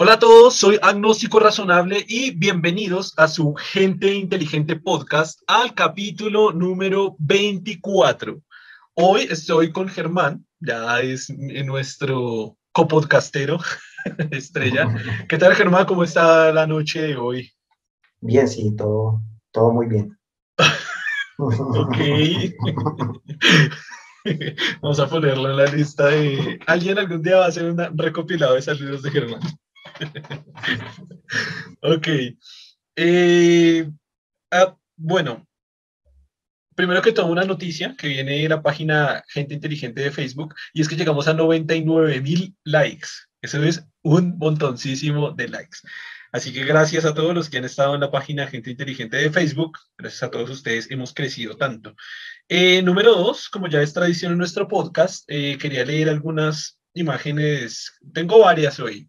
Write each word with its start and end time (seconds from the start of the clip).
Hola 0.00 0.12
a 0.12 0.18
todos, 0.20 0.54
soy 0.54 0.78
Agnóstico 0.80 1.40
Razonable 1.40 2.04
y 2.06 2.30
bienvenidos 2.30 3.14
a 3.16 3.26
su 3.26 3.52
Gente 3.54 4.14
Inteligente 4.14 4.76
Podcast 4.76 5.40
al 5.48 5.74
capítulo 5.74 6.52
número 6.52 7.16
24. 7.18 8.40
Hoy 8.94 9.22
estoy 9.28 9.72
con 9.72 9.88
Germán, 9.88 10.46
ya 10.60 11.00
es 11.00 11.28
nuestro 11.30 12.56
copodcastero 12.70 13.58
estrella. 14.30 14.86
¿Qué 15.28 15.36
tal 15.36 15.56
Germán? 15.56 15.84
¿Cómo 15.84 16.04
está 16.04 16.52
la 16.52 16.64
noche 16.64 17.02
de 17.02 17.16
hoy? 17.16 17.50
Bien, 18.20 18.46
sí, 18.46 18.76
todo, 18.76 19.20
todo 19.50 19.72
muy 19.72 19.88
bien. 19.88 20.16
ok. 21.38 21.96
Vamos 24.80 25.00
a 25.00 25.08
ponerlo 25.08 25.50
en 25.50 25.56
la 25.56 25.66
lista 25.66 26.06
de... 26.06 26.60
Alguien 26.68 26.98
algún 27.00 27.20
día 27.20 27.38
va 27.38 27.46
a 27.46 27.48
hacer 27.48 27.68
un 27.68 27.98
recopilado 27.98 28.54
de 28.54 28.62
saludos 28.62 29.02
de 29.02 29.10
Germán. 29.10 29.40
ok. 31.82 32.08
Eh, 32.96 33.90
ah, 34.50 34.76
bueno, 34.96 35.46
primero 36.74 37.02
que 37.02 37.12
todo 37.12 37.26
una 37.26 37.44
noticia 37.44 37.94
que 37.96 38.08
viene 38.08 38.42
de 38.42 38.48
la 38.48 38.62
página 38.62 39.24
Gente 39.28 39.54
Inteligente 39.54 40.00
de 40.00 40.10
Facebook 40.10 40.54
y 40.72 40.80
es 40.80 40.88
que 40.88 40.96
llegamos 40.96 41.28
a 41.28 41.34
99 41.34 42.20
mil 42.20 42.56
likes. 42.64 43.08
Eso 43.40 43.62
es 43.62 43.84
un 44.02 44.36
montoncísimo 44.38 45.32
de 45.32 45.48
likes. 45.48 45.78
Así 46.30 46.52
que 46.52 46.64
gracias 46.64 47.04
a 47.04 47.14
todos 47.14 47.34
los 47.34 47.48
que 47.48 47.58
han 47.58 47.64
estado 47.64 47.94
en 47.94 48.00
la 48.00 48.10
página 48.10 48.46
Gente 48.46 48.70
Inteligente 48.70 49.16
de 49.16 49.30
Facebook. 49.30 49.78
Gracias 49.96 50.22
a 50.22 50.30
todos 50.30 50.50
ustedes 50.50 50.90
hemos 50.90 51.14
crecido 51.14 51.56
tanto. 51.56 51.94
Eh, 52.48 52.82
número 52.82 53.14
dos, 53.14 53.48
como 53.48 53.68
ya 53.68 53.80
es 53.80 53.94
tradición 53.94 54.32
en 54.32 54.38
nuestro 54.38 54.68
podcast, 54.68 55.24
eh, 55.28 55.56
quería 55.58 55.84
leer 55.84 56.08
algunas 56.08 56.78
imágenes. 56.94 57.92
Tengo 58.12 58.40
varias 58.40 58.78
hoy 58.78 59.08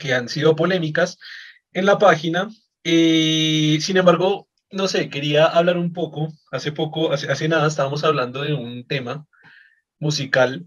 que 0.00 0.14
han 0.14 0.28
sido 0.28 0.56
polémicas 0.56 1.18
en 1.72 1.86
la 1.86 1.98
página. 1.98 2.48
Eh, 2.82 3.78
sin 3.80 3.98
embargo, 3.98 4.48
no 4.72 4.88
sé, 4.88 5.08
quería 5.10 5.46
hablar 5.46 5.76
un 5.76 5.92
poco. 5.92 6.32
Hace 6.50 6.72
poco, 6.72 7.12
hace, 7.12 7.30
hace 7.30 7.48
nada, 7.48 7.68
estábamos 7.68 8.02
hablando 8.02 8.42
de 8.42 8.54
un 8.54 8.86
tema 8.86 9.26
musical 10.00 10.66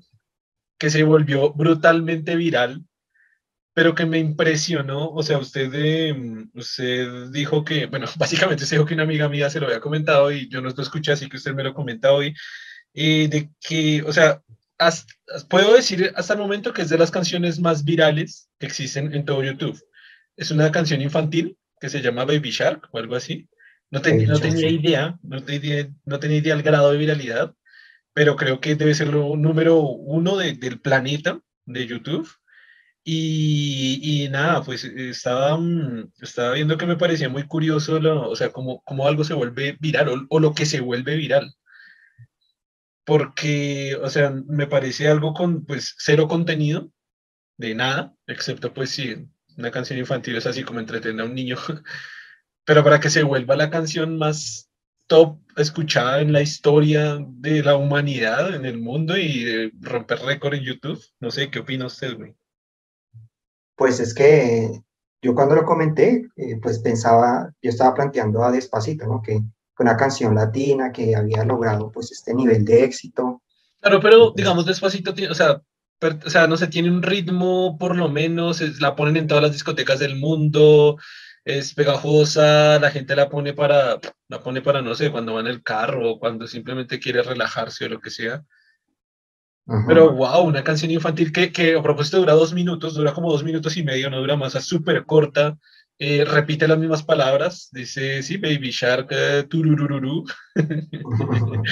que 0.78 0.90
se 0.90 1.04
volvió 1.04 1.54
brutalmente 1.54 2.36
viral, 2.36 2.86
pero 3.74 3.96
que 3.96 4.06
me 4.06 4.20
impresionó. 4.20 5.10
O 5.10 5.24
sea, 5.24 5.38
usted, 5.38 5.72
eh, 5.74 6.16
usted 6.54 7.30
dijo 7.32 7.64
que, 7.66 7.88
bueno, 7.88 8.08
básicamente 8.18 8.66
se 8.66 8.76
dijo 8.76 8.86
que 8.86 8.94
una 8.94 9.04
amiga 9.04 9.30
mía 9.30 9.50
se 9.50 9.60
lo 9.60 9.68
había 9.68 9.80
comentado 9.82 10.32
y 10.32 10.50
yo 10.50 10.62
no 10.62 10.70
lo 10.70 10.84
escuché, 10.84 11.14
así 11.14 11.30
que 11.30 11.38
usted 11.38 11.54
me 11.54 11.64
lo 11.64 11.74
comenta 11.74 12.12
hoy, 12.14 12.34
eh, 12.94 13.28
de 13.30 13.50
que, 13.60 14.04
o 14.04 14.14
sea, 14.14 14.42
puedo 15.50 15.74
decir 15.74 16.12
hasta 16.16 16.34
el 16.34 16.40
momento 16.40 16.74
que 16.74 16.82
es 16.82 16.90
de 16.90 16.98
las 16.98 17.12
canciones 17.12 17.60
más 17.60 17.84
virales 17.84 18.50
que 18.60 18.66
existen 18.66 19.14
en 19.14 19.26
todo 19.26 19.44
YouTube. 19.44 19.82
Es 20.36 20.52
una 20.52 20.72
canción 20.72 21.02
infantil 21.02 21.58
que 21.80 21.90
se 21.90 22.02
llama 22.02 22.26
Baby 22.26 22.52
Shark 22.52 22.90
o 22.92 22.98
algo 22.98 23.16
así. 23.16 23.48
No, 23.92 24.00
no 24.00 24.40
tenía 24.40 24.70
idea, 24.70 25.20
no 25.22 25.44
tenía, 25.44 25.88
no 26.06 26.20
tenía 26.20 26.38
idea 26.38 26.56
del 26.56 26.64
grado 26.64 26.92
de 26.92 26.98
viralidad, 26.98 27.54
pero 28.14 28.36
creo 28.36 28.60
que 28.60 28.76
debe 28.76 28.96
ser 28.96 29.10
lo 29.10 29.36
número 29.36 29.80
uno 29.82 30.38
del 30.38 30.80
planeta 30.80 31.40
de 31.66 31.86
YouTube. 31.86 32.28
Y, 33.06 34.00
y, 34.02 34.30
nada, 34.30 34.64
pues 34.64 34.86
estaba, 34.86 35.58
mm, 35.58 36.14
estaba 36.22 36.54
viendo 36.54 36.78
que 36.78 36.86
me 36.86 36.96
parecía 36.96 37.28
muy 37.28 37.44
curioso, 37.44 38.00
lo, 38.00 38.30
o 38.30 38.36
sea, 38.36 38.52
como, 38.52 38.82
como 38.84 39.08
algo 39.08 39.26
se 39.26 39.34
vuelve 39.34 39.78
viral 39.80 40.08
o, 40.08 40.26
o, 40.30 40.40
lo 40.40 40.54
que 40.54 40.66
se 40.66 40.80
vuelve 40.80 41.18
viral 41.18 41.54
porque, 43.06 43.98
o 44.02 44.10
sea, 44.10 44.32
me 44.32 44.68
parece 44.68 45.08
algo 45.08 45.34
con, 45.34 45.66
pues, 45.66 45.96
cero 45.98 46.28
contenido, 46.28 46.92
de 47.58 47.76
nada, 47.76 48.14
excepto, 48.28 48.74
pues, 48.74 48.92
si 48.92 49.28
una 49.58 49.72
canción 49.72 50.00
infantil 50.00 50.38
es 50.38 50.46
así 50.46 50.64
como 50.64 50.80
entretener 50.80 51.22
a 51.22 51.26
un 51.26 51.36
niño, 51.36 51.58
pero 52.66 52.84
para 52.84 53.00
que 53.00 53.10
se 53.10 53.24
vuelva 53.24 53.56
la 53.56 53.70
canción 53.70 54.18
más 54.18 54.70
top 55.08 55.38
escuchada 55.58 56.22
en 56.22 56.32
la 56.32 56.42
historia 56.42 57.20
de 57.20 57.62
la 57.62 57.76
humanidad, 57.76 58.56
en 58.56 58.66
el 58.66 58.80
mundo, 58.80 59.18
y 59.18 59.70
romper 59.82 60.20
récord 60.20 60.56
en 60.56 60.64
YouTube, 60.64 61.04
no 61.20 61.30
sé, 61.30 61.52
¿qué 61.52 61.60
opina 61.60 61.88
usted, 61.88 62.16
güey? 62.16 62.36
Pues 63.76 64.00
es 64.00 64.14
que 64.14 64.82
yo 65.22 65.36
cuando 65.36 65.56
lo 65.56 65.66
comenté, 65.66 66.28
eh, 66.36 66.60
pues 66.62 66.80
pensaba, 66.80 67.54
yo 67.62 67.70
estaba 67.70 67.94
planteando 67.94 68.44
a 68.44 68.52
Despacito, 68.52 69.06
¿no? 69.06 69.22
Que 69.22 69.42
una 69.80 69.98
canción 69.98 70.36
latina 70.36 70.92
que 70.92 71.16
había 71.16 71.44
logrado 71.44 71.92
pues 71.92 72.12
este 72.12 72.34
nivel 72.34 72.64
de 72.66 72.84
éxito. 72.84 73.42
Claro, 73.82 74.00
pero 74.00 74.32
digamos 74.36 74.66
despacito, 74.66 75.14
o 75.30 75.34
sea, 75.34 75.62
o 76.26 76.30
sea, 76.30 76.48
no 76.48 76.58
sé, 76.58 76.68
tiene 76.68 76.90
un 76.90 77.02
ritmo 77.02 77.78
por 77.78 77.96
lo 77.96 78.10
menos, 78.10 78.62
la 78.80 78.96
ponen 78.96 79.18
en 79.18 79.28
todas 79.28 79.44
las 79.44 79.54
discotecas 79.54 80.00
del 80.00 80.18
mundo, 80.18 80.98
es 81.46 81.74
pegajosa, 81.74 82.80
la 82.80 82.92
gente 82.92 83.16
la 83.16 83.30
pone 83.30 83.54
para, 83.54 84.00
la 84.28 84.42
pone 84.42 84.62
para, 84.62 84.82
no 84.82 84.96
sé, 84.96 85.12
cuando 85.12 85.34
va 85.34 85.42
en 85.42 85.48
el 85.48 85.64
carro 85.64 86.12
o 86.12 86.20
cuando 86.20 86.48
simplemente 86.48 87.00
quiere 87.00 87.22
relajarse 87.22 87.86
o 87.86 87.90
lo 87.90 88.00
que 88.00 88.10
sea. 88.10 88.44
Pero 89.88 90.12
wow, 90.14 90.42
una 90.42 90.62
canción 90.62 90.92
infantil 90.92 91.32
que, 91.32 91.54
que 91.54 91.76
a 91.76 91.82
propósito 91.82 92.18
dura 92.18 92.34
dos 92.34 92.54
minutos, 92.54 92.96
dura 92.96 93.14
como 93.14 93.32
dos 93.32 93.46
minutos 93.46 93.78
y 93.78 93.84
medio, 93.84 94.10
no 94.10 94.20
dura 94.20 94.36
más, 94.36 94.56
es 94.56 94.66
súper 94.66 95.06
corta, 95.06 95.58
eh, 96.04 96.26
repite 96.26 96.68
las 96.68 96.78
mismas 96.78 97.02
palabras, 97.04 97.70
dice, 97.72 98.22
sí, 98.24 98.38
Baby 98.38 98.72
Shark, 98.72 99.08
tururururu. 99.48 100.26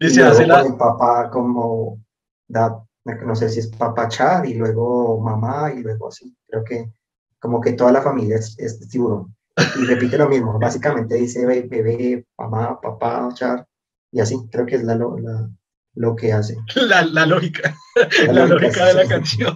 dice, 0.00 0.22
hace 0.22 0.46
la... 0.46 0.64
papá 0.78 1.28
como, 1.30 2.02
da, 2.48 2.82
no 3.04 3.36
sé 3.36 3.50
si 3.50 3.60
es 3.60 3.66
papá 3.68 4.08
Char 4.08 4.46
y 4.46 4.54
luego 4.54 5.20
mamá 5.20 5.72
y 5.74 5.82
luego 5.82 6.08
así, 6.08 6.34
creo 6.48 6.64
que 6.64 6.90
como 7.38 7.60
que 7.60 7.74
toda 7.74 7.92
la 7.92 8.00
familia 8.00 8.36
es, 8.36 8.58
es 8.58 8.88
tiburón. 8.88 9.36
Y 9.78 9.84
repite 9.84 10.16
lo 10.16 10.28
mismo, 10.28 10.58
básicamente 10.58 11.16
dice 11.16 11.44
bebé, 11.44 12.24
mamá, 12.38 12.80
papá, 12.80 13.28
Char, 13.34 13.66
y 14.10 14.20
así, 14.20 14.36
creo 14.50 14.64
que 14.64 14.76
es 14.76 14.84
la, 14.84 14.94
la 14.94 15.50
lo 15.96 16.16
que 16.16 16.32
hace. 16.32 16.56
La, 16.76 17.02
la 17.02 17.26
lógica, 17.26 17.74
la, 18.32 18.46
lógica 18.46 18.86
de 18.86 18.94
la 18.94 19.06
canción. 19.06 19.54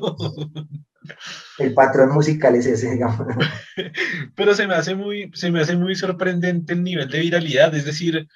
El 1.59 1.75
patrón 1.75 2.12
musical 2.12 2.55
es 2.55 2.66
ese, 2.66 2.91
digamos. 2.91 3.27
Pero 4.37 4.55
se 4.55 4.66
me 4.66 4.75
hace 4.75 4.94
muy, 4.94 5.31
se 5.34 5.50
me 5.50 5.61
hace 5.61 5.77
muy 5.77 5.94
sorprendente 5.94 6.75
el 6.75 6.83
nivel 6.83 7.09
de 7.09 7.21
viralidad, 7.21 7.75
es 7.75 7.84
decir, 7.84 8.28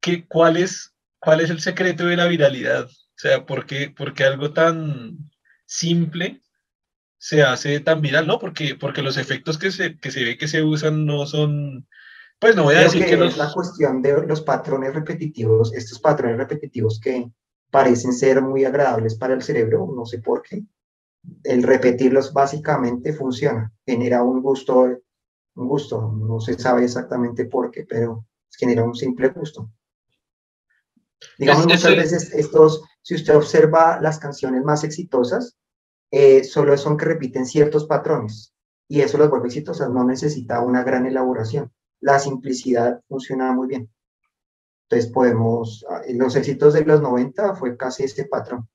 que, 0.00 0.26
¿cuál, 0.26 0.56
es, 0.56 0.94
¿cuál 1.18 1.40
es 1.40 1.50
el 1.50 1.60
secreto 1.60 2.06
de 2.06 2.16
la 2.16 2.26
viralidad? 2.26 2.84
O 2.86 3.18
sea, 3.18 3.44
¿por 3.44 3.66
qué, 3.66 3.94
algo 4.24 4.52
tan 4.52 5.18
simple 5.66 6.40
se 7.18 7.42
hace 7.42 7.80
tan 7.80 8.00
viral? 8.00 8.26
No, 8.26 8.38
porque, 8.38 8.74
porque 8.74 9.02
los 9.02 9.16
efectos 9.16 9.58
que 9.58 9.70
se, 9.70 9.98
que 9.98 10.10
se 10.10 10.24
ve 10.24 10.38
que 10.38 10.48
se 10.48 10.62
usan 10.62 11.06
no 11.06 11.26
son... 11.26 11.86
Pues 12.38 12.54
no 12.54 12.64
voy 12.64 12.74
a 12.74 12.80
decir 12.80 13.04
que, 13.06 13.14
es 13.14 13.36
la 13.38 13.50
cuestión 13.50 14.02
de 14.02 14.26
los 14.26 14.42
patrones 14.42 14.94
repetitivos, 14.94 15.72
estos 15.72 15.98
patrones 15.98 16.36
repetitivos 16.36 17.00
que 17.00 17.30
parecen 17.70 18.12
ser 18.12 18.42
muy 18.42 18.66
agradables 18.66 19.14
para 19.14 19.32
el 19.32 19.42
cerebro, 19.42 19.88
no 19.96 20.04
sé 20.04 20.18
por 20.18 20.42
qué, 20.42 20.62
el 21.44 21.62
repetirlos 21.62 22.32
básicamente 22.32 23.12
funciona, 23.12 23.72
genera 23.84 24.22
un 24.22 24.42
gusto, 24.42 24.88
un 25.54 25.68
gusto, 25.68 26.12
no 26.12 26.40
se 26.40 26.58
sabe 26.58 26.84
exactamente 26.84 27.46
por 27.46 27.70
qué, 27.70 27.84
pero 27.88 28.26
genera 28.50 28.84
un 28.84 28.94
simple 28.94 29.28
gusto. 29.28 29.70
Digamos, 31.38 31.66
muchas 31.66 31.96
veces 31.96 32.32
estos, 32.34 32.82
si 33.02 33.14
usted 33.14 33.36
observa 33.36 34.00
las 34.00 34.18
canciones 34.18 34.62
más 34.64 34.84
exitosas, 34.84 35.56
eh, 36.10 36.44
solo 36.44 36.76
son 36.76 36.96
que 36.96 37.06
repiten 37.06 37.46
ciertos 37.46 37.86
patrones 37.86 38.54
y 38.88 39.00
eso 39.00 39.18
las 39.18 39.28
vuelve 39.28 39.48
exitosas, 39.48 39.90
no 39.90 40.04
necesita 40.04 40.60
una 40.60 40.84
gran 40.84 41.06
elaboración. 41.06 41.72
La 42.00 42.18
simplicidad 42.18 43.00
funciona 43.08 43.52
muy 43.52 43.66
bien. 43.66 43.90
Entonces 44.88 45.10
podemos, 45.10 45.84
ah, 45.90 46.02
los 46.10 46.36
éxitos 46.36 46.74
de 46.74 46.84
los 46.84 47.00
90 47.00 47.56
fue 47.56 47.76
casi 47.76 48.04
este 48.04 48.26
patrón 48.26 48.68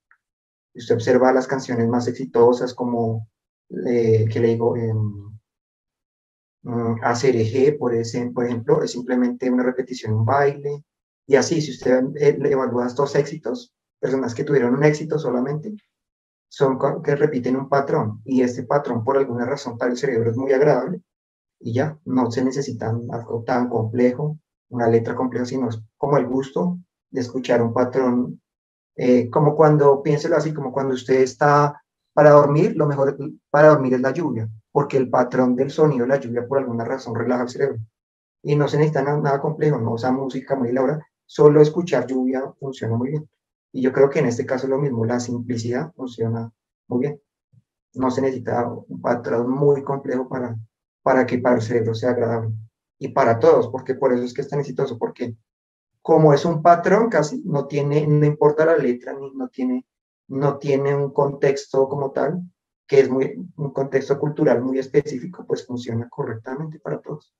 usted 0.73 0.95
observa 0.95 1.33
las 1.33 1.47
canciones 1.47 1.87
más 1.87 2.07
exitosas 2.07 2.73
como, 2.73 3.27
eh, 3.87 4.27
que 4.31 4.39
le 4.39 4.47
digo, 4.49 4.75
eh, 4.77 4.93
ACRG, 7.01 7.77
por, 7.77 7.95
ese, 7.95 8.29
por 8.31 8.45
ejemplo, 8.45 8.83
es 8.83 8.91
simplemente 8.91 9.49
una 9.49 9.63
repetición, 9.63 10.13
un 10.13 10.25
baile, 10.25 10.83
y 11.25 11.35
así, 11.35 11.61
si 11.61 11.71
usted 11.71 12.03
eh, 12.15 12.37
evalúa 12.43 12.87
estos 12.87 13.15
éxitos, 13.15 13.73
personas 13.99 14.33
que 14.33 14.43
tuvieron 14.43 14.75
un 14.75 14.83
éxito 14.83 15.17
solamente, 15.17 15.73
son 16.49 16.77
que 17.01 17.15
repiten 17.15 17.55
un 17.55 17.69
patrón, 17.69 18.21
y 18.25 18.41
este 18.41 18.63
patrón 18.63 19.03
por 19.03 19.17
alguna 19.17 19.45
razón 19.45 19.77
para 19.77 19.91
el 19.91 19.97
cerebro 19.97 20.31
es 20.31 20.37
muy 20.37 20.51
agradable, 20.51 21.01
y 21.59 21.73
ya, 21.73 21.97
no 22.05 22.29
se 22.31 22.43
necesita 22.43 22.89
algo 22.89 23.43
tan 23.45 23.69
complejo, 23.69 24.37
una 24.69 24.87
letra 24.87 25.15
compleja, 25.15 25.45
sino 25.45 25.69
como 25.97 26.17
el 26.17 26.27
gusto 26.27 26.79
de 27.09 27.21
escuchar 27.21 27.61
un 27.61 27.73
patrón 27.73 28.40
eh, 29.03 29.31
como 29.31 29.55
cuando, 29.55 30.03
piénselo 30.03 30.37
así, 30.37 30.53
como 30.53 30.71
cuando 30.71 30.93
usted 30.93 31.21
está 31.21 31.81
para 32.13 32.29
dormir, 32.29 32.75
lo 32.75 32.85
mejor 32.85 33.17
para 33.49 33.69
dormir 33.69 33.95
es 33.95 34.01
la 34.01 34.11
lluvia, 34.11 34.47
porque 34.71 34.95
el 34.97 35.09
patrón 35.09 35.55
del 35.55 35.71
sonido 35.71 36.03
de 36.03 36.09
la 36.09 36.19
lluvia 36.19 36.47
por 36.47 36.59
alguna 36.59 36.85
razón 36.85 37.15
relaja 37.15 37.41
el 37.41 37.49
cerebro. 37.49 37.79
Y 38.43 38.55
no 38.55 38.67
se 38.67 38.77
necesita 38.77 39.01
nada, 39.01 39.41
complejo, 39.41 39.79
no 39.79 39.93
usa 39.93 40.11
música 40.11 40.55
muy 40.55 40.69
elaborada, 40.69 41.03
solo 41.25 41.61
escuchar 41.63 42.05
lluvia 42.05 42.43
funciona 42.59 42.95
muy 42.95 43.09
bien. 43.09 43.27
Y 43.71 43.81
yo 43.81 43.91
creo 43.91 44.07
que 44.07 44.19
en 44.19 44.27
este 44.27 44.45
caso 44.45 44.67
lo 44.67 44.77
mismo, 44.77 45.03
la 45.03 45.19
simplicidad 45.19 45.91
funciona 45.95 46.51
muy 46.87 46.99
bien. 46.99 47.21
no 47.95 48.11
se 48.11 48.21
necesita 48.21 48.67
un 48.69 49.01
patrón 49.01 49.49
muy 49.49 49.83
complejo 49.83 50.29
para, 50.29 50.55
para 51.01 51.25
que 51.25 51.39
para 51.39 51.55
el 51.55 51.63
cerebro 51.63 51.95
sea 51.95 52.11
agradable. 52.11 52.53
Y 52.99 53.07
para 53.07 53.39
todos, 53.39 53.67
porque 53.69 53.95
por 53.95 54.13
eso 54.13 54.23
es 54.23 54.33
que 54.35 54.41
es 54.41 54.47
tan 54.49 54.59
exitoso, 54.59 54.99
porque 54.99 55.35
como 56.01 56.33
es 56.33 56.45
un 56.45 56.61
patrón, 56.61 57.09
casi 57.09 57.41
no 57.45 57.67
tiene, 57.67 58.07
no 58.07 58.25
importa 58.25 58.65
la 58.65 58.77
letra, 58.77 59.13
ni 59.13 59.31
no 59.33 59.49
tiene, 59.49 59.85
no 60.27 60.57
tiene 60.57 60.95
un 60.95 61.11
contexto 61.11 61.87
como 61.87 62.11
tal, 62.11 62.41
que 62.87 63.01
es 63.01 63.09
un 63.09 63.71
contexto 63.73 64.19
cultural 64.19 64.61
muy 64.61 64.79
específico, 64.79 65.45
pues 65.47 65.65
funciona 65.65 66.09
correctamente 66.09 66.79
para 66.79 66.99
todos. 66.99 67.33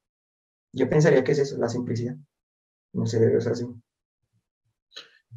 Yo 0.71 0.89
pensaría 0.89 1.23
que 1.23 1.33
es 1.33 1.39
eso, 1.39 1.57
la 1.57 1.67
simplicidad. 1.67 2.15
No 2.93 3.05
sé, 3.05 3.35
es 3.35 3.47
así. 3.47 3.67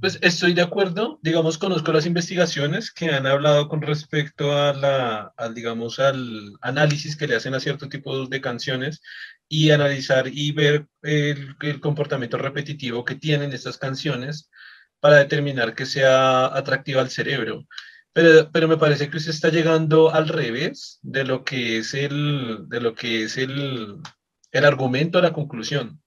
Pues 0.00 0.18
estoy 0.22 0.54
de 0.54 0.62
acuerdo, 0.62 1.20
digamos, 1.22 1.56
conozco 1.56 1.92
las 1.92 2.04
investigaciones 2.04 2.92
que 2.92 3.06
han 3.06 3.26
hablado 3.26 3.68
con 3.68 3.80
respecto 3.80 4.52
a 4.52 4.72
la, 4.72 5.32
digamos, 5.54 6.00
al 6.00 6.52
análisis 6.60 7.16
que 7.16 7.28
le 7.28 7.36
hacen 7.36 7.54
a 7.54 7.60
cierto 7.60 7.88
tipo 7.88 8.26
de 8.26 8.40
canciones 8.40 9.00
y 9.48 9.70
analizar 9.70 10.28
y 10.28 10.52
ver 10.52 10.86
el, 11.02 11.56
comportamiento 11.80 12.38
repetitivo 12.38 13.04
que 13.04 13.14
tienen 13.14 13.52
estas 13.52 13.78
canciones 13.78 14.50
para 15.00 15.16
determinar 15.16 15.74
que 15.74 15.86
sea 15.86 16.46
atractiva 16.46 17.00
al 17.02 17.10
cerebro. 17.10 17.66
Pero, 18.12 18.50
pero, 18.52 18.68
me 18.68 18.76
parece 18.76 19.10
que 19.10 19.16
usted 19.16 19.30
está 19.32 19.48
llegando 19.50 20.12
al 20.14 20.28
revés 20.28 20.98
de 21.02 21.24
lo 21.24 21.44
que 21.44 21.78
es 21.78 21.94
el, 21.94 22.68
de 22.68 22.80
lo 22.80 22.94
que 22.94 23.24
es 23.24 23.36
el, 23.36 23.96
el 24.52 24.64
argumento 24.64 25.18
a 25.18 25.22
la 25.22 25.32
conclusión 25.32 26.00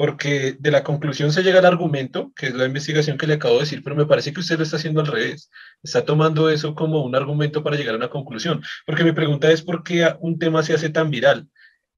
porque 0.00 0.56
de 0.58 0.70
la 0.70 0.82
conclusión 0.82 1.30
se 1.30 1.42
llega 1.42 1.58
al 1.58 1.66
argumento, 1.66 2.32
que 2.34 2.46
es 2.46 2.54
la 2.54 2.64
investigación 2.64 3.18
que 3.18 3.26
le 3.26 3.34
acabo 3.34 3.56
de 3.56 3.60
decir, 3.60 3.82
pero 3.84 3.94
me 3.94 4.06
parece 4.06 4.32
que 4.32 4.40
usted 4.40 4.56
lo 4.56 4.62
está 4.62 4.78
haciendo 4.78 5.02
al 5.02 5.06
revés. 5.06 5.50
Está 5.82 6.06
tomando 6.06 6.48
eso 6.48 6.74
como 6.74 7.04
un 7.04 7.14
argumento 7.14 7.62
para 7.62 7.76
llegar 7.76 7.92
a 7.92 7.98
una 7.98 8.08
conclusión. 8.08 8.62
Porque 8.86 9.04
mi 9.04 9.12
pregunta 9.12 9.50
es 9.52 9.60
por 9.60 9.82
qué 9.82 10.10
un 10.20 10.38
tema 10.38 10.62
se 10.62 10.72
hace 10.72 10.88
tan 10.88 11.10
viral. 11.10 11.50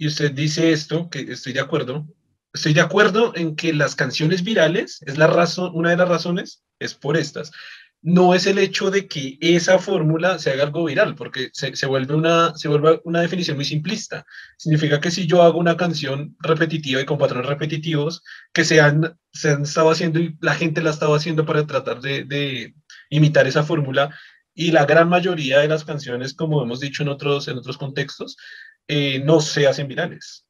Y 0.03 0.09
usted 0.09 0.33
dice 0.33 0.73
esto, 0.73 1.09
que 1.09 1.21
estoy 1.21 1.53
de 1.53 1.61
acuerdo. 1.61 2.09
Estoy 2.53 2.75
de 2.75 2.81
acuerdo 2.81 3.33
en 3.37 3.55
que 3.55 3.73
las 3.73 3.95
canciones 3.95 4.43
virales 4.43 5.01
es 5.07 5.17
la 5.17 5.29
razón, 5.29 5.71
una 5.75 5.91
de 5.91 5.97
las 5.97 6.09
razones 6.09 6.65
es 6.81 6.95
por 6.95 7.17
estas 7.17 7.53
no 8.03 8.35
es 8.35 8.47
el 8.47 8.59
hecho 8.59 8.91
de 8.91 9.07
que 9.07 9.39
esa 9.41 9.79
fórmula 9.79 10.39
se 10.41 10.51
haga 10.51 10.65
algo 10.65 10.85
viral, 10.85 11.15
porque 11.15 11.51
se, 11.53 11.87
vuelve 11.87 12.15
una, 12.15 12.53
se 12.57 12.67
vuelve 12.67 13.01
una 13.05 13.21
definición 13.21 13.57
muy 13.57 13.65
simplista. 13.65 14.27
Significa 14.59 15.01
que 15.01 15.13
si 15.13 15.27
yo 15.27 15.43
hago 15.43 15.59
una 15.59 15.77
canción 15.77 16.37
repetitiva 16.41 17.01
y 17.01 17.05
con 17.05 17.17
patrones 17.17 17.47
repetitivos 17.47 18.25
que 18.53 18.65
se 18.65 18.81
han, 18.81 19.17
se 19.33 19.51
han 19.51 19.63
estado 19.63 19.91
haciendo 19.93 20.19
y 20.19 20.37
la 20.41 20.55
gente 20.55 20.83
la 20.83 20.91
ha 20.91 20.93
estado 20.93 21.15
haciendo 21.15 21.47
para 21.47 21.65
tratar 21.65 22.01
de, 22.01 22.75
imitar 23.09 23.47
esa 23.47 23.63
fórmula, 23.63 24.13
y 24.55 24.73
la 24.73 24.85
gran 24.85 25.09
mayoría 25.09 25.61
de 25.61 25.69
las 25.69 25.85
canciones, 25.85 26.35
como 26.35 26.63
hemos 26.63 26.81
dicho 26.81 27.03
en 27.03 27.09
otros, 27.09 27.49
en 27.49 27.57
otros 27.57 27.79
contextos, 27.79 28.37
eh, 28.89 29.21
no 29.21 29.41
se 29.41 29.67
hacen 29.67 29.89
virales. 29.89 30.47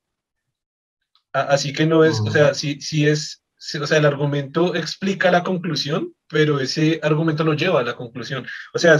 Así 1.32 1.72
que 1.72 1.86
no 1.86 2.04
es, 2.04 2.20
o 2.20 2.30
sea, 2.30 2.52
si, 2.52 2.80
si 2.80 3.06
es 3.06 3.42
o 3.80 3.86
sea, 3.86 3.98
el 3.98 4.06
argumento 4.06 4.74
explica 4.74 5.30
la 5.30 5.44
conclusión, 5.44 6.14
pero 6.28 6.58
ese 6.58 6.98
argumento 7.02 7.44
no 7.44 7.54
lleva 7.54 7.80
a 7.80 7.84
la 7.84 7.94
conclusión. 7.94 8.44
O 8.74 8.78
sea, 8.78 8.98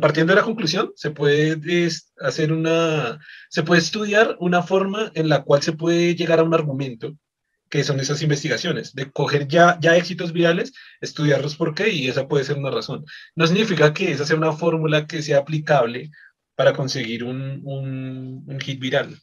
partiendo 0.00 0.32
de 0.32 0.40
la 0.40 0.46
conclusión, 0.46 0.92
se 0.96 1.10
puede 1.10 1.88
hacer 2.20 2.52
una, 2.52 3.20
se 3.50 3.62
puede 3.62 3.80
estudiar 3.80 4.36
una 4.40 4.62
forma 4.62 5.12
en 5.14 5.28
la 5.28 5.42
cual 5.42 5.62
se 5.62 5.72
puede 5.72 6.14
llegar 6.14 6.40
a 6.40 6.44
un 6.44 6.54
argumento, 6.54 7.14
que 7.68 7.84
son 7.84 8.00
esas 8.00 8.22
investigaciones, 8.22 8.94
de 8.94 9.10
coger 9.10 9.46
ya, 9.46 9.78
ya 9.80 9.96
éxitos 9.96 10.32
virales, 10.32 10.72
estudiarlos 11.00 11.56
por 11.56 11.74
qué, 11.74 11.90
y 11.90 12.08
esa 12.08 12.26
puede 12.26 12.44
ser 12.44 12.56
una 12.56 12.70
razón. 12.70 13.04
No 13.36 13.46
significa 13.46 13.92
que 13.92 14.12
esa 14.12 14.24
sea 14.24 14.36
una 14.36 14.52
fórmula 14.52 15.06
que 15.06 15.22
sea 15.22 15.38
aplicable 15.38 16.10
para 16.60 16.74
conseguir 16.74 17.24
un, 17.24 17.62
un, 17.64 18.60
hit 18.60 18.78
viral. 18.78 19.18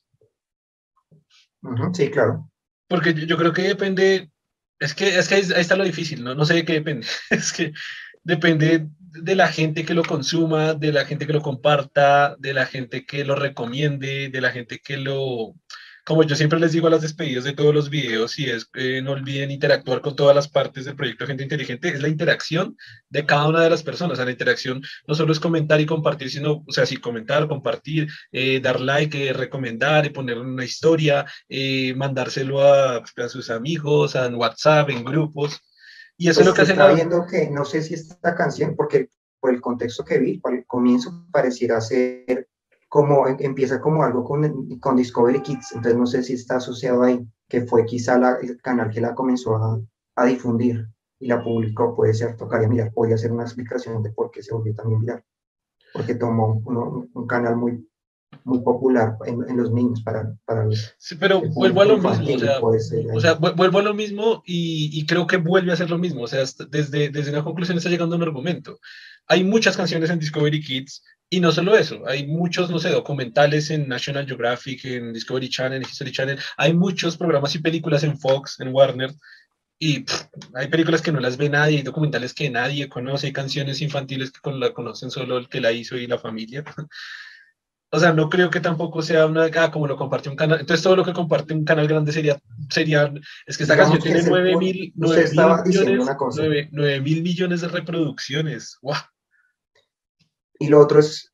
Sí, 1.93 2.09
claro. 2.09 2.49
Porque 2.89 3.13
yo 3.13 3.37
creo 3.37 3.53
que 3.53 3.61
depende 3.61 4.31
es 4.79 4.95
que, 4.95 5.19
es 5.19 5.27
que 5.27 5.35
ahí, 5.35 5.41
está 5.41 5.75
lo 5.75 5.83
difícil, 5.83 6.23
¿no? 6.23 6.33
No 6.33 6.45
sé 6.45 6.55
de 6.55 6.65
qué 6.65 6.73
depende. 6.73 7.05
Es 7.29 7.53
que 7.53 7.73
depende 8.23 8.87
de 8.99 9.35
la 9.35 9.49
gente 9.49 9.85
que 9.85 9.93
lo 9.93 10.03
consuma, 10.03 10.73
de 10.73 10.91
la 10.91 11.05
gente 11.05 11.27
que 11.27 11.33
lo 11.33 11.43
comparta, 11.43 12.35
de 12.39 12.55
la 12.55 12.65
gente 12.65 13.05
que 13.05 13.23
lo 13.23 13.35
recomiende, 13.35 14.29
de 14.29 14.41
la 14.41 14.49
gente 14.49 14.79
que 14.79 14.97
lo, 14.97 15.53
como 16.07 16.23
yo 16.23 16.37
siempre 16.37 16.57
les 16.57 16.71
digo 16.71 16.87
a 16.87 16.89
las 16.89 17.01
despedidas 17.01 17.43
de 17.43 17.51
todos 17.51 17.75
los 17.75 17.89
videos, 17.89 18.39
y 18.39 18.49
es 18.49 18.63
que 18.63 19.01
no 19.01 19.11
olviden 19.11 19.51
interactuar 19.51 19.99
con 19.99 20.15
todas 20.15 20.33
las 20.33 20.47
partes 20.47 20.85
del 20.85 20.95
proyecto 20.95 21.27
Gente 21.27 21.43
Inteligente, 21.43 21.89
es 21.89 22.01
la 22.01 22.07
interacción 22.07 22.77
de 23.09 23.25
cada 23.25 23.49
una 23.49 23.59
de 23.59 23.69
las 23.69 23.83
personas. 23.83 24.13
O 24.13 24.15
sea, 24.15 24.23
la 24.23 24.31
interacción 24.31 24.81
no 25.05 25.15
solo 25.15 25.33
es 25.33 25.39
comentar 25.41 25.81
y 25.81 25.85
compartir, 25.85 26.31
sino, 26.31 26.63
o 26.65 26.71
sea, 26.71 26.85
sí, 26.85 26.95
comentar, 26.95 27.49
compartir, 27.49 28.07
eh, 28.31 28.61
dar 28.61 28.79
like, 28.79 29.27
eh, 29.27 29.33
recomendar, 29.33 30.05
y 30.05 30.11
poner 30.11 30.37
una 30.37 30.63
historia, 30.63 31.25
eh, 31.49 31.93
mandárselo 31.93 32.61
a, 32.61 32.99
a, 32.99 33.27
sus 33.27 33.49
amigos, 33.49 34.15
en 34.15 34.35
WhatsApp, 34.35 34.89
en 34.89 35.03
grupos. 35.03 35.59
Y 36.15 36.29
eso 36.29 36.39
es 36.39 36.45
lo 36.45 36.53
que 36.53 36.61
pues 36.61 36.69
hace. 36.69 36.79
Está 36.79 36.93
viendo 36.93 37.27
que 37.27 37.49
no 37.49 37.65
sé 37.65 37.81
si 37.81 37.95
esta 37.95 38.33
canción, 38.33 38.77
porque 38.77 39.09
por 39.41 39.53
el 39.53 39.59
contexto 39.59 40.05
que 40.05 40.19
vi, 40.19 40.37
por 40.37 40.55
el 40.55 40.65
comienzo 40.65 41.27
pareciera 41.33 41.81
ser 41.81 42.47
como 42.97 43.27
em, 43.27 43.37
empieza 43.41 43.79
como 43.79 44.01
algo 44.01 44.23
con, 44.23 44.79
con 44.79 44.95
Discovery 44.95 45.43
Kids, 45.43 45.73
entonces 45.73 45.95
no 45.95 46.07
sé 46.07 46.23
si 46.23 46.33
está 46.33 46.55
asociado 46.55 47.03
ahí, 47.03 47.23
que 47.47 47.61
fue 47.61 47.85
quizá 47.85 48.17
la, 48.17 48.39
el 48.41 48.59
canal 48.59 48.89
que 48.89 49.01
la 49.01 49.13
comenzó 49.13 49.55
a, 49.55 49.79
a, 50.15 50.25
difundir 50.25 50.87
y 51.19 51.27
la 51.27 51.43
publicó, 51.43 51.95
puede 51.95 52.15
ser, 52.15 52.35
tocaría 52.35 52.67
mirar, 52.67 52.91
podría 52.91 53.13
hacer 53.13 53.31
una 53.31 53.43
explicación 53.43 54.01
de 54.01 54.09
por 54.09 54.31
qué 54.31 54.41
se 54.41 54.51
volvió 54.51 54.73
también 54.73 55.01
viral, 55.01 55.23
porque 55.93 56.15
tomó 56.15 56.59
un 57.13 57.27
canal 57.27 57.55
muy 57.55 57.87
muy 58.43 58.61
popular 58.61 59.15
en, 59.25 59.47
en, 59.47 59.57
los 59.57 59.71
niños 59.71 60.01
para, 60.01 60.35
para 60.43 60.67
sí, 60.97 61.15
pero 61.19 61.41
vuelvo 61.53 61.81
a 61.81 61.85
lo 61.85 61.97
mismo 61.97 62.35
o 62.35 62.39
sea, 62.39 62.59
o 62.59 63.21
sea, 63.21 63.33
vuelvo 63.35 63.79
a 63.79 63.83
lo 63.83 63.93
mismo 63.93 64.41
y, 64.45 64.89
y, 64.91 65.05
creo 65.05 65.27
que 65.27 65.37
vuelve 65.37 65.71
a 65.71 65.77
ser 65.77 65.89
lo 65.89 65.97
mismo 65.97 66.23
o 66.23 66.27
sea 66.27 66.43
desde, 66.69 67.09
desde 67.09 67.31
una 67.31 67.43
conclusión 67.43 67.77
está 67.77 67.89
llegando 67.89 68.15
a 68.15 68.17
un 68.17 68.23
argumento. 68.23 68.79
Hay 69.27 69.43
muchas 69.43 69.77
canciones 69.77 70.09
en 70.09 70.19
Discovery 70.19 70.61
Kids 70.61 71.03
y 71.29 71.39
no 71.39 71.51
solo 71.51 71.75
eso, 71.75 72.07
hay 72.07 72.25
muchos, 72.25 72.69
no 72.69 72.79
sé, 72.79 72.89
documentales 72.89 73.69
en 73.69 73.87
National 73.89 74.25
Geographic, 74.25 74.85
en 74.85 75.11
Discovery 75.11 75.49
Channel, 75.49 75.81
en 75.81 75.89
History 75.89 76.11
Channel, 76.11 76.39
hay 76.55 76.73
muchos 76.73 77.17
programas 77.17 77.53
y 77.55 77.59
películas 77.59 78.03
en 78.03 78.17
Fox, 78.17 78.59
en 78.61 78.73
Warner, 78.73 79.13
y 79.79 80.05
hay 80.55 80.67
películas 80.69 81.01
que 81.01 81.11
no 81.11 81.19
las 81.19 81.37
ve 81.37 81.49
nadie, 81.49 81.77
hay 81.77 81.83
documentales 81.83 82.33
que 82.33 82.49
nadie 82.49 82.89
conoce, 82.89 83.27
hay 83.27 83.33
canciones 83.33 83.81
infantiles 83.81 84.31
que 84.31 84.51
la 84.51 84.73
conocen 84.73 85.11
solo 85.11 85.37
el 85.37 85.49
que 85.49 85.61
la 85.61 85.71
hizo 85.71 85.97
y 85.97 86.07
la 86.07 86.17
familia. 86.17 86.63
o 87.91 87.99
sea, 87.99 88.13
no 88.13 88.29
creo 88.29 88.49
que 88.49 88.59
tampoco 88.59 89.01
sea 89.01 89.25
una, 89.25 89.49
ah, 89.53 89.71
como 89.71 89.85
lo 89.85 89.97
comparte 89.97 90.29
un 90.29 90.35
canal, 90.35 90.61
entonces 90.61 90.81
todo 90.81 90.95
lo 90.95 91.03
que 91.03 91.13
comparte 91.13 91.53
un 91.53 91.65
canal 91.65 91.87
grande 91.87 92.11
sería, 92.13 92.39
sería 92.69 93.13
es 93.45 93.57
que 93.57 93.63
esta 93.63 93.77
canción 93.77 94.01
tiene 94.01 94.23
9 94.23 94.57
mil, 94.57 94.93
millones, 94.95 95.33
9 96.71 97.01
mil 97.01 97.21
millones 97.21 97.61
de 97.61 97.67
reproducciones, 97.67 98.77
¡guau! 98.81 98.97
Y 100.59 100.67
lo 100.67 100.79
otro 100.79 100.99
es, 100.99 101.33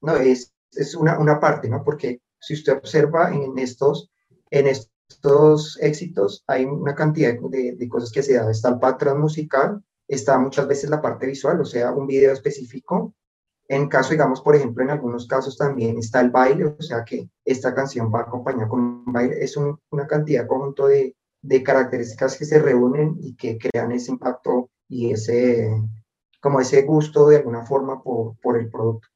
no, 0.00 0.16
es, 0.16 0.52
es 0.72 0.94
una, 0.94 1.18
una 1.18 1.40
parte, 1.40 1.68
¿no? 1.68 1.82
Porque 1.84 2.20
si 2.38 2.54
usted 2.54 2.76
observa 2.76 3.34
en 3.34 3.58
estos, 3.58 4.10
en 4.50 4.66
estos 4.66 5.78
éxitos, 5.80 6.44
hay 6.46 6.64
una 6.64 6.94
cantidad 6.94 7.34
de, 7.50 7.72
de 7.76 7.88
cosas 7.88 8.10
que 8.12 8.22
se 8.22 8.34
da. 8.34 8.50
Está 8.50 8.70
el 8.70 8.78
patrón 8.78 9.20
musical, 9.20 9.82
está 10.08 10.38
muchas 10.38 10.66
veces 10.66 10.90
la 10.90 11.02
parte 11.02 11.26
visual, 11.26 11.60
o 11.60 11.64
sea, 11.64 11.92
un 11.92 12.06
video 12.06 12.32
específico. 12.32 13.14
En 13.68 13.88
caso, 13.88 14.10
digamos, 14.10 14.40
por 14.40 14.56
ejemplo, 14.56 14.82
en 14.82 14.90
algunos 14.90 15.28
casos 15.28 15.56
también 15.56 15.96
está 15.98 16.20
el 16.20 16.30
baile, 16.30 16.64
o 16.64 16.82
sea 16.82 17.04
que 17.04 17.30
esta 17.44 17.72
canción 17.72 18.10
va 18.12 18.22
acompañada 18.22 18.68
con 18.68 18.80
un 18.80 19.12
baile. 19.12 19.44
Es 19.44 19.56
una 19.56 20.06
cantidad, 20.08 20.46
conjunto 20.46 20.88
de, 20.88 21.14
de 21.42 21.62
características 21.62 22.36
que 22.36 22.44
se 22.44 22.58
reúnen 22.58 23.16
y 23.20 23.36
que 23.36 23.58
crean 23.58 23.92
ese 23.92 24.10
impacto 24.10 24.70
y 24.88 25.12
ese, 25.12 25.70
como 26.40 26.60
ese 26.60 26.82
gusto 26.82 27.28
de 27.28 27.36
alguna 27.36 27.64
forma 27.64 28.02
por, 28.02 28.38
por 28.40 28.58
el 28.58 28.70
producto. 28.70 29.08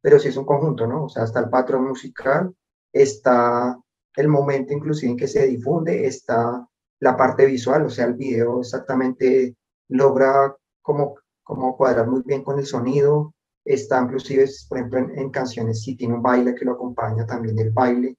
Pero 0.00 0.18
sí 0.18 0.28
es 0.28 0.36
un 0.36 0.44
conjunto, 0.44 0.86
¿no? 0.86 1.04
O 1.04 1.08
sea, 1.08 1.24
está 1.24 1.40
el 1.40 1.50
patrón 1.50 1.88
musical, 1.88 2.54
está 2.92 3.78
el 4.16 4.28
momento 4.28 4.72
inclusive 4.72 5.12
en 5.12 5.16
que 5.16 5.28
se 5.28 5.46
difunde, 5.46 6.06
está 6.06 6.66
la 7.00 7.16
parte 7.16 7.46
visual, 7.46 7.86
o 7.86 7.90
sea, 7.90 8.06
el 8.06 8.14
video 8.14 8.60
exactamente 8.60 9.56
logra 9.88 10.54
como, 10.82 11.16
como 11.42 11.76
cuadrar 11.76 12.06
muy 12.06 12.22
bien 12.24 12.44
con 12.44 12.58
el 12.58 12.66
sonido, 12.66 13.34
está 13.64 14.00
inclusive, 14.00 14.46
por 14.68 14.78
ejemplo, 14.78 14.98
en, 14.98 15.30
canciones, 15.30 15.82
si 15.82 15.96
tiene 15.96 16.14
un 16.14 16.22
baile 16.22 16.54
que 16.54 16.64
lo 16.64 16.72
acompaña, 16.72 17.26
también 17.26 17.58
el 17.58 17.70
baile 17.70 18.16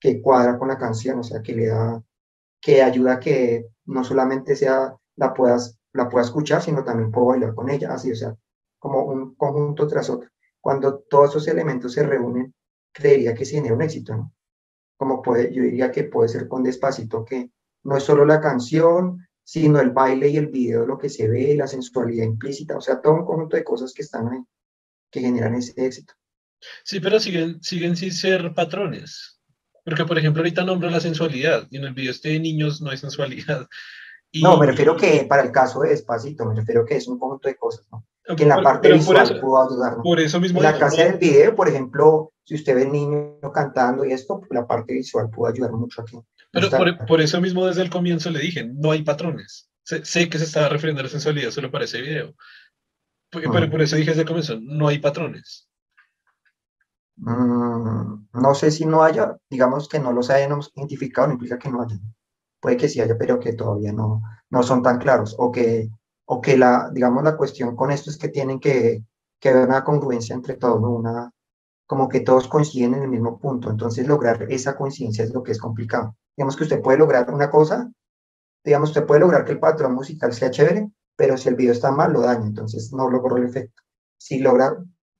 que 0.00 0.20
cuadra 0.20 0.58
con 0.58 0.68
la 0.68 0.78
canción, 0.78 1.18
o 1.18 1.22
sea, 1.22 1.42
que 1.42 1.54
le 1.54 1.66
da, 1.66 2.02
que 2.60 2.82
ayuda 2.82 3.14
a 3.14 3.20
que 3.20 3.66
no 3.86 4.04
solamente 4.04 4.56
sea, 4.56 4.94
la 5.16 5.34
puedas 5.34 5.78
la 5.94 6.08
pueda 6.08 6.24
escuchar, 6.24 6.60
sino 6.60 6.84
también 6.84 7.10
puedo 7.10 7.28
bailar 7.28 7.54
con 7.54 7.70
ella, 7.70 7.94
así, 7.94 8.12
o 8.12 8.16
sea, 8.16 8.36
como 8.78 9.04
un 9.04 9.34
conjunto 9.34 9.86
tras 9.86 10.10
otro. 10.10 10.28
Cuando 10.60 10.98
todos 10.98 11.30
esos 11.30 11.48
elementos 11.48 11.92
se 11.92 12.02
reúnen, 12.02 12.54
creería 12.92 13.34
que 13.34 13.44
sí 13.44 13.54
genera 13.54 13.74
un 13.74 13.82
éxito, 13.82 14.14
¿no? 14.14 14.32
Como 14.96 15.22
puede, 15.22 15.52
yo 15.52 15.62
diría 15.62 15.90
que 15.90 16.04
puede 16.04 16.28
ser 16.28 16.48
con 16.48 16.62
Despacito, 16.62 17.24
que 17.24 17.50
no 17.84 17.96
es 17.96 18.02
solo 18.02 18.24
la 18.24 18.40
canción, 18.40 19.26
sino 19.42 19.80
el 19.80 19.90
baile 19.90 20.28
y 20.28 20.36
el 20.36 20.48
video, 20.48 20.86
lo 20.86 20.98
que 20.98 21.08
se 21.08 21.28
ve, 21.28 21.54
la 21.54 21.66
sensualidad 21.66 22.24
implícita, 22.24 22.76
o 22.76 22.80
sea, 22.80 23.00
todo 23.00 23.14
un 23.14 23.24
conjunto 23.24 23.56
de 23.56 23.64
cosas 23.64 23.92
que 23.92 24.02
están 24.02 24.28
ahí, 24.28 24.40
que 25.10 25.20
generan 25.20 25.54
ese 25.54 25.74
éxito. 25.76 26.14
Sí, 26.82 26.98
pero 27.00 27.20
siguen, 27.20 27.62
siguen 27.62 27.96
sin 27.96 28.12
ser 28.12 28.54
patrones. 28.54 29.40
Porque, 29.84 30.06
por 30.06 30.18
ejemplo, 30.18 30.40
ahorita 30.40 30.64
nombro 30.64 30.88
la 30.88 31.00
sensualidad 31.00 31.66
y 31.70 31.76
en 31.76 31.84
el 31.84 31.92
video 31.92 32.10
este 32.10 32.30
de 32.30 32.40
niños 32.40 32.80
no 32.80 32.90
hay 32.90 32.96
sensualidad. 32.96 33.68
No, 34.42 34.56
me 34.58 34.66
refiero 34.66 34.96
que 34.96 35.26
para 35.28 35.42
el 35.42 35.52
caso 35.52 35.80
de 35.80 35.90
Despacito, 35.90 36.44
me 36.44 36.54
refiero 36.54 36.84
que 36.84 36.96
es 36.96 37.06
un 37.06 37.18
conjunto 37.18 37.48
de 37.48 37.56
cosas, 37.56 37.86
¿no? 37.90 38.04
Que 38.36 38.42
en 38.42 38.48
la 38.48 38.62
parte 38.62 38.92
visual 38.92 39.40
pudo 39.40 39.62
ayudar. 39.62 39.96
Por 40.02 40.18
eso 40.18 40.40
mismo. 40.40 40.58
En 40.58 40.64
la 40.64 40.76
clase 40.76 41.04
del 41.04 41.18
video, 41.18 41.54
por 41.54 41.68
ejemplo, 41.68 42.32
si 42.42 42.54
usted 42.54 42.74
ve 42.74 42.82
el 42.82 42.92
niño 42.92 43.38
cantando 43.52 44.04
y 44.04 44.12
esto, 44.12 44.40
la 44.50 44.66
parte 44.66 44.94
visual 44.94 45.30
pudo 45.30 45.48
ayudar 45.48 45.72
mucho 45.72 46.02
aquí. 46.02 46.18
Pero 46.50 46.68
por, 47.06 47.20
eso 47.20 47.40
mismo 47.40 47.66
desde 47.66 47.82
el 47.82 47.90
comienzo 47.90 48.30
le 48.30 48.38
dije, 48.38 48.64
no 48.64 48.92
hay 48.92 49.02
patrones. 49.02 49.68
Sé, 49.82 50.28
que 50.28 50.38
se 50.38 50.44
estaba 50.44 50.68
refiriendo 50.68 51.00
a 51.00 51.04
la 51.04 51.10
sensualidad 51.10 51.50
solo 51.50 51.70
para 51.70 51.84
ese 51.84 52.00
video. 52.00 52.34
Pero 53.30 53.70
por 53.70 53.82
eso 53.82 53.96
dije 53.96 54.10
desde 54.10 54.22
el 54.22 54.28
comienzo, 54.28 54.58
no 54.60 54.88
hay 54.88 54.98
patrones. 54.98 55.68
Mm, 57.16 58.26
no 58.32 58.54
sé 58.54 58.70
si 58.70 58.86
no 58.86 59.02
haya, 59.02 59.36
digamos 59.50 59.88
que 59.88 59.98
no 59.98 60.12
los 60.12 60.30
hayamos 60.30 60.72
identificado, 60.74 61.28
no 61.28 61.34
implica 61.34 61.58
que 61.58 61.70
no 61.70 61.82
haya 61.82 61.96
puede 62.64 62.78
que 62.78 62.88
sí 62.88 62.98
haya, 63.02 63.18
pero 63.18 63.38
que 63.38 63.52
todavía 63.52 63.92
no, 63.92 64.22
no 64.48 64.62
son 64.62 64.82
tan 64.82 64.96
claros, 64.96 65.36
o 65.38 65.52
que, 65.52 65.90
o 66.24 66.40
que 66.40 66.56
la, 66.56 66.88
digamos, 66.90 67.22
la 67.22 67.36
cuestión 67.36 67.76
con 67.76 67.90
esto 67.90 68.08
es 68.08 68.16
que 68.16 68.30
tienen 68.30 68.58
que, 68.58 69.04
que 69.38 69.50
haber 69.50 69.68
una 69.68 69.84
congruencia 69.84 70.34
entre 70.34 70.54
todos, 70.54 70.82
una, 70.82 71.30
como 71.86 72.08
que 72.08 72.20
todos 72.20 72.48
coinciden 72.48 72.94
en 72.94 73.02
el 73.02 73.10
mismo 73.10 73.38
punto, 73.38 73.68
entonces 73.68 74.08
lograr 74.08 74.46
esa 74.48 74.78
coincidencia 74.78 75.24
es 75.24 75.34
lo 75.34 75.42
que 75.42 75.52
es 75.52 75.58
complicado. 75.58 76.16
Digamos 76.34 76.56
que 76.56 76.62
usted 76.62 76.80
puede 76.80 76.96
lograr 76.96 77.30
una 77.30 77.50
cosa, 77.50 77.92
digamos, 78.64 78.88
usted 78.88 79.04
puede 79.04 79.20
lograr 79.20 79.44
que 79.44 79.52
el 79.52 79.60
patrón 79.60 79.92
musical 79.94 80.32
sea 80.32 80.50
chévere, 80.50 80.90
pero 81.16 81.36
si 81.36 81.50
el 81.50 81.56
video 81.56 81.72
está 81.72 81.92
mal, 81.92 82.14
lo 82.14 82.22
daña, 82.22 82.46
entonces 82.46 82.94
no 82.94 83.10
logró 83.10 83.36
el 83.36 83.44
efecto. 83.44 83.82
Si 84.16 84.38
logra 84.38 84.74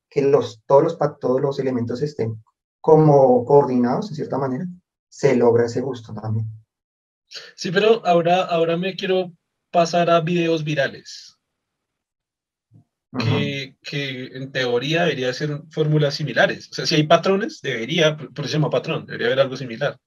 que 0.08 0.22
los, 0.22 0.62
todos, 0.64 0.82
los, 0.82 0.98
todos 1.20 1.42
los 1.42 1.58
elementos 1.58 2.00
estén 2.00 2.42
como 2.80 3.44
coordinados, 3.44 4.08
de 4.08 4.14
cierta 4.14 4.38
manera, 4.38 4.64
se 5.10 5.36
logra 5.36 5.66
ese 5.66 5.82
gusto 5.82 6.14
también. 6.14 6.63
Sí, 7.26 7.70
pero 7.70 8.04
ahora, 8.06 8.42
ahora 8.42 8.76
me 8.76 8.94
quiero 8.94 9.32
pasar 9.70 10.10
a 10.10 10.20
videos 10.20 10.64
virales. 10.64 11.38
que, 13.16 13.76
que, 13.80 14.26
en 14.36 14.50
teoría 14.50 15.02
debería 15.02 15.32
ser 15.32 15.62
fórmulas 15.70 16.14
similares. 16.14 16.68
O 16.70 16.74
sea, 16.74 16.86
si 16.86 16.96
hay 16.96 17.06
patrones, 17.06 17.60
debería, 17.60 18.16
por 18.16 18.40
eso 18.40 18.48
se 18.48 18.52
llama 18.54 18.70
patrón, 18.70 19.06
debería 19.06 19.28
haber 19.28 19.40
algo 19.40 19.56
similar. 19.56 19.98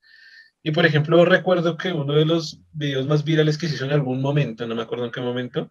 Y 0.63 0.71
por 0.71 0.86
ejemplo, 0.86 1.24
recuerdo 1.24 1.77
que 1.77 1.93
uno 1.93 2.13
de 2.13 2.25
los 2.25 2.59
videos 2.74 3.07
más 3.07 3.24
virales 3.24 3.57
que 3.57 3.69
se 3.69 3.75
hizo 3.75 3.86
en 3.86 3.91
algún 3.91 4.21
momento, 4.21 4.67
no 4.67 4.75
me 4.75 4.81
acuerdo 4.81 5.05
en 5.05 5.12
qué 5.12 5.21
momento, 5.21 5.69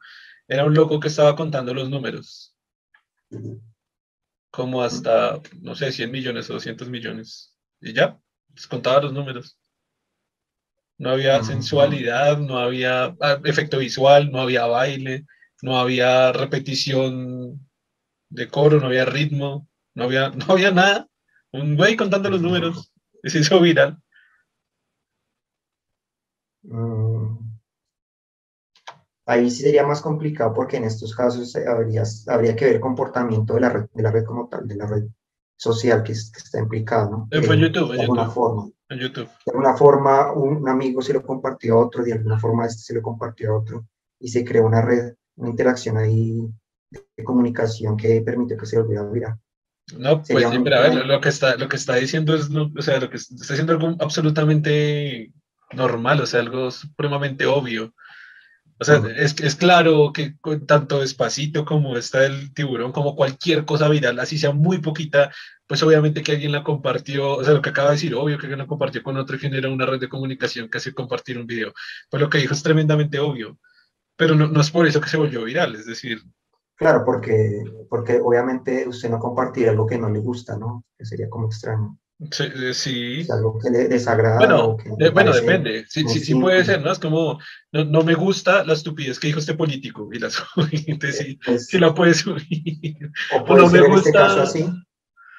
era 0.48 0.64
un 0.64 0.74
loco 0.74 1.00
que 1.00 1.08
estaba 1.08 1.36
contando 1.36 1.74
los 1.74 1.90
números. 1.90 2.54
Como 4.50 4.82
hasta, 4.82 5.40
no 5.60 5.74
sé, 5.74 5.92
100 5.92 6.10
millones 6.10 6.48
o 6.48 6.54
200 6.54 6.88
millones. 6.88 7.54
Y 7.80 7.92
ya, 7.92 8.18
contaba 8.70 9.02
los 9.02 9.12
números. 9.12 9.58
No 10.98 11.10
había 11.10 11.42
sensualidad, 11.42 12.38
no 12.38 12.58
había 12.58 13.14
ah, 13.20 13.40
efecto 13.44 13.78
visual, 13.78 14.30
no 14.30 14.40
había 14.40 14.66
baile, 14.66 15.26
no 15.62 15.78
había 15.78 16.32
repetición 16.32 17.68
de 18.30 18.48
coro, 18.48 18.80
no 18.80 18.86
había 18.86 19.04
ritmo, 19.04 19.68
no 19.94 20.04
había, 20.04 20.30
no 20.30 20.46
había 20.48 20.70
nada. 20.70 21.08
Un 21.52 21.76
güey 21.76 21.96
contando 21.96 22.30
los 22.30 22.40
números 22.40 22.92
y 23.22 23.30
se 23.30 23.40
hizo 23.40 23.60
viral. 23.60 23.98
Mm. 26.62 27.36
Ahí 29.28 29.50
sí 29.50 29.62
sería 29.62 29.84
más 29.84 30.00
complicado 30.00 30.54
porque 30.54 30.76
en 30.76 30.84
estos 30.84 31.14
casos 31.14 31.56
habría, 31.56 32.04
habría 32.28 32.54
que 32.54 32.64
ver 32.64 32.74
el 32.76 32.80
comportamiento 32.80 33.54
de 33.54 33.60
la 33.60 33.70
red, 33.70 33.86
de 33.92 34.02
la 34.02 34.12
red 34.12 34.24
como 34.24 34.48
tal, 34.48 34.68
de 34.68 34.76
la 34.76 34.86
red 34.86 35.04
social 35.56 36.04
que, 36.04 36.12
está 36.12 36.60
implicada, 36.60 37.10
¿no? 37.10 37.28
Eh, 37.32 37.42
fue 37.42 37.58
YouTube, 37.58 37.92
de 37.92 38.02
alguna 38.02 38.30
forma. 38.30 38.70
En 38.88 38.99
YouTube. 38.99 39.28
De 39.45 39.52
alguna 39.52 39.76
forma, 39.76 40.33
un 40.33 40.69
amigo 40.69 41.02
se 41.02 41.12
lo 41.12 41.23
compartió 41.23 41.75
a 41.75 41.87
otro, 41.87 42.05
de 42.05 42.12
alguna 42.12 42.38
forma 42.38 42.66
este 42.66 42.83
se 42.83 42.95
lo 42.95 43.02
compartió 43.02 43.50
a 43.52 43.59
otro, 43.59 43.87
y 44.21 44.28
se 44.28 44.45
creó 44.45 44.66
una 44.66 44.83
red, 44.83 45.14
una 45.37 45.50
interacción 45.50 45.97
ahí 45.97 46.40
de 46.90 47.25
comunicación 47.25 47.97
que 47.97 48.21
permitió 48.23 48.57
que 48.57 48.66
se 48.66 48.81
volviera 48.81 49.05
viral. 49.05 49.38
No, 49.97 50.23
pues 50.23 50.45
a 50.45 50.50
ver, 50.50 51.07
lo 51.07 51.21
que 51.21 51.28
está, 51.28 51.57
lo 51.57 51.69
que 51.69 51.76
está 51.76 51.95
diciendo 51.95 52.35
es, 52.35 52.49
o 52.50 52.83
sea, 52.83 52.99
lo 52.99 53.09
que 53.09 53.19
está 53.19 53.35
diciendo 53.35 53.73
algo 53.73 53.97
absolutamente 54.00 55.33
normal, 55.73 56.21
o 56.21 56.26
sea, 56.26 56.40
algo 56.40 56.71
supremamente 56.71 57.47
obvio. 57.47 57.95
O 58.78 58.85
sea, 58.85 59.02
es, 59.16 59.40
es 59.40 59.56
claro 59.56 60.12
que 60.12 60.35
tanto 60.66 61.00
despacito 61.00 61.64
como 61.64 61.97
está 61.97 62.26
el 62.26 62.52
tiburón, 62.52 62.92
como 62.92 63.16
cualquier 63.16 63.64
cosa 63.64 63.88
viral, 63.88 64.18
así 64.21 64.37
sea 64.37 64.52
muy 64.52 64.78
poquita, 64.78 65.33
pues 65.66 65.83
obviamente 65.83 66.23
que 66.23 66.33
alguien 66.33 66.52
la 66.52 66.62
compartió, 66.62 67.37
o 67.37 67.45
sea, 67.45 67.54
lo 67.54 67.62
que 67.62 67.71
acaba 67.71 67.88
de 67.88 67.95
decir, 67.95 68.14
obvio 68.14 68.37
que 68.37 68.47
alguien 68.47 68.59
la 68.59 68.66
compartió 68.66 69.02
con 69.02 69.16
otro 69.16 69.37
y 69.37 69.38
genera 69.38 69.71
una 69.71 69.87
red 69.87 69.99
de 69.99 70.11
comunicación 70.11 70.68
que 70.68 70.76
hace 70.76 70.92
compartir 70.92 71.38
un 71.38 71.47
video. 71.47 71.73
Pues 72.11 72.21
lo 72.21 72.28
que 72.28 72.38
dijo 72.38 72.52
es 72.52 72.62
tremendamente 72.62 73.18
obvio, 73.18 73.59
pero 74.14 74.35
no, 74.35 74.47
no 74.47 74.61
es 74.61 74.71
por 74.71 74.87
eso 74.87 75.00
que 75.00 75.09
se 75.09 75.16
volvió 75.16 75.45
viral, 75.45 75.75
es 75.75 75.87
decir. 75.87 76.21
Claro, 76.75 77.02
porque, 77.06 77.64
porque 77.88 78.21
obviamente 78.23 78.87
usted 78.87 79.09
no 79.09 79.18
compartir 79.18 79.71
algo 79.71 79.87
que 79.87 79.97
no 79.97 80.11
le 80.11 80.18
gusta, 80.18 80.59
¿no? 80.59 80.85
Que 80.99 81.06
sería 81.06 81.30
como 81.30 81.47
extraño. 81.47 81.99
Sí. 82.30 82.44
sí. 82.73 83.26
algo 83.30 83.58
que 83.58 83.70
le 83.70 83.88
desagrada. 83.88 84.38
Bueno, 84.38 84.78
bueno 85.12 85.32
depende. 85.32 85.85
Sí, 85.88 86.08
sí, 86.08 86.20
sí, 86.20 86.35
puede 86.35 86.64
ser, 86.64 86.80
¿no? 86.80 86.90
Es 86.90 86.99
como, 86.99 87.38
no, 87.73 87.85
no, 87.85 88.02
me 88.02 88.14
gusta 88.14 88.64
la 88.64 88.73
estupidez 88.73 89.18
que 89.18 89.26
dijo 89.26 89.38
este 89.38 89.54
político 89.54 90.08
y 90.12 90.18
la 90.18 90.30
Entonces, 90.87 91.18
sí, 91.18 91.38
pues 91.44 91.66
sí 91.66 91.78
la 91.78 91.94
puede 91.94 92.14
subir. 92.14 93.11
O 93.35 93.44
puede 93.44 93.62
no 93.62 93.68
ser 93.68 93.82
me 93.82 93.87
en 93.88 93.92
este 93.94 94.12
caso 94.12 94.40
así, 94.40 94.66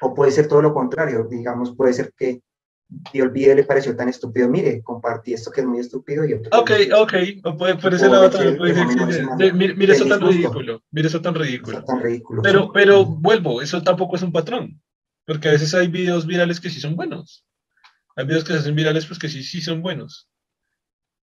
o 0.01 0.13
puede 0.13 0.31
ser 0.31 0.47
todo 0.47 0.61
lo 0.61 0.73
contrario. 0.73 1.27
Digamos, 1.29 1.75
puede 1.75 1.93
ser 1.93 2.13
que 2.15 2.41
y 3.11 3.19
el 3.19 3.29
video 3.31 3.55
le 3.55 3.63
pareció 3.63 3.95
tan 3.95 4.07
estúpido, 4.07 4.47
mire, 4.47 4.81
compartí 4.81 5.33
esto 5.33 5.51
que 5.51 5.61
es 5.61 5.67
muy 5.67 5.79
estúpido 5.79 6.23
y 6.25 6.33
otro. 6.33 6.57
Ok, 6.57 6.71
ok, 6.95 7.13
o 7.43 7.57
puede, 7.57 7.75
puede 7.75 7.99
ser 7.99 8.11
la 8.11 8.21
otra. 8.21 8.43
Mire, 9.53 9.93
eso 9.93 10.05
tan 10.05 10.21
ridículo, 10.21 10.81
mire 10.91 11.07
eso 11.07 11.21
tan 11.21 11.35
ridículo. 11.35 11.83
Pero, 12.41 12.71
pero 12.71 13.05
vuelvo, 13.05 13.61
eso 13.61 13.81
tampoco 13.81 14.15
es 14.15 14.21
un 14.21 14.31
patrón. 14.31 14.79
Porque 15.27 15.49
a 15.49 15.51
veces 15.51 15.73
hay 15.75 15.87
videos 15.89 16.25
virales 16.25 16.61
que 16.61 16.69
sí 16.69 16.79
son 16.79 16.95
buenos. 16.95 17.45
Hay 18.15 18.25
videos 18.25 18.45
que 18.45 18.53
se 18.53 18.59
hacen 18.59 18.75
virales 18.75 19.05
pues 19.05 19.19
que 19.19 19.27
sí, 19.27 19.43
sí 19.43 19.61
son 19.61 19.81
buenos. 19.81 20.29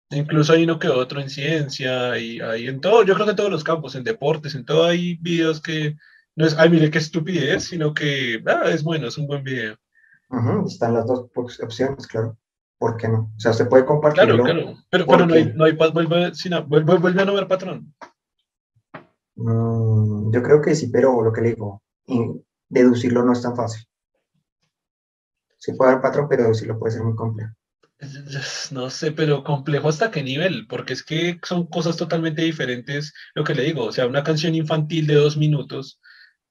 Incluso 0.10 0.53
hay 0.53 0.63
uno 0.63 0.79
que 0.79 0.88
otro 0.88 1.19
en 1.19 1.29
ciencia 1.29 2.17
y 2.17 2.39
hay 2.39 2.67
en 2.67 2.79
todo, 2.79 3.03
yo 3.03 3.13
creo 3.13 3.25
que 3.25 3.31
en 3.31 3.38
todos 3.38 3.51
los 3.51 3.63
campos, 3.63 3.95
en 3.95 4.03
deportes, 4.03 4.55
en 4.55 4.65
todo 4.65 4.86
hay 4.86 5.15
videos 5.15 5.62
que 5.62 5.95
no 6.36 6.45
es, 6.45 6.57
ay, 6.57 6.69
mire 6.69 6.89
qué 6.89 6.98
estupidez, 6.98 7.65
sino 7.65 7.93
que 7.93 8.41
ah, 8.48 8.69
es 8.69 8.81
bueno, 8.83 9.07
es 9.07 9.17
un 9.17 9.27
buen 9.27 9.43
video. 9.43 9.75
están 10.65 10.93
las 10.93 11.05
dos 11.05 11.29
opciones, 11.36 12.07
claro. 12.07 12.38
¿Por 12.77 12.98
qué 12.98 13.10
no? 13.10 13.31
O 13.36 13.39
sea, 13.39 13.53
se 13.53 13.65
puede 13.65 13.86
compartir. 13.86 14.24
Claro, 14.24 14.43
claro. 14.43 14.77
Pero, 14.89 15.05
pero 15.05 15.25
no 15.27 15.33
hay, 15.33 15.53
no 15.53 15.65
hay 15.65 15.74
vuelve, 15.74 16.31
vuelve, 16.67 16.98
vuelve, 16.98 17.21
a 17.21 17.25
no 17.25 17.33
ver 17.33 17.48
patrón. 17.48 17.93
Mm, 19.36 20.33
yo 20.33 20.41
creo 20.41 20.62
que 20.62 20.75
sí, 20.75 20.88
pero 20.88 21.21
lo 21.21 21.31
que 21.31 21.41
le 21.41 21.50
digo, 21.50 21.83
deducirlo 22.71 23.23
no 23.23 23.33
es 23.33 23.41
tan 23.41 23.55
fácil. 23.55 23.85
Sí 25.59 25.73
puede 25.73 25.91
haber 25.91 26.01
patrón, 26.01 26.27
pero 26.27 26.43
deducirlo 26.43 26.79
puede 26.79 26.93
ser 26.93 27.03
muy 27.03 27.15
complejo. 27.15 27.53
No 28.71 28.89
sé, 28.89 29.11
pero 29.11 29.43
complejo 29.43 29.89
hasta 29.89 30.09
qué 30.09 30.23
nivel, 30.23 30.65
porque 30.67 30.93
es 30.93 31.03
que 31.03 31.39
son 31.43 31.67
cosas 31.67 31.97
totalmente 31.97 32.41
diferentes, 32.41 33.13
lo 33.35 33.43
que 33.43 33.53
le 33.53 33.63
digo, 33.63 33.85
o 33.85 33.91
sea, 33.91 34.07
una 34.07 34.23
canción 34.23 34.55
infantil 34.55 35.05
de 35.05 35.15
dos 35.15 35.37
minutos 35.37 35.99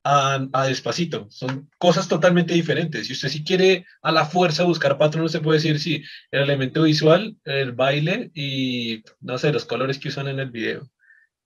a, 0.04 0.66
despacito, 0.66 1.26
son 1.30 1.68
cosas 1.78 2.06
totalmente 2.08 2.54
diferentes. 2.54 3.06
Si 3.06 3.14
usted 3.14 3.28
si 3.28 3.42
quiere 3.42 3.84
a 4.02 4.12
la 4.12 4.26
fuerza 4.26 4.64
buscar 4.64 4.96
patrones, 4.96 5.32
se 5.32 5.40
puede 5.40 5.58
decir, 5.58 5.80
sí, 5.80 6.04
el 6.30 6.42
elemento 6.42 6.84
visual, 6.84 7.36
el 7.44 7.72
baile 7.72 8.30
y, 8.32 9.02
no 9.20 9.36
sé, 9.36 9.52
los 9.52 9.64
colores 9.64 9.98
que 9.98 10.08
usan 10.08 10.28
en 10.28 10.38
el 10.38 10.50
video 10.50 10.88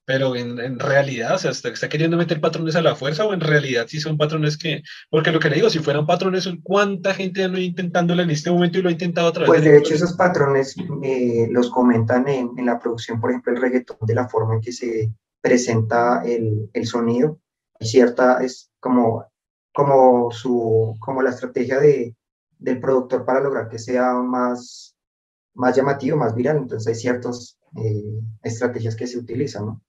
pero 0.06 0.37
en, 0.37 0.78
realidad, 0.78 1.34
o 1.34 1.38
sea, 1.38 1.50
está, 1.50 1.88
queriendo 1.88 2.16
meter 2.16 2.40
patrones 2.40 2.76
a 2.76 2.82
la 2.82 2.94
fuerza 2.94 3.25
o 3.25 3.32
en 3.32 3.40
realidad 3.40 3.87
sí 3.88 4.00
son 4.00 4.18
patrones 4.18 4.58
que, 4.58 4.82
porque 5.11 5.32
lo 5.32 5.40
que 5.40 5.49
le 5.49 5.56
digo, 5.56 5.70
si 5.70 5.78
fueran 5.78 6.06
patrones, 6.06 6.49
¿cuánta 6.62 7.14
gente 7.14 7.49
no 7.49 7.58
intentándolo 7.58 8.23
en 8.23 8.30
este 8.30 8.50
momento 8.50 8.78
y 8.78 8.82
lo 8.82 8.90
ha 8.90 8.92
intentado 8.92 9.28
otra 9.28 9.42
vez? 9.42 9.49
Pues 9.49 9.64
de 9.64 9.78
hecho 9.78 9.94
esos 9.94 10.12
patrones 10.12 10.76
eh, 11.02 11.49
los 11.50 11.70
comentan 11.70 12.28
en, 12.28 12.50
en, 12.56 12.66
la 12.66 12.78
producción, 12.78 13.18
por 13.20 13.30
ejemplo, 13.30 13.52
el 13.52 13.61
reggaetón, 13.61 13.96
de 14.02 14.14
la 14.14 14.28
forma 14.28 14.54
en 14.54 14.61
que 14.61 14.73
se 14.73 15.11
presenta 15.40 16.23
el, 16.25 16.68
el 16.75 16.87
sonido, 16.87 17.40
cierta, 17.80 18.42
es 18.42 18.70
como, 18.80 19.25
como, 19.73 20.30
su, 20.30 20.96
como 21.00 21.23
la 21.23 21.30
estrategia 21.30 21.78
de, 21.80 22.14
del 22.58 22.78
productor 22.78 23.25
para 23.25 23.40
lograr 23.40 23.68
que 23.68 23.78
sea 23.78 24.12
más, 24.14 24.96
más 25.54 25.75
llamativo, 25.75 26.18
más 26.18 26.34
viral, 26.34 26.58
entonces 26.58 26.88
hay 26.88 26.94
ciertas 26.94 27.58
eh, 27.76 28.20
estrategias 28.42 28.96
que 28.96 29.06
se 29.06 29.18
utilizan, 29.18 29.66
¿no? 29.66 29.82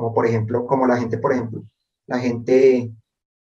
Como 0.00 0.14
por 0.14 0.26
ejemplo, 0.26 0.66
como 0.66 0.86
la 0.86 0.96
gente, 0.96 1.18
por 1.18 1.32
ejemplo, 1.34 1.62
la 2.06 2.18
gente 2.18 2.90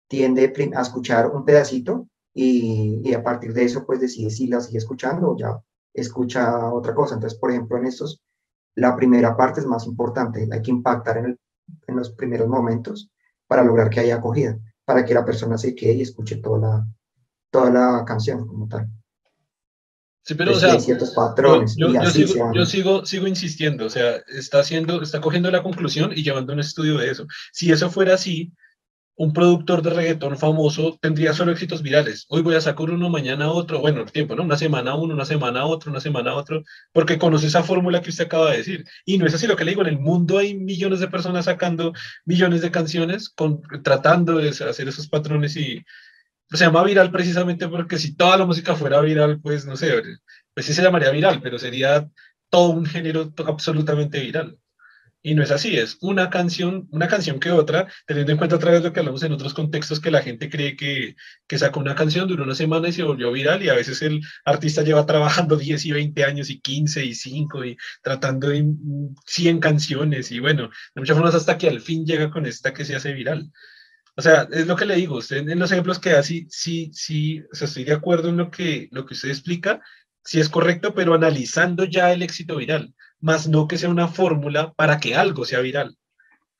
tiende 0.08 0.52
a 0.74 0.80
escuchar 0.82 1.30
un 1.30 1.44
pedacito 1.44 2.08
y, 2.34 3.14
a 3.14 3.22
partir 3.22 3.52
de 3.52 3.64
eso 3.64 3.86
pues 3.86 4.00
decide 4.00 4.30
si 4.30 4.48
la 4.48 4.60
sigue 4.60 4.78
escuchando 4.78 5.30
o 5.30 5.36
ya 5.36 5.56
escucha 5.94 6.72
otra 6.74 6.96
cosa. 6.96 7.14
Entonces, 7.14 7.38
por 7.38 7.52
ejemplo, 7.52 7.78
en 7.78 7.86
estos, 7.86 8.20
la 8.74 8.96
primera 8.96 9.36
parte 9.36 9.60
es 9.60 9.66
más 9.66 9.86
importante, 9.86 10.48
hay 10.50 10.60
que 10.60 10.72
impactar 10.72 11.18
en, 11.18 11.38
en 11.86 11.96
los 11.96 12.10
primeros 12.10 12.48
momentos 12.48 13.08
para 13.46 13.62
lograr 13.62 13.88
que 13.88 14.00
haya 14.00 14.16
acogida, 14.16 14.58
para 14.84 15.04
que 15.04 15.14
la 15.14 15.24
persona 15.24 15.56
se 15.58 15.76
quede 15.76 15.92
y 15.92 16.02
escuche 16.02 16.38
toda 16.38 16.58
la, 16.58 16.86
toda 17.52 17.70
la 17.70 18.04
canción 18.04 18.48
como 18.48 18.66
tal. 18.66 18.88
Sí, 20.28 20.34
pero 20.34 20.52
o 20.52 20.60
sea, 20.60 20.78
ciertos 20.78 21.12
patrones. 21.12 21.74
Yo, 21.78 21.88
sigo, 22.10 22.52
yo 22.52 22.66
sigo, 22.66 23.06
sigo, 23.06 23.26
insistiendo, 23.26 23.86
o 23.86 23.88
sea, 23.88 24.16
está 24.26 24.58
haciendo, 24.58 25.00
está 25.00 25.22
cogiendo 25.22 25.50
la 25.50 25.62
conclusión 25.62 26.12
y 26.14 26.22
llevando 26.22 26.52
un 26.52 26.60
estudio 26.60 26.98
de 26.98 27.10
eso. 27.10 27.26
Si 27.50 27.72
eso 27.72 27.90
fuera 27.90 28.12
así, 28.12 28.52
un 29.16 29.32
productor 29.32 29.80
de 29.80 29.88
reggaetón 29.88 30.36
famoso 30.36 30.98
tendría 31.00 31.32
solo 31.32 31.52
éxitos 31.52 31.80
virales. 31.80 32.26
Hoy 32.28 32.42
voy 32.42 32.56
a 32.56 32.60
sacar 32.60 32.90
uno, 32.90 33.08
mañana 33.08 33.50
otro, 33.50 33.80
bueno, 33.80 34.02
el 34.02 34.12
tiempo, 34.12 34.34
¿no? 34.36 34.42
Una 34.42 34.58
semana 34.58 34.96
uno, 34.96 35.14
una 35.14 35.24
semana 35.24 35.64
otro, 35.64 35.90
una 35.90 36.00
semana 36.00 36.34
otro, 36.34 36.62
porque 36.92 37.16
conoce 37.16 37.46
esa 37.46 37.62
fórmula 37.62 38.02
que 38.02 38.10
usted 38.10 38.26
acaba 38.26 38.50
de 38.50 38.58
decir. 38.58 38.84
Y 39.06 39.16
no 39.16 39.24
es 39.24 39.32
así 39.32 39.46
lo 39.46 39.56
que 39.56 39.64
le 39.64 39.70
digo, 39.70 39.80
en 39.80 39.88
el 39.88 39.98
mundo 39.98 40.36
hay 40.36 40.58
millones 40.58 41.00
de 41.00 41.08
personas 41.08 41.46
sacando 41.46 41.94
millones 42.26 42.60
de 42.60 42.70
canciones, 42.70 43.30
con, 43.30 43.62
tratando 43.82 44.36
de 44.36 44.50
hacer 44.50 44.88
esos 44.88 45.08
patrones 45.08 45.56
y 45.56 45.82
se 46.50 46.64
llama 46.64 46.84
viral 46.84 47.10
precisamente 47.10 47.68
porque 47.68 47.98
si 47.98 48.14
toda 48.14 48.36
la 48.36 48.46
música 48.46 48.74
fuera 48.74 49.00
viral, 49.00 49.40
pues 49.40 49.66
no 49.66 49.76
sé, 49.76 50.02
pues 50.54 50.66
sí 50.66 50.74
se 50.74 50.82
llamaría 50.82 51.10
viral, 51.10 51.40
pero 51.42 51.58
sería 51.58 52.08
todo 52.50 52.70
un 52.70 52.86
género 52.86 53.32
absolutamente 53.46 54.20
viral. 54.20 54.58
Y 55.20 55.34
no 55.34 55.42
es 55.42 55.50
así, 55.50 55.76
es 55.76 55.98
una 56.00 56.30
canción, 56.30 56.86
una 56.92 57.08
canción 57.08 57.40
que 57.40 57.50
otra, 57.50 57.88
teniendo 58.06 58.32
en 58.32 58.38
cuenta 58.38 58.56
otra 58.56 58.70
vez 58.70 58.82
lo 58.82 58.92
que 58.92 59.00
hablamos 59.00 59.22
en 59.24 59.32
otros 59.32 59.52
contextos, 59.52 60.00
que 60.00 60.12
la 60.12 60.22
gente 60.22 60.48
cree 60.48 60.76
que, 60.76 61.16
que 61.48 61.58
sacó 61.58 61.80
una 61.80 61.96
canción, 61.96 62.28
duró 62.28 62.44
una 62.44 62.54
semana 62.54 62.88
y 62.88 62.92
se 62.92 63.02
volvió 63.02 63.32
viral, 63.32 63.62
y 63.62 63.68
a 63.68 63.74
veces 63.74 64.00
el 64.02 64.20
artista 64.44 64.82
lleva 64.82 65.06
trabajando 65.06 65.56
10 65.56 65.84
y 65.86 65.92
20 65.92 66.24
años, 66.24 66.50
y 66.50 66.60
15 66.60 67.04
y 67.04 67.14
5, 67.14 67.64
y 67.64 67.76
tratando 68.00 68.48
de 68.48 68.64
100 69.26 69.58
canciones, 69.58 70.30
y 70.30 70.38
bueno, 70.38 70.70
de 70.94 71.00
muchas 71.00 71.16
formas 71.16 71.34
hasta 71.34 71.58
que 71.58 71.68
al 71.68 71.80
fin 71.80 72.06
llega 72.06 72.30
con 72.30 72.46
esta 72.46 72.72
que 72.72 72.84
se 72.84 72.94
hace 72.94 73.12
viral. 73.12 73.50
O 74.18 74.20
sea, 74.20 74.48
es 74.50 74.66
lo 74.66 74.74
que 74.74 74.84
le 74.84 74.96
digo, 74.96 75.20
en 75.30 75.58
los 75.60 75.70
ejemplos 75.70 76.00
que 76.00 76.10
da, 76.10 76.24
sí, 76.24 76.48
sí, 76.50 76.90
sí, 76.92 77.40
o 77.52 77.54
sea, 77.54 77.68
estoy 77.68 77.84
de 77.84 77.92
acuerdo 77.92 78.30
en 78.30 78.36
lo 78.36 78.50
que, 78.50 78.88
lo 78.90 79.06
que 79.06 79.14
usted 79.14 79.28
explica, 79.28 79.80
sí 80.24 80.40
es 80.40 80.48
correcto, 80.48 80.92
pero 80.92 81.14
analizando 81.14 81.84
ya 81.84 82.12
el 82.12 82.22
éxito 82.22 82.56
viral, 82.56 82.92
más 83.20 83.46
no 83.46 83.68
que 83.68 83.78
sea 83.78 83.88
una 83.88 84.08
fórmula 84.08 84.72
para 84.72 84.98
que 84.98 85.14
algo 85.14 85.44
sea 85.44 85.60
viral, 85.60 85.96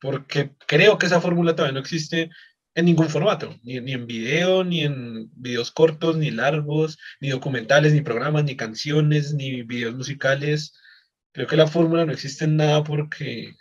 porque 0.00 0.53
creo 0.69 0.99
que 0.99 1.07
esa 1.07 1.21
fórmula 1.21 1.57
todavía 1.57 1.73
no 1.75 1.81
existe 1.81 2.31
en 2.77 2.85
ningún 2.85 3.09
formato, 3.09 3.53
ni, 3.65 3.81
ni 3.81 3.93
en 3.93 4.07
video, 4.07 4.62
ni 4.62 4.85
en 4.85 5.29
videos 5.35 5.73
cortos, 5.73 6.17
ni 6.17 6.31
largos, 6.31 6.97
ni 7.21 7.31
documentales, 7.31 7.93
ni 7.93 8.03
programas, 8.03 8.45
ni 8.45 8.55
canciones, 8.55 9.35
ni 9.35 9.62
videos 9.65 9.97
musicales. 9.97 10.75
Creo 11.33 11.49
que 11.49 11.57
la 11.57 11.67
fórmula 11.67 12.07
no 12.07 12.12
existe 12.12 12.45
en 12.45 12.57
nada 12.57 12.85
porque 12.85 13.57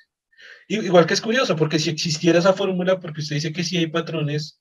Igual 0.68 1.06
que 1.06 1.14
es 1.14 1.22
curioso, 1.22 1.56
porque 1.56 1.80
si 1.80 1.90
existiera 1.90 2.40
esa 2.40 2.54
fórmula, 2.54 3.00
porque 3.00 3.22
usted 3.22 3.36
dice 3.36 3.54
que 3.54 3.64
sí 3.64 3.78
hay 3.78 3.88
patrones, 3.88 4.60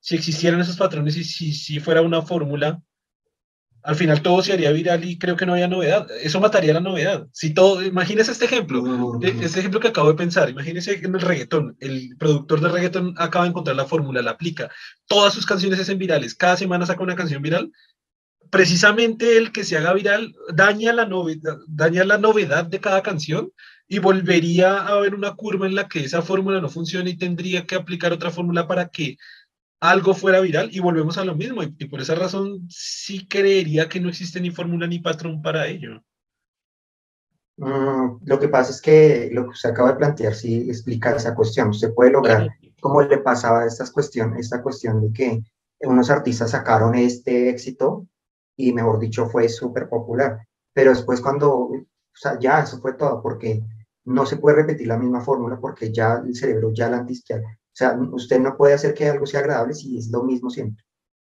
si 0.00 0.14
existieran 0.14 0.60
esos 0.60 0.76
patrones 0.76 1.16
y 1.16 1.24
si, 1.24 1.52
si 1.52 1.80
fuera 1.80 2.02
una 2.02 2.22
fórmula, 2.22 2.80
al 3.82 3.96
final 3.96 4.22
todo 4.22 4.42
se 4.42 4.52
haría 4.52 4.70
viral 4.70 5.04
y 5.04 5.18
creo 5.18 5.36
que 5.36 5.46
no 5.46 5.52
había 5.52 5.68
novedad. 5.68 6.06
Eso 6.20 6.40
mataría 6.40 6.74
la 6.74 6.80
novedad. 6.80 7.26
Si 7.32 7.54
todo, 7.54 7.82
imagínese 7.82 8.32
este 8.32 8.44
ejemplo, 8.44 9.18
este 9.22 9.60
ejemplo 9.60 9.80
que 9.80 9.88
acabo 9.88 10.08
de 10.08 10.16
pensar, 10.16 10.50
imagínese 10.50 10.94
en 10.94 11.14
el 11.14 11.20
reggaetón, 11.20 11.76
el 11.80 12.16
productor 12.18 12.60
de 12.60 12.68
reggaetón 12.68 13.14
acaba 13.16 13.44
de 13.44 13.50
encontrar 13.50 13.76
la 13.76 13.86
fórmula, 13.86 14.22
la 14.22 14.32
aplica, 14.32 14.70
todas 15.06 15.32
sus 15.32 15.46
canciones 15.46 15.78
se 15.78 15.82
hacen 15.82 15.98
virales, 15.98 16.34
cada 16.34 16.56
semana 16.56 16.86
saca 16.86 17.02
una 17.02 17.16
canción 17.16 17.40
viral, 17.40 17.72
precisamente 18.50 19.36
el 19.36 19.52
que 19.52 19.64
se 19.64 19.76
haga 19.76 19.92
viral 19.92 20.34
daña 20.52 20.92
la 20.92 21.06
novedad, 21.06 21.56
daña 21.66 22.04
la 22.04 22.18
novedad 22.18 22.64
de 22.64 22.80
cada 22.80 23.02
canción 23.02 23.52
y 23.88 23.98
volvería 23.98 24.82
a 24.82 24.88
haber 24.88 25.14
una 25.14 25.34
curva 25.34 25.66
en 25.66 25.74
la 25.74 25.88
que 25.88 26.00
esa 26.00 26.20
fórmula 26.20 26.60
no 26.60 26.68
funciona 26.68 27.08
y 27.08 27.16
tendría 27.16 27.66
que 27.66 27.74
aplicar 27.74 28.12
otra 28.12 28.30
fórmula 28.30 28.68
para 28.68 28.88
que 28.88 29.16
algo 29.80 30.14
fuera 30.14 30.40
viral 30.40 30.68
y 30.70 30.80
volvemos 30.80 31.16
a 31.16 31.24
lo 31.24 31.34
mismo. 31.34 31.62
Y, 31.62 31.86
por 31.86 32.00
esa 32.00 32.14
razón 32.14 32.66
sí 32.68 33.26
creería 33.26 33.88
que 33.88 34.00
no 34.00 34.10
existe 34.10 34.40
ni 34.40 34.50
fórmula 34.50 34.86
ni 34.86 34.98
patrón 34.98 35.40
para 35.40 35.66
ello. 35.66 36.02
Mm, 37.56 38.18
lo 38.24 38.38
que 38.38 38.48
pasa 38.48 38.72
es 38.72 38.82
que 38.82 39.30
lo 39.32 39.44
que 39.44 39.50
usted 39.50 39.70
acaba 39.70 39.92
de 39.92 39.98
plantear 39.98 40.34
sí 40.34 40.68
explica 40.68 41.16
esa 41.16 41.34
cuestión. 41.34 41.70
Usted 41.70 41.94
puede 41.94 42.10
lograr, 42.10 42.46
como 42.80 43.00
le 43.00 43.18
pasaba 43.18 43.62
a 43.62 43.66
estas 43.66 43.90
cuestiones, 43.90 44.40
esta 44.40 44.62
cuestión 44.62 45.00
de 45.00 45.12
que 45.12 45.42
unos 45.80 46.10
artistas 46.10 46.50
sacaron 46.50 46.94
este 46.94 47.48
éxito 47.48 48.06
y, 48.54 48.72
mejor 48.74 48.98
dicho, 48.98 49.28
fue 49.28 49.48
súper 49.48 49.88
popular. 49.88 50.46
Pero 50.74 50.90
después 50.90 51.22
cuando, 51.22 51.50
o 51.50 51.86
sea, 52.12 52.38
ya 52.38 52.60
eso 52.60 52.80
fue 52.80 52.92
todo, 52.92 53.22
porque 53.22 53.62
no 54.08 54.24
se 54.24 54.38
puede 54.38 54.56
repetir 54.56 54.86
la 54.88 54.98
misma 54.98 55.20
fórmula 55.20 55.58
porque 55.60 55.92
ya 55.92 56.22
el 56.24 56.34
cerebro 56.34 56.72
ya 56.72 56.88
la 56.88 56.98
antisquea. 56.98 57.38
O 57.38 57.74
sea, 57.78 57.98
usted 58.12 58.40
no 58.40 58.56
puede 58.56 58.72
hacer 58.72 58.94
que 58.94 59.06
algo 59.06 59.26
sea 59.26 59.40
agradable 59.40 59.74
si 59.74 59.98
es 59.98 60.08
lo 60.10 60.24
mismo 60.24 60.48
siempre. 60.48 60.82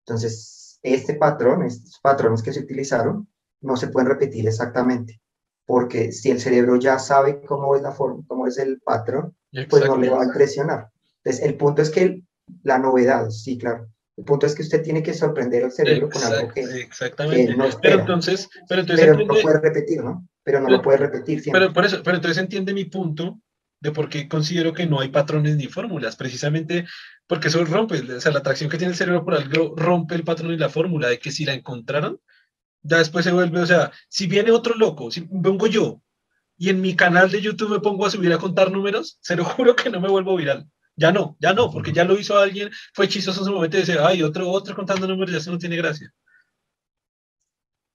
Entonces, 0.05 0.79
este 0.83 1.15
patrón, 1.15 1.63
estos 1.63 1.99
patrones 2.01 2.43
que 2.43 2.53
se 2.53 2.61
utilizaron, 2.61 3.27
no 3.63 3.77
se 3.77 3.89
pueden 3.89 4.11
repetir 4.11 4.47
exactamente, 4.47 5.21
porque 5.65 6.13
si 6.13 6.31
el 6.31 6.39
cerebro 6.39 6.77
ya 6.77 6.99
sabe 6.99 7.41
cómo 7.41 7.75
es 7.75 7.83
la 7.83 7.93
forma, 7.93 8.23
cómo 8.27 8.47
es 8.47 8.59
el 8.59 8.79
patrón, 8.83 9.35
pues 9.71 9.87
no 9.87 9.97
le 9.97 10.11
va 10.11 10.21
a 10.21 10.27
impresionar. 10.27 10.91
Entonces, 11.25 11.45
el 11.45 11.57
punto 11.57 11.81
es 11.81 11.91
que 11.91 12.23
la 12.63 12.79
novedad, 12.79 13.31
sí, 13.31 13.57
claro, 13.57 13.89
el 14.19 14.25
punto 14.25 14.47
es 14.47 14.55
que 14.55 14.63
usted 14.63 14.83
tiene 14.83 15.03
que 15.03 15.15
sorprender 15.15 15.65
al 15.65 15.73
cerebro 15.73 16.11
con 16.11 16.23
algo 16.23 16.53
que, 16.53 16.61
exactamente. 16.61 17.57
no 17.57 17.65
espera. 17.65 17.97
Pero 17.97 18.01
entonces, 18.01 18.49
pero 18.69 18.83
entonces 18.83 19.07
pero 19.07 19.19
no 19.19 19.35
puede 19.43 19.61
repetir, 19.61 20.05
¿no? 20.05 20.29
Pero 20.47 20.61
no 20.61 20.69
lo 20.69 20.81
puede 20.81 20.99
repetir 20.99 21.41
siempre. 21.41 21.61
Pero, 21.61 21.73
por 21.73 21.85
eso, 21.85 22.03
pero 22.05 22.17
entonces 22.17 22.41
entiende 22.41 22.73
mi 22.73 22.85
punto 22.85 23.41
de 23.81 23.91
por 23.91 24.09
qué 24.09 24.29
considero 24.29 24.73
que 24.73 24.87
no 24.87 25.01
hay 25.01 25.09
patrones 25.09 25.57
ni 25.57 25.67
fórmulas, 25.67 26.15
precisamente 26.15 26.87
porque 27.27 27.49
eso 27.49 27.65
rompe, 27.65 28.01
o 28.01 28.21
sea, 28.21 28.31
la 28.31 28.39
atracción 28.39 28.71
que 28.71 28.79
tiene 28.79 28.93
el 28.93 28.97
cerebro 28.97 29.25
por 29.25 29.35
algo 29.35 29.75
rompe 29.77 30.15
el 30.15 30.23
patrón 30.23 30.53
y 30.53 30.57
la 30.57 30.69
fórmula, 30.69 31.09
de 31.09 31.19
que 31.19 31.33
si 31.33 31.45
la 31.45 31.53
encontraron, 31.53 32.21
ya 32.81 32.99
después 32.99 33.25
se 33.25 33.33
vuelve, 33.33 33.61
o 33.61 33.67
sea, 33.67 33.91
si 34.09 34.29
viene 34.29 34.53
otro 34.53 34.77
loco, 34.77 35.11
si 35.11 35.27
vengo 35.29 35.67
yo 35.67 36.01
y 36.57 36.71
en 36.71 36.81
mi 36.81 36.95
canal 36.95 37.29
de 37.29 37.43
YouTube 37.43 37.71
me 37.73 37.81
pongo 37.81 38.07
a 38.07 38.11
subir 38.11 38.33
a 38.33 38.39
contar 38.39 38.71
números, 38.71 39.19
se 39.21 39.35
lo 39.35 39.45
juro 39.45 39.75
que 39.75 39.91
no 39.91 40.01
me 40.01 40.09
vuelvo 40.09 40.37
viral. 40.37 40.71
Ya 40.95 41.11
no, 41.11 41.37
ya 41.41 41.53
no, 41.55 41.73
porque 41.73 41.93
ya 41.93 42.05
lo 42.05 42.17
hizo 42.17 42.39
alguien, 42.39 42.71
fue 42.95 43.09
chistoso 43.09 43.41
en 43.41 43.47
su 43.47 43.53
momento 43.53 43.77
y 43.77 43.81
dice, 43.81 43.99
ay, 44.01 44.23
otro, 44.23 44.49
otro 44.49 44.77
contando 44.77 45.09
números, 45.09 45.35
ya 45.35 45.41
se 45.41 45.51
no 45.51 45.59
tiene 45.59 45.77
gracia. 45.77 46.15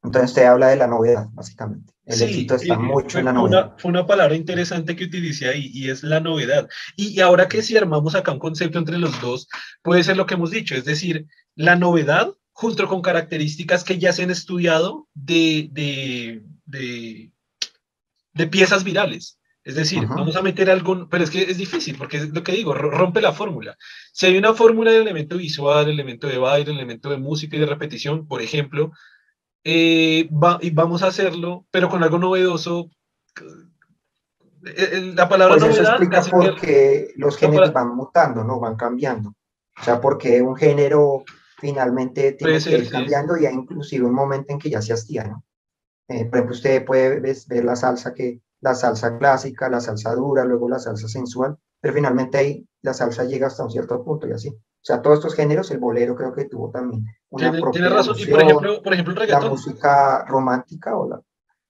Entonces 0.04 0.32
usted 0.32 0.46
habla 0.46 0.70
de 0.70 0.78
la 0.78 0.88
novedad, 0.88 1.28
básicamente. 1.32 1.94
El 2.06 2.22
éxito 2.22 2.56
está 2.56 2.78
mucho 2.78 3.20
en 3.20 3.26
la 3.26 3.34
novedad. 3.34 3.76
fue 3.78 3.90
una 3.90 4.08
palabra 4.08 4.36
interesante 4.36 4.96
que 4.96 5.06
utilicé 5.06 5.48
ahí 5.48 5.70
y 5.74 5.90
es 5.90 6.04
la 6.04 6.20
novedad. 6.20 6.68
Y, 6.96 7.20
ahora 7.20 7.48
que 7.48 7.62
si 7.62 7.78
armamos 7.78 8.16
acá 8.16 8.32
un 8.32 8.40
concepto 8.40 8.80
entre 8.80 8.98
los 8.98 9.22
dos, 9.22 9.48
puede 9.84 10.04
ser 10.04 10.18
lo 10.18 10.26
que 10.26 10.34
hemos 10.34 10.52
dicho, 10.52 10.76
es 10.76 10.86
decir, 10.86 11.28
la 11.56 11.76
novedad 11.76 12.34
junto 12.52 12.88
con 12.88 13.02
características 13.02 13.84
que 13.84 14.00
ya 14.00 14.12
se 14.12 14.24
han 14.24 14.32
estudiado 14.32 15.08
de, 15.14 15.70
de, 15.72 16.44
de, 16.66 17.32
de 18.34 18.48
piezas 18.48 18.84
virales. 18.84 19.40
Es 19.64 19.76
decir, 19.76 20.08
vamos 20.08 20.36
a 20.36 20.42
meter 20.42 20.72
algo, 20.72 21.08
pero 21.08 21.24
es 21.24 21.30
que 21.30 21.44
es 21.44 21.58
difícil, 21.58 21.96
porque 21.96 22.18
es 22.18 22.30
lo 22.30 22.44
que 22.44 22.52
digo, 22.52 22.74
rompe 22.74 23.22
la 23.22 23.32
fórmula. 23.32 23.78
Si 24.12 24.26
hay 24.26 24.36
una 24.36 24.56
fórmula 24.56 24.90
de 24.90 24.98
elemento 24.98 25.38
visual, 25.38 25.88
elemento 25.88 26.26
de 26.26 26.40
baile, 26.40 26.72
elemento 26.72 27.12
de 27.12 27.18
música 27.18 27.56
y 27.56 27.60
de 27.60 27.68
repetición, 27.68 28.28
por 28.28 28.42
ejemplo, 28.42 28.92
eh, 29.64 30.30
y 30.62 30.70
vamos 30.72 31.04
a 31.04 31.08
hacerlo, 31.08 31.66
pero 31.72 31.90
con 31.90 32.04
algo 32.04 32.18
novedoso. 32.18 32.90
Eh, 34.66 34.90
eh, 34.94 35.14
la 35.16 35.28
palabra 35.28 35.58
pues 35.58 35.78
eso 35.78 35.84
explica 35.84 36.22
por 36.24 36.60
qué 36.60 37.14
los 37.16 37.38
géneros 37.38 37.74
van 37.74 37.96
mutando, 37.96 38.44
¿no? 38.44 38.60
Van 38.60 38.76
cambiando. 38.76 39.36
O 39.80 39.84
sea, 39.84 40.00
porque 40.00 40.42
un 40.42 40.56
género 40.56 41.24
finalmente 41.60 42.34
tiene 42.34 42.60
que 42.60 42.78
ir 42.78 42.90
cambiando 42.90 43.38
y 43.38 43.46
hay 43.46 43.54
inclusive 43.54 44.06
un 44.06 44.14
momento 44.14 44.52
en 44.54 44.60
que 44.60 44.70
ya 44.70 44.82
se 44.82 44.94
hastía, 44.94 45.24
¿no? 45.24 45.44
por 46.08 46.18
ejemplo, 46.18 46.56
usted 46.56 46.84
puede 46.84 47.22
ver 47.22 47.64
la 47.64 47.76
salsa 47.78 48.14
que 48.14 48.42
la 48.60 48.76
salsa 48.76 49.18
clásica, 49.18 49.70
la 49.70 49.80
salsa 49.80 50.14
dura, 50.14 50.44
luego 50.44 50.68
la 50.68 50.78
salsa 50.78 51.08
sensual, 51.08 51.58
pero 51.82 51.94
finalmente 51.94 52.38
ahí 52.38 52.66
la 52.84 52.94
salsa 52.94 53.26
llega 53.26 53.48
hasta 53.48 53.64
un 53.64 53.72
cierto 53.72 54.04
punto 54.04 54.28
y 54.28 54.32
así. 54.32 54.50
O 54.50 54.84
sea, 54.84 55.02
todos 55.02 55.18
estos 55.18 55.36
géneros, 55.36 55.70
el 55.72 55.80
bolero 55.80 56.16
creo 56.16 56.34
que 56.34 56.46
tuvo 56.46 56.70
también 56.70 57.06
una 57.30 57.52
tiene, 57.72 57.90
razón, 57.90 58.16
y 58.18 58.26
por 58.26 58.42
ejemplo, 58.42 58.82
por 58.82 58.94
ejemplo 58.94 59.22
el. 59.22 59.30
La 59.30 59.40
música 59.42 60.26
romántica 60.26 60.96
o 60.96 61.10
la, 61.10 61.22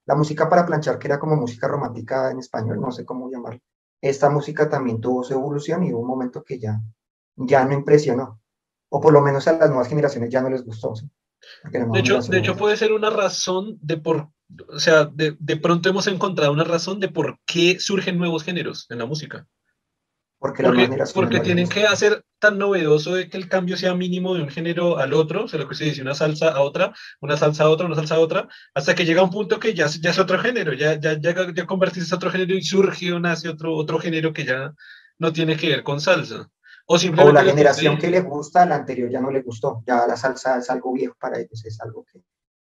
la 0.05 0.15
música 0.15 0.47
para 0.49 0.65
planchar, 0.65 0.99
que 0.99 1.07
era 1.07 1.19
como 1.19 1.35
música 1.35 1.67
romántica 1.67 2.31
en 2.31 2.39
español, 2.39 2.79
no 2.79 2.91
sé 2.91 3.05
cómo 3.05 3.29
llamarlo. 3.29 3.59
Esta 4.01 4.29
música 4.29 4.69
también 4.69 4.99
tuvo 4.99 5.23
su 5.23 5.33
evolución 5.33 5.83
y 5.83 5.93
hubo 5.93 6.01
un 6.01 6.07
momento 6.07 6.43
que 6.43 6.59
ya, 6.59 6.79
ya 7.35 7.65
no 7.65 7.73
impresionó. 7.73 8.39
O 8.89 8.99
por 8.99 9.13
lo 9.13 9.21
menos 9.21 9.47
a 9.47 9.53
las 9.53 9.69
nuevas 9.69 9.87
generaciones 9.87 10.29
ya 10.29 10.41
no 10.41 10.49
les 10.49 10.65
gustó. 10.65 10.93
De 11.71 11.99
hecho, 11.99 12.19
de 12.19 12.39
hecho, 12.39 12.55
puede 12.55 12.77
ser 12.77 12.91
una 12.91 13.09
razón 13.09 13.77
de 13.81 13.97
por 13.97 14.29
o 14.67 14.79
sea, 14.79 15.05
de, 15.05 15.35
de, 15.39 15.57
pronto 15.57 15.89
hemos 15.89 16.07
encontrado 16.07 16.51
una 16.51 16.65
razón 16.65 16.99
de 16.99 17.07
por 17.07 17.39
qué 17.45 17.79
surgen 17.79 18.17
nuevos 18.17 18.43
géneros 18.43 18.85
en 18.89 18.99
la 18.99 19.05
música. 19.05 19.47
Porque, 20.41 20.63
porque, 21.13 21.39
tienen 21.39 21.69
que 21.69 21.85
hacer 21.85 22.25
tan 22.39 22.57
novedoso 22.57 23.13
de 23.13 23.29
que 23.29 23.37
el 23.37 23.47
cambio 23.47 23.77
sea 23.77 23.93
mínimo 23.93 24.33
de 24.33 24.41
un 24.41 24.49
género 24.49 24.97
al 24.97 25.13
otro, 25.13 25.43
o 25.43 25.47
sea, 25.47 25.59
lo 25.59 25.67
que 25.67 25.75
se 25.75 25.83
dice, 25.85 26.01
una 26.01 26.15
salsa 26.15 26.49
a 26.49 26.61
otra, 26.61 26.95
una 27.19 27.37
salsa 27.37 27.65
a 27.65 27.69
otra, 27.69 27.85
una 27.85 27.93
salsa 27.93 28.15
a 28.15 28.19
otra, 28.19 28.47
hasta 28.73 28.95
que 28.95 29.05
llega 29.05 29.21
un 29.21 29.29
punto 29.29 29.59
que 29.59 29.75
ya, 29.75 29.85
ya 29.85 30.09
es 30.09 30.17
otro 30.17 30.39
género, 30.39 30.73
ya, 30.73 30.99
ya, 30.99 31.13
ya, 31.21 31.53
ya 31.53 31.65
convertirse 31.67 32.09
en 32.09 32.15
otro 32.15 32.31
género 32.31 32.55
y 32.55 32.63
surge 32.63 33.13
o 33.13 33.19
nace 33.19 33.49
otro, 33.49 33.75
otro 33.75 33.99
género 33.99 34.33
que 34.33 34.43
ya 34.43 34.73
no 35.19 35.31
tiene 35.31 35.55
que 35.55 35.69
ver 35.69 35.83
con 35.83 36.01
salsa. 36.01 36.49
O, 36.87 36.95
o 36.95 37.31
la 37.31 37.43
generación 37.43 37.99
que 37.99 38.09
le 38.09 38.21
gusta, 38.21 38.65
la 38.65 38.77
anterior 38.77 39.11
ya 39.11 39.21
no 39.21 39.29
le 39.29 39.43
gustó. 39.43 39.83
Ya 39.85 40.07
la 40.07 40.17
salsa 40.17 40.57
es 40.57 40.71
algo 40.71 40.91
viejo 40.91 41.15
para 41.19 41.37
ellos, 41.37 41.63
es 41.63 41.79
algo 41.81 42.03
que, 42.11 42.19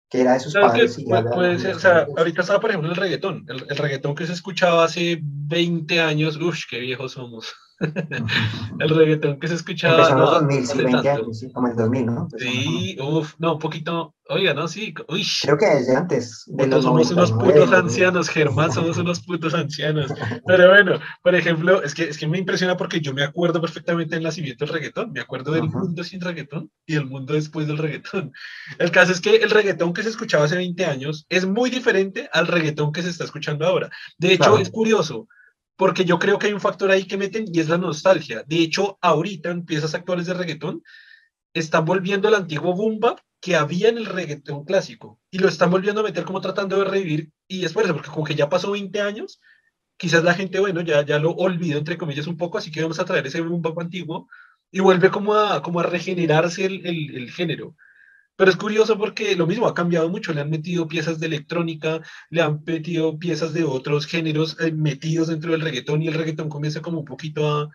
que 0.09 0.21
era 0.21 0.31
de 0.35 0.39
sus 0.39 0.53
padres. 0.53 0.97
Y 0.97 1.03
puede, 1.03 1.59
ser, 1.59 1.75
o 1.75 1.79
sea, 1.79 2.07
ahorita 2.15 2.39
estaba, 2.39 2.61
por 2.61 2.69
ejemplo, 2.69 2.89
el 2.89 2.95
reggaetón. 2.95 3.45
El, 3.49 3.65
el, 3.69 3.77
reggaetón 3.77 4.15
que 4.15 4.25
se 4.25 4.31
escuchaba 4.31 4.85
hace 4.85 5.19
20 5.21 5.99
años, 5.99 6.37
uff, 6.37 6.61
qué 6.69 6.79
viejos 6.79 7.11
somos. 7.11 7.53
El 7.79 8.89
reggaetón 8.89 9.39
que 9.39 9.47
se 9.47 9.55
escuchaba. 9.55 9.95
Empezó 9.95 10.13
en 10.13 10.19
los 10.19 10.31
2000, 10.31 10.67
sí, 10.67 10.77
20 10.77 11.09
años, 11.09 11.39
sí, 11.39 11.51
como 11.51 11.67
el 11.67 11.75
2000, 11.75 12.05
¿no? 12.05 12.27
sí, 12.37 12.97
uff, 13.01 13.33
no, 13.37 13.53
un 13.53 13.59
poquito, 13.59 14.15
oiga, 14.29 14.53
¿no? 14.53 14.67
Sí, 14.67 14.93
uy. 15.09 15.25
Creo 15.41 15.57
que 15.57 15.65
desde 15.65 15.95
antes. 15.95 16.43
De 16.47 16.67
los 16.67 16.83
somos 16.83 17.11
unos 17.11 17.31
putos 17.33 17.71
ancianos, 17.73 18.29
Germán, 18.29 18.71
somos 18.71 18.97
unos 18.97 19.19
putos 19.21 19.53
ancianos. 19.53 20.13
Pero 20.45 20.69
bueno, 20.69 20.99
por 21.21 21.35
ejemplo, 21.35 21.83
es 21.83 21.93
que, 21.93 22.03
es 22.03 22.17
que 22.17 22.27
me 22.27 22.37
impresiona 22.37 22.77
porque 22.77 23.01
yo 23.01 23.13
me 23.13 23.23
acuerdo 23.23 23.59
perfectamente 23.59 24.15
del 24.15 24.23
nacimiento 24.23 24.65
del 24.65 24.73
reggaetón, 24.73 25.11
me 25.11 25.19
acuerdo 25.19 25.51
del 25.51 25.69
mundo 25.69 26.03
sin 26.03 26.21
reggaetón 26.21 26.71
y 26.85 26.95
el 26.95 27.05
mundo 27.05 27.33
después 27.33 27.67
del 27.67 27.77
reggaetón. 27.77 28.31
El 28.79 28.91
caso 28.91 29.11
es 29.11 29.21
que 29.21 29.35
el 29.35 29.49
reggaetón 29.49 29.93
que 29.93 30.03
se 30.03 30.09
escuchaba 30.09 30.45
hace 30.45 30.55
20 30.55 30.85
años 30.85 31.25
es 31.29 31.45
muy 31.45 31.69
diferente 31.69 32.29
al 32.31 32.47
reggaetón 32.47 32.91
que 32.91 33.01
se 33.01 33.09
está 33.09 33.25
escuchando 33.25 33.65
ahora. 33.65 33.89
De 34.17 34.33
hecho, 34.33 34.57
es 34.57 34.69
curioso 34.69 35.27
porque 35.77 36.05
yo 36.05 36.19
creo 36.19 36.39
que 36.39 36.47
hay 36.47 36.53
un 36.53 36.61
factor 36.61 36.91
ahí 36.91 37.05
que 37.05 37.17
meten 37.17 37.45
y 37.51 37.59
es 37.59 37.69
la 37.69 37.77
nostalgia. 37.77 38.43
De 38.47 38.57
hecho, 38.57 38.97
ahorita 39.01 39.49
en 39.49 39.65
piezas 39.65 39.93
actuales 39.93 40.25
de 40.25 40.33
reggaetón 40.33 40.83
están 41.53 41.85
volviendo 41.85 42.27
al 42.27 42.35
antiguo 42.35 42.73
boom 42.73 42.99
que 43.41 43.55
había 43.55 43.89
en 43.89 43.97
el 43.97 44.05
reggaetón 44.05 44.65
clásico 44.65 45.19
y 45.29 45.39
lo 45.39 45.47
están 45.47 45.69
volviendo 45.69 46.01
a 46.01 46.03
meter 46.03 46.23
como 46.23 46.41
tratando 46.41 46.77
de 46.77 46.85
revivir 46.85 47.31
y 47.47 47.63
es 47.65 47.73
por 47.73 47.83
eso, 47.83 47.93
porque 47.93 48.09
como 48.09 48.25
que 48.25 48.35
ya 48.35 48.49
pasó 48.49 48.71
20 48.71 49.01
años, 49.01 49.39
quizás 49.97 50.23
la 50.23 50.33
gente, 50.33 50.59
bueno, 50.59 50.81
ya, 50.81 51.05
ya 51.05 51.19
lo 51.19 51.31
olvidó 51.31 51.77
entre 51.77 51.97
comillas 51.97 52.27
un 52.27 52.37
poco, 52.37 52.57
así 52.57 52.71
que 52.71 52.81
vamos 52.81 52.99
a 52.99 53.05
traer 53.05 53.27
ese 53.27 53.41
boom 53.41 53.61
antiguo 53.79 54.27
y 54.71 54.79
vuelve 54.79 55.11
como 55.11 55.35
a, 55.35 55.61
como 55.61 55.79
a 55.79 55.83
regenerarse 55.83 56.65
el, 56.65 56.85
el, 56.85 57.15
el 57.15 57.31
género. 57.31 57.75
Pero 58.37 58.51
es 58.51 58.57
curioso 58.57 58.97
porque 58.97 59.35
lo 59.35 59.47
mismo 59.47 59.67
ha 59.67 59.73
cambiado 59.73 60.09
mucho, 60.09 60.33
le 60.33 60.41
han 60.41 60.49
metido 60.49 60.87
piezas 60.87 61.19
de 61.19 61.27
electrónica, 61.27 62.01
le 62.29 62.41
han 62.41 62.61
metido 62.65 63.17
piezas 63.17 63.53
de 63.53 63.63
otros 63.63 64.05
géneros 64.05 64.57
eh, 64.59 64.71
metidos 64.71 65.27
dentro 65.29 65.51
del 65.51 65.61
reggaetón 65.61 66.01
y 66.01 66.07
el 66.07 66.13
reggaetón 66.13 66.49
comienza 66.49 66.81
como 66.81 66.99
un 66.99 67.05
poquito 67.05 67.47
a, 67.47 67.69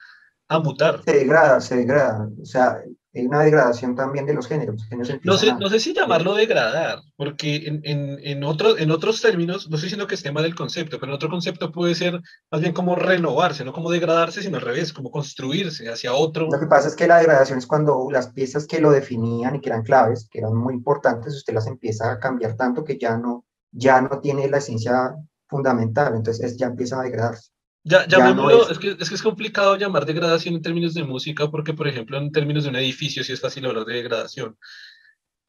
a 0.49 0.59
mutar. 0.59 1.03
Se 1.05 1.13
degrada, 1.13 1.61
se 1.61 1.77
degrada. 1.77 2.29
O 2.41 2.45
sea, 2.45 2.83
hay 3.13 3.27
una 3.27 3.41
degradación 3.43 3.97
también 3.97 4.25
de 4.25 4.35
los 4.35 4.47
géneros. 4.47 4.87
no, 5.25 5.37
sé, 5.37 5.55
no 5.55 5.69
sé 5.69 5.81
si 5.81 5.93
llamarlo 5.93 6.35
degradar, 6.35 7.01
porque 7.17 7.57
en, 7.67 7.81
en, 7.83 8.19
en, 8.23 8.45
otro, 8.45 8.79
en 8.79 8.91
otros 8.93 9.21
términos, 9.21 9.69
no 9.69 9.77
estoy 9.77 9.89
diciendo 9.89 10.07
que 10.07 10.15
esté 10.15 10.31
mal 10.31 10.45
el 10.45 10.55
concepto, 10.55 11.01
pero 11.01 11.11
en 11.11 11.17
otro 11.17 11.29
concepto 11.29 11.73
puede 11.73 11.97
ser 11.97 12.21
más 12.51 12.61
bien 12.61 12.73
como 12.73 12.95
renovarse, 12.95 13.65
no 13.65 13.73
como 13.73 13.91
degradarse, 13.91 14.43
sino 14.43 14.59
al 14.59 14.63
revés, 14.63 14.93
como 14.93 15.11
construirse 15.11 15.89
hacia 15.89 16.15
otro. 16.15 16.49
Lo 16.51 16.61
que 16.61 16.67
pasa 16.67 16.89
es 16.89 16.95
que 16.95 17.09
la 17.09 17.19
degradación 17.19 17.59
es 17.59 17.67
cuando 17.67 18.09
las 18.11 18.29
piezas 18.33 18.67
que 18.67 18.81
lo 18.81 18.93
definían 18.93 19.57
y 19.57 19.61
que 19.61 19.71
eran 19.71 19.83
claves, 19.83 20.29
que 20.31 20.39
eran 20.39 20.55
muy 20.55 20.75
importantes, 20.75 21.35
usted 21.35 21.55
las 21.55 21.67
empieza 21.67 22.13
a 22.13 22.19
cambiar 22.21 22.55
tanto 22.55 22.85
que 22.85 22.97
ya 22.97 23.17
no, 23.17 23.45
ya 23.73 24.01
no 24.01 24.21
tiene 24.21 24.49
la 24.49 24.59
esencia 24.59 25.17
fundamental, 25.49 26.15
entonces 26.15 26.57
ya 26.57 26.67
empieza 26.67 27.01
a 27.01 27.03
degradarse. 27.03 27.51
Ya, 27.83 28.07
llamémoslo, 28.07 28.71
es... 28.71 28.79
que, 28.79 28.97
es 28.99 29.09
que 29.09 29.15
es 29.15 29.23
complicado 29.23 29.77
llamar 29.77 30.05
degradación 30.05 30.55
en 30.55 30.63
términos 30.63 30.95
de 30.95 31.05
música, 31.05 31.51
porque, 31.51 31.73
por 31.73 31.89
ejemplo, 31.89 32.19
en 32.19 32.31
términos 32.31 32.65
de 32.65 32.71
un 32.71 32.77
edificio 32.77 33.25
sí 33.25 33.33
es 33.33 33.41
fácil 33.41 33.67
hablar 33.67 33.85
de 33.85 33.95
degradación. 33.95 34.59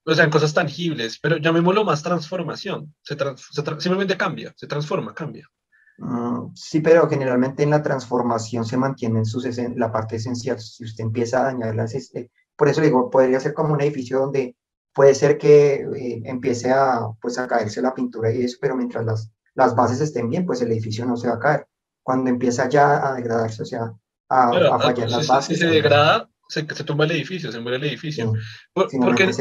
O 0.04 0.16
sea, 0.16 0.24
en 0.24 0.32
cosas 0.32 0.54
tangibles, 0.54 1.20
pero 1.20 1.38
llamémoslo 1.38 1.84
más 1.84 2.02
transformación. 2.02 2.96
Se, 3.02 3.16
simplemente 3.80 4.18
cambia, 4.18 4.54
se 4.56 4.66
transforma, 4.66 5.14
cambia. 5.14 5.48
Mm, 5.98 6.56
sí, 6.56 6.80
pero 6.80 7.08
generalmente 7.08 7.64
en 7.64 7.70
la 7.70 7.84
transformación 7.84 8.66
se 8.66 8.78
mantiene 8.78 9.20
en 9.20 9.26
sus 9.26 9.46
la 9.76 9.92
parte 9.92 10.16
esencial. 10.16 10.60
Si 10.60 10.86
usted 10.86 11.04
empieza 11.04 11.42
a 11.42 11.52
dañar 11.52 11.76
las... 11.76 11.94
Este, 11.94 12.32
por 12.56 12.70
eso 12.70 12.82
digo, 12.82 13.10
podría 13.10 13.40
ser 13.40 13.54
como 13.54 13.74
un 13.74 13.82
edificio 13.82 14.20
donde 14.20 14.56
puede 14.94 15.14
ser 15.14 15.38
que 15.38 15.74
eh, 15.76 16.22
empiece 16.26 16.72
a, 16.72 17.02
pues, 17.22 17.38
a 17.38 17.48
caerse 17.48 17.82
la 17.82 17.94
pintura 17.94 18.32
y 18.32 18.44
eso, 18.44 18.58
pero 18.60 18.76
mientras 18.76 19.06
las, 19.06 19.32
las 19.54 19.76
bases 19.76 20.02
estén 20.02 20.30
bien, 20.30 20.46
pues 20.46 20.62
el 20.62 20.72
edificio 20.72 21.06
no 21.06 21.18
se 21.18 21.28
va 21.28 21.36
a 21.36 21.40
caer 21.40 21.68
cuando 22.04 22.30
empieza 22.30 22.70
ya 22.70 23.08
a 23.08 23.14
degradarse, 23.14 23.62
o 23.64 23.66
sea, 23.66 23.94
a, 24.30 24.50
a 24.50 24.80
fallar 24.80 25.10
las 25.10 25.28
bases. 25.28 25.58
Si 25.58 25.64
se 25.64 25.70
degrada, 25.70 26.30
se, 26.52 26.66
se 26.68 26.84
tumba 26.84 27.06
el 27.06 27.12
edificio, 27.12 27.52
se 27.52 27.60
muere 27.60 27.78
el 27.78 27.86
edificio. 27.86 28.34
¿Por, 28.74 28.90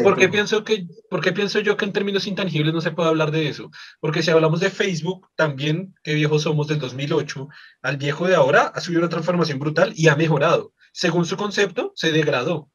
porque, 0.02 0.28
pienso 0.28 0.62
que, 0.62 0.86
porque 1.10 1.32
pienso 1.32 1.58
yo 1.58 1.76
que 1.76 1.84
en 1.84 1.92
términos 1.92 2.26
intangibles 2.26 2.72
no 2.72 2.80
se 2.80 2.92
puede 2.92 3.08
hablar 3.08 3.32
de 3.32 3.48
eso? 3.48 3.70
Porque 4.00 4.22
si 4.22 4.30
hablamos 4.30 4.60
de 4.60 4.70
Facebook, 4.70 5.28
también, 5.34 5.94
qué 6.04 6.14
viejos 6.14 6.42
somos 6.42 6.68
del 6.68 6.78
2008, 6.78 7.48
al 7.82 7.96
viejo 7.96 8.28
de 8.28 8.36
ahora 8.36 8.72
ha 8.74 8.80
subido 8.80 9.00
una 9.00 9.10
transformación 9.10 9.58
brutal 9.58 9.92
y 9.96 10.08
ha 10.08 10.16
mejorado. 10.16 10.72
Según 10.92 11.24
su 11.24 11.36
concepto, 11.36 11.92
se 11.96 12.12
degradó. 12.12 12.70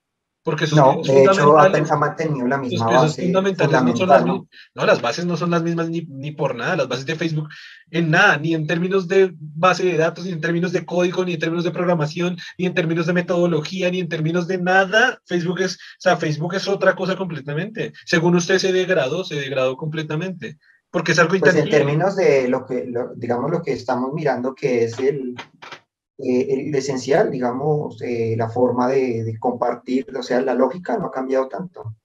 Porque 0.46 0.68
no, 0.76 1.02
de 1.04 1.24
hecho, 1.24 1.58
ha 1.58 1.98
mantenido 1.98 2.48
la 2.48 2.60
misma 2.60 2.86
base. 2.86 3.28
No, 3.30 3.42
son 3.96 4.08
las, 4.08 4.24
¿no? 4.28 4.48
las 4.76 5.02
bases 5.02 5.26
no 5.26 5.38
son 5.38 5.50
las 5.50 5.64
mismas 5.64 5.90
ni, 5.90 6.02
ni, 6.02 6.34
por 6.34 6.54
nada. 6.54 6.76
Las 6.76 6.88
bases 6.88 7.08
de 7.08 7.16
Facebook, 7.16 7.50
en 7.90 8.12
nada, 8.12 8.38
ni 8.38 8.54
en 8.54 8.68
términos 8.68 9.08
de 9.08 9.34
base 9.40 9.84
de 9.86 9.98
datos, 9.98 10.24
ni 10.24 10.34
en 10.34 10.42
términos 10.42 10.72
de 10.72 10.86
código, 10.86 11.26
ni 11.26 11.34
en 11.34 11.40
términos 11.40 11.64
de 11.64 11.72
programación, 11.72 12.38
ni 12.60 12.68
en 12.68 12.76
términos 12.76 13.08
de 13.08 13.14
metodología, 13.14 13.90
ni 13.90 14.00
en 14.00 14.08
términos 14.08 14.48
de 14.48 14.60
nada. 14.60 15.20
Facebook 15.26 15.62
es, 15.62 15.78
o 15.78 15.78
sea, 15.98 16.16
Facebook 16.18 16.54
es 16.54 16.68
otra 16.68 16.94
cosa 16.94 17.16
completamente. 17.16 17.94
Según 18.06 18.36
usted 18.36 18.60
se 18.60 18.72
degradó, 18.72 19.24
se 19.24 19.34
degradó 19.34 19.76
completamente. 19.76 20.60
Porque 20.92 21.14
es 21.14 21.20
algo 21.20 21.38
pues 21.40 21.56
en 21.56 21.70
términos 21.72 22.16
de 22.16 22.48
lo 22.48 22.68
que, 22.68 22.88
digamos, 23.16 23.50
lo 23.50 23.64
que 23.64 23.74
estamos 23.74 24.14
mirando, 24.14 24.54
que 24.54 24.84
es 24.84 25.00
el, 25.00 25.36
eh, 26.18 26.48
el 26.50 26.76
esencial, 26.76 27.30
digamos, 27.30 28.02
eh, 28.02 28.36
la 28.38 28.50
forma 28.50 28.88
de, 28.88 29.36
compartir, 29.40 30.08
o 30.18 30.24
sea, 30.24 30.42
la 30.42 30.54
lógica 30.54 30.98
no 30.98 31.08
ha 31.08 31.12
cambiado 31.12 31.48
tanto. 31.50 31.96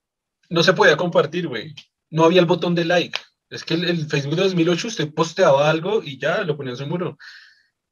No 0.48 0.62
se 0.64 0.72
podía 0.72 0.96
compartir, 0.96 1.46
güey. 1.46 1.74
No 2.10 2.24
había 2.24 2.40
el 2.40 2.46
botón 2.46 2.74
de 2.74 2.84
like. 2.84 3.18
Es 3.50 3.64
que 3.64 3.74
el, 3.74 4.06
Facebook 4.06 4.34
de 4.34 4.42
2008 4.42 4.88
usted 4.88 5.14
posteaba 5.14 5.70
algo 5.70 6.02
y 6.02 6.18
ya 6.18 6.42
lo 6.42 6.56
ponía 6.56 6.72
en 6.72 6.76
su 6.76 6.86
muro. 6.86 7.18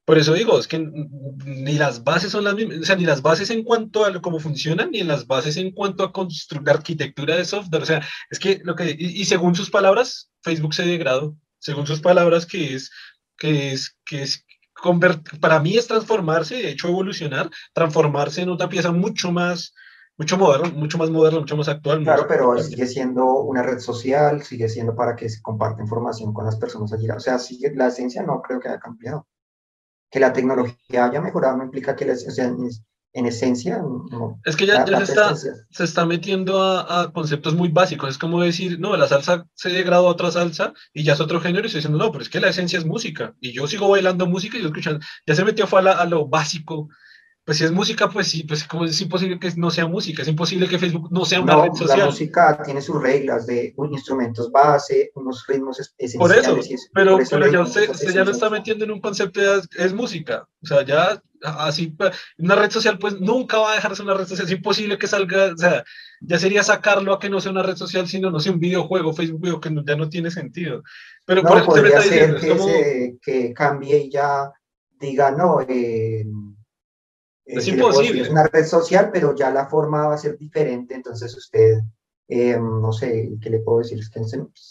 Por 0.04 0.18
eso 0.18 0.32
digo, 0.32 0.58
es 0.58 0.66
que 0.66 0.78
ni 0.78 1.74
las 1.74 2.02
bases 2.02 2.32
son 2.32 2.42
las 2.44 2.54
mismas, 2.54 2.78
o 2.78 2.84
sea, 2.84 2.96
ni 2.96 3.04
las 3.04 3.22
bases 3.22 3.50
en 3.50 3.62
cuanto 3.62 4.04
a 4.04 4.20
cómo 4.20 4.40
funcionan, 4.40 4.90
ni 4.90 5.00
en 5.00 5.08
las 5.08 5.26
bases 5.26 5.56
en 5.56 5.70
cuanto 5.70 6.02
a 6.02 6.12
construir 6.12 6.68
arquitectura 6.68 7.36
de 7.36 7.44
software. 7.44 7.82
O 7.82 7.86
sea, 7.86 8.02
es 8.30 8.38
que 8.38 8.60
lo 8.64 8.74
que, 8.74 8.96
y, 8.98 9.20
y 9.20 9.24
según 9.26 9.54
sus 9.54 9.70
palabras, 9.70 10.30
Facebook 10.42 10.74
se 10.74 10.86
degradó. 10.86 11.36
Según 11.60 11.86
sus 11.86 12.00
palabras, 12.00 12.46
que 12.46 12.74
es, 12.74 12.90
que 13.36 13.72
es, 13.72 13.96
que 14.04 14.22
es, 14.22 14.44
para 15.40 15.60
mí 15.60 15.76
es 15.76 15.86
transformarse, 15.86 16.56
de 16.56 16.70
hecho 16.70 16.88
evolucionar, 16.88 17.50
transformarse 17.72 18.42
en 18.42 18.50
otra 18.50 18.68
pieza 18.68 18.92
mucho 18.92 19.32
más, 19.32 19.74
mucho 20.16 20.36
moderno, 20.36 20.70
mucho 20.76 20.98
más 20.98 21.10
moderno, 21.10 21.40
mucho 21.40 21.56
más 21.56 21.68
actual. 21.68 22.02
Claro, 22.02 22.26
pero 22.28 22.58
sigue 22.58 22.86
siendo 22.86 23.24
una 23.40 23.62
red 23.62 23.78
social, 23.78 24.42
sigue 24.42 24.68
siendo 24.68 24.94
para 24.94 25.14
que 25.14 25.28
se 25.28 25.40
comparte 25.42 25.82
información 25.82 26.32
con 26.32 26.44
las 26.44 26.56
personas 26.56 26.92
allí. 26.92 27.08
O 27.08 27.20
sea, 27.20 27.38
sigue, 27.38 27.74
la 27.74 27.88
esencia 27.88 28.22
no 28.22 28.42
creo 28.42 28.60
que 28.60 28.68
haya 28.68 28.80
cambiado. 28.80 29.26
Que 30.10 30.20
la 30.20 30.32
tecnología 30.32 31.04
haya 31.04 31.20
mejorado 31.20 31.58
no 31.58 31.64
implica 31.64 31.94
que 31.94 32.06
la 32.06 32.14
esencia, 32.14 32.52
en 33.12 33.26
esencia. 33.26 33.78
No, 33.78 34.38
es 34.44 34.56
que 34.56 34.66
ya, 34.66 34.84
ya 34.84 34.98
se, 34.98 35.12
está, 35.12 35.34
se, 35.34 35.84
está, 35.84 36.06
metiendo 36.06 36.62
a, 36.62 37.02
a, 37.02 37.12
conceptos 37.12 37.54
muy 37.54 37.68
básicos. 37.68 38.10
Es 38.10 38.18
como 38.18 38.40
decir, 38.40 38.78
no, 38.78 38.96
la 38.96 39.08
salsa 39.08 39.46
se 39.54 39.70
degradó 39.70 40.08
a 40.08 40.12
otra 40.12 40.30
salsa 40.30 40.72
y 40.92 41.04
ya 41.04 41.14
es 41.14 41.20
otro 41.20 41.40
género 41.40 41.64
y 41.64 41.66
estoy 41.66 41.80
diciendo, 41.80 41.98
no, 41.98 42.12
pero 42.12 42.22
es 42.22 42.28
que 42.28 42.40
la 42.40 42.48
esencia 42.48 42.78
es 42.78 42.84
música. 42.84 43.34
Y 43.40 43.52
yo 43.52 43.66
sigo 43.66 43.88
bailando 43.88 44.26
música 44.26 44.56
y 44.56 44.62
yo 44.62 44.68
escuchando. 44.68 45.00
Ya 45.26 45.34
se 45.34 45.44
metió 45.44 45.66
fue 45.66 45.80
a, 45.88 45.92
a 45.92 46.04
lo 46.06 46.26
básico 46.28 46.88
pues 47.48 47.56
si 47.56 47.64
es 47.64 47.72
música, 47.72 48.10
pues 48.10 48.28
sí, 48.28 48.42
pues 48.42 48.64
como 48.64 48.84
es 48.84 49.00
imposible 49.00 49.38
que 49.38 49.50
no 49.56 49.70
sea 49.70 49.86
música, 49.86 50.20
es 50.20 50.28
imposible 50.28 50.68
que 50.68 50.78
Facebook 50.78 51.08
no 51.10 51.24
sea 51.24 51.40
una 51.40 51.62
red 51.62 51.72
social. 51.72 52.00
La 52.00 52.04
música 52.04 52.62
tiene 52.62 52.82
sus 52.82 53.00
reglas 53.00 53.46
de 53.46 53.74
instrumentos 53.90 54.52
base, 54.52 55.12
unos 55.14 55.46
ritmos 55.46 55.80
esenciales. 55.96 56.46
Por 56.46 56.60
eso, 56.60 56.76
pero, 56.92 57.18
pero 57.30 57.50
ya 57.50 57.62
usted, 57.62 57.90
ya 58.12 58.22
lo 58.22 58.32
está 58.32 58.50
metiendo 58.50 58.84
en 58.84 58.90
un 58.90 59.00
concepto 59.00 59.40
de 59.40 59.62
es 59.78 59.94
música, 59.94 60.46
o 60.62 60.66
sea, 60.66 60.84
ya 60.84 61.22
así, 61.42 61.96
una 62.38 62.54
red 62.54 62.70
social 62.70 62.98
pues 62.98 63.20
nunca 63.20 63.58
va 63.58 63.72
a 63.72 63.74
dejar 63.76 63.90
de 63.90 63.96
ser 63.96 64.04
una 64.04 64.14
red 64.14 64.26
social, 64.26 64.46
es 64.46 64.52
imposible 64.52 64.98
que 64.98 65.06
salga, 65.06 65.52
o 65.52 65.56
sea, 65.56 65.84
ya 66.20 66.38
sería 66.38 66.62
sacarlo 66.62 67.12
a 67.12 67.18
que 67.18 67.30
no 67.30 67.40
sea 67.40 67.52
una 67.52 67.62
red 67.62 67.76
social, 67.76 68.08
sino 68.08 68.30
no 68.30 68.40
sea 68.40 68.52
un 68.52 68.60
videojuego, 68.60 69.12
Facebook, 69.12 69.60
que 69.60 69.70
ya 69.86 69.96
no 69.96 70.08
tiene 70.08 70.30
sentido. 70.30 70.82
Pero 71.24 71.42
no, 71.42 71.50
por 71.50 71.64
podría 71.64 72.00
ser 72.00 72.36
que, 72.40 73.16
que 73.22 73.54
cambie 73.54 73.98
y 73.98 74.10
ya 74.10 74.52
diga, 74.98 75.30
no, 75.30 75.60
eh, 75.60 76.24
es 77.44 77.68
imposible. 77.68 78.22
Es 78.22 78.28
una 78.28 78.46
red 78.46 78.66
social, 78.66 79.10
pero 79.12 79.34
ya 79.34 79.50
la 79.50 79.66
forma 79.66 80.08
va 80.08 80.14
a 80.14 80.18
ser 80.18 80.36
diferente, 80.36 80.94
entonces 80.94 81.34
usted, 81.36 81.78
eh, 82.28 82.58
no 82.60 82.92
sé, 82.92 83.30
¿qué 83.40 83.48
le 83.48 83.60
puedo 83.60 83.78
decir? 83.78 83.98
Es 83.98 84.10
que, 84.10 84.20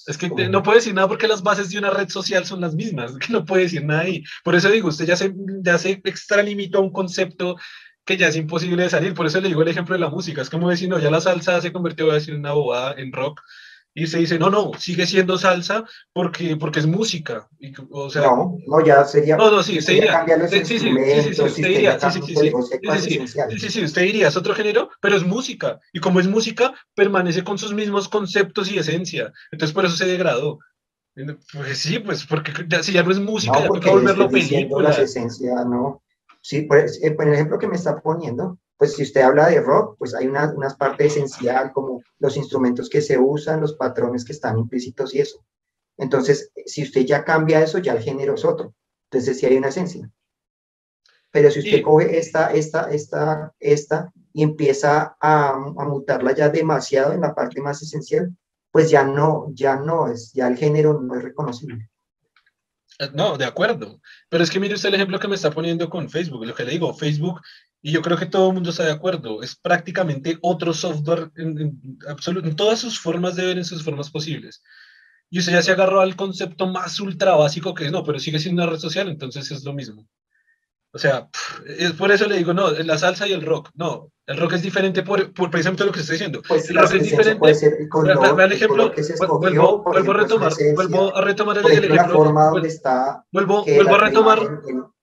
es 0.05 0.17
que 0.17 0.49
no 0.49 0.61
puede 0.61 0.77
decir 0.77 0.93
nada 0.93 1.07
porque 1.07 1.27
las 1.27 1.41
bases 1.41 1.69
de 1.69 1.79
una 1.79 1.89
red 1.89 2.07
social 2.07 2.45
son 2.45 2.61
las 2.61 2.75
mismas, 2.75 3.17
que 3.17 3.27
no 3.33 3.45
puede 3.45 3.63
decir 3.63 3.83
nada 3.83 4.01
ahí. 4.01 4.23
Por 4.43 4.55
eso 4.55 4.69
digo, 4.69 4.89
usted 4.89 5.05
ya 5.05 5.15
se, 5.15 5.33
ya 5.63 5.77
se 5.79 6.01
extralimitó 6.03 6.77
a 6.77 6.81
un 6.81 6.91
concepto 6.91 7.57
que 8.05 8.15
ya 8.15 8.27
es 8.27 8.35
imposible 8.35 8.83
de 8.83 8.89
salir. 8.89 9.13
Por 9.15 9.25
eso 9.25 9.41
le 9.41 9.49
digo 9.49 9.63
el 9.63 9.67
ejemplo 9.67 9.95
de 9.95 9.99
la 9.99 10.09
música. 10.09 10.41
Es 10.41 10.49
como 10.49 10.69
decir, 10.69 10.87
no, 10.87 10.99
ya 10.99 11.11
la 11.11 11.19
salsa 11.19 11.59
se 11.59 11.73
convirtió 11.73 12.09
a 12.11 12.15
decir 12.15 12.35
una 12.35 12.53
bobada 12.53 12.93
en 12.97 13.11
rock 13.11 13.41
y 13.97 14.05
se 14.05 14.19
dice, 14.19 14.37
no, 14.37 14.51
no, 14.51 14.73
sigue 14.77 15.07
siendo 15.07 15.39
salsa 15.39 15.83
porque, 16.13 16.55
porque 16.55 16.77
es 16.81 16.85
música. 16.85 17.49
o 17.89 18.11
sea, 18.11 18.21
no, 18.21 18.59
no, 18.67 18.85
ya 18.85 19.03
sería. 19.03 19.35
No, 19.35 19.49
no, 19.49 19.63
sí, 19.63 19.79
usted 19.79 19.93
diría. 19.93 20.23
Sí, 20.47 20.59
sí, 20.65 20.79
sí, 20.79 21.33
sí, 21.33 21.41
usted 21.41 21.67
diría. 21.67 21.99
Sí, 21.99 22.21
sí, 22.21 23.27
sí, 23.27 23.59
sí, 23.59 23.69
sí, 23.71 23.83
usted 23.83 24.01
diría, 24.03 24.27
es 24.27 24.37
otro 24.37 24.53
género, 24.53 24.91
pero 25.01 25.15
es 25.15 25.23
música. 25.25 25.79
Y 25.93 25.99
como 25.99 26.19
es 26.19 26.27
música, 26.27 26.75
permanece 26.93 27.43
con 27.43 27.57
sus 27.57 27.73
mismos 27.73 28.07
conceptos 28.07 28.71
y 28.71 28.77
esencia. 28.77 29.33
Entonces, 29.51 29.73
por 29.73 29.85
eso 29.85 29.95
se 29.95 30.05
degradó. 30.05 30.59
Pues 31.51 31.79
sí, 31.79 31.97
pues 31.97 32.23
porque 32.27 32.51
si 32.83 32.91
ya 32.91 33.01
no 33.01 33.09
es 33.09 33.19
música, 33.19 33.61
ya 33.61 33.67
toca 33.67 33.89
volverlo 33.89 34.29
película. 34.29 34.89
La 34.89 34.95
esencia, 34.95 35.65
no. 35.65 36.03
Sí, 36.41 36.61
por, 36.61 36.77
eh, 36.77 37.11
por 37.15 37.27
el 37.27 37.33
ejemplo 37.33 37.57
que 37.57 37.67
me 37.67 37.75
está 37.75 37.99
poniendo, 37.99 38.59
pues 38.77 38.93
si 38.93 39.03
usted 39.03 39.21
habla 39.21 39.49
de 39.49 39.59
rock, 39.59 39.97
pues 39.97 40.13
hay 40.13 40.27
una, 40.27 40.53
una 40.53 40.69
parte 40.69 41.05
esencial 41.05 41.71
como 41.73 42.01
los 42.19 42.37
instrumentos 42.37 42.89
que 42.89 43.01
se 43.01 43.17
usan, 43.17 43.61
los 43.61 43.73
patrones 43.73 44.23
que 44.23 44.33
están 44.33 44.57
implícitos 44.57 45.13
y 45.15 45.19
eso. 45.19 45.43
Entonces, 45.97 46.51
si 46.65 46.83
usted 46.83 47.01
ya 47.01 47.23
cambia 47.23 47.63
eso, 47.63 47.79
ya 47.79 47.93
el 47.93 48.03
género 48.03 48.35
es 48.35 48.45
otro. 48.45 48.75
Entonces, 49.09 49.39
sí 49.39 49.47
hay 49.47 49.57
una 49.57 49.69
esencia. 49.69 50.11
Pero 51.31 51.49
si 51.51 51.59
usted 51.59 51.81
coge 51.81 52.17
esta, 52.17 52.53
esta, 52.53 52.91
esta, 52.91 53.53
esta 53.59 54.13
y 54.31 54.43
empieza 54.43 55.17
a, 55.19 55.49
a, 55.49 55.85
mutarla 55.85 56.33
ya 56.33 56.49
demasiado 56.49 57.13
en 57.13 57.21
la 57.21 57.33
parte 57.33 57.61
más 57.61 57.81
esencial, 57.81 58.35
pues 58.71 58.89
ya 58.89 59.03
no, 59.03 59.47
ya 59.53 59.75
no 59.75 60.07
es, 60.07 60.31
ya 60.33 60.47
el 60.47 60.57
género 60.57 61.01
no 61.01 61.15
es 61.15 61.23
reconocible. 61.23 61.89
Eh, 62.99 63.09
no, 63.13 63.37
de 63.37 63.45
acuerdo. 63.45 63.99
Pero 64.29 64.43
es 64.43 64.49
que 64.49 64.59
mire 64.59 64.75
usted 64.75 64.89
el 64.89 64.95
ejemplo 64.95 65.19
que 65.19 65.27
me 65.27 65.35
está 65.35 65.51
poniendo 65.51 65.89
con 65.89 66.09
Facebook. 66.09 66.45
Lo 66.45 66.55
que 66.55 66.63
le 66.63 66.71
digo, 66.71 66.93
Facebook 66.93 67.41
y 67.81 67.91
yo 67.91 68.01
creo 68.01 68.17
que 68.17 68.25
todo 68.25 68.49
el 68.49 68.53
mundo 68.53 68.71
está 68.71 68.83
de 68.83 68.91
acuerdo, 68.91 69.41
es 69.43 69.55
prácticamente 69.55 70.37
otro 70.41 70.73
software 70.73 71.31
en, 71.35 71.79
en 72.07 72.55
todas 72.55 72.79
sus 72.79 72.99
formas 72.99 73.35
de 73.35 73.45
ver, 73.45 73.57
en 73.57 73.65
sus 73.65 73.83
formas 73.83 74.09
posibles. 74.09 74.61
Y 75.29 75.39
usted 75.39 75.53
ya 75.53 75.61
se 75.61 75.71
agarró 75.71 76.01
al 76.01 76.15
concepto 76.15 76.67
más 76.67 76.99
ultra 76.99 77.35
básico 77.35 77.73
que 77.73 77.85
es, 77.85 77.91
no, 77.91 78.03
pero 78.03 78.19
sigue 78.19 78.39
siendo 78.39 78.63
una 78.63 78.71
red 78.71 78.79
social, 78.79 79.09
entonces 79.09 79.51
es 79.51 79.63
lo 79.63 79.73
mismo. 79.73 80.07
O 80.93 80.99
sea, 80.99 81.29
es 81.65 81.91
por 81.93 82.11
eso 82.11 82.27
le 82.27 82.37
digo, 82.37 82.53
no, 82.53 82.71
la 82.71 82.97
salsa 82.97 83.27
y 83.27 83.33
el 83.33 83.45
rock. 83.45 83.69
No, 83.75 84.09
el 84.25 84.37
rock 84.37 84.53
es 84.53 84.61
diferente 84.61 85.03
por, 85.03 85.33
por 85.33 85.51
precisamente 85.51 85.85
lo 85.85 85.91
que 85.91 85.99
estoy 85.99 86.13
diciendo. 86.13 86.41
Pues 86.47 86.69
el 86.69 86.77
rock 86.77 86.93
es 86.93 87.03
diferente. 87.03 87.39
Puede 87.39 87.55
ser 87.55 87.73
el 87.73 88.51
ejemplo, 88.51 88.91
vuelvo, 89.39 89.83
vuelvo, 89.83 90.11
a 90.11 90.15
retomar, 90.15 90.53
vuelvo 90.75 91.15
a 91.15 91.21
retomar 91.21 91.57
el, 91.57 91.65
ejemplo. 91.65 91.95
La 91.95 92.07
forma 92.07 92.45
donde 92.45 92.69
está. 92.69 93.23
Vuelvo, 93.31 93.63
vuelvo 93.65 93.95
a 93.95 93.99
retomar. 93.99 94.39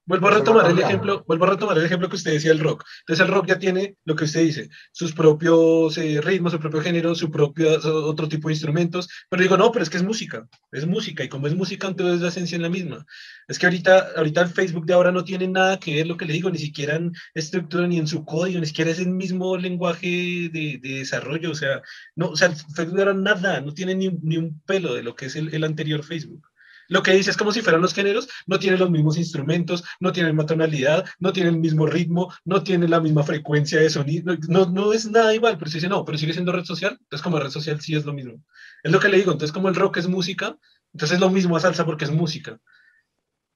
Vuelvo 0.06 0.28
a 0.28 0.32
retomar 0.32 0.70
el 0.70 0.78
ejemplo, 0.78 1.24
vuelvo 1.26 1.46
a 1.46 1.50
retomar 1.50 1.78
el 1.78 1.84
ejemplo 1.86 2.10
que 2.10 2.16
usted 2.16 2.32
decía 2.32 2.52
el 2.52 2.58
rock. 2.58 2.84
Entonces 3.00 3.26
el 3.26 3.32
rock 3.32 3.46
ya 3.46 3.58
tiene 3.58 3.96
lo 4.04 4.14
que 4.14 4.24
usted 4.24 4.42
dice, 4.42 4.68
sus 4.92 5.14
propios 5.14 5.96
eh, 5.96 6.20
ritmos, 6.20 6.52
su 6.52 6.60
propio 6.60 6.82
género, 6.82 7.14
su 7.14 7.30
propio 7.30 7.78
otro 8.06 8.28
tipo 8.28 8.48
de 8.48 8.54
instrumentos. 8.54 9.08
Pero 9.30 9.42
digo, 9.42 9.56
no, 9.56 9.72
pero 9.72 9.82
es 9.82 9.88
que 9.88 9.96
es 9.96 10.02
música, 10.02 10.46
es 10.72 10.86
música 10.86 11.24
y 11.24 11.28
como 11.28 11.46
es 11.46 11.54
música 11.54 11.88
entonces 11.88 12.20
la 12.20 12.28
esencia 12.28 12.56
en 12.56 12.62
la 12.62 12.68
misma. 12.68 13.06
Es 13.48 13.58
que 13.58 13.66
ahorita, 13.66 14.10
ahorita 14.16 14.42
el 14.42 14.48
Facebook 14.48 14.84
de 14.84 14.92
ahora 14.92 15.10
no 15.10 15.24
tiene 15.24 15.48
nada 15.48 15.78
que 15.78 15.94
ver 15.94 16.06
lo 16.06 16.18
que 16.18 16.26
le 16.26 16.34
digo, 16.34 16.50
ni 16.50 16.58
siquiera 16.58 16.96
en 16.96 17.12
estructura 17.34 17.86
ni 17.86 17.98
en 17.98 18.06
su 18.06 18.24
código, 18.26 18.60
ni 18.60 18.66
siquiera 18.66 18.90
es 18.90 18.98
el 18.98 19.08
mismo 19.08 19.56
lenguaje 19.56 20.50
de, 20.52 20.78
de 20.82 20.98
desarrollo. 20.98 21.50
O 21.50 21.54
sea, 21.54 21.80
no, 22.14 22.28
o 22.28 22.36
sea, 22.36 22.48
el 22.48 22.56
Facebook 22.56 22.96
de 22.96 23.02
ahora 23.02 23.14
nada, 23.14 23.60
no 23.62 23.72
tiene 23.72 23.94
ni, 23.94 24.10
ni 24.22 24.36
un 24.36 24.60
pelo 24.66 24.94
de 24.94 25.02
lo 25.02 25.14
que 25.14 25.26
es 25.26 25.36
el, 25.36 25.54
el 25.54 25.64
anterior 25.64 26.04
Facebook. 26.04 26.46
Lo 26.88 27.02
que 27.02 27.12
dice 27.12 27.30
es 27.30 27.36
como 27.36 27.52
si 27.52 27.62
fueran 27.62 27.82
los 27.82 27.94
géneros, 27.94 28.28
no 28.46 28.58
tienen 28.58 28.80
los 28.80 28.90
mismos 28.90 29.16
instrumentos, 29.16 29.84
no 30.00 30.12
tienen 30.12 30.36
la 30.36 30.46
tonalidad, 30.46 31.04
no 31.18 31.32
tienen 31.32 31.54
el 31.54 31.60
mismo 31.60 31.86
ritmo, 31.86 32.32
no 32.44 32.62
tienen 32.62 32.90
la 32.90 33.00
misma 33.00 33.22
frecuencia 33.22 33.80
de 33.80 33.90
sonido, 33.90 34.34
no, 34.48 34.66
no 34.66 34.92
es 34.92 35.10
nada 35.10 35.34
igual, 35.34 35.58
pero 35.58 35.70
se 35.70 35.78
dice 35.78 35.88
no, 35.88 36.04
pero 36.04 36.18
sigue 36.18 36.32
siendo 36.32 36.52
red 36.52 36.64
social, 36.64 36.98
entonces 37.00 37.22
como 37.22 37.38
red 37.38 37.50
social 37.50 37.80
sí 37.80 37.94
es 37.94 38.04
lo 38.04 38.12
mismo. 38.12 38.42
Es 38.82 38.92
lo 38.92 39.00
que 39.00 39.08
le 39.08 39.16
digo, 39.16 39.32
entonces 39.32 39.52
como 39.52 39.68
el 39.68 39.74
rock 39.74 39.98
es 39.98 40.08
música, 40.08 40.56
entonces 40.92 41.16
es 41.16 41.20
lo 41.20 41.30
mismo 41.30 41.56
a 41.56 41.60
salsa 41.60 41.84
porque 41.84 42.04
es 42.04 42.10
música. 42.10 42.58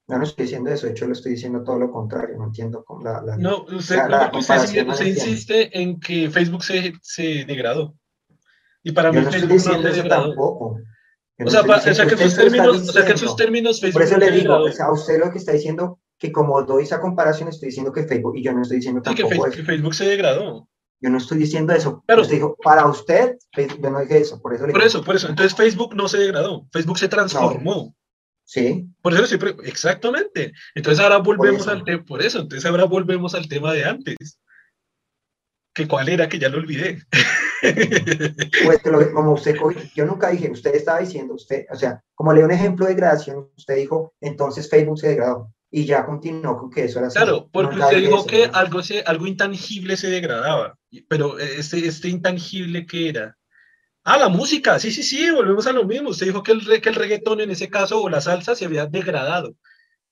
No, 0.07 0.17
no 0.17 0.23
estoy 0.23 0.45
diciendo 0.45 0.71
eso, 0.71 0.87
de 0.87 0.93
hecho 0.93 1.05
lo 1.05 1.13
estoy 1.13 1.33
diciendo 1.33 1.63
todo 1.63 1.77
lo 1.77 1.91
contrario, 1.91 2.35
no 2.35 2.45
entiendo 2.45 2.83
con 2.83 3.03
la, 3.03 3.21
la, 3.21 3.37
No, 3.37 3.65
usted, 3.65 3.99
usted, 4.33 5.05
insiste 5.05 5.79
en 5.79 5.99
que 5.99 6.31
Facebook 6.31 6.63
se, 6.63 6.93
se 7.03 7.45
degradó. 7.45 7.95
Y 8.81 8.91
para 8.91 9.11
Yo 9.11 9.19
mí 9.19 9.25
no 9.25 9.29
estoy 9.29 9.47
diciendo 9.47 9.87
eso 9.87 10.03
tampoco. 10.07 10.79
O 11.45 11.49
sea, 11.49 11.61
o 11.61 11.79
sea, 11.79 12.05
que 12.05 12.15
en 12.15 12.19
sus 12.19 12.35
términos, 12.35 12.89
o 12.89 12.91
sea, 12.91 13.05
que 13.05 13.11
en 13.11 13.17
sus 13.17 13.35
términos 13.35 13.79
Facebook. 13.79 14.01
Por 14.01 14.03
eso 14.03 14.17
le 14.17 14.31
digo, 14.31 14.57
o 14.57 14.71
sea, 14.71 14.87
a 14.87 14.91
usted 14.91 15.19
lo 15.19 15.31
que 15.31 15.37
está 15.37 15.53
diciendo, 15.53 15.99
que 16.17 16.31
como 16.31 16.61
doy 16.63 16.83
esa 16.83 16.99
comparación, 16.99 17.47
estoy 17.47 17.69
diciendo 17.69 17.93
que 17.93 18.03
Facebook, 18.03 18.35
y 18.35 18.43
yo 18.43 18.53
no 18.53 18.61
estoy 18.61 18.77
diciendo 18.77 19.01
que, 19.01 19.25
Facebook, 19.25 19.51
que 19.51 19.63
Facebook 19.63 19.95
se 19.95 20.05
degradó. 20.05 20.67
Yo 21.01 21.09
no 21.09 21.17
estoy 21.17 21.37
diciendo 21.37 21.73
eso. 21.73 22.03
Pero 22.05 22.23
usted 22.23 22.35
dijo, 22.35 22.57
para 22.61 22.85
usted, 22.85 23.37
yo 23.55 23.89
no 23.89 24.01
dije 24.01 24.17
eso. 24.17 24.41
Por 24.41 24.53
eso, 24.53 24.67
por 24.67 24.83
eso, 24.83 25.03
por 25.03 25.15
eso. 25.15 25.29
Entonces 25.29 25.55
Facebook 25.55 25.95
no 25.95 26.09
se 26.09 26.17
degradó. 26.17 26.67
Facebook 26.73 26.99
se 26.99 27.07
transformó. 27.07 27.73
No. 27.73 27.95
Sí. 28.43 28.89
Por 29.01 29.13
eso 29.13 29.27
siempre, 29.27 29.55
exactamente. 29.63 30.51
Entonces 30.75 31.01
ahora 31.01 31.19
volvemos 31.19 31.67
al 31.67 31.83
tema, 31.83 32.03
por 32.03 32.21
eso, 32.21 32.39
entonces 32.39 32.65
ahora 32.69 32.85
volvemos 32.85 33.35
al 33.35 33.47
tema 33.47 33.71
de 33.71 33.85
antes. 33.85 34.39
¿Que 35.73 35.87
cuál 35.87 36.09
era? 36.09 36.27
Que 36.27 36.39
ya 36.39 36.49
lo 36.49 36.57
olvidé. 36.57 36.99
Pues 38.65 38.81
como 39.13 39.33
usted, 39.33 39.55
yo 39.93 40.05
nunca 40.05 40.29
dije, 40.29 40.49
usted 40.51 40.75
estaba 40.75 40.99
diciendo, 40.99 41.33
usted, 41.33 41.65
o 41.71 41.75
sea, 41.75 42.03
como 42.15 42.33
le 42.33 42.43
un 42.43 42.51
ejemplo 42.51 42.85
de 42.85 42.93
degradación, 42.93 43.49
usted 43.57 43.75
dijo, 43.75 44.13
entonces 44.21 44.69
Facebook 44.69 44.99
se 44.99 45.09
degradó 45.09 45.51
y 45.71 45.85
ya 45.85 46.05
continuó 46.05 46.57
con 46.57 46.69
que 46.71 46.85
eso 46.85 46.99
era 46.99 47.09
Claro, 47.09 47.47
porque 47.51 47.79
usted 47.79 47.97
dijo 47.97 48.25
que 48.25 48.49
algo, 48.53 48.81
se, 48.81 49.01
algo 49.01 49.27
intangible 49.27 49.97
se 49.97 50.09
degradaba, 50.09 50.77
pero 51.07 51.37
este, 51.39 51.87
este 51.87 52.09
intangible 52.09 52.85
que 52.85 53.09
era. 53.09 53.35
Ah, 54.03 54.17
la 54.17 54.29
música, 54.29 54.79
sí, 54.79 54.91
sí, 54.91 55.03
sí, 55.03 55.29
volvemos 55.29 55.67
a 55.67 55.73
lo 55.73 55.83
mismo. 55.83 56.09
Usted 56.09 56.27
dijo 56.27 56.41
que 56.41 56.53
el, 56.53 56.81
que 56.81 56.89
el 56.89 56.95
reggaetón 56.95 57.41
en 57.41 57.51
ese 57.51 57.69
caso 57.69 58.01
o 58.01 58.09
la 58.09 58.21
salsa 58.21 58.55
se 58.55 58.65
había 58.65 58.87
degradado. 58.87 59.53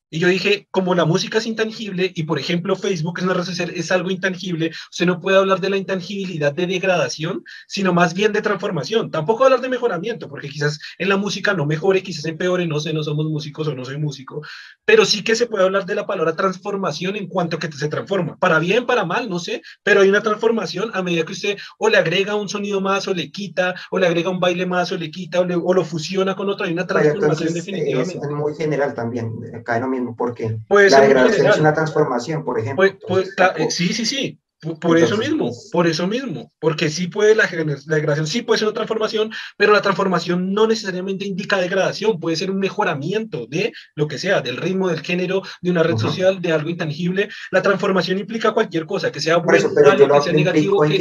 Y 0.09 0.19
yo 0.19 0.29
dije, 0.29 0.67
como 0.71 0.95
la 0.95 1.03
música 1.03 1.39
es 1.39 1.45
intangible 1.45 2.11
y 2.15 2.23
por 2.23 2.39
ejemplo 2.39 2.75
Facebook 2.75 3.19
es 3.19 3.25
una 3.25 3.33
red 3.33 3.43
social, 3.43 3.71
es 3.75 3.91
algo 3.91 4.09
intangible, 4.09 4.71
usted 4.89 5.05
no 5.05 5.19
puede 5.19 5.37
hablar 5.37 5.59
de 5.59 5.69
la 5.69 5.77
intangibilidad 5.77 6.53
de 6.53 6.65
degradación, 6.65 7.43
sino 7.67 7.93
más 7.93 8.13
bien 8.13 8.31
de 8.31 8.41
transformación. 8.41 9.11
Tampoco 9.11 9.43
hablar 9.43 9.59
de 9.59 9.67
mejoramiento, 9.67 10.29
porque 10.29 10.47
quizás 10.47 10.79
en 10.97 11.09
la 11.09 11.17
música 11.17 11.53
no 11.53 11.65
mejore, 11.65 12.03
quizás 12.03 12.25
empeore, 12.25 12.67
no 12.67 12.79
sé, 12.79 12.93
no 12.93 13.03
somos 13.03 13.25
músicos 13.25 13.67
o 13.67 13.75
no 13.75 13.83
soy 13.83 13.97
músico, 13.97 14.41
pero 14.85 15.05
sí 15.05 15.23
que 15.23 15.35
se 15.35 15.47
puede 15.47 15.65
hablar 15.65 15.85
de 15.85 15.95
la 15.95 16.05
palabra 16.05 16.35
transformación 16.35 17.17
en 17.17 17.27
cuanto 17.27 17.59
que 17.59 17.69
se 17.69 17.89
transforma. 17.89 18.37
Para 18.37 18.59
bien, 18.59 18.85
para 18.85 19.03
mal, 19.03 19.29
no 19.29 19.39
sé, 19.39 19.61
pero 19.83 20.01
hay 20.01 20.09
una 20.09 20.21
transformación 20.21 20.91
a 20.93 21.03
medida 21.03 21.25
que 21.25 21.33
usted 21.33 21.57
o 21.79 21.89
le 21.89 21.97
agrega 21.97 22.35
un 22.35 22.47
sonido 22.47 22.79
más 22.79 23.07
o 23.09 23.13
le 23.13 23.29
quita, 23.29 23.75
o 23.91 23.99
le 23.99 24.07
agrega 24.07 24.29
un 24.29 24.39
baile 24.39 24.65
más 24.65 24.91
o 24.93 24.97
le 24.97 25.11
quita, 25.11 25.41
o, 25.41 25.73
lo 25.73 25.83
fusiona 25.83 26.35
con 26.35 26.49
otro, 26.49 26.65
hay 26.65 26.71
una 26.71 26.87
transformación 26.87 27.53
definitivamente. 27.53 28.25
Es 28.25 28.31
muy 28.31 28.55
general 28.55 28.93
también, 28.93 29.33
acá 29.53 29.79
no 29.79 29.96
porque 30.15 30.60
la 30.69 31.01
degradación 31.01 31.47
es 31.47 31.57
una 31.60 31.73
transformación, 31.73 32.43
por 32.43 32.60
ejemplo. 32.60 32.86
Pues, 33.07 33.33
pues, 33.38 33.75
sí, 33.75 33.93
sí, 33.93 34.05
sí. 34.05 34.39
Por, 34.81 34.97
eso 34.97 35.17
mismo, 35.17 35.51
por 35.71 35.86
eso 35.86 36.07
mismo, 36.07 36.51
porque 36.60 36.89
sí 36.89 37.07
puede 37.07 37.36
la, 37.36 37.43
la, 37.43 37.95
degradación, 37.95 38.25
sí 38.25 38.41
puede 38.41 38.57
ser 38.57 38.67
una 38.67 38.73
transformación, 38.73 39.31
pero 39.55 39.71
la 39.71 39.83
transformación 39.83 40.51
no 40.51 40.65
necesariamente 40.65 41.27
indica 41.27 41.60
degradación, 41.60 42.19
puede 42.19 42.38
ser 42.38 42.49
un 42.49 42.57
mejoramiento 42.57 43.45
de 43.45 43.71
lo 43.93 44.07
que 44.07 44.17
sea, 44.17 44.41
del 44.41 44.57
ritmo, 44.57 44.88
del 44.88 45.01
género, 45.01 45.43
de 45.62 45.69
una 45.69 45.83
red 45.83 45.97
social, 45.97 46.41
de 46.41 46.53
algo 46.53 46.71
intangible. 46.71 47.29
La 47.51 47.62
transformación 47.62 48.17
implica 48.17 48.51
cualquier 48.51 48.88
cosa, 48.88 49.12
que 49.12 49.19
sea 49.19 49.38
bueno, 49.38 49.69
que 49.69 50.21
sea 50.21 50.33
negativo, 50.33 50.81
que, 50.81 50.97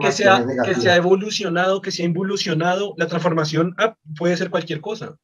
que, 0.00 0.12
sea, 0.12 0.46
que 0.64 0.74
sea 0.76 0.94
evolucionado, 0.94 1.82
que 1.82 1.90
sea 1.90 2.06
involucionado. 2.06 2.94
La 2.96 3.08
transformación 3.08 3.74
ah, 3.78 3.96
puede 4.16 4.36
ser 4.36 4.48
cualquier 4.48 4.80
cosa. 4.80 5.16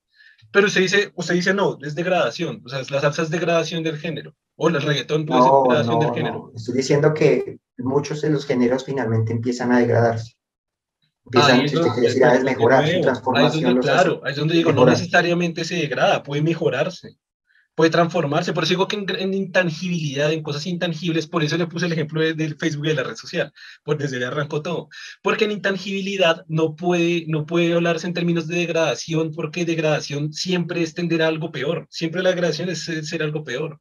Pero 0.50 0.66
usted 0.66 0.80
dice, 0.80 1.12
usted 1.14 1.34
dice 1.34 1.54
no, 1.54 1.78
es 1.82 1.94
degradación, 1.94 2.62
o 2.64 2.68
sea, 2.68 2.80
la 2.90 3.00
salsa 3.00 3.22
es 3.22 3.30
degradación 3.30 3.82
del 3.82 3.98
género, 3.98 4.34
o 4.56 4.68
el 4.68 4.80
reggaetón 4.80 5.26
puede 5.26 5.42
ser 5.42 5.50
degradación 5.52 6.00
del 6.00 6.14
género. 6.14 6.52
Estoy 6.54 6.74
diciendo 6.74 7.14
que 7.14 7.58
muchos 7.76 8.22
de 8.22 8.30
los 8.30 8.46
géneros 8.46 8.84
finalmente 8.84 9.32
empiezan 9.32 9.72
a 9.72 9.80
degradarse. 9.80 10.34
Empiezan, 11.26 11.61
ahí 11.61 11.68
si 11.68 11.76
usted 11.76 11.90
quiere 11.92 12.08
decir, 12.08 12.24
a 12.24 12.40
mejorar 12.40 12.88
su 12.88 13.00
transformación. 13.02 13.64
Ahí 13.66 13.74
donde, 13.74 13.80
claro, 13.80 14.20
ahí 14.24 14.30
es 14.32 14.38
donde 14.38 14.54
digo, 14.54 14.72
no 14.72 14.87
necesariamente 14.87 15.64
se 15.64 15.76
degrada, 15.76 16.22
puede 16.22 16.40
mejorarse 16.42 17.18
puede 17.78 17.92
transformarse. 17.92 18.52
Por 18.52 18.64
eso 18.64 18.72
digo 18.72 18.88
que 18.88 18.96
en, 18.96 19.34
intangibilidad, 19.34 20.32
en 20.32 20.42
cosas 20.42 20.66
intangibles, 20.66 21.28
por 21.28 21.44
eso 21.44 21.56
le 21.56 21.68
puse 21.68 21.86
el 21.86 21.92
ejemplo 21.92 22.20
del 22.20 22.56
Facebook 22.56 22.86
y 22.86 22.88
de 22.88 22.94
la 22.96 23.04
red 23.04 23.14
social, 23.14 23.52
por 23.84 23.96
desde 23.96 24.16
ahí 24.16 24.24
arrancó 24.24 24.62
todo. 24.62 24.88
Porque 25.22 25.44
en 25.44 25.52
intangibilidad 25.52 26.44
no 26.48 26.74
puede, 26.74 27.26
no 27.28 27.46
puede 27.46 27.72
hablarse 27.72 28.08
en 28.08 28.14
términos 28.14 28.48
de 28.48 28.56
degradación, 28.56 29.30
porque 29.30 29.64
degradación 29.64 30.32
siempre 30.32 30.82
es 30.82 30.92
tender 30.92 31.22
a 31.22 31.28
algo 31.28 31.52
peor, 31.52 31.86
siempre 31.88 32.20
la 32.20 32.30
degradación 32.30 32.68
es 32.68 32.82
ser 32.82 33.22
algo 33.22 33.44
peor. 33.44 33.80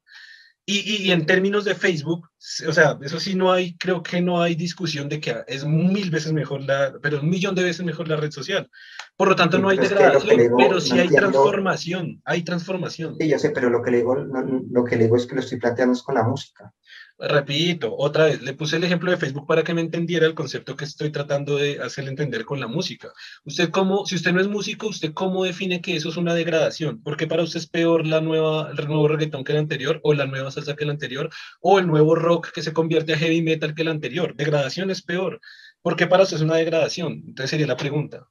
Y, 0.69 1.05
y, 1.05 1.11
en 1.13 1.25
términos 1.25 1.63
de 1.63 1.75
Facebook, 1.75 2.27
O 2.67 2.73
sea, 2.73 2.99
eso 3.01 3.21
sí 3.21 3.35
no 3.35 3.53
hay, 3.53 3.77
creo 3.77 4.03
que 4.03 4.19
no 4.19 4.41
hay 4.41 4.53
discusión 4.53 5.07
de 5.07 5.21
que 5.21 5.33
es 5.47 5.65
mil 5.65 6.11
veces 6.11 6.33
mejor 6.33 6.61
la, 6.61 6.93
pero 7.01 7.21
un 7.21 7.29
millón 7.29 7.55
de 7.55 7.63
veces 7.63 7.85
mejor 7.85 8.09
la 8.09 8.17
red 8.17 8.31
social. 8.31 8.69
Por 9.15 9.29
lo 9.29 9.35
tanto, 9.37 9.59
no 9.59 9.69
hay 9.69 9.77
degradación, 9.77 10.51
pero 10.57 10.81
sí 10.81 10.99
hay 10.99 11.07
transformación, 11.07 12.21
hay 12.25 12.43
transformación. 12.43 13.15
Sí, 13.17 13.29
yo 13.29 13.39
sé, 13.39 13.51
pero 13.51 13.69
lo 13.69 13.81
que 13.81 13.91
le 13.91 13.97
digo, 13.99 14.15
lo 14.15 14.83
que 14.83 14.97
le 14.97 15.05
digo 15.05 15.15
es 15.15 15.25
que 15.25 15.35
lo 15.35 15.41
estoy 15.41 15.57
planteando 15.57 15.93
es 15.93 16.03
con 16.03 16.15
la 16.15 16.23
música. 16.23 16.73
Repito, 17.19 17.95
otra 17.97 18.25
vez, 18.25 18.43
le 18.43 18.53
puse 18.53 18.75
el 18.75 18.83
ejemplo 18.83 19.09
de 19.09 19.17
Facebook 19.17 19.47
para 19.47 19.63
que 19.63 19.73
me 19.73 19.81
entendiera 19.81 20.27
el 20.27 20.35
concepto 20.35 20.75
que 20.75 20.85
estoy 20.85 21.11
tratando 21.11 21.55
de 21.55 21.81
hacerle 21.81 22.11
entender 22.11 22.45
con 22.45 22.59
la 22.59 22.67
música. 22.67 23.11
Usted 23.43 23.71
cómo, 23.71 24.05
si 24.05 24.15
usted 24.15 24.33
no 24.33 24.39
es 24.39 24.47
músico, 24.47 24.87
¿usted 24.87 25.13
cómo 25.13 25.43
define 25.43 25.81
que 25.81 25.95
eso 25.95 26.09
es 26.09 26.17
una 26.17 26.35
degradación? 26.35 27.01
¿Por 27.01 27.17
qué 27.17 27.25
para 27.25 27.41
usted 27.41 27.59
es 27.59 27.67
peor 27.67 28.05
la 28.05 28.21
nueva, 28.21 28.69
el 28.69 28.87
nuevo 28.87 29.07
reggaetón 29.07 29.43
que 29.43 29.53
el 29.53 29.57
anterior, 29.57 29.99
o 30.03 30.13
la 30.13 30.27
nueva 30.27 30.51
salsa 30.51 30.75
que 30.75 30.83
el 30.83 30.91
anterior, 30.91 31.31
o 31.59 31.79
el 31.79 31.87
nuevo 31.87 32.13
rock 32.13 32.51
que 32.51 32.61
se 32.61 32.71
convierte 32.71 33.13
a 33.13 33.17
heavy 33.17 33.41
metal 33.41 33.73
que 33.73 33.81
el 33.81 33.87
anterior? 33.87 34.35
Degradación 34.35 34.91
es 34.91 35.01
peor. 35.01 35.41
¿Por 35.81 35.95
qué 35.95 36.05
para 36.05 36.21
usted 36.23 36.37
es 36.37 36.43
una 36.43 36.57
degradación? 36.57 37.23
Entonces 37.25 37.49
sería 37.49 37.65
la 37.65 37.77
pregunta. 37.77 38.27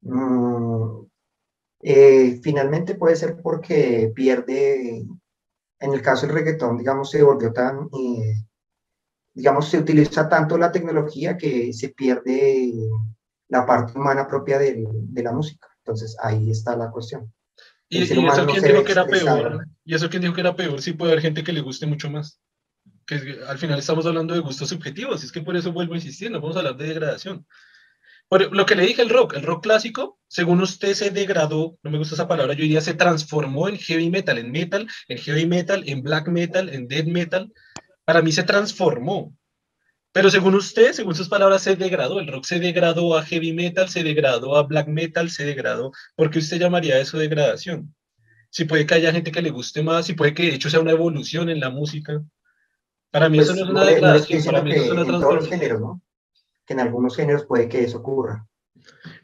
Mm, 0.00 1.06
eh, 1.82 2.40
finalmente 2.42 2.96
puede 2.96 3.14
ser 3.14 3.36
porque 3.40 4.10
pierde 4.14 5.04
en 5.80 5.94
el 5.94 6.02
caso 6.02 6.26
del 6.26 6.36
reggaetón, 6.36 6.78
digamos, 6.78 7.10
se 7.10 7.22
volvió 7.22 7.52
tan, 7.52 7.88
eh, 7.98 8.44
digamos, 9.34 9.68
se 9.68 9.78
utiliza 9.78 10.28
tanto 10.28 10.58
la 10.58 10.70
tecnología 10.70 11.36
que 11.36 11.72
se 11.72 11.88
pierde 11.88 12.72
la 13.48 13.66
parte 13.66 13.98
humana 13.98 14.28
propia 14.28 14.58
de, 14.58 14.84
de 14.86 15.22
la 15.22 15.32
música. 15.32 15.66
Entonces 15.78 16.16
ahí 16.22 16.50
está 16.50 16.76
la 16.76 16.90
cuestión. 16.90 17.32
¿Y, 17.88 18.02
eso 18.02 18.46
quién 18.46 18.62
dijo 18.62 18.84
que 18.84 18.92
era 18.92 19.04
peor? 19.04 19.66
¿Y 19.84 19.94
eso 19.94 20.08
quién 20.08 20.22
dijo 20.22 20.34
que 20.34 20.40
era 20.40 20.54
peor? 20.54 20.80
Sí 20.80 20.92
puede 20.92 21.12
haber 21.12 21.22
gente 21.22 21.42
que 21.42 21.52
le 21.52 21.60
guste 21.60 21.86
mucho 21.86 22.08
más. 22.08 22.40
Que 23.04 23.40
al 23.48 23.58
final 23.58 23.80
estamos 23.80 24.06
hablando 24.06 24.32
de 24.32 24.40
gustos 24.40 24.68
subjetivos, 24.68 25.24
es 25.24 25.32
que 25.32 25.40
por 25.40 25.56
eso 25.56 25.72
vuelvo 25.72 25.96
insistiendo, 25.96 26.40
vamos 26.40 26.54
a 26.54 26.60
hablar 26.60 26.76
de 26.76 26.86
degradación. 26.86 27.44
Por 28.30 28.54
lo 28.54 28.64
que 28.64 28.76
le 28.76 28.86
dije 28.86 29.02
el 29.02 29.10
rock, 29.10 29.34
el 29.34 29.42
rock 29.42 29.64
clásico, 29.64 30.20
según 30.28 30.62
usted 30.62 30.94
se 30.94 31.10
degradó, 31.10 31.76
no 31.82 31.90
me 31.90 31.98
gusta 31.98 32.14
esa 32.14 32.28
palabra, 32.28 32.54
yo 32.54 32.62
diría 32.62 32.80
se 32.80 32.94
transformó 32.94 33.68
en 33.68 33.76
heavy 33.76 34.08
metal, 34.08 34.38
en 34.38 34.52
metal, 34.52 34.86
en 35.08 35.18
heavy 35.18 35.46
metal, 35.46 35.82
en 35.84 36.00
black 36.00 36.28
metal, 36.28 36.68
en 36.68 36.86
death 36.86 37.06
metal. 37.06 37.52
Para 38.04 38.22
mí 38.22 38.30
se 38.30 38.44
transformó. 38.44 39.36
Pero 40.12 40.30
según 40.30 40.54
usted, 40.54 40.92
según 40.92 41.16
sus 41.16 41.28
palabras, 41.28 41.62
se 41.62 41.74
degradó. 41.74 42.20
El 42.20 42.28
rock 42.28 42.44
se 42.44 42.60
degradó 42.60 43.18
a 43.18 43.24
heavy 43.24 43.52
metal, 43.52 43.88
se 43.88 44.04
degradó 44.04 44.56
a 44.56 44.62
black 44.62 44.86
metal, 44.86 45.28
se 45.28 45.44
degradó. 45.44 45.90
¿Por 46.14 46.30
qué 46.30 46.38
usted 46.38 46.60
llamaría 46.60 47.00
eso 47.00 47.18
degradación? 47.18 47.92
Si 48.48 48.64
puede 48.64 48.86
que 48.86 48.94
haya 48.94 49.10
gente 49.10 49.32
que 49.32 49.42
le 49.42 49.50
guste 49.50 49.82
más, 49.82 50.06
si 50.06 50.12
puede 50.12 50.34
que 50.34 50.44
de 50.44 50.54
hecho 50.54 50.70
sea 50.70 50.78
una 50.78 50.92
evolución 50.92 51.48
en 51.50 51.58
la 51.58 51.70
música. 51.70 52.22
Para 53.10 53.28
mí 53.28 53.40
eso 53.40 53.54
pues, 53.54 53.58
no 53.58 53.64
es 53.64 53.70
una 53.72 53.84
degradación, 53.84 54.44
para 54.44 54.62
mí 54.62 54.70
eso 54.70 54.84
es 54.84 54.90
una 54.92 55.04
transformación 55.04 56.00
en 56.72 56.80
algunos 56.80 57.16
géneros 57.16 57.44
puede 57.46 57.68
que 57.68 57.84
eso 57.84 57.98
ocurra. 57.98 58.46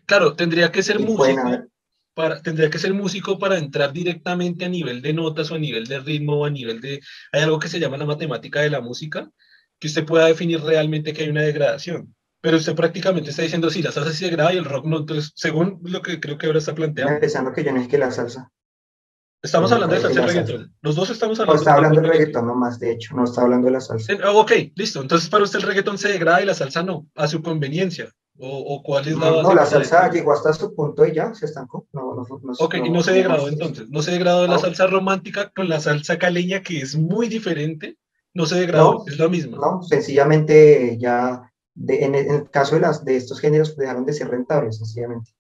Claro, 0.05 0.35
tendría 0.35 0.71
que 0.71 0.83
ser 0.83 1.01
músico. 1.01 1.67
Para, 2.15 2.41
tendría 2.41 2.71
que 2.71 2.79
ser 2.79 2.95
músico 2.95 3.39
para 3.39 3.59
entrar 3.59 3.93
directamente 3.93 4.65
a 4.65 4.71
nivel 4.71 5.03
de 5.03 5.13
notas 5.13 5.51
o 5.51 5.55
a 5.55 5.59
nivel 5.59 5.87
de 5.87 6.01
ritmo 6.01 6.39
o 6.39 6.45
a 6.47 6.51
nivel 6.51 6.81
de... 6.81 7.01
Hay 7.33 7.43
algo 7.43 7.59
que 7.59 7.69
se 7.69 7.79
llama 7.79 7.99
la 7.99 8.07
matemática 8.07 8.61
de 8.61 8.71
la 8.71 8.81
música, 8.81 9.31
que 9.79 9.89
usted 9.89 10.07
pueda 10.07 10.27
definir 10.27 10.63
realmente 10.63 11.13
que 11.13 11.25
hay 11.25 11.29
una 11.29 11.43
degradación. 11.43 12.15
Pero 12.41 12.57
usted 12.57 12.75
prácticamente 12.75 13.31
está 13.31 13.43
diciendo, 13.43 13.69
sí, 13.69 13.83
la 13.83 13.93
salsa 13.93 14.13
sí 14.13 14.25
degrada 14.25 14.55
y 14.55 14.57
el 14.57 14.65
rock 14.65 14.87
no. 14.87 14.99
Entonces, 14.99 15.33
según 15.35 15.81
lo 15.83 16.01
que 16.01 16.19
creo 16.19 16.39
que 16.39 16.47
ahora 16.47 16.59
está 16.59 16.75
planteando. 16.75 17.15
Empezando 17.15 17.53
que 17.53 17.65
yo 17.65 17.73
no 17.73 17.81
es 17.81 17.89
que 17.89 17.99
la 17.99 18.11
salsa. 18.11 18.51
Estamos 19.47 19.71
hablando 19.71 19.95
de 19.95 20.01
salsa 20.01 20.21
y 20.21 20.27
reggaetón. 20.27 20.75
Los 20.83 20.97
dos 20.97 21.11
estamos 21.11 21.39
hablando. 21.39 21.55
No 21.55 21.61
está 21.61 21.75
hablando 21.75 22.01
del 22.01 22.11
reggaetón 22.11 22.47
nomás, 22.47 22.81
de 22.81 22.91
hecho, 22.93 23.15
no 23.15 23.25
está 23.25 23.43
hablando 23.43 23.67
de 23.67 23.73
la 23.73 23.81
salsa. 23.81 24.13
ok, 24.33 24.53
listo. 24.75 25.01
Entonces, 25.01 25.29
para 25.29 25.45
usted 25.45 25.61
el 25.61 25.67
reggaetón 25.67 25.99
se 25.99 26.09
degrada 26.09 26.43
y 26.43 26.47
la 26.47 26.55
salsa 26.55 26.83
no, 26.83 27.07
a 27.15 27.29
su 27.29 27.43
conveniencia. 27.43 28.13
¿O, 28.39 28.83
cuál 28.83 29.07
es 29.09 29.17
la 29.17 29.31
No, 29.31 29.55
la 29.55 29.65
salsa 29.65 30.11
llegó 30.11 30.33
hasta 30.33 30.53
su 30.53 30.75
punto 30.75 31.07
y 31.07 31.15
ya 31.15 31.33
se 31.33 31.47
estancó. 31.47 31.87
No, 31.93 32.15
no, 32.15 32.27
no, 32.29 32.53
ok, 32.59 32.75
y 32.85 32.91
no 32.91 33.03
se 33.03 33.13
degradó 33.13 33.49
entonces. 33.49 33.89
No 33.89 34.03
se 34.03 34.11
degradó 34.11 34.47
la 34.47 34.59
salsa 34.59 34.89
romántica 34.89 35.51
con 35.55 35.69
la 35.69 35.81
salsa 35.81 36.19
caleña, 36.19 36.63
que 36.63 36.81
es 36.81 36.97
muy 36.97 37.29
diferente. 37.29 37.97
No 38.35 38.45
se 38.45 38.57
degradó, 38.57 39.05
es 39.07 39.17
lo 39.17 39.31
mismo. 39.31 39.57
No, 39.57 39.83
sencillamente 39.83 40.99
ya, 40.99 41.51
en, 41.89 42.15
el 42.15 42.51
caso 42.51 42.75
de, 42.75 42.83
las, 42.83 43.05
de 43.05 43.17
estos 43.17 43.41
géneros, 43.41 43.77
dejaron 43.77 44.05
de 44.05 44.13
ser 44.13 44.29
rentables, 44.29 44.77
sencillamente. 44.77 45.31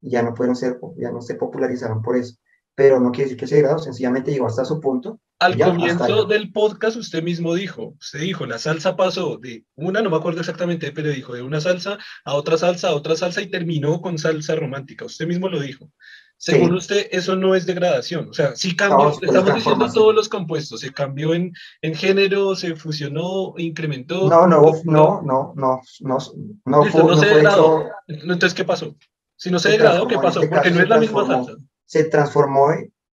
Y 0.00 0.10
ya 0.10 0.22
no 0.22 0.34
pueden 0.34 0.54
ser, 0.54 0.78
ya 0.96 1.10
no 1.10 1.20
se 1.20 1.34
popularizaron 1.34 2.02
por 2.02 2.16
eso 2.16 2.36
pero 2.78 3.00
no 3.00 3.10
quiere 3.10 3.24
decir 3.24 3.40
que 3.40 3.48
se 3.48 3.56
degradó, 3.56 3.80
sencillamente 3.80 4.30
llegó 4.30 4.46
hasta 4.46 4.64
su 4.64 4.78
punto. 4.78 5.18
Al 5.40 5.58
comienzo 5.58 6.26
del 6.26 6.52
podcast 6.52 6.96
usted 6.96 7.24
mismo 7.24 7.52
dijo, 7.52 7.96
usted 7.98 8.20
dijo, 8.20 8.46
la 8.46 8.60
salsa 8.60 8.94
pasó 8.94 9.36
de 9.36 9.64
una, 9.74 10.00
no 10.00 10.10
me 10.10 10.16
acuerdo 10.16 10.38
exactamente, 10.38 10.92
pero 10.92 11.10
dijo, 11.10 11.34
de 11.34 11.42
una 11.42 11.60
salsa 11.60 11.98
a 12.24 12.34
otra 12.34 12.56
salsa, 12.56 12.90
a 12.90 12.94
otra 12.94 13.16
salsa 13.16 13.42
y 13.42 13.50
terminó 13.50 14.00
con 14.00 14.16
salsa 14.16 14.54
romántica, 14.54 15.06
usted 15.06 15.26
mismo 15.26 15.48
lo 15.48 15.58
dijo. 15.58 15.90
Según 16.36 16.72
usted, 16.74 17.08
eso 17.10 17.34
no 17.34 17.56
es 17.56 17.66
degradación, 17.66 18.28
o 18.28 18.32
sea, 18.32 18.54
sí 18.54 18.76
cambió, 18.76 19.10
estamos 19.10 19.56
diciendo 19.56 19.92
todos 19.92 20.14
los 20.14 20.28
compuestos, 20.28 20.78
se 20.78 20.92
cambió 20.92 21.34
en, 21.34 21.52
en 21.82 21.96
género, 21.96 22.54
se 22.54 22.76
fusionó, 22.76 23.54
incrementó. 23.56 24.28
No, 24.28 24.46
no, 24.46 24.62
no, 24.84 25.20
no, 25.24 25.52
no, 25.56 25.82
no, 26.00 26.20
no, 26.64 26.84
fue, 26.84 27.02
no 27.02 27.16
se 27.16 27.26
degradó. 27.26 27.86
Entonces, 28.06 28.54
¿qué 28.54 28.64
pasó? 28.64 28.94
Si 29.34 29.50
no 29.50 29.58
se, 29.58 29.70
degradó, 29.70 30.06
¿qué 30.06 30.16
pasó? 30.16 30.42
Este 30.42 30.54
Porque 30.54 30.70
no 30.70 30.80
es 30.80 30.88
la 30.88 30.98
misma 30.98 31.26
salsa 31.26 31.56
se 31.88 32.04
transformó 32.04 32.68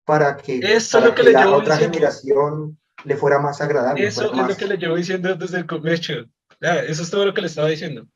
para 0.06 0.38
que, 0.38 0.60
la 0.60 1.50
otra 1.50 1.78
generación 1.78 2.80
le 3.04 3.18
fuera 3.18 3.40
más 3.40 3.60
agradable. 3.62 4.06
Eso 4.06 4.32
es 4.32 4.48
lo 4.48 4.56
que 4.56 4.68
le 4.68 4.78
llevo 4.78 4.96
diciendo 4.96 5.36
desde 5.36 5.58
el 5.58 5.66
comienzo. 5.66 6.14
eso 6.60 7.04
es 7.04 7.10
todo 7.10 7.26
lo 7.26 7.34
que 7.34 7.42
le 7.42 7.48
estaba 7.48 7.68
diciendo. 7.68 8.08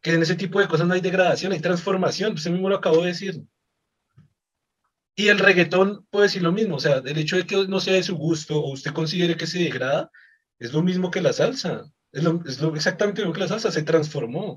Que 0.00 0.14
en 0.14 0.22
ese 0.22 0.34
tipo 0.34 0.60
de 0.60 0.68
cosas 0.68 0.86
no 0.86 0.94
hay 0.94 1.02
degradación, 1.02 1.52
hay 1.52 1.60
transformación. 1.60 2.32
Usted 2.32 2.50
mismo 2.50 2.70
lo 2.70 2.76
acabo 2.76 3.02
de 3.02 3.08
decir. 3.08 3.42
Y 5.14 5.28
el 5.28 5.38
reggaetón 5.38 6.06
puede 6.10 6.26
decir 6.26 6.42
lo 6.42 6.52
mismo. 6.52 6.76
O 6.76 6.80
sea, 6.80 7.02
el 7.04 7.18
hecho 7.18 7.36
de 7.36 7.44
que 7.44 7.66
no 7.66 7.78
sea 7.78 7.94
de 7.94 8.02
su 8.02 8.16
gusto 8.16 8.58
o 8.58 8.72
usted 8.72 8.94
considere 8.94 9.36
que 9.36 9.46
se 9.46 9.58
degrada, 9.58 10.10
es 10.58 10.72
lo 10.72 10.82
mismo 10.82 11.10
que 11.10 11.20
la 11.20 11.34
salsa. 11.34 11.84
Es, 12.12 12.24
lo, 12.24 12.42
es 12.46 12.62
lo, 12.62 12.74
exactamente 12.74 13.20
lo 13.20 13.26
mismo 13.26 13.34
que 13.34 13.40
la 13.40 13.48
salsa. 13.48 13.70
Se 13.70 13.82
transformó. 13.82 14.56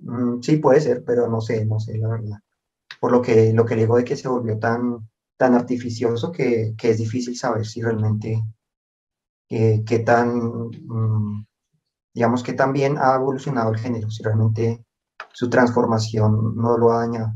Mm, 0.00 0.40
sí, 0.42 0.56
puede 0.56 0.80
ser, 0.80 1.04
pero 1.06 1.28
no 1.28 1.40
sé, 1.40 1.64
no 1.64 1.78
sé, 1.78 1.96
la 1.98 2.08
verdad 2.08 2.38
por 3.00 3.12
lo 3.12 3.22
que, 3.22 3.52
lo 3.52 3.64
que 3.64 3.76
digo 3.76 3.96
de 3.96 4.04
que 4.04 4.16
se 4.16 4.28
volvió 4.28 4.58
tan, 4.58 5.08
tan 5.36 5.54
artificioso 5.54 6.32
que, 6.32 6.74
que 6.76 6.90
es 6.90 6.98
difícil 6.98 7.36
saber 7.36 7.66
si 7.66 7.82
realmente, 7.82 8.42
eh, 9.48 9.82
qué 9.86 9.98
tan, 10.00 10.68
mm, 10.68 11.46
digamos 12.14 12.42
que 12.42 12.52
también 12.52 12.96
ha 12.98 13.14
evolucionado 13.14 13.70
el 13.72 13.78
género, 13.78 14.10
si 14.10 14.22
realmente 14.22 14.84
su 15.32 15.48
transformación 15.48 16.56
no 16.56 16.76
lo 16.76 16.92
ha 16.92 17.06
dañado. 17.06 17.32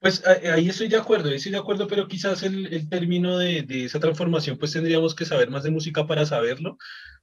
Pues 0.00 0.22
ahí 0.26 0.68
estoy 0.68 0.88
de 0.88 0.98
acuerdo, 0.98 1.30
estoy 1.30 1.52
de 1.52 1.58
acuerdo, 1.58 1.86
pero 1.86 2.06
quizás 2.06 2.42
el, 2.42 2.66
el 2.66 2.90
término 2.90 3.38
de, 3.38 3.62
de, 3.62 3.86
esa 3.86 3.98
transformación, 3.98 4.58
pues 4.58 4.72
tendríamos 4.72 5.14
que 5.14 5.24
saber 5.24 5.48
más 5.48 5.62
de 5.62 5.70
música 5.70 6.06
para 6.06 6.26
saberlo, 6.26 6.76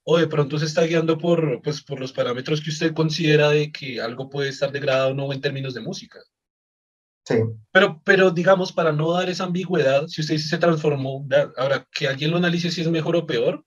o 0.03 0.17
de 0.17 0.25
pronto 0.25 0.57
se 0.57 0.65
está 0.65 0.81
guiando 0.83 1.19
por, 1.19 1.61
pues, 1.61 1.83
por 1.83 1.99
los 1.99 2.11
parámetros 2.11 2.59
que 2.59 2.71
usted 2.71 2.93
considera 2.95 3.49
de 3.49 3.71
que 3.71 4.01
algo 4.01 4.29
puede 4.29 4.49
estar 4.49 4.71
degradado 4.71 5.11
o 5.11 5.13
no 5.13 5.31
en 5.31 5.41
términos 5.41 5.75
de 5.75 5.81
música. 5.81 6.19
Sí. 7.23 7.35
Pero, 7.71 8.01
pero 8.03 8.31
digamos, 8.31 8.71
para 8.71 8.91
no 8.91 9.11
dar 9.13 9.29
esa 9.29 9.43
ambigüedad, 9.43 10.07
si 10.07 10.21
usted 10.21 10.35
dice 10.35 10.49
se 10.49 10.57
transformó, 10.57 11.27
ahora 11.57 11.87
que 11.91 12.07
alguien 12.07 12.31
lo 12.31 12.37
analice 12.37 12.71
si 12.71 12.81
es 12.81 12.87
mejor 12.89 13.15
o 13.15 13.25
peor, 13.25 13.63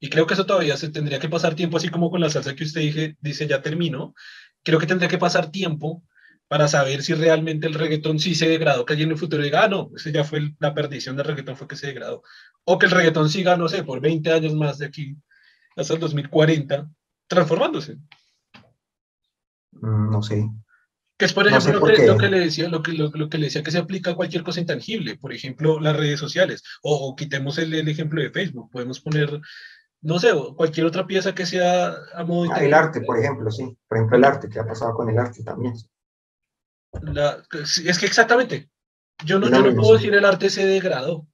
y 0.00 0.10
creo 0.10 0.26
que 0.26 0.34
eso 0.34 0.46
todavía 0.46 0.76
se 0.76 0.90
tendría 0.90 1.18
que 1.18 1.28
pasar 1.28 1.54
tiempo, 1.54 1.76
así 1.76 1.88
como 1.88 2.10
con 2.10 2.20
la 2.20 2.30
salsa 2.30 2.54
que 2.54 2.64
usted 2.64 2.82
dije, 2.82 3.16
dice 3.20 3.46
ya 3.46 3.62
terminó, 3.62 4.14
creo 4.62 4.78
que 4.78 4.86
tendría 4.86 5.08
que 5.08 5.18
pasar 5.18 5.50
tiempo 5.50 6.04
para 6.48 6.68
saber 6.68 7.02
si 7.02 7.14
realmente 7.14 7.66
el 7.66 7.74
reggaetón 7.74 8.18
sí 8.18 8.34
se 8.34 8.48
degradó, 8.48 8.84
que 8.84 8.94
alguien 8.94 9.08
en 9.08 9.14
el 9.14 9.18
futuro 9.18 9.42
diga, 9.42 9.64
ah, 9.64 9.68
no, 9.68 9.90
ese 9.94 10.12
ya 10.12 10.24
fue 10.24 10.54
la 10.60 10.74
perdición 10.74 11.16
del 11.16 11.26
reggaetón, 11.26 11.56
fue 11.56 11.68
que 11.68 11.76
se 11.76 11.88
degradó. 11.88 12.22
O 12.64 12.78
que 12.78 12.86
el 12.86 12.92
reggaetón 12.92 13.28
siga, 13.28 13.56
no 13.56 13.68
sé, 13.68 13.82
por 13.84 14.00
20 14.00 14.32
años 14.32 14.54
más 14.54 14.78
de 14.78 14.86
aquí 14.86 15.16
hasta 15.76 15.94
el 15.94 16.00
2040, 16.00 16.90
transformándose. 17.26 17.98
Mm, 19.72 20.10
no 20.10 20.22
sé. 20.22 20.48
Que 21.18 21.24
es, 21.24 21.32
por 21.32 21.48
ejemplo, 21.48 21.80
lo, 21.80 22.16
que, 22.16 22.28
le 22.28 22.38
decía, 22.38 22.68
lo 22.68 22.80
que, 22.80 22.92
lo, 22.92 23.28
que 23.28 23.38
le 23.38 23.46
decía 23.46 23.64
que 23.64 23.72
se 23.72 23.78
aplica 23.78 24.12
a 24.12 24.14
cualquier 24.14 24.44
cosa 24.44 24.60
intangible, 24.60 25.16
por 25.16 25.32
ejemplo, 25.32 25.80
las 25.80 25.96
redes 25.96 26.20
sociales, 26.20 26.62
o, 26.80 27.16
quitemos 27.16 27.58
el, 27.58 27.74
el, 27.74 27.88
ejemplo 27.88 28.22
de 28.22 28.30
Facebook, 28.30 28.70
podemos 28.70 29.00
poner, 29.00 29.40
no 30.00 30.20
sé, 30.20 30.30
cualquier 30.56 30.86
otra 30.86 31.08
pieza 31.08 31.34
que 31.34 31.44
sea 31.44 31.92
a 32.14 32.24
modo 32.24 32.52
ah, 32.52 32.64
El 32.64 32.72
arte, 32.72 33.00
por 33.00 33.18
ejemplo, 33.18 33.50
sí, 33.50 33.76
por 33.88 33.98
ejemplo, 33.98 34.16
el 34.16 34.24
arte, 34.24 34.48
que 34.48 34.60
ha 34.60 34.66
pasado 34.66 34.94
con 34.94 35.10
el 35.10 35.18
arte 35.18 35.42
también. 35.42 35.74
es 37.52 37.98
que 37.98 38.06
exactamente, 38.06 38.70
yo 39.24 39.40
no, 39.40 39.50
yo 39.50 39.60
no 39.60 39.74
puedo 39.74 39.94
decir 39.94 40.14
el 40.14 40.24
arte 40.24 40.50
se 40.50 40.66
degradó, 40.66 41.26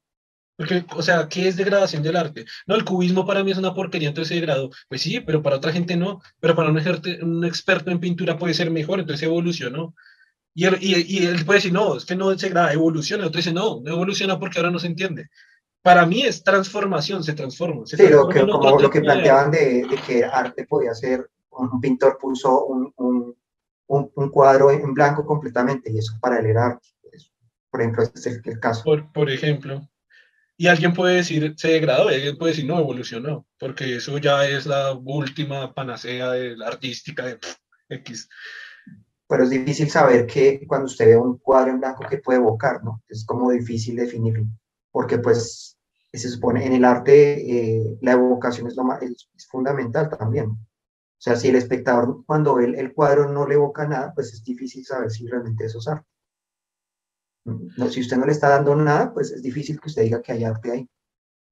porque, 0.57 0.85
o 0.95 1.01
sea, 1.01 1.27
¿qué 1.27 1.47
es 1.47 1.57
degradación 1.57 2.01
del 2.01 2.15
arte? 2.15 2.45
No, 2.65 2.75
el 2.75 2.85
cubismo 2.85 3.25
para 3.25 3.43
mí 3.43 3.51
es 3.51 3.57
una 3.57 3.73
porquería, 3.73 4.09
entonces 4.09 4.29
se 4.29 4.35
degradó. 4.35 4.69
Pues 4.87 5.01
sí, 5.01 5.19
pero 5.19 5.41
para 5.41 5.57
otra 5.57 5.73
gente 5.73 5.97
no. 5.97 6.21
Pero 6.39 6.55
para 6.55 6.69
un, 6.69 6.81
un 7.23 7.45
experto 7.45 7.91
en 7.91 7.99
pintura 7.99 8.37
puede 8.37 8.53
ser 8.53 8.71
mejor, 8.71 8.99
entonces 8.99 9.23
evolucionó. 9.23 9.93
Y 10.53 10.65
él, 10.65 10.77
y, 10.79 11.17
y 11.19 11.25
él 11.25 11.43
puede 11.45 11.57
decir, 11.57 11.73
no, 11.73 11.97
es 11.97 12.05
que 12.05 12.15
no 12.15 12.37
se 12.37 12.47
degrada, 12.47 12.71
evoluciona. 12.71 13.27
Otro 13.27 13.37
dice, 13.37 13.51
no, 13.51 13.81
no 13.83 13.91
evoluciona 13.91 14.39
porque 14.39 14.59
ahora 14.59 14.71
no 14.71 14.79
se 14.79 14.87
entiende. 14.87 15.29
para 15.81 16.05
mí 16.05 16.21
es 16.21 16.41
transformación, 16.43 17.23
se 17.23 17.33
transforma. 17.33 17.85
sí, 17.85 17.97
lo 18.07 18.29
que, 18.29 18.39
como 18.39 18.79
lo 18.79 18.89
que 18.89 19.01
planteaban 19.01 19.51
de, 19.51 19.85
de, 19.89 19.97
que 20.07 20.23
arte 20.23 20.65
podía 20.65 20.93
ser, 20.93 21.29
un 21.49 21.81
pintor 21.81 22.17
puso 22.17 22.65
un, 22.65 22.93
un, 22.95 23.35
un, 23.87 24.29
cuadro 24.29 24.71
en 24.71 24.93
blanco 24.93 25.25
completamente 25.25 25.91
y 25.91 25.97
eso 25.97 26.13
para 26.21 26.39
él 26.39 26.45
era 26.45 26.65
arte. 26.67 26.87
Por 27.69 27.81
ejemplo, 27.81 28.03
este 28.03 28.19
es 28.19 28.25
el, 28.27 28.41
el 28.45 28.59
caso. 28.59 28.83
Por, 28.85 29.11
por 29.11 29.29
ejemplo. 29.29 29.85
Y 30.57 30.67
alguien 30.67 30.93
puede 30.93 31.17
decir, 31.17 31.53
se 31.57 31.67
degradó, 31.69 32.09
y 32.09 32.15
alguien 32.15 32.37
puede 32.37 32.53
decir, 32.53 32.65
no, 32.65 32.79
evolucionó, 32.79 33.45
porque 33.59 33.97
eso 33.97 34.17
ya 34.19 34.47
es 34.47 34.65
la 34.65 34.93
última 34.93 35.73
panacea 35.73 36.31
de 36.31 36.55
la 36.55 36.67
artística 36.67 37.25
de 37.25 37.39
X. 37.89 38.29
Pero 39.27 39.43
es 39.43 39.49
difícil 39.49 39.89
saber 39.89 40.25
que 40.27 40.65
cuando 40.67 40.85
usted 40.85 41.07
ve 41.07 41.17
un 41.17 41.37
cuadro 41.39 41.71
en 41.71 41.79
blanco 41.79 42.05
que 42.09 42.19
puede 42.19 42.39
evocar, 42.39 42.83
¿no? 42.83 43.03
Es 43.09 43.25
como 43.25 43.51
difícil 43.51 43.97
definirlo, 43.97 44.45
porque 44.91 45.17
pues 45.17 45.77
se 46.13 46.29
supone 46.29 46.65
en 46.65 46.73
el 46.73 46.85
arte 46.85 47.79
eh, 47.79 47.97
la 48.01 48.13
evocación 48.13 48.67
es, 48.67 48.75
lo 48.75 48.83
más, 48.83 49.01
es, 49.01 49.27
fundamental 49.49 50.09
también. 50.09 50.47
O 50.47 50.57
sea, 51.17 51.35
si 51.35 51.49
el 51.49 51.55
espectador 51.55 52.23
cuando 52.25 52.55
ve 52.55 52.65
el, 52.65 52.93
cuadro 52.93 53.31
no 53.31 53.47
le 53.47 53.55
evoca 53.55 53.87
nada, 53.87 54.13
pues 54.13 54.33
es 54.33 54.43
difícil 54.43 54.85
saber 54.85 55.09
si 55.11 55.27
realmente 55.27 55.65
eso 55.65 55.79
es 55.79 55.87
arte. 55.87 56.07
No, 57.45 57.89
si 57.89 58.01
usted 58.01 58.17
no 58.17 58.25
le 58.25 58.31
está 58.31 58.49
dando 58.49 58.75
nada, 58.75 59.13
pues 59.13 59.31
es 59.31 59.43
difícil 59.43 59.79
que 59.79 59.87
usted 59.87 60.01
diga 60.01 60.21
que 60.21 60.31
hay 60.31 60.43
arte 60.43 60.71
ahí. 60.71 60.89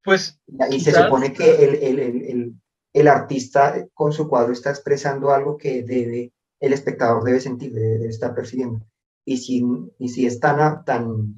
Pues. 0.04 0.40
Y 0.70 0.80
se 0.80 0.92
supone 0.92 1.32
que 1.32 1.64
el, 1.64 1.76
el, 1.76 2.00
el, 2.00 2.56
el, 2.94 3.08
artista 3.08 3.88
con 3.94 4.12
su 4.12 4.28
cuadro 4.28 4.52
está 4.52 4.72
expresando 4.72 5.32
algo 5.32 5.56
que 5.56 5.84
debe, 5.84 6.34
el 6.60 6.74
espectador 6.74 7.24
debe 7.24 7.40
sentir, 7.40 7.74
debe, 7.74 8.08
estar 8.08 8.34
percibiendo. 8.34 8.86
Y 9.24 9.38
si, 9.38 9.64
y 10.00 10.10
si 10.10 10.26
es 10.26 10.40
tan, 10.40 10.84
tan, 10.84 11.36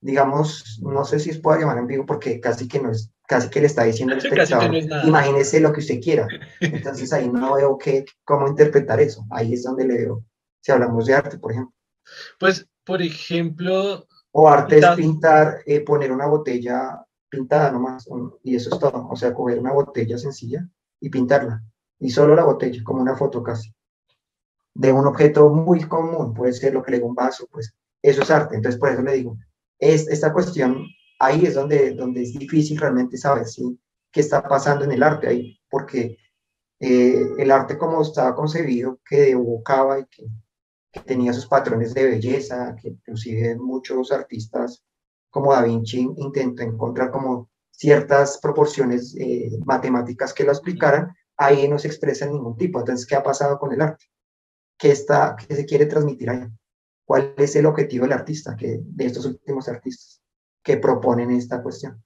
digamos, 0.00 0.80
no 0.82 1.04
sé 1.04 1.18
si 1.18 1.30
es 1.30 1.38
puede 1.38 1.60
llamar 1.60 1.78
ambiguo 1.78 2.06
porque 2.06 2.40
casi 2.40 2.68
que 2.68 2.80
no 2.80 2.92
es, 2.92 3.10
casi 3.26 3.48
que 3.48 3.60
le 3.60 3.66
está 3.66 3.84
diciendo 3.84 4.14
al 4.14 4.20
espectador, 4.20 4.74
imagínese 5.04 5.60
lo 5.60 5.72
que 5.72 5.80
usted 5.80 6.00
quiera. 6.00 6.28
Entonces 6.60 7.12
ahí 7.12 7.28
no 7.28 7.54
veo 7.54 7.78
que, 7.78 8.04
cómo 8.22 8.46
interpretar 8.46 9.00
eso. 9.00 9.26
Ahí 9.30 9.54
es 9.54 9.64
donde 9.64 9.86
le 9.86 9.94
veo, 9.94 10.24
si 10.60 10.72
hablamos 10.72 11.06
de 11.06 11.14
arte, 11.14 11.38
por 11.38 11.52
ejemplo. 11.52 11.74
Pues 12.38 12.68
por 12.88 13.02
ejemplo... 13.02 14.06
O 14.32 14.48
arte 14.48 14.78
es 14.78 14.86
pintar, 14.96 15.58
eh, 15.66 15.80
poner 15.80 16.10
una 16.10 16.26
botella 16.26 17.04
pintada 17.28 17.70
nomás, 17.70 18.08
y 18.42 18.56
eso 18.56 18.70
es 18.72 18.80
todo. 18.80 19.08
O 19.10 19.14
sea, 19.14 19.34
coger 19.34 19.58
una 19.58 19.72
botella 19.72 20.16
sencilla 20.16 20.66
y 20.98 21.10
pintarla. 21.10 21.62
Y 21.98 22.10
solo 22.10 22.34
la 22.34 22.44
botella, 22.44 22.82
como 22.82 23.02
una 23.02 23.14
foto 23.14 23.42
casi. 23.42 23.74
De 24.74 24.90
un 24.90 25.06
objeto 25.06 25.50
muy 25.50 25.80
común, 25.84 26.32
puede 26.32 26.54
ser 26.54 26.72
lo 26.72 26.82
que 26.82 26.92
le 26.92 26.96
digo 26.96 27.08
un 27.08 27.14
vaso, 27.14 27.46
pues 27.50 27.74
eso 28.00 28.22
es 28.22 28.30
arte. 28.30 28.56
Entonces, 28.56 28.80
por 28.80 28.90
eso 28.90 29.02
le 29.02 29.12
digo, 29.12 29.36
es, 29.78 30.08
esta 30.08 30.32
cuestión, 30.32 30.86
ahí 31.18 31.44
es 31.44 31.54
donde, 31.54 31.92
donde 31.92 32.22
es 32.22 32.32
difícil 32.32 32.78
realmente 32.78 33.18
saber 33.18 33.44
si, 33.46 33.78
qué 34.10 34.20
está 34.20 34.42
pasando 34.42 34.84
en 34.84 34.92
el 34.92 35.02
arte 35.02 35.28
ahí, 35.28 35.60
porque 35.68 36.16
eh, 36.80 37.22
el 37.38 37.50
arte 37.50 37.76
como 37.76 38.00
estaba 38.00 38.34
concebido, 38.34 38.98
que 39.06 39.30
evocaba 39.30 39.98
y 39.98 40.06
que 40.06 40.26
que 40.92 41.00
tenía 41.00 41.32
sus 41.32 41.46
patrones 41.46 41.94
de 41.94 42.04
belleza, 42.04 42.74
que 42.80 42.88
inclusive 42.88 43.56
muchos 43.56 44.10
artistas 44.12 44.82
como 45.30 45.52
Da 45.52 45.62
Vinci 45.62 46.08
intentó 46.16 46.62
encontrar 46.62 47.10
como 47.10 47.50
ciertas 47.70 48.38
proporciones 48.38 49.14
eh, 49.18 49.50
matemáticas 49.64 50.32
que 50.32 50.44
lo 50.44 50.52
explicaran, 50.52 51.14
ahí 51.36 51.68
no 51.68 51.78
se 51.78 51.88
expresa 51.88 52.26
ningún 52.26 52.56
tipo. 52.56 52.80
Entonces, 52.80 53.06
¿qué 53.06 53.14
ha 53.14 53.22
pasado 53.22 53.58
con 53.58 53.72
el 53.72 53.80
arte? 53.80 54.06
¿Qué, 54.76 54.90
está, 54.90 55.36
qué 55.36 55.54
se 55.54 55.64
quiere 55.64 55.86
transmitir 55.86 56.30
ahí? 56.30 56.46
¿Cuál 57.04 57.34
es 57.36 57.56
el 57.56 57.66
objetivo 57.66 58.04
del 58.04 58.12
artista, 58.14 58.56
que, 58.56 58.80
de 58.82 59.06
estos 59.06 59.26
últimos 59.26 59.68
artistas 59.68 60.20
que 60.62 60.76
proponen 60.76 61.30
esta 61.30 61.62
cuestión? 61.62 62.02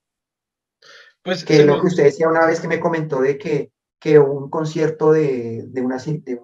Pues, 1.22 1.44
que 1.44 1.64
lo 1.64 1.80
que 1.80 1.86
usted 1.86 2.04
decía 2.04 2.28
una 2.28 2.46
vez 2.46 2.60
que 2.60 2.68
me 2.68 2.80
comentó 2.80 3.20
de 3.20 3.38
que, 3.38 3.72
que 3.98 4.18
un 4.18 4.50
concierto 4.50 5.12
de, 5.12 5.64
de, 5.68 5.80
una, 5.80 5.96
de, 5.96 6.40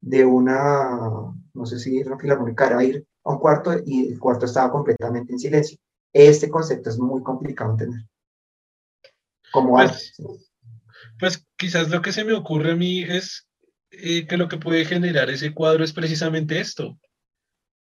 de 0.00 0.24
una, 0.24 1.34
no 1.56 1.66
sé 1.66 1.78
si 1.78 1.98
una 2.02 2.18
filarmónica, 2.18 2.66
era 2.66 2.84
ir 2.84 3.06
a 3.24 3.32
un 3.32 3.38
cuarto 3.38 3.72
y 3.84 4.12
el 4.12 4.18
cuarto 4.18 4.46
estaba 4.46 4.70
completamente 4.70 5.32
en 5.32 5.38
silencio. 5.38 5.78
Este 6.12 6.48
concepto 6.48 6.90
es 6.90 6.98
muy 6.98 7.22
complicado 7.22 7.76
de 7.76 7.84
entender. 7.84 8.08
Como 9.52 9.74
pues, 9.74 10.14
pues 11.18 11.46
quizás 11.56 11.90
lo 11.90 12.02
que 12.02 12.12
se 12.12 12.24
me 12.24 12.34
ocurre 12.34 12.72
a 12.72 12.76
mí 12.76 13.02
es 13.02 13.46
eh, 13.90 14.26
que 14.26 14.36
lo 14.36 14.48
que 14.48 14.58
puede 14.58 14.84
generar 14.84 15.30
ese 15.30 15.54
cuadro 15.54 15.84
es 15.84 15.92
precisamente 15.92 16.60
esto. 16.60 16.98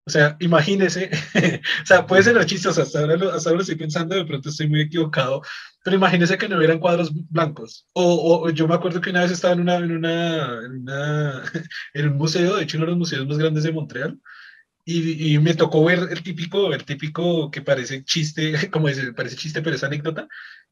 O 0.09 0.11
sea, 0.11 0.35
imagínese, 0.39 1.11
o 1.83 1.85
sea, 1.85 2.07
puede 2.07 2.23
ser 2.23 2.43
chistoso, 2.47 2.81
hasta 2.81 3.01
ahora, 3.01 3.15
lo, 3.15 3.31
hasta 3.31 3.49
ahora 3.49 3.57
lo 3.57 3.61
estoy 3.61 3.75
pensando, 3.75 4.15
de 4.15 4.25
pronto 4.25 4.49
estoy 4.49 4.67
muy 4.67 4.81
equivocado, 4.81 5.43
pero 5.83 5.97
imagínese 5.97 6.35
que 6.35 6.49
no 6.49 6.57
hubieran 6.57 6.79
cuadros 6.79 7.11
blancos. 7.29 7.85
O, 7.93 8.41
o, 8.41 8.49
yo 8.49 8.67
me 8.67 8.73
acuerdo 8.73 9.01
que 9.01 9.11
una 9.11 9.21
vez 9.21 9.29
estaba 9.29 9.53
en, 9.53 9.59
una, 9.59 9.75
en, 9.75 9.91
una, 9.91 10.65
en, 10.65 10.81
una, 10.81 11.43
en 11.93 12.07
un 12.09 12.17
museo, 12.17 12.55
de 12.55 12.63
hecho 12.63 12.77
uno 12.77 12.87
de 12.87 12.91
los 12.93 12.97
museos 12.97 13.27
más 13.27 13.37
grandes 13.37 13.63
de 13.63 13.71
Montreal, 13.71 14.19
y, 14.83 15.35
y, 15.35 15.37
me 15.37 15.53
tocó 15.53 15.85
ver 15.85 16.07
el 16.09 16.23
típico, 16.23 16.73
el 16.73 16.83
típico 16.85 17.51
que 17.51 17.61
parece 17.61 18.03
chiste, 18.03 18.53
como 18.71 18.87
dice, 18.87 19.13
parece 19.13 19.35
chiste, 19.35 19.61
pero 19.61 19.75
es 19.75 19.83
anécdota, 19.83 20.27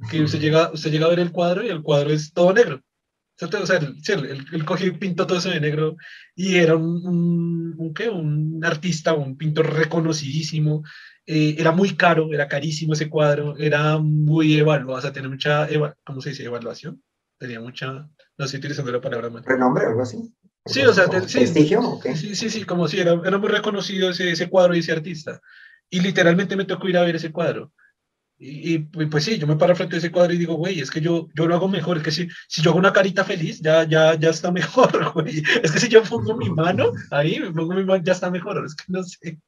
que 0.10 0.24
usted 0.24 0.40
llega, 0.40 0.72
usted 0.72 0.90
llega 0.90 1.06
a 1.06 1.10
ver 1.10 1.20
el 1.20 1.32
cuadro 1.32 1.64
y 1.64 1.70
el 1.70 1.84
cuadro 1.84 2.10
es 2.10 2.34
todo 2.34 2.54
negro. 2.54 2.82
O 3.40 3.66
sea, 3.66 3.78
él, 3.78 4.46
él, 4.52 4.66
cogió 4.66 4.88
y 4.88 4.92
pintó 4.92 5.28
todo 5.28 5.38
eso 5.38 5.50
de 5.50 5.60
negro 5.60 5.96
y 6.36 6.56
era 6.56 6.76
un, 6.76 7.76
un, 7.78 7.94
¿qué? 7.94 8.10
un 8.10 8.60
artista, 8.66 9.14
un 9.14 9.38
pintor 9.38 9.74
reconocidísimo. 9.74 10.84
Eh, 11.26 11.56
era 11.60 11.72
muy 11.72 11.96
caro, 11.96 12.34
era 12.34 12.48
carísimo 12.48 12.94
ese 12.94 13.10
cuadro, 13.10 13.56
era 13.58 14.00
muy 14.00 14.58
evaluado, 14.58 14.98
o 14.98 15.02
sea, 15.02 15.12
tenía 15.14 15.30
mucha, 15.30 15.68
¿cómo 16.04 16.22
se 16.22 16.30
dice? 16.30 16.46
Evaluación. 16.46 17.04
Tenía 17.38 17.62
mucha, 17.62 17.92
no 17.92 18.46
estoy 18.46 18.58
utilizando 18.58 18.92
la 18.92 19.02
palabra 19.02 19.30
mal. 19.30 19.44
¿Renombre 19.46 19.86
o 19.86 19.90
algo 19.90 20.02
así? 20.02 20.34
Sí, 20.66 20.82
o 20.82 20.94
sea, 20.94 21.06
sí, 21.28 21.38
¿Prestigio? 21.38 22.00
Sí, 22.16 22.36
sí, 22.36 22.50
sí, 22.50 22.64
como 22.64 22.88
si 22.88 23.00
era, 23.00 23.22
era 23.24 23.38
muy 23.38 23.50
reconocido 23.50 24.10
ese, 24.10 24.32
ese 24.32 24.50
cuadro 24.50 24.76
y 24.76 24.80
ese 24.80 24.92
artista. 24.94 25.40
Y 25.90 26.00
literalmente 26.00 26.56
me 26.56 26.66
tocó 26.66 26.90
ir 26.90 26.98
a 26.98 27.04
ver 27.04 27.16
ese 27.16 27.32
cuadro. 27.32 27.72
Y, 28.40 28.80
pues 28.80 29.24
sí, 29.24 29.40
yo 29.40 29.48
me 29.48 29.56
paro 29.56 29.76
frente 29.76 29.96
a 29.96 30.00
ese 30.00 30.12
cuadro 30.12 30.32
y 30.32 30.38
digo, 30.38 30.54
güey, 30.56 30.80
es 30.80 30.92
que 30.92 31.02
yo, 31.02 31.28
yo 31.34 31.48
lo 31.48 31.56
hago 31.56 31.68
mejor, 31.68 31.98
es 31.98 32.04
que 32.04 32.12
si, 32.12 32.28
si 32.48 32.62
yo 32.62 32.70
hago 32.70 32.80
una 32.80 32.94
carita 32.94 33.24
feliz, 33.24 33.60
ya, 33.62 33.84
ya, 33.84 34.14
ya 34.14 34.30
está 34.30 34.52
mejor, 34.52 34.92
güey. 35.14 35.42
Es 35.64 35.72
que 35.72 35.80
si 35.80 35.88
yo 35.88 36.04
pongo 36.04 36.38
mi 36.38 36.50
mano 36.50 36.92
ahí, 37.10 37.40
me 37.40 37.52
pongo 37.52 37.74
mi 37.74 37.84
mano, 37.84 38.04
ya 38.04 38.14
está 38.14 38.30
mejor, 38.30 38.64
es 38.64 38.76
que 38.76 38.84
no 38.90 39.04
sé. 39.04 39.40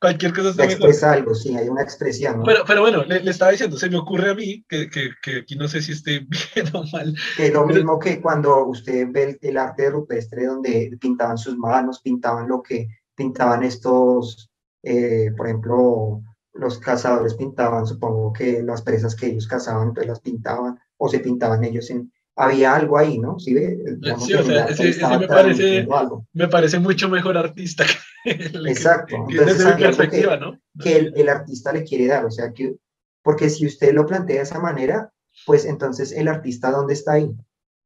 Cualquier 0.00 0.32
cosa 0.32 0.50
está 0.50 0.62
mejor. 0.62 0.88
Expresa 0.88 1.12
algo, 1.12 1.34
sí, 1.34 1.54
hay 1.54 1.68
una 1.68 1.82
expresión. 1.82 2.38
¿no? 2.38 2.44
Pero, 2.44 2.64
pero 2.66 2.80
bueno, 2.80 3.04
le, 3.04 3.22
le, 3.22 3.30
estaba 3.30 3.50
diciendo, 3.50 3.76
se 3.76 3.90
me 3.90 3.98
ocurre 3.98 4.30
a 4.30 4.34
mí, 4.34 4.64
que, 4.66 4.88
que, 4.88 5.10
que, 5.22 5.40
aquí 5.40 5.56
no 5.56 5.68
sé 5.68 5.82
si 5.82 5.92
esté 5.92 6.20
bien 6.54 6.66
o 6.72 6.84
mal. 6.90 7.14
Que 7.36 7.50
lo 7.50 7.66
mismo 7.66 7.98
que 7.98 8.22
cuando 8.22 8.64
usted 8.64 9.06
ve 9.10 9.24
el, 9.24 9.38
el 9.42 9.58
arte 9.58 9.90
rupestre 9.90 10.46
donde 10.46 10.96
pintaban 10.98 11.36
sus 11.36 11.58
manos, 11.58 12.00
pintaban 12.00 12.48
lo 12.48 12.62
que 12.62 12.88
pintaban 13.14 13.62
estos, 13.64 14.50
eh, 14.82 15.30
por 15.36 15.46
ejemplo, 15.46 16.22
los 16.52 16.78
cazadores 16.78 17.34
pintaban, 17.34 17.86
supongo 17.86 18.32
que 18.32 18.62
las 18.62 18.82
presas 18.82 19.14
que 19.14 19.26
ellos 19.26 19.46
cazaban, 19.46 19.88
entonces 19.88 20.08
las 20.08 20.20
pintaban, 20.20 20.78
o 20.96 21.08
se 21.08 21.20
pintaban 21.20 21.64
ellos 21.64 21.90
en... 21.90 22.12
Había 22.36 22.74
algo 22.74 22.96
ahí, 22.96 23.18
¿no? 23.18 23.38
Sí, 23.38 23.54
sí 24.24 24.34
o 24.34 24.42
sea, 24.42 24.64
ese, 24.66 24.88
ese 24.88 25.18
me, 25.18 25.26
parece, 25.26 25.86
me 26.32 26.48
parece 26.48 26.78
mucho 26.78 27.08
mejor 27.08 27.36
artista 27.36 27.84
que 27.84 28.30
Exacto. 28.68 29.26
Que, 29.28 29.44
desde 29.44 29.74
mi 29.74 29.82
perspectiva, 29.82 30.38
que, 30.38 30.40
¿no? 30.40 30.58
Que 30.78 30.96
el, 30.96 31.12
el, 31.16 31.28
artista 31.28 31.72
le 31.72 31.84
quiere 31.84 32.06
dar, 32.06 32.24
o 32.24 32.30
sea, 32.30 32.52
que... 32.52 32.76
Porque 33.22 33.50
si 33.50 33.66
usted 33.66 33.92
lo 33.92 34.06
plantea 34.06 34.36
de 34.36 34.42
esa 34.42 34.58
manera, 34.58 35.12
pues 35.44 35.66
entonces 35.66 36.12
el 36.12 36.28
artista, 36.28 36.70
¿dónde 36.70 36.94
está 36.94 37.12
ahí? 37.12 37.30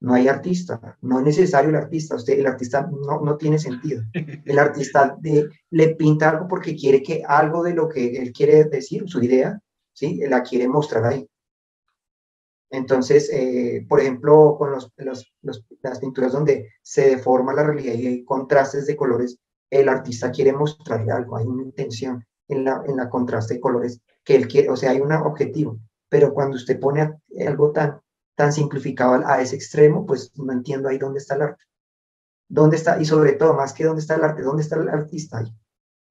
No 0.05 0.13
hay 0.13 0.29
artista, 0.29 0.99
no 1.01 1.19
es 1.19 1.25
necesario 1.25 1.71
el 1.71 1.77
artista, 1.77 2.15
usted, 2.15 2.39
el 2.39 2.47
artista 2.47 2.87
no, 3.07 3.21
no 3.21 3.37
tiene 3.39 3.59
sentido. 3.59 4.03
El 4.45 4.59
artista 4.59 5.17
de, 5.19 5.49
le 5.71 5.95
pinta 5.97 6.29
algo 6.29 6.47
porque 6.47 6.77
quiere 6.77 7.03
que 7.03 7.23
algo 7.27 7.63
de 7.63 7.73
lo 7.73 7.89
que 7.89 8.19
él 8.19 8.31
quiere 8.31 8.65
decir, 8.65 9.05
su 9.07 9.23
idea, 9.23 9.59
¿sí? 9.95 10.21
la 10.29 10.43
quiere 10.43 10.69
mostrar 10.69 11.07
ahí. 11.07 11.27
Entonces, 12.71 13.31
eh, 13.33 13.87
por 13.89 14.01
ejemplo, 14.01 14.57
con 14.59 14.73
los, 14.73 14.93
los, 14.99 15.33
las 15.81 15.99
pinturas 16.01 16.33
donde 16.33 16.73
se 16.83 17.09
deforma 17.09 17.55
la 17.55 17.65
realidad 17.65 17.95
y 17.95 18.07
hay 18.07 18.25
contrastes 18.25 18.87
de 18.87 18.97
colores, 18.97 19.39
el 19.71 19.89
artista 19.89 20.31
quiere 20.31 20.53
mostrarle 20.53 21.13
algo, 21.13 21.39
hay 21.39 21.47
una 21.47 21.63
intención 21.63 22.23
en 22.49 22.65
la, 22.65 22.83
en 22.87 22.97
la 22.97 23.09
contraste 23.09 23.55
de 23.55 23.61
colores 23.61 24.01
que 24.23 24.37
él 24.37 24.49
quiere, 24.49 24.69
o 24.69 24.77
sea, 24.77 24.91
hay 24.91 25.01
un 25.01 25.13
objetivo, 25.13 25.79
pero 26.11 26.35
cuando 26.35 26.57
usted 26.57 26.79
pone 26.79 27.11
algo 27.47 27.73
tan 27.73 28.01
tan 28.35 28.53
simplificado 28.53 29.27
a 29.27 29.41
ese 29.41 29.57
extremo, 29.57 30.07
pues 30.07 30.33
no 30.37 30.53
entiendo 30.53 30.89
ahí 30.89 30.99
dónde 30.99 31.19
está 31.19 31.35
el 31.37 31.43
arte. 31.43 31.65
¿Dónde 32.49 32.77
está? 32.77 33.01
Y 33.01 33.05
sobre 33.05 33.33
todo, 33.33 33.55
más 33.55 33.73
que 33.73 33.85
dónde 33.85 34.01
está 34.01 34.17
el 34.17 34.25
arte, 34.25 34.43
¿dónde 34.43 34.63
está 34.63 34.77
el 34.77 34.89
artista 34.89 35.39
ahí? 35.39 35.55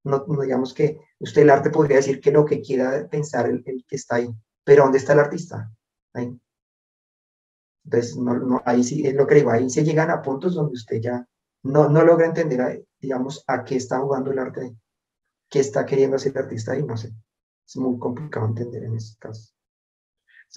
No, 0.04 0.26
digamos 0.42 0.74
que 0.74 1.00
usted 1.20 1.44
el 1.44 1.50
arte 1.50 1.70
podría 1.70 1.98
decir 1.98 2.20
que 2.20 2.32
lo 2.32 2.46
que 2.46 2.62
quiera 2.62 3.08
pensar 3.08 3.48
el, 3.48 3.64
que 3.64 3.96
está 3.96 4.16
ahí, 4.16 4.30
pero 4.64 4.84
¿dónde 4.84 4.98
está 4.98 5.14
el 5.14 5.20
artista? 5.20 5.72
Ahí. 6.14 6.38
Entonces, 7.86 8.18
no, 8.18 8.34
no, 8.36 8.62
ahí 8.66 8.84
sí 8.84 9.06
es 9.06 9.14
lo 9.14 9.28
que 9.28 9.36
digo, 9.36 9.52
ahí 9.52 9.70
se 9.70 9.84
llegan 9.84 10.10
a 10.10 10.22
puntos 10.22 10.56
donde 10.56 10.74
usted 10.74 11.02
ya 11.02 11.28
no, 11.64 11.90
no 11.90 12.04
logra 12.04 12.26
entender, 12.26 12.86
digamos, 13.00 13.44
a 13.48 13.64
qué 13.64 13.78
está 13.78 14.00
jugando 14.00 14.32
el 14.32 14.40
arte, 14.40 14.76
qué 15.50 15.60
está 15.60 15.86
queriendo 15.86 16.18
hacer 16.18 16.34
el 16.34 16.44
artista 16.44 16.74
ahí, 16.74 16.84
no 16.84 16.98
sé. 16.98 17.14
Es 17.66 17.78
muy 17.78 17.98
complicado 17.98 18.48
entender 18.48 18.84
en 18.84 18.96
esos 18.96 19.18
casos. 19.18 19.53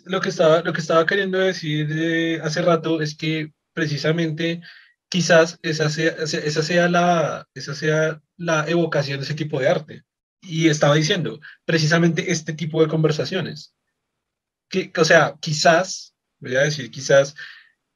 Lo 0.05 0.21
que 0.21 0.29
estaba, 0.29 0.63
lo 0.63 0.73
que 0.73 0.81
estaba 0.81 1.07
queriendo 1.07 1.39
decir 1.39 1.89
eh, 1.91 2.41
hace 2.43 2.63
rato 2.63 3.01
es 3.01 3.17
que 3.17 3.53
precisamente 3.73 4.61
quizás 5.09 5.59
esa 5.63 5.89
sea, 5.89 6.13
esa 6.13 6.63
sea, 6.63 6.89
la, 6.89 7.49
esa 7.55 7.75
sea 7.75 8.21
la 8.37 8.69
evocación 8.69 9.19
de 9.19 9.25
ese 9.25 9.35
tipo 9.35 9.61
de 9.61 9.69
arte. 9.69 10.03
Y 10.43 10.69
estaba 10.69 10.95
diciendo, 10.95 11.41
precisamente 11.65 12.31
este 12.31 12.53
tipo 12.53 12.83
de 12.83 12.89
conversaciones. 12.89 13.75
Que, 14.69 14.93
o 14.97 15.05
sea, 15.05 15.37
quizás, 15.41 16.15
voy 16.39 16.57
a 16.57 16.61
decir, 16.61 16.91
quizás 16.91 17.35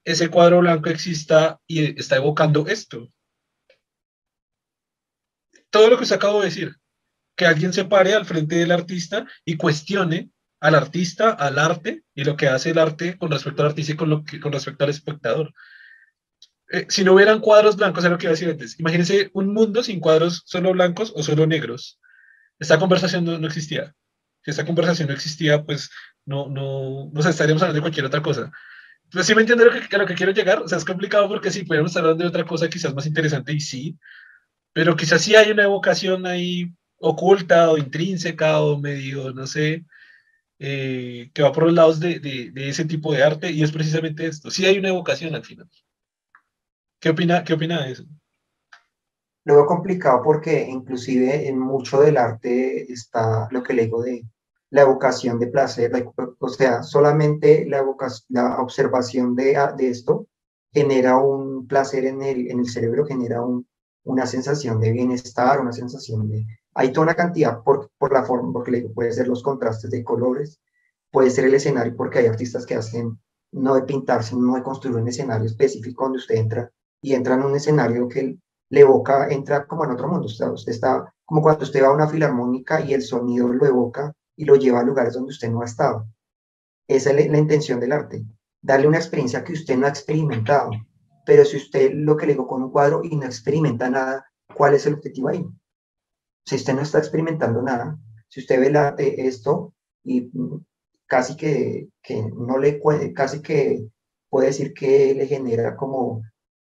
ese 0.04 0.28
cuadro 0.28 0.60
blanco 0.60 0.88
exista 0.88 1.60
y 1.66 1.98
está 1.98 2.16
evocando 2.16 2.66
esto. 2.66 3.08
Todo 5.70 5.90
lo 5.90 5.98
que 5.98 6.06
se 6.06 6.14
acabo 6.14 6.40
de 6.40 6.46
decir, 6.46 6.76
que 7.36 7.46
alguien 7.46 7.72
se 7.72 7.84
pare 7.84 8.14
al 8.14 8.26
frente 8.26 8.56
del 8.56 8.72
artista 8.72 9.26
y 9.44 9.56
cuestione 9.56 10.30
al 10.60 10.74
artista, 10.74 11.30
al 11.30 11.58
arte 11.58 12.04
y 12.14 12.24
lo 12.24 12.36
que 12.36 12.48
hace 12.48 12.70
el 12.70 12.78
arte 12.78 13.16
con 13.16 13.30
respecto 13.30 13.62
al 13.62 13.68
artista 13.68 13.92
y 13.92 13.96
con, 13.96 14.10
lo 14.10 14.24
que, 14.24 14.38
con 14.38 14.52
respecto 14.52 14.84
al 14.84 14.90
espectador. 14.90 15.52
Eh, 16.70 16.86
si 16.88 17.02
no 17.02 17.14
hubieran 17.14 17.40
cuadros 17.40 17.76
blancos, 17.76 18.04
es 18.04 18.10
lo 18.10 18.18
que 18.18 18.26
iba 18.26 18.30
a 18.30 18.34
decir 18.34 18.50
antes. 18.50 18.78
Imagínense 18.78 19.30
un 19.32 19.52
mundo 19.52 19.82
sin 19.82 19.98
cuadros 19.98 20.42
solo 20.46 20.72
blancos 20.72 21.12
o 21.16 21.22
solo 21.22 21.46
negros. 21.46 21.98
Esta 22.58 22.78
conversación 22.78 23.24
no, 23.24 23.46
existía. 23.46 23.94
Si 24.44 24.50
esta 24.50 24.64
conversación 24.64 25.08
no 25.08 25.14
existía, 25.14 25.64
pues 25.64 25.90
no, 26.26 26.48
no, 26.48 27.10
no 27.12 27.20
estaríamos 27.20 27.62
hablando 27.62 27.76
de 27.76 27.80
cualquier 27.80 28.06
otra 28.06 28.22
cosa. 28.22 28.52
Pues 29.10 29.26
sí 29.26 29.34
me 29.34 29.40
entiendo 29.40 29.64
lo 29.64 29.72
que, 29.72 29.96
a 29.96 29.98
lo 29.98 30.06
que 30.06 30.14
quiero 30.14 30.32
llegar. 30.32 30.60
O 30.62 30.68
sea, 30.68 30.78
es 30.78 30.84
complicado 30.84 31.26
porque 31.28 31.50
sí, 31.50 31.64
podríamos 31.64 31.90
estar 31.90 32.04
hablando 32.04 32.22
de 32.22 32.28
otra 32.28 32.44
cosa 32.44 32.68
quizás 32.68 32.94
más 32.94 33.06
interesante 33.06 33.52
y 33.52 33.60
sí, 33.60 33.98
pero 34.72 34.94
quizás 34.94 35.22
sí 35.22 35.34
hay 35.34 35.50
una 35.50 35.64
evocación 35.64 36.26
ahí 36.26 36.70
oculta 36.98 37.70
o 37.70 37.78
intrínseca 37.78 38.60
o 38.60 38.78
medio, 38.78 39.32
no 39.32 39.46
sé, 39.46 39.84
eh, 40.62 41.30
que 41.32 41.42
va 41.42 41.52
por 41.52 41.64
los 41.64 41.72
lados 41.72 42.00
de, 42.00 42.20
de, 42.20 42.68
ese 42.68 42.84
tipo 42.84 43.14
de 43.14 43.22
arte 43.24 43.50
y 43.50 43.62
es 43.62 43.72
precisamente 43.72 44.26
esto. 44.26 44.50
Sí 44.50 44.66
hay 44.66 44.78
una 44.78 44.90
evocación 44.90 45.34
al 45.34 45.42
final. 45.42 45.68
¿Qué 47.00 47.08
opina, 47.08 47.42
qué 47.42 47.54
opina 47.54 47.82
de 47.82 47.92
eso? 47.92 48.04
Lo 49.44 49.54
veo 49.54 49.66
complicado 49.66 50.20
porque 50.22 50.68
inclusive 50.68 51.48
en 51.48 51.58
mucho 51.58 52.02
del 52.02 52.18
arte 52.18 52.92
está 52.92 53.48
lo 53.50 53.62
que 53.62 53.72
le 53.72 53.84
digo 53.84 54.02
de 54.02 54.22
la 54.68 54.82
evocación 54.82 55.38
de 55.40 55.46
placer, 55.46 55.90
o 56.38 56.48
sea, 56.48 56.82
solamente 56.82 57.66
la, 57.66 57.82
la 58.28 58.58
observación 58.58 59.34
de, 59.34 59.58
de, 59.78 59.88
esto 59.88 60.28
genera 60.72 61.16
un 61.16 61.66
placer 61.66 62.04
en 62.04 62.22
el, 62.22 62.50
en 62.50 62.60
el 62.60 62.68
cerebro, 62.68 63.06
genera 63.06 63.42
un, 63.42 63.66
una 64.04 64.26
sensación 64.26 64.78
de 64.78 64.92
bienestar, 64.92 65.58
una 65.60 65.72
sensación 65.72 66.28
de... 66.28 66.46
Hay 66.74 66.92
toda 66.92 67.04
una 67.04 67.14
cantidad 67.14 67.62
por, 67.62 67.90
por 67.98 68.12
la 68.12 68.24
forma, 68.24 68.52
porque 68.52 68.70
le 68.70 68.88
puede 68.88 69.12
ser 69.12 69.28
los 69.28 69.42
contrastes 69.42 69.90
de 69.90 70.04
colores, 70.04 70.60
puede 71.10 71.30
ser 71.30 71.46
el 71.46 71.54
escenario, 71.54 71.96
porque 71.96 72.20
hay 72.20 72.26
artistas 72.26 72.64
que 72.66 72.76
hacen 72.76 73.18
no 73.52 73.74
de 73.74 73.82
pintar, 73.82 74.22
sino 74.22 74.54
de 74.54 74.62
construir 74.62 74.96
un 74.96 75.08
escenario 75.08 75.46
específico 75.46 76.04
donde 76.04 76.18
usted 76.18 76.36
entra 76.36 76.70
y 77.02 77.14
entra 77.14 77.34
en 77.34 77.42
un 77.42 77.56
escenario 77.56 78.08
que 78.08 78.38
le 78.68 78.80
evoca, 78.80 79.28
entra 79.28 79.66
como 79.66 79.84
en 79.84 79.90
otro 79.90 80.08
mundo. 80.08 80.26
Usted, 80.26 80.46
está 80.66 81.12
como 81.24 81.42
cuando 81.42 81.64
usted 81.64 81.82
va 81.82 81.88
a 81.88 81.92
una 81.94 82.08
filarmónica 82.08 82.80
y 82.80 82.94
el 82.94 83.02
sonido 83.02 83.48
lo 83.48 83.66
evoca 83.66 84.12
y 84.36 84.44
lo 84.44 84.56
lleva 84.56 84.80
a 84.80 84.84
lugares 84.84 85.14
donde 85.14 85.30
usted 85.30 85.50
no 85.50 85.62
ha 85.62 85.66
estado. 85.66 86.06
Esa 86.88 87.10
es 87.10 87.30
la, 87.30 87.38
intención 87.38 87.78
del 87.78 87.92
arte, 87.92 88.24
darle 88.60 88.88
una 88.88 88.98
experiencia 88.98 89.44
que 89.44 89.52
usted 89.52 89.76
no 89.76 89.86
ha 89.86 89.90
experimentado. 89.90 90.70
Pero 91.26 91.44
si 91.44 91.56
usted 91.56 91.92
lo 91.94 92.16
que 92.16 92.26
le 92.26 92.32
digo 92.32 92.46
con 92.46 92.62
un 92.62 92.70
cuadro 92.70 93.02
y 93.04 93.16
no 93.16 93.26
experimenta 93.26 93.90
nada, 93.90 94.24
¿cuál 94.54 94.74
es 94.74 94.86
el 94.86 94.94
objetivo 94.94 95.28
ahí? 95.28 95.46
Si 96.50 96.56
usted 96.56 96.74
no 96.74 96.82
está 96.82 96.98
experimentando 96.98 97.62
nada, 97.62 97.96
si 98.28 98.40
usted 98.40 98.58
ve 98.58 98.70
la, 98.70 98.96
esto 98.98 99.72
y 100.02 100.28
casi 101.06 101.36
que, 101.36 101.90
que 102.02 102.20
no 102.22 102.58
le 102.58 102.80
casi 103.14 103.40
que 103.40 103.86
puede 104.28 104.48
decir 104.48 104.74
que 104.74 105.14
le 105.14 105.28
genera 105.28 105.76
como 105.76 106.22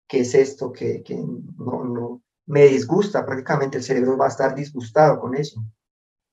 qué 0.05 0.19
es 0.19 0.35
esto, 0.35 0.73
que, 0.73 1.01
que 1.01 1.15
no, 1.15 1.85
no, 1.85 2.21
me 2.45 2.65
disgusta 2.65 3.25
prácticamente, 3.25 3.77
el 3.77 3.85
cerebro 3.85 4.17
va 4.17 4.25
a 4.25 4.35
estar 4.35 4.53
disgustado 4.53 5.17
con 5.17 5.33
eso. 5.33 5.63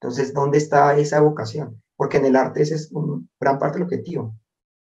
Entonces, 0.01 0.35
¿dónde 0.35 0.59
está 0.59 0.99
esa 0.99 1.21
vocación? 1.21 1.81
Porque 1.95 2.17
en 2.17 2.25
el 2.25 2.35
arte 2.35 2.63
ese 2.63 2.75
es 2.75 2.91
un, 2.91 3.31
gran 3.39 3.61
parte 3.61 3.79
del 3.79 3.85
objetivo. 3.85 4.25
O 4.25 4.37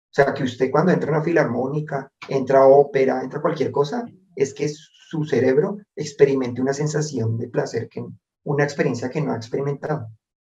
sea, 0.09 0.34
que 0.34 0.43
usted 0.43 0.72
cuando 0.72 0.93
entra 0.93 1.09
a 1.09 1.16
una 1.16 1.24
filarmónica, 1.26 2.09
entra 2.30 2.59
a 2.59 2.68
ópera, 2.68 3.24
entra 3.24 3.39
a 3.39 3.41
cualquier 3.41 3.72
cosa, 3.72 4.05
es 4.38 4.53
que 4.53 4.70
su 4.70 5.26
cerebro 5.26 5.80
experimente 5.97 6.61
una 6.61 6.74
sensación 6.74 7.38
de 7.38 7.49
placer, 7.49 7.89
que, 7.89 8.05
una 8.43 8.63
experiencia 8.63 9.09
que 9.09 9.21
no 9.21 9.33
ha 9.33 9.37
experimentado. 9.37 10.09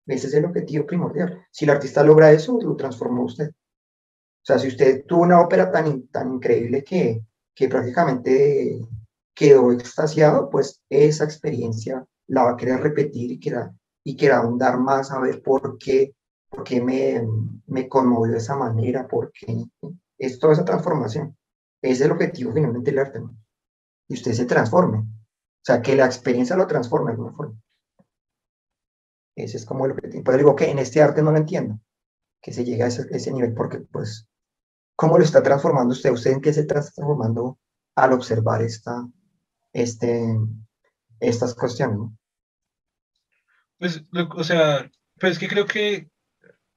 Ese 0.05 0.27
es 0.27 0.33
el 0.33 0.45
objetivo 0.45 0.85
primordial. 0.85 1.45
Si 1.51 1.65
el 1.65 1.71
artista 1.71 2.03
logra 2.03 2.31
eso, 2.31 2.59
lo 2.61 2.75
transformó 2.75 3.23
usted. 3.23 3.49
O 3.49 4.45
sea, 4.47 4.57
si 4.57 4.69
usted 4.69 5.05
tuvo 5.05 5.23
una 5.23 5.41
ópera 5.41 5.71
tan, 5.71 6.07
tan 6.07 6.33
increíble 6.35 6.83
que, 6.83 7.21
que 7.53 7.67
prácticamente 7.67 8.79
quedó 9.35 9.71
extasiado, 9.73 10.49
pues 10.49 10.81
esa 10.89 11.25
experiencia 11.25 12.05
la 12.27 12.43
va 12.43 12.51
a 12.51 12.57
querer 12.57 12.79
repetir 12.79 13.31
y 13.31 13.39
quiera, 13.39 13.73
y 14.03 14.15
quiera 14.15 14.37
ahondar 14.37 14.79
más 14.79 15.11
a 15.11 15.19
ver 15.19 15.41
por 15.41 15.77
qué, 15.77 16.15
por 16.49 16.63
qué 16.63 16.81
me, 16.81 17.21
me 17.67 17.89
conmovió 17.89 18.31
de 18.31 18.37
esa 18.37 18.55
manera, 18.55 19.07
por 19.07 19.31
qué 19.31 19.65
es 20.17 20.39
toda 20.39 20.53
esa 20.53 20.65
transformación. 20.65 21.37
Ese 21.81 21.93
es 21.93 22.01
el 22.01 22.11
objetivo 22.11 22.53
finalmente 22.53 22.91
del 22.91 22.99
arte. 22.99 23.21
Y 24.07 24.13
usted 24.13 24.31
se 24.31 24.45
transforme. 24.45 24.99
O 24.99 25.63
sea, 25.63 25.81
que 25.81 25.95
la 25.95 26.05
experiencia 26.05 26.55
lo 26.55 26.65
transforme 26.65 27.07
de 27.07 27.11
alguna 27.11 27.33
forma. 27.33 27.59
Ese 29.37 29.57
es 29.57 29.65
como 29.65 29.85
el 29.85 29.91
objetivo. 29.93 30.23
Pero 30.25 30.37
digo 30.37 30.55
que 30.55 30.69
en 30.69 30.79
este 30.79 31.01
arte 31.01 31.21
no 31.21 31.31
lo 31.31 31.37
entiendo, 31.37 31.79
que 32.41 32.51
se 32.51 32.65
llega 32.65 32.85
a 32.85 32.87
ese, 32.89 33.07
ese 33.11 33.31
nivel, 33.31 33.53
porque 33.53 33.79
pues 33.79 34.27
¿Cómo 34.97 35.19
lo 35.19 35.23
está 35.23 35.43
transformando 35.43 35.93
usted? 35.93 36.09
¿Usted 36.11 36.31
en 36.31 36.41
qué 36.41 36.51
se 36.51 36.61
está 36.61 36.81
transformando 36.81 37.59
al 37.95 38.13
observar 38.13 38.63
esta, 38.63 39.07
este, 39.71 40.25
estas 41.19 41.53
cuestiones? 41.53 42.09
Pues, 43.77 44.03
o 44.11 44.43
sea, 44.43 44.89
pues 45.19 45.37
que 45.37 45.47
creo 45.47 45.67
que 45.67 46.09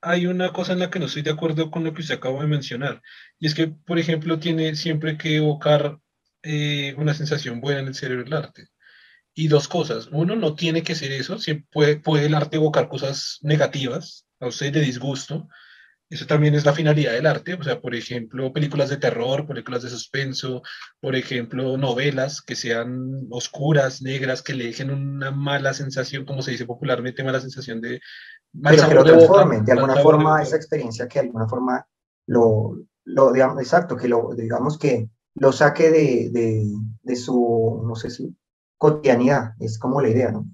hay 0.03 0.27
una 0.27 0.53
cosa 0.53 0.75
en 0.75 0.81
la 0.81 0.91
que 0.91 0.99
no 0.99 1.07
estoy 1.07 1.23
de 1.23 1.31
acuerdo 1.31 1.71
con 1.71 1.83
lo 1.83 1.95
que 1.95 2.03
usted 2.03 2.17
acaba 2.17 2.43
de 2.43 2.47
mencionar. 2.47 3.01
Y 3.39 3.47
es 3.47 3.55
que, 3.55 3.69
por 3.69 3.99
ejemplo, 3.99 4.39
tiene 4.39 4.77
siempre 4.77 5.17
que 5.17 5.37
evocar 5.37 5.99
eh, 6.43 6.95
una 6.99 7.15
sensación 7.15 7.63
buena 7.63 7.81
en 7.81 7.89
el 7.89 7.95
cerebro 7.95 8.25
del 8.25 8.35
arte. 8.35 8.69
Y 9.35 9.49
dos 9.49 9.69
cosas. 9.69 10.09
Uno, 10.13 10.37
no 10.37 10.55
tiene 10.55 10.83
que 10.83 10.95
ser 10.95 11.13
eso. 11.13 11.39
Siempre 11.39 11.69
puede, 11.71 11.97
puede 11.97 12.27
el 12.27 12.35
arte 12.35 12.57
evocar 12.57 12.89
cosas 12.89 13.39
negativas, 13.43 14.27
a 14.41 14.49
usted 14.49 14.73
de 14.73 14.81
disgusto. 14.81 15.49
Eso 16.11 16.27
también 16.27 16.57
es 16.57 16.65
la 16.65 16.73
finalidad 16.73 17.13
del 17.13 17.27
arte, 17.27 17.55
o 17.55 17.63
sea, 17.63 17.81
por 17.81 17.95
ejemplo, 17.95 18.53
películas 18.53 18.91
de 18.91 18.97
terror, 18.97 19.47
películas 19.47 19.85
de 19.85 19.91
suspenso, 19.91 20.61
por 21.01 21.15
ejemplo, 21.15 21.77
novelas 21.77 22.43
que 22.43 22.57
sean 22.57 23.29
oscuras, 23.31 24.03
negras, 24.03 24.43
que 24.43 24.55
le 24.55 24.65
dejen 24.65 24.91
una 24.91 25.31
mala 25.31 25.73
sensación, 25.73 26.25
como 26.25 26.43
se 26.43 26.51
dice 26.51 26.67
popularmente, 26.67 27.23
mala 27.23 27.41
sensación 27.41 27.81
de... 27.81 28.01
Pero 28.61 28.89
que 28.89 28.95
lo 28.97 29.05
transformen, 29.05 29.65
de, 29.65 29.71
alguna 29.71 29.97
forma, 29.99 30.43
esa 30.43 30.57
experiencia 30.57 31.07
que 31.07 31.21
de 31.21 31.27
alguna 31.27 31.47
forma 31.47 31.87
lo, 32.27 32.77
lo 33.05 33.33
digamos, 33.33 33.63
exacto, 33.63 33.97
que 33.97 34.09
lo, 34.09 34.35
digamos 34.35 34.79
que 34.79 35.09
lo 35.37 35.53
saque 35.53 35.93
de, 35.93 36.31
de, 36.33 36.65
de 37.03 37.17
su, 37.17 37.85
no 37.87 37.95
sé 37.95 38.11
si, 38.11 38.37
cotidianidad, 38.81 39.53
es 39.61 39.79
como 39.79 40.01
la 40.01 40.09
idea, 40.09 40.33
¿no? 40.33 40.47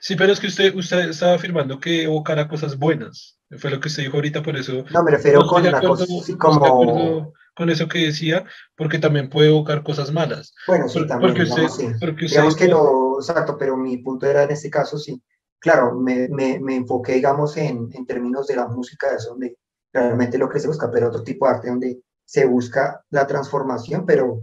Sí, 0.00 0.16
pero 0.16 0.32
es 0.32 0.40
que 0.40 0.46
usted, 0.46 0.74
usted 0.74 1.10
estaba 1.10 1.34
afirmando 1.34 1.78
que 1.78 2.04
evocara 2.04 2.48
cosas 2.48 2.78
buenas. 2.78 3.38
Fue 3.58 3.70
lo 3.70 3.78
que 3.78 3.88
usted 3.88 4.04
dijo 4.04 4.16
ahorita, 4.16 4.42
por 4.42 4.56
eso. 4.56 4.84
No, 4.90 5.02
me 5.02 5.10
refiero 5.10 5.46
con 5.46 5.62
la 5.62 5.80
cosa, 5.80 6.06
como. 6.38 7.32
Con 7.54 7.70
eso 7.70 7.88
que 7.88 7.98
decía, 7.98 8.44
porque 8.76 8.98
también 8.98 9.30
puede 9.30 9.48
evocar 9.48 9.82
cosas 9.82 10.12
malas. 10.12 10.54
Bueno, 10.66 10.88
sí, 10.88 11.06
también. 11.06 11.32
Porque 11.32 11.48
usted, 11.48 11.68
sí. 11.68 11.86
porque 11.98 12.26
usted 12.26 12.36
digamos 12.36 12.56
que 12.56 12.68
no, 12.68 13.16
exacto, 13.18 13.56
pero 13.58 13.78
mi 13.78 13.96
punto 13.98 14.26
era 14.26 14.42
en 14.42 14.50
este 14.50 14.68
caso, 14.68 14.98
sí. 14.98 15.22
Claro, 15.58 15.94
me, 15.94 16.28
me, 16.28 16.60
me 16.60 16.76
enfoqué, 16.76 17.14
digamos, 17.14 17.56
en, 17.56 17.88
en, 17.92 18.06
términos 18.06 18.46
de 18.46 18.56
la 18.56 18.68
música, 18.68 19.08
es 19.16 19.26
donde 19.26 19.56
realmente 19.90 20.36
lo 20.36 20.50
que 20.50 20.60
se 20.60 20.68
busca, 20.68 20.90
pero 20.90 21.08
otro 21.08 21.22
tipo 21.22 21.46
de 21.46 21.54
arte 21.54 21.70
donde 21.70 22.02
se 22.26 22.44
busca 22.44 23.02
la 23.08 23.26
transformación, 23.26 24.04
pero 24.04 24.42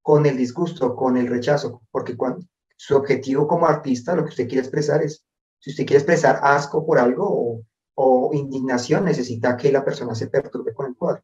con 0.00 0.24
el 0.26 0.36
disgusto, 0.36 0.94
con 0.94 1.16
el 1.16 1.26
rechazo, 1.26 1.82
porque 1.90 2.16
cuando, 2.16 2.46
su 2.76 2.96
objetivo 2.96 3.46
como 3.46 3.66
artista, 3.66 4.14
lo 4.14 4.24
que 4.24 4.30
usted 4.30 4.46
quiere 4.46 4.60
expresar 4.60 5.02
es, 5.02 5.24
si 5.58 5.70
usted 5.70 5.86
quiere 5.86 5.98
expresar 5.98 6.40
asco 6.42 6.84
por 6.86 6.98
algo 6.98 7.62
o, 7.94 8.30
indignación, 8.34 9.04
necesita 9.04 9.56
que 9.56 9.70
la 9.70 9.84
persona 9.84 10.14
se 10.14 10.26
perturbe 10.26 10.74
con 10.74 10.86
el 10.86 10.96
cuadro. 10.96 11.22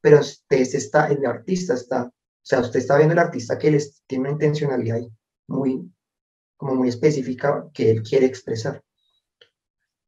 Pero 0.00 0.20
usted 0.20 0.60
está, 0.60 1.08
el 1.08 1.24
artista 1.24 1.74
está, 1.74 2.04
o 2.04 2.12
sea, 2.42 2.60
usted 2.60 2.80
está 2.80 2.96
viendo 2.96 3.14
el 3.14 3.18
artista 3.18 3.58
que 3.58 3.70
les, 3.70 4.02
tiene 4.06 4.22
una 4.22 4.32
intencionalidad 4.32 5.00
muy, 5.48 5.90
como 6.56 6.74
muy 6.74 6.88
específica 6.88 7.68
que 7.72 7.90
él 7.90 8.02
quiere 8.02 8.26
expresar. 8.26 8.82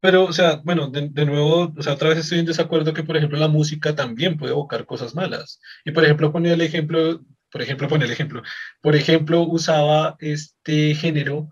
Pero, 0.01 0.24
o 0.24 0.32
sea, 0.32 0.61
bueno, 0.64 0.88
de, 0.88 1.09
de, 1.09 1.24
nuevo, 1.24 1.72
o 1.76 1.82
sea, 1.82 1.95
otra 1.95 2.09
vez 2.09 2.18
estoy 2.18 2.40
en 2.40 2.47
desacuerdo 2.47 2.93
que, 2.93 3.05
por 3.05 3.16
ejemplo, 3.16 3.38
la 3.38 3.49
música 3.49 3.95
también 3.95 4.36
puede 4.36 4.53
evocar 4.53 4.84
cosas 4.84 5.14
malas. 5.14 5.61
Y, 5.84 5.93
por 5.93 6.05
ejemplo, 6.05 6.32
ponía 6.32 6.55
el 6.55 6.61
ejemplo 6.61 7.20
por 7.53 7.62
ejemplo, 7.62 7.88
pone 7.88 8.07
el 8.07 8.11
ejemplo, 8.11 8.42
por 8.80 8.96
ejemplo, 8.96 9.42
usaba 9.42 10.16
este 10.20 10.94
género 10.94 11.48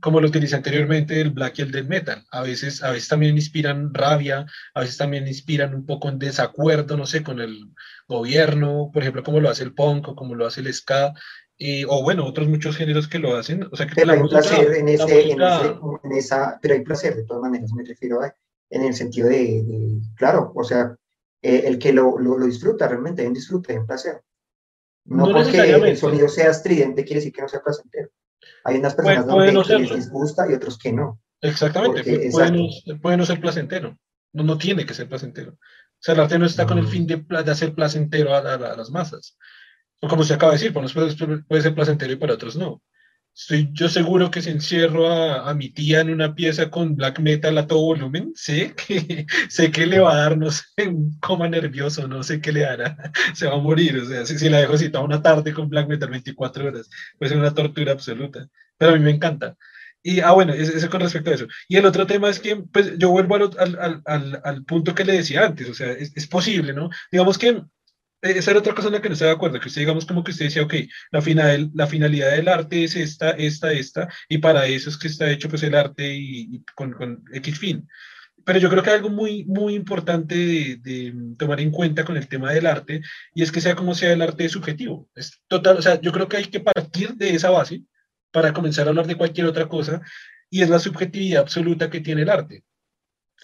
como 0.00 0.20
lo 0.20 0.28
utilicé 0.28 0.56
anteriormente 0.56 1.20
el 1.20 1.30
black 1.30 1.58
y 1.58 1.62
el 1.62 1.72
death 1.72 1.86
metal. 1.86 2.24
A 2.30 2.42
veces, 2.42 2.82
a 2.82 2.90
veces 2.90 3.08
también 3.08 3.36
inspiran 3.36 3.92
rabia, 3.92 4.46
a 4.74 4.80
veces 4.80 4.96
también 4.96 5.28
inspiran 5.28 5.74
un 5.74 5.84
poco 5.84 6.08
en 6.08 6.18
desacuerdo, 6.18 6.96
no 6.96 7.06
sé, 7.06 7.22
con 7.22 7.38
el 7.40 7.70
gobierno, 8.08 8.90
por 8.92 9.02
ejemplo, 9.02 9.22
como 9.22 9.40
lo 9.40 9.50
hace 9.50 9.62
el 9.62 9.74
punk 9.74 10.08
o 10.08 10.16
como 10.16 10.34
lo 10.34 10.46
hace 10.46 10.62
el 10.62 10.72
ska, 10.72 11.12
o 11.88 12.02
bueno, 12.02 12.24
otros 12.24 12.48
muchos 12.48 12.76
géneros 12.76 13.08
que 13.08 13.18
lo 13.18 13.36
hacen. 13.36 13.68
O 13.70 13.76
sea, 13.76 13.86
que 13.86 13.94
pero 13.94 14.12
hay 14.12 14.22
placer 14.22 14.74
en, 14.74 14.88
ese, 14.88 15.32
en, 15.32 16.12
esa, 16.12 16.58
pero 16.62 16.74
hay 16.74 16.80
placer 16.80 17.16
de 17.16 17.24
todas 17.24 17.42
maneras, 17.42 17.70
me 17.72 17.84
refiero 17.84 18.22
a, 18.22 18.34
en 18.70 18.84
el 18.84 18.94
sentido 18.94 19.28
de, 19.28 20.00
claro, 20.16 20.52
o 20.54 20.64
sea, 20.64 20.96
eh, 21.42 21.64
el 21.66 21.78
que 21.78 21.92
lo, 21.92 22.18
lo, 22.18 22.38
disfruta 22.46 22.88
realmente, 22.88 23.22
hay 23.22 23.28
un 23.28 23.34
disfrute, 23.34 23.72
hay 23.72 23.78
un 23.78 23.86
placer. 23.86 24.22
No, 25.04 25.30
porque 25.32 25.58
el 25.58 25.96
sonido 25.96 26.28
sea 26.28 26.50
estridente 26.50 27.04
quiere 27.04 27.20
decir 27.20 27.32
que 27.32 27.42
no 27.42 27.48
sea 27.48 27.62
placentero. 27.62 28.10
Hay 28.64 28.76
unas 28.78 28.94
personas 28.94 29.26
donde 29.26 29.78
les 29.78 30.10
gusta 30.10 30.50
y 30.50 30.54
otros 30.54 30.78
que 30.78 30.92
no. 30.92 31.20
Exactamente, 31.40 32.30
puede, 33.00 33.16
no, 33.16 33.24
ser 33.24 33.40
placentero. 33.40 33.98
No, 34.32 34.44
no 34.44 34.58
tiene 34.58 34.84
que 34.84 34.94
ser 34.94 35.08
placentero. 35.08 35.52
O 35.52 36.02
sea, 36.02 36.14
el 36.14 36.20
arte 36.20 36.38
no 36.38 36.46
está 36.46 36.66
con 36.66 36.78
el 36.78 36.86
fin 36.86 37.06
de, 37.06 37.16
de 37.16 37.50
hacer 37.50 37.74
placentero 37.74 38.34
a, 38.34 38.42
las 38.42 38.90
masas. 38.90 39.36
O 40.00 40.08
como 40.08 40.24
se 40.24 40.34
acaba 40.34 40.52
de 40.52 40.58
decir, 40.58 40.72
para 40.72 40.86
unos 40.86 40.94
puede, 41.46 41.62
ser 41.62 41.74
placentero 41.74 42.12
y 42.12 42.16
para 42.16 42.34
otros 42.34 42.56
no. 42.56 42.82
Estoy 43.34 43.70
yo 43.72 43.88
seguro 43.88 44.30
que 44.30 44.42
si 44.42 44.50
encierro 44.50 45.08
a, 45.08 45.54
mi 45.54 45.70
tía 45.70 46.00
en 46.00 46.10
una 46.10 46.34
pieza 46.34 46.70
con 46.70 46.94
black 46.94 47.20
metal 47.20 47.56
a 47.58 47.66
todo 47.66 47.80
volumen, 47.80 48.32
sé 48.34 48.74
que, 48.74 49.26
sé 49.48 49.70
que 49.70 49.86
le 49.86 49.98
va 50.00 50.12
a 50.12 50.16
dar, 50.16 50.38
no 50.38 50.50
sé, 50.50 50.64
un 50.86 51.18
coma 51.20 51.48
nervioso, 51.48 52.06
no 52.06 52.22
sé 52.22 52.40
qué 52.40 52.52
le 52.52 52.66
hará, 52.66 52.96
se 53.34 53.46
va 53.46 53.54
a 53.54 53.58
morir. 53.58 53.98
O 53.98 54.04
sea, 54.06 54.26
si, 54.26 54.38
si 54.38 54.48
la 54.48 54.58
dejo 54.58 54.76
citada 54.76 55.04
una 55.04 55.22
tarde 55.22 55.54
con 55.54 55.68
black 55.68 55.88
metal 55.88 56.10
24 56.10 56.66
horas, 56.66 56.90
puede 57.18 57.30
ser 57.30 57.38
una 57.38 57.54
tortura 57.54 57.92
absoluta. 57.92 58.48
Pero 58.76 58.92
a 58.92 58.96
mí 58.96 59.04
me 59.04 59.10
encanta. 59.10 59.56
Y, 60.02 60.20
ah, 60.20 60.32
bueno, 60.32 60.54
eso, 60.54 60.88
con 60.88 61.00
respecto 61.00 61.30
a 61.30 61.34
eso. 61.34 61.46
Y 61.68 61.76
el 61.76 61.84
otro 61.84 62.06
tema 62.06 62.30
es 62.30 62.40
que, 62.40 62.56
pues, 62.56 62.96
yo 62.98 63.10
vuelvo 63.10 63.36
al, 63.36 63.78
al, 63.78 64.02
al, 64.06 64.40
al 64.44 64.64
punto 64.64 64.94
que 64.94 65.04
le 65.04 65.12
decía 65.14 65.44
antes, 65.44 65.68
o 65.68 65.74
sea, 65.74 65.92
es, 65.92 66.12
es, 66.16 66.26
posible, 66.26 66.72
¿no? 66.72 66.88
Digamos 67.12 67.36
que 67.36 67.62
esa 68.22 68.50
era 68.50 68.60
otra 68.60 68.74
cosa 68.74 68.88
en 68.88 68.94
la 68.94 69.02
que 69.02 69.08
no 69.08 69.14
estoy 69.14 69.28
de 69.28 69.34
acuerdo, 69.34 69.60
que 69.60 69.68
usted, 69.68 69.82
digamos, 69.82 70.06
como 70.06 70.22
que 70.22 70.32
usted 70.32 70.46
decía, 70.46 70.62
ok, 70.62 70.74
la, 71.10 71.22
final, 71.22 71.70
la 71.74 71.86
finalidad 71.86 72.30
del 72.32 72.48
arte 72.48 72.84
es 72.84 72.96
esta, 72.96 73.30
esta, 73.30 73.72
esta, 73.72 74.08
y 74.28 74.38
para 74.38 74.66
eso 74.66 74.90
es 74.90 74.98
que 74.98 75.08
está 75.08 75.30
hecho, 75.30 75.48
pues, 75.48 75.62
el 75.62 75.74
arte 75.74 76.14
y, 76.14 76.62
con, 76.74 76.92
con, 76.92 77.24
X 77.32 77.58
fin. 77.58 77.88
Pero 78.44 78.58
yo 78.58 78.70
creo 78.70 78.82
que 78.82 78.90
hay 78.90 78.96
algo 78.96 79.10
muy, 79.10 79.44
muy 79.44 79.74
importante 79.74 80.34
de, 80.34 80.76
de, 80.82 81.14
tomar 81.38 81.60
en 81.60 81.70
cuenta 81.70 82.04
con 82.04 82.16
el 82.16 82.28
tema 82.28 82.52
del 82.52 82.66
arte, 82.66 83.02
y 83.34 83.42
es 83.42 83.52
que 83.52 83.60
sea 83.60 83.74
como 83.74 83.94
sea 83.94 84.12
el 84.12 84.22
arte 84.22 84.48
subjetivo. 84.48 85.08
Es 85.14 85.40
total, 85.48 85.78
o 85.78 85.82
sea, 85.82 86.00
yo 86.00 86.12
creo 86.12 86.28
que 86.28 86.38
hay 86.38 86.44
que 86.44 86.60
partir 86.60 87.14
de 87.14 87.34
esa 87.34 87.50
base, 87.50 87.82
para 88.32 88.52
comenzar 88.52 88.86
a 88.86 88.90
hablar 88.90 89.06
de 89.06 89.16
cualquier 89.16 89.46
otra 89.46 89.68
cosa, 89.68 90.00
y 90.50 90.62
es 90.62 90.68
la 90.68 90.78
subjetividad 90.78 91.42
absoluta 91.42 91.90
que 91.90 92.00
tiene 92.00 92.22
el 92.22 92.30
arte. 92.30 92.64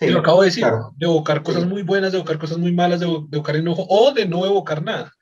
Y 0.01 0.09
lo 0.09 0.21
acabo 0.21 0.43
de 0.43 0.49
decir, 0.49 0.65
de 0.97 1.07
evocar 1.07 1.43
cosas 1.43 1.67
muy 1.67 1.83
buenas, 1.83 2.13
de 2.13 2.19
evocar 2.19 2.39
cosas 2.39 2.59
muy 2.59 2.73
malas, 2.73 3.01
de, 3.01 3.07
evocar 3.07 3.57
enojo 3.57 3.87
o 3.89 4.13
de 4.13 4.27
no 4.27 4.45
evocar 4.45 4.83
nada. 4.83 5.13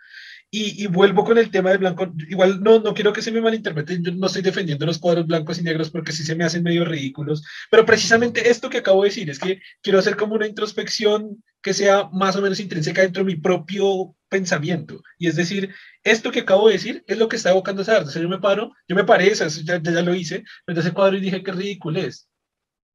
Y, 0.50 0.84
y, 0.84 0.86
vuelvo 0.86 1.24
con 1.24 1.36
el 1.36 1.50
tema 1.50 1.70
del 1.70 1.78
blanco. 1.78 2.12
Igual 2.28 2.62
no, 2.62 2.78
no 2.78 2.94
quiero 2.94 3.12
que 3.12 3.22
se 3.22 3.32
me 3.32 3.40
malinterpreten, 3.40 4.04
yo 4.04 4.12
no 4.12 4.28
estoy 4.28 4.42
defendiendo 4.42 4.86
los 4.86 4.98
cuadros 4.98 5.26
blancos 5.26 5.58
y 5.58 5.62
negros 5.62 5.90
porque 5.90 6.12
sí 6.12 6.22
se 6.22 6.36
me 6.36 6.44
hacen 6.44 6.62
medio 6.62 6.84
ridículos, 6.84 7.42
pero 7.72 7.84
precisamente 7.84 8.48
esto 8.48 8.70
que 8.70 8.78
acabo 8.78 9.02
de 9.02 9.08
decir 9.08 9.28
es 9.30 9.40
que 9.40 9.60
quiero 9.82 9.98
hacer 9.98 10.16
como 10.16 10.34
una 10.34 10.46
introspección 10.46 11.42
que 11.60 11.74
sea 11.74 12.08
más 12.12 12.36
o 12.36 12.42
menos 12.42 12.60
intrínseca 12.60 13.02
dentro 13.02 13.24
de 13.24 13.34
mi 13.34 13.40
propio 13.40 14.14
pensamiento. 14.28 15.02
Y 15.18 15.28
es 15.28 15.34
decir, 15.34 15.74
esto 16.04 16.30
que 16.30 16.40
acabo 16.40 16.68
de 16.68 16.74
decir 16.74 17.04
es 17.06 17.18
lo 17.18 17.28
que 17.28 17.36
está 17.36 17.50
evocando 17.50 17.82
esa 17.82 17.96
arte. 17.96 18.08
O 18.10 18.12
sea, 18.12 18.22
yo 18.22 18.28
me 18.28 18.38
paro, 18.38 18.72
yo 18.86 18.94
me 18.94 19.04
paré, 19.04 19.34
ya, 19.34 19.48
ya, 19.82 20.02
lo 20.02 20.14
hice, 20.14 20.44
me 20.66 20.78
ese 20.78 20.92
cuadro 20.92 21.16
y 21.16 21.20
dije 21.20 21.42
qué 21.42 21.52
ridículo 21.52 22.00
es. 22.00 22.28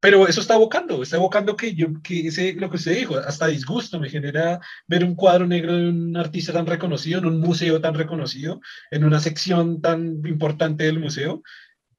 Pero 0.02 0.28
eso 0.28 0.40
está 0.40 0.56
evocando, 0.56 1.04
está 1.04 1.18
evocando 1.18 1.58
que 1.58 1.76
yo, 1.76 1.88
que 2.02 2.28
ese, 2.28 2.54
lo 2.54 2.70
que 2.70 2.78
usted 2.78 2.96
dijo, 2.96 3.18
hasta 3.18 3.48
disgusto 3.48 4.00
me 4.00 4.10
genera 4.10 4.60
ver 4.88 5.04
un 5.04 5.16
cuadro 5.16 5.46
negro 5.46 5.76
de 5.76 5.90
un 5.90 6.16
artista 6.16 6.54
tan 6.54 6.66
reconocido, 6.66 7.20
en 7.20 7.26
un 7.26 7.40
museo 7.42 7.82
tan 7.82 7.96
reconocido, 7.96 8.62
en 8.92 9.04
una 9.04 9.20
sección 9.20 9.82
tan 9.82 10.22
importante 10.26 10.86
del 10.86 11.00
museo, 11.00 11.44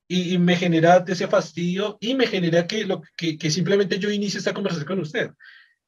y, 0.09 0.39
me 0.39 0.57
genera 0.57 1.05
ese 1.07 1.29
fastidio 1.29 1.97
y 2.01 2.15
me 2.15 2.27
genera 2.27 2.67
que, 2.67 2.85
lo, 2.85 3.03
que, 3.17 3.39
que 3.39 3.51
simplemente 3.51 3.99
yo 4.01 4.11
inicie 4.11 4.39
esta 4.39 4.55
conversación 4.55 4.89
con 4.89 5.01
usted 5.01 5.31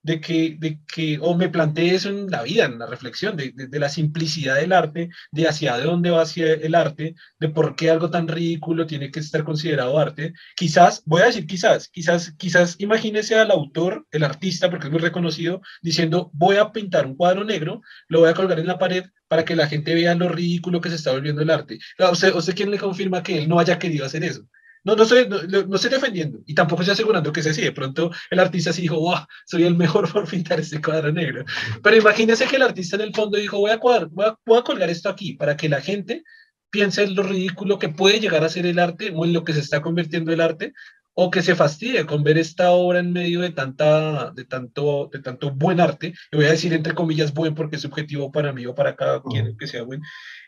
de 0.02 0.20
que, 0.20 0.56
de 0.58 0.80
que, 0.92 1.18
o 1.20 1.34
me 1.34 1.48
planteé 1.48 1.94
eso 1.94 2.08
en 2.08 2.30
la 2.30 2.42
vida, 2.42 2.64
en 2.64 2.78
la 2.78 2.86
reflexión, 2.86 3.36
de, 3.36 3.52
de, 3.54 3.78
la 3.78 3.88
simplicidad 3.88 4.56
del 4.56 4.72
arte, 4.72 5.10
de 5.30 5.48
hacia 5.48 5.78
dónde 5.78 6.10
va 6.10 6.22
hacia 6.22 6.52
el 6.54 6.74
arte, 6.74 7.14
de 7.38 7.48
por 7.48 7.76
qué 7.76 7.90
algo 7.90 8.10
tan 8.10 8.28
ridículo 8.28 8.86
tiene 8.86 9.10
que 9.10 9.20
estar 9.20 9.44
considerado 9.44 9.98
arte. 9.98 10.34
Quizás, 10.56 11.02
voy 11.06 11.22
a 11.22 11.26
decir 11.26 11.46
quizás, 11.46 11.88
quizás, 11.88 12.32
quizás 12.36 12.76
imagínese 12.78 13.36
al 13.36 13.50
autor, 13.50 14.06
el 14.10 14.24
artista, 14.24 14.70
porque 14.70 14.86
es 14.86 14.92
muy 14.92 15.00
reconocido, 15.00 15.60
diciendo, 15.82 16.30
voy 16.32 16.56
a 16.56 16.72
pintar 16.72 17.06
un 17.06 17.16
cuadro 17.16 17.44
negro, 17.44 17.82
lo 18.08 18.20
voy 18.20 18.30
a 18.30 18.34
colgar 18.34 18.58
en 18.58 18.66
la 18.66 18.78
pared 18.78 19.04
para 19.28 19.44
que 19.44 19.56
la 19.56 19.66
gente 19.66 19.94
vea 19.94 20.14
lo 20.14 20.28
ridículo 20.28 20.80
que 20.80 20.90
se 20.90 20.96
está 20.96 21.12
volviendo 21.12 21.42
el 21.42 21.50
arte. 21.50 21.78
Sea, 21.96 22.34
¿usted 22.34 22.54
quién 22.54 22.70
le 22.70 22.78
confirma 22.78 23.22
que 23.22 23.38
él 23.38 23.48
no 23.48 23.58
haya 23.58 23.78
querido 23.78 24.04
hacer 24.04 24.24
eso? 24.24 24.46
No, 24.84 24.96
no 24.96 25.04
estoy, 25.04 25.28
no, 25.28 25.76
estoy 25.76 25.90
defendiendo 25.90 26.40
y 26.44 26.54
tampoco 26.54 26.82
estoy 26.82 26.94
asegurando 26.94 27.32
que 27.32 27.42
sea 27.42 27.52
así. 27.52 27.62
De 27.62 27.72
pronto 27.72 28.10
el 28.30 28.38
artista 28.38 28.72
sí 28.72 28.82
dijo, 28.82 28.98
wow, 28.98 29.26
soy 29.46 29.64
el 29.64 29.76
mejor 29.76 30.10
por 30.12 30.28
pintar 30.28 30.60
este 30.60 30.80
cuadro 30.80 31.12
negro. 31.12 31.44
Pero 31.82 31.96
imagínese 31.96 32.46
que 32.46 32.56
el 32.56 32.62
artista 32.62 32.96
en 32.96 33.02
el 33.02 33.14
fondo 33.14 33.38
dijo, 33.38 33.58
voy 33.58 33.70
a, 33.70 33.78
cuadrar, 33.78 34.08
voy 34.10 34.26
a, 34.26 34.36
voy 34.44 34.58
a 34.58 34.62
colgar 34.62 34.90
esto 34.90 35.08
aquí 35.08 35.34
para 35.34 35.56
que 35.56 35.68
la 35.68 35.80
gente 35.80 36.24
piense 36.70 37.02
en 37.02 37.14
lo 37.14 37.22
ridículo 37.22 37.78
que 37.78 37.90
puede 37.90 38.18
llegar 38.18 38.42
a 38.44 38.48
ser 38.48 38.66
el 38.66 38.78
arte 38.78 39.12
o 39.14 39.24
en 39.24 39.32
lo 39.32 39.44
que 39.44 39.52
se 39.52 39.60
está 39.60 39.82
convirtiendo 39.82 40.32
el 40.32 40.40
arte 40.40 40.72
o 41.14 41.30
que 41.30 41.42
se 41.42 41.54
fastidie 41.54 42.06
con 42.06 42.22
ver 42.22 42.38
esta 42.38 42.70
obra 42.70 43.00
en 43.00 43.12
medio 43.12 43.40
de 43.40 43.50
tanta 43.50 44.30
de 44.30 44.44
tanto 44.44 45.10
de 45.12 45.18
tanto 45.20 45.50
buen 45.50 45.80
arte 45.80 46.14
y 46.30 46.36
voy 46.36 46.46
a 46.46 46.52
decir 46.52 46.72
entre 46.72 46.94
comillas 46.94 47.34
buen 47.34 47.54
porque 47.54 47.76
es 47.76 47.82
subjetivo 47.82 48.32
para 48.32 48.52
mí 48.52 48.64
o 48.66 48.74
para 48.74 48.96
cada 48.96 49.22
quien 49.22 49.56
que 49.56 49.66
sea 49.66 49.82
buen 49.82 50.02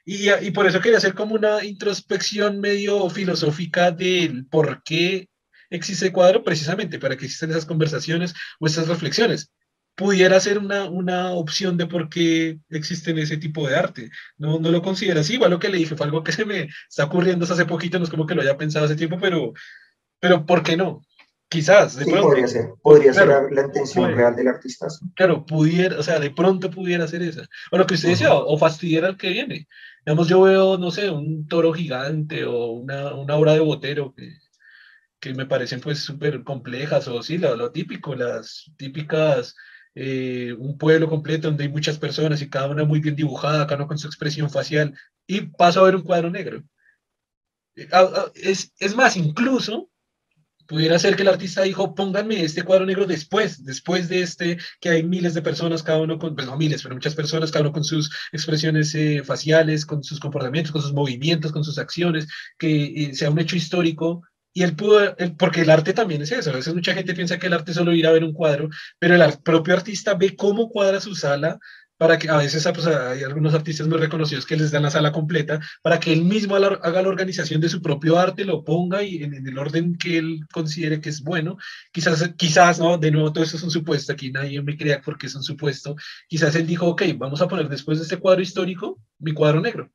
y, 0.04 0.30
y 0.30 0.50
por 0.50 0.66
eso 0.66 0.80
quería 0.80 0.98
hacer 0.98 1.14
como 1.14 1.34
una 1.34 1.64
introspección 1.64 2.60
medio 2.60 3.08
filosófica 3.10 3.90
del 3.90 4.46
por 4.46 4.82
qué 4.82 5.28
existe 5.70 6.06
el 6.06 6.12
cuadro, 6.12 6.44
precisamente 6.44 6.98
para 6.98 7.16
que 7.16 7.26
existan 7.26 7.50
esas 7.50 7.66
conversaciones 7.66 8.34
o 8.60 8.66
esas 8.66 8.88
reflexiones. 8.88 9.50
Pudiera 9.96 10.40
ser 10.40 10.58
una, 10.58 10.84
una 10.84 11.30
opción 11.30 11.76
de 11.76 11.86
por 11.86 12.08
qué 12.08 12.58
existen 12.68 13.18
ese 13.18 13.36
tipo 13.36 13.68
de 13.68 13.76
arte. 13.76 14.10
No, 14.36 14.58
no 14.58 14.70
lo 14.70 14.82
considero 14.82 15.20
así, 15.20 15.34
igual 15.34 15.52
lo 15.52 15.60
que 15.60 15.68
le 15.68 15.78
dije 15.78 15.94
fue 15.94 16.06
algo 16.06 16.24
que 16.24 16.32
se 16.32 16.44
me 16.44 16.68
está 16.88 17.04
ocurriendo 17.04 17.44
hace 17.44 17.64
poquito, 17.64 17.98
no 17.98 18.04
es 18.04 18.10
como 18.10 18.26
que 18.26 18.34
lo 18.34 18.42
haya 18.42 18.56
pensado 18.56 18.86
hace 18.86 18.96
tiempo, 18.96 19.18
pero, 19.20 19.52
pero 20.24 20.46
¿por 20.46 20.62
qué 20.62 20.74
no? 20.74 21.04
Quizás, 21.50 21.96
de 21.96 22.06
pronto. 22.06 22.28
Podría 22.28 22.48
ser, 22.48 22.70
podría 22.82 23.12
ser 23.12 23.28
la, 23.28 23.60
intención 23.60 24.16
real 24.16 24.34
del 24.34 24.48
artista. 24.48 24.86
Claro, 25.14 25.44
pudiera, 25.44 25.98
o 25.98 26.02
sea, 26.02 26.18
de 26.18 26.30
pronto 26.30 26.70
pudiera 26.70 27.06
ser 27.06 27.20
esa. 27.20 27.46
O 27.70 27.76
lo 27.76 27.86
que 27.86 27.92
usted 27.92 28.08
decía, 28.08 28.32
o, 28.32 28.56
fastidiar 28.56 29.04
al 29.04 29.18
que 29.18 29.28
viene. 29.28 29.68
Digamos, 30.06 30.26
yo 30.26 30.40
veo, 30.40 30.78
no 30.78 30.90
sé, 30.90 31.10
un 31.10 31.46
toro 31.46 31.74
gigante 31.74 32.46
o 32.46 32.68
una, 32.68 33.14
una 33.14 33.36
obra 33.36 33.52
de 33.52 33.60
botero 33.60 34.14
que, 34.16 34.30
que 35.20 35.34
me 35.34 35.44
parecen 35.44 35.82
pues 35.82 35.98
súper 35.98 36.42
complejas, 36.42 37.06
o 37.06 37.22
sí, 37.22 37.36
lo, 37.36 37.54
lo 37.54 37.70
típico, 37.70 38.14
las 38.14 38.72
típicas, 38.78 39.54
eh, 39.94 40.54
un 40.58 40.78
pueblo 40.78 41.06
completo 41.06 41.48
donde 41.48 41.64
hay 41.64 41.70
muchas 41.70 41.98
personas 41.98 42.40
y 42.40 42.48
cada 42.48 42.70
una 42.70 42.84
muy 42.84 43.00
bien 43.00 43.14
dibujada, 43.14 43.66
cada 43.66 43.76
uno 43.76 43.88
con 43.88 43.98
su 43.98 44.06
expresión 44.06 44.48
facial, 44.48 44.98
y 45.26 45.42
paso 45.42 45.80
a 45.80 45.84
ver 45.84 45.96
un 45.96 46.02
cuadro 46.02 46.30
negro. 46.30 46.62
Eh, 47.76 47.88
es, 48.34 48.72
es 48.78 48.96
más, 48.96 49.16
incluso 49.16 49.90
pudiera 50.66 50.98
ser 50.98 51.16
que 51.16 51.22
el 51.22 51.28
artista 51.28 51.62
dijo, 51.62 51.94
pónganme 51.94 52.42
este 52.42 52.62
cuadro 52.62 52.86
negro 52.86 53.06
después, 53.06 53.64
después 53.64 54.08
de 54.08 54.22
este, 54.22 54.58
que 54.80 54.88
hay 54.88 55.02
miles 55.02 55.34
de 55.34 55.42
personas, 55.42 55.82
cada 55.82 56.00
uno 56.00 56.18
con, 56.18 56.34
pues 56.34 56.46
no 56.46 56.56
miles, 56.56 56.82
pero 56.82 56.94
muchas 56.94 57.14
personas, 57.14 57.50
cada 57.50 57.62
uno 57.62 57.72
con 57.72 57.84
sus 57.84 58.10
expresiones 58.32 58.94
eh, 58.94 59.22
faciales, 59.24 59.86
con 59.86 60.02
sus 60.02 60.20
comportamientos, 60.20 60.72
con 60.72 60.82
sus 60.82 60.92
movimientos, 60.92 61.52
con 61.52 61.64
sus 61.64 61.78
acciones, 61.78 62.26
que 62.58 62.84
eh, 62.84 63.14
sea 63.14 63.30
un 63.30 63.38
hecho 63.38 63.56
histórico. 63.56 64.22
Y 64.56 64.62
él 64.62 64.76
pudo, 64.76 65.16
porque 65.36 65.62
el 65.62 65.70
arte 65.70 65.92
también 65.92 66.22
es 66.22 66.30
eso, 66.30 66.50
a 66.50 66.54
veces 66.54 66.72
mucha 66.72 66.94
gente 66.94 67.12
piensa 67.12 67.38
que 67.40 67.48
el 67.48 67.54
arte 67.54 67.74
solo 67.74 67.92
ir 67.92 68.06
a 68.06 68.12
ver 68.12 68.22
un 68.22 68.32
cuadro, 68.32 68.68
pero 69.00 69.16
el 69.16 69.38
propio 69.42 69.74
artista 69.74 70.14
ve 70.14 70.36
cómo 70.36 70.68
cuadra 70.68 71.00
su 71.00 71.16
sala, 71.16 71.58
para 71.96 72.18
que 72.18 72.28
a 72.28 72.36
veces 72.36 72.66
pues, 72.74 72.86
hay 72.86 73.22
algunos 73.22 73.54
artistas 73.54 73.86
muy 73.86 73.98
reconocidos 73.98 74.46
que 74.46 74.56
les 74.56 74.70
dan 74.70 74.82
la 74.82 74.90
sala 74.90 75.12
completa, 75.12 75.60
para 75.82 76.00
que 76.00 76.12
él 76.12 76.24
mismo 76.24 76.56
haga 76.56 77.02
la 77.02 77.08
organización 77.08 77.60
de 77.60 77.68
su 77.68 77.80
propio 77.80 78.18
arte, 78.18 78.44
lo 78.44 78.64
ponga 78.64 79.02
y 79.02 79.22
en, 79.22 79.34
el 79.34 79.58
orden 79.58 79.96
que 79.96 80.18
él 80.18 80.40
considere 80.52 81.00
que 81.00 81.10
es 81.10 81.22
bueno. 81.22 81.56
Quizás, 81.92 82.32
quizás, 82.36 82.78
¿no? 82.78 82.98
De 82.98 83.10
nuevo, 83.10 83.32
todo 83.32 83.44
eso 83.44 83.56
es 83.56 83.62
un 83.62 83.70
supuesto, 83.70 84.12
aquí 84.12 84.30
nadie 84.30 84.62
me 84.62 84.76
crea 84.76 85.00
porque 85.02 85.26
es 85.26 85.34
un 85.34 85.42
supuesto. 85.42 85.96
Quizás 86.28 86.54
él 86.56 86.66
dijo, 86.66 86.86
ok, 86.88 87.02
vamos 87.16 87.40
a 87.40 87.48
poner 87.48 87.68
después 87.68 87.98
de 87.98 88.04
este 88.04 88.18
cuadro 88.18 88.42
histórico 88.42 89.00
mi 89.18 89.32
cuadro 89.32 89.60
negro 89.60 89.90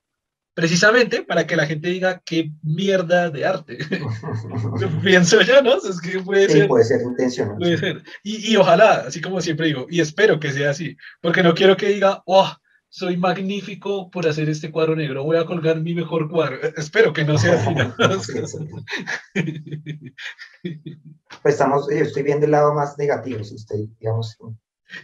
precisamente 0.60 1.24
para 1.24 1.48
que 1.48 1.56
la 1.56 1.66
gente 1.66 1.88
diga 1.88 2.22
qué 2.26 2.52
mierda 2.62 3.30
de 3.30 3.46
arte. 3.46 3.78
Pienso 5.04 5.42
yo, 5.42 5.62
¿no? 5.62 5.78
Es 5.78 6.02
que 6.02 6.20
puede 6.20 6.50
ser. 6.50 6.68
Puede 6.68 6.84
ser 6.84 7.02
intencional. 7.02 7.56
Puede 7.58 7.78
ser. 7.78 8.04
Y, 8.24 8.52
y, 8.52 8.58
ojalá, 8.58 9.06
así 9.08 9.22
como 9.22 9.40
siempre 9.40 9.68
digo, 9.68 9.88
y 9.90 10.02
espero 10.02 10.38
que 10.38 10.52
sea 10.52 10.72
así, 10.72 10.98
porque 11.22 11.44
no 11.44 11.54
quiero 11.54 11.78
que 11.78 11.88
diga, 11.88 12.24
oh, 12.26 12.52
soy 12.90 13.16
magnífico 13.16 14.12
por 14.12 14.28
hacer 14.28 14.50
este 14.50 14.70
cuadro 14.70 14.98
negro, 14.98 15.24
voy 15.24 15.38
a 15.38 15.46
colgar 15.46 15.80
mi 15.80 15.94
mejor 15.94 16.30
cuadro. 16.30 16.58
Eh, 16.62 16.74
espero 16.76 17.14
que 17.14 17.24
no 17.24 17.38
sea 17.38 17.54
así. 17.54 17.74
¿no? 17.74 17.96
pues 21.42 21.54
estamos, 21.56 21.88
yo 21.90 22.00
estoy 22.00 22.24
viendo 22.24 22.48
el 22.48 22.52
lado 22.52 22.74
más 22.74 22.98
negativo, 22.98 23.46
si 23.46 23.56
estoy, 23.56 23.90
digamos, 23.98 24.38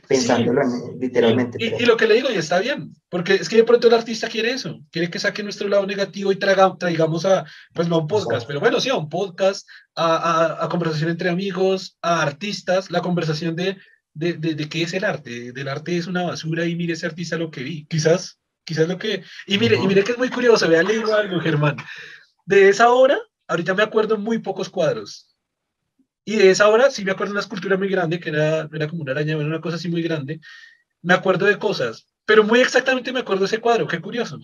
pensándolo 0.07 0.61
literalmente. 0.99 1.57
Y, 1.61 1.86
lo 1.86 1.97
que 1.97 2.07
le 2.07 2.15
digo, 2.15 2.29
y 2.31 2.36
está 2.36 2.59
bien, 2.59 2.93
porque 3.09 3.36
es 3.36 3.49
que 3.49 3.57
de 3.57 3.63
pronto 3.63 3.88
el 3.88 3.93
artista 3.93 4.27
quiere 4.27 4.51
eso, 4.51 4.81
quiere 4.91 5.09
que 5.09 5.19
saque 5.19 5.43
nuestro 5.43 5.67
lado 5.67 5.86
negativo 5.86 6.31
y 6.31 6.38
traiga, 6.38 6.75
traigamos 6.77 7.25
a, 7.25 7.45
pues 7.73 7.88
no 7.88 7.95
a 7.95 7.99
un 7.99 8.07
podcast, 8.07 8.47
pero 8.47 8.59
bueno, 8.59 8.79
sí, 8.79 8.89
a 8.89 8.95
un 8.95 9.09
podcast, 9.09 9.67
a, 9.95 10.15
a, 10.15 10.65
a, 10.65 10.69
conversación 10.69 11.09
entre 11.09 11.29
amigos, 11.29 11.97
a 12.01 12.21
artistas, 12.21 12.91
la 12.91 13.01
conversación 13.01 13.55
de, 13.55 13.77
de, 14.13 14.33
de, 14.33 14.55
de, 14.55 14.69
qué 14.69 14.83
es 14.83 14.93
el 14.93 15.03
arte, 15.03 15.51
del 15.51 15.67
arte 15.67 15.97
es 15.97 16.07
una 16.07 16.23
basura 16.23 16.65
y 16.65 16.75
mire 16.75 16.93
ese 16.93 17.05
artista 17.05 17.38
lo 17.38 17.51
que 17.51 17.63
vi, 17.63 17.86
quizás, 17.86 18.39
quizás 18.63 18.88
lo 18.88 18.97
que... 18.97 19.23
Y 19.45 19.57
mire, 19.57 19.77
y 19.77 19.88
mire 19.88 20.03
que 20.03 20.13
es 20.13 20.17
muy 20.17 20.29
curioso, 20.29 20.67
vea, 20.67 20.83
le 20.83 20.93
digo 20.93 21.13
algo, 21.13 21.39
Germán, 21.39 21.77
de 22.45 22.69
esa 22.69 22.89
hora, 22.91 23.19
ahorita 23.47 23.73
me 23.73 23.83
acuerdo 23.83 24.17
muy 24.17 24.39
pocos 24.39 24.69
cuadros, 24.69 25.34
y 26.26 26.38
de 26.38 26.49
esa 26.49 26.67
hora 26.67 26.89
sí 26.89 27.05
me 27.05 27.11
acuerdo 27.11 27.32
de 27.32 27.36
una 27.36 27.41
escultura 27.41 27.78
muy 27.78 27.88
grande, 27.88 28.19
que 28.19 28.30
era, 28.30 28.67
era 28.73 28.88
como 28.88 29.03
una 29.03 29.11
araña, 29.11 29.36
era 29.36 29.45
una 29.45 29.61
cosa 29.61 29.76
así 29.76 29.88
muy 29.88 30.01
grande. 30.01 30.41
Me 31.03 31.13
acuerdo 31.13 31.45
de 31.45 31.59
cosas, 31.59 32.07
pero 32.26 32.43
muy 32.43 32.59
exactamente 32.59 33.13
me 33.13 33.19
acuerdo 33.19 33.41
de 33.41 33.47
ese 33.47 33.61
cuadro, 33.61 33.88
qué 33.88 34.01
curioso. 34.01 34.39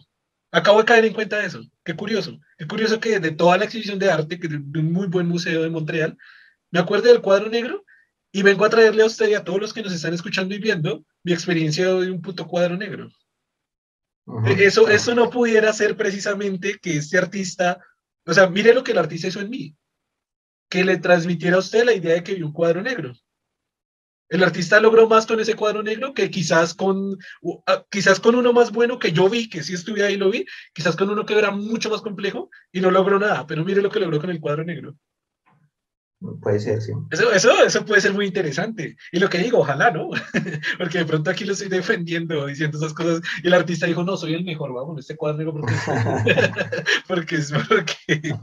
Acabo 0.51 0.77
de 0.79 0.86
caer 0.86 1.05
en 1.05 1.13
cuenta 1.13 1.39
de 1.39 1.47
eso, 1.47 1.63
qué 1.84 1.95
curioso. 1.95 2.39
Qué 2.57 2.67
curioso 2.67 2.99
que 2.99 3.19
de 3.19 3.32
toda 3.32 3.57
la 3.57 3.65
exhibición 3.65 3.97
de 3.97 4.11
arte, 4.11 4.39
que 4.39 4.47
de 4.47 4.79
un 4.79 4.91
muy 4.93 5.07
buen 5.07 5.27
museo 5.27 5.63
de 5.63 5.69
Montreal, 5.71 6.15
me 6.69 6.79
acuerdo 6.79 7.07
del 7.07 7.21
cuadro 7.21 7.49
negro 7.49 7.84
y 8.32 8.43
vengo 8.43 8.63
a 8.63 8.69
traerle 8.69 9.01
a 9.01 9.07
usted 9.07 9.29
y 9.29 9.34
a 9.34 9.43
todos 9.43 9.59
los 9.59 9.73
que 9.73 9.82
nos 9.82 9.91
están 9.91 10.13
escuchando 10.13 10.53
y 10.53 10.59
viendo 10.59 11.03
mi 11.23 11.34
experiencia 11.34 11.88
de 11.88 12.11
un 12.11 12.21
puto 12.21 12.47
cuadro 12.47 12.77
negro. 12.77 13.09
Eso, 14.45 14.88
eso 14.88 15.15
no 15.15 15.32
pudiera 15.32 15.73
ser 15.73 15.97
precisamente 15.97 16.77
que 16.79 16.97
este 16.97 17.17
artista, 17.17 17.79
o 18.25 18.34
sea, 18.34 18.47
mire 18.47 18.73
lo 18.73 18.84
que 18.84 18.91
el 18.91 18.99
artista 18.99 19.27
hizo 19.27 19.41
en 19.41 19.49
mí 19.49 19.75
que 20.72 20.86
le 20.86 20.97
transmitiera 20.97 21.57
a 21.57 21.59
usted 21.59 21.84
la 21.84 21.93
idea 21.93 22.13
de 22.13 22.24
que 22.24 22.34
vio 22.34 22.47
un 22.47 22.53
cuadro 22.53 22.82
negro. 22.82 23.13
El 24.30 24.41
artista 24.41 24.80
logró 24.80 25.09
más 25.09 25.26
con 25.28 25.41
ese 25.41 25.55
cuadro 25.55 25.84
negro 25.84 26.13
que 26.13 26.32
quizás 26.32 26.74
con, 26.74 27.17
ah, 27.67 27.84
quizás 27.91 28.22
con 28.22 28.36
uno 28.36 28.53
más 28.53 28.72
bueno 28.72 28.97
que 28.97 29.11
yo 29.11 29.28
vi, 29.30 29.49
que 29.49 29.61
sí 29.63 29.74
estuve 29.74 30.05
ahí 30.05 30.13
y 30.13 30.17
lo 30.17 30.32
vi, 30.32 30.45
quizás 30.74 30.95
con 30.95 31.09
uno 31.09 31.26
que 31.26 31.38
era 31.38 31.51
mucho 31.51 31.89
más 31.89 32.01
complejo 32.01 32.49
y 32.72 32.80
no 32.80 32.89
logró 32.89 33.19
nada, 33.19 33.45
pero 33.45 33.65
mire 33.65 33.82
lo 33.82 33.91
que 33.91 33.99
logró 33.99 34.22
con 34.22 34.30
el 34.30 34.39
cuadro 34.39 34.63
negro. 34.63 34.95
Puede 36.41 36.59
ser, 36.59 36.82
sí. 36.82 36.91
Eso, 37.09 37.32
eso, 37.32 37.51
eso 37.65 37.84
puede 37.84 37.99
ser 37.99 38.13
muy 38.13 38.28
interesante. 38.28 38.95
Y 39.11 39.19
lo 39.19 39.28
que 39.28 39.39
digo, 39.39 39.59
ojalá, 39.59 39.89
¿no? 39.89 40.09
porque 40.78 40.99
de 40.99 41.05
pronto 41.05 41.32
aquí 41.32 41.45
lo 41.45 41.53
estoy 41.53 41.67
defendiendo, 41.67 42.45
diciendo 42.45 42.78
esas 42.78 42.93
cosas. 42.93 43.22
Y 43.43 43.47
el 43.47 43.53
artista 43.55 43.88
dijo, 43.88 44.03
no, 44.03 44.15
soy 44.15 44.36
el 44.36 44.43
mejor, 44.43 44.72
vamos, 44.72 44.99
este 44.99 45.15
cuadro 45.15 45.51
porque, 45.51 45.74
porque 47.07 47.36
es 47.38 47.51
porque, 47.51 48.36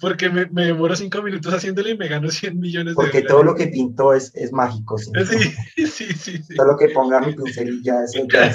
porque 0.00 0.30
me, 0.30 0.46
me, 0.46 0.66
demoro 0.66 0.94
cinco 0.94 1.20
minutos 1.20 1.52
haciéndolo 1.52 1.88
y 1.88 1.98
me 1.98 2.06
gano 2.06 2.30
100 2.30 2.58
millones 2.58 2.92
de 2.92 2.94
Porque 2.94 3.22
todo 3.22 3.42
lo 3.42 3.56
que 3.56 3.66
pintó 3.66 4.14
es, 4.14 4.32
es 4.36 4.52
mágico. 4.52 4.96
¿sí? 4.98 5.10
Sí, 5.26 5.86
sí, 5.86 6.12
sí, 6.12 6.38
sí. 6.38 6.54
Todo 6.54 6.68
lo 6.68 6.76
que 6.76 6.90
ponga 6.90 7.20
mi 7.20 7.34
pincelilla 7.34 8.04
es 8.04 8.12
claro, 8.28 8.54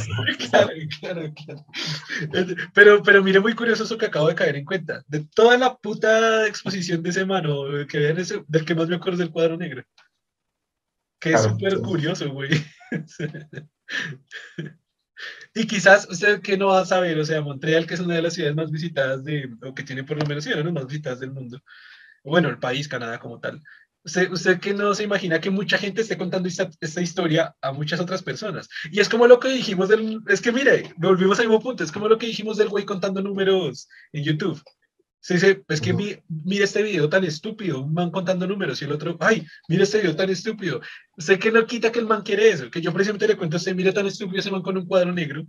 claro, 0.50 0.70
claro, 1.02 1.34
claro. 1.46 1.66
Pero, 2.74 3.04
pero 3.04 3.24
mire, 3.24 3.42
muy 3.42 3.56
curioso 3.56 3.84
eso 3.84 3.98
que 3.98 4.06
acabo 4.06 4.30
de 4.30 4.36
caer 4.36 4.56
en 4.56 4.66
cuenta. 4.66 5.04
De 5.08 5.26
toda 5.36 5.58
la 5.58 5.76
puta 5.76 6.48
exposición 6.48 7.04
de 7.04 7.10
ese 7.10 7.26
mano 7.26 7.66
que 7.90 8.00
vean 8.00 8.18
ese 8.18 8.44
del 8.54 8.66
que 8.66 8.76
más 8.76 8.88
me 8.88 8.96
acuerdo 8.96 9.14
es 9.14 9.20
del 9.20 9.32
cuadro 9.32 9.58
negro. 9.58 9.84
Que 11.20 11.34
es 11.34 11.42
súper 11.42 11.80
curioso, 11.80 12.30
güey. 12.32 12.52
y 15.56 15.66
quizás 15.66 16.08
usted 16.08 16.40
que 16.42 16.56
no 16.56 16.68
va 16.68 16.82
a 16.82 16.86
saber, 16.86 17.18
o 17.18 17.26
sea, 17.26 17.42
Montreal, 17.42 17.88
que 17.88 17.96
es 17.96 18.00
una 18.00 18.14
de 18.14 18.22
las 18.22 18.36
ciudades 18.36 18.56
más 18.56 18.70
visitadas 18.70 19.24
de, 19.24 19.50
o 19.64 19.74
que 19.74 19.82
tiene 19.82 20.04
por 20.04 20.18
lo 20.18 20.26
menos 20.28 20.44
ciudades 20.44 20.72
más 20.72 20.86
visitadas 20.86 21.20
del 21.20 21.32
mundo. 21.32 21.60
Bueno, 22.24 22.48
el 22.48 22.60
país, 22.60 22.88
Canadá 22.88 23.20
como 23.20 23.40
tal. 23.40 23.60
Usted, 24.04 24.32
usted 24.32 24.60
que 24.60 24.74
no 24.76 24.94
se 24.94 25.04
imagina 25.04 25.42
que 25.42 25.50
mucha 25.50 25.80
gente 25.80 26.02
esté 26.02 26.16
contando 26.16 26.48
esta, 26.48 26.70
esta, 26.80 27.02
historia 27.02 27.56
a 27.60 27.72
muchas 27.72 28.00
otras 28.02 28.22
personas. 28.22 28.70
Y 28.92 29.00
es 29.00 29.10
como 29.10 29.26
lo 29.26 29.40
que 29.40 29.48
dijimos 29.50 29.90
del, 29.90 30.22
es 30.28 30.42
que 30.42 30.52
mire, 30.52 30.94
volvimos 30.98 31.40
al 31.40 31.48
mismo 31.48 31.62
punto, 31.62 31.84
es 31.84 31.92
como 31.92 32.08
lo 32.08 32.20
que 32.20 32.28
dijimos 32.28 32.58
del 32.58 32.70
güey 32.70 32.86
contando 32.86 33.20
números 33.22 33.88
en 34.12 34.24
YouTube. 34.26 34.62
Se 35.24 35.36
dice, 35.36 35.64
es 35.70 35.80
que 35.80 35.94
mira 35.94 36.66
este 36.66 36.84
video 36.84 37.08
tan 37.08 37.24
estúpido, 37.24 37.80
un 37.80 37.94
man 37.94 38.12
contando 38.12 38.46
números 38.46 38.82
y 38.82 38.86
el 38.86 38.92
otro, 38.92 39.16
ay, 39.22 39.48
mira 39.70 39.84
este 39.84 40.00
video 40.00 40.18
tan 40.18 40.30
estúpido. 40.30 40.82
Sé 41.18 41.40
que 41.40 41.50
no 41.50 41.66
quita 41.66 41.94
que 41.94 42.00
el 42.00 42.08
man 42.08 42.24
quiere 42.24 42.50
eso, 42.50 42.70
que 42.70 42.82
yo 42.82 42.92
precisamente 42.92 43.30
le 43.30 43.38
cuento 43.38 43.56
a 43.56 43.60
usted, 43.60 43.74
mira 43.74 43.94
tan 43.94 44.06
estúpido 44.06 44.42
ese 44.42 44.52
man 44.52 44.62
con 44.62 44.78
un 44.78 44.86
cuadro 44.86 45.14
negro. 45.14 45.48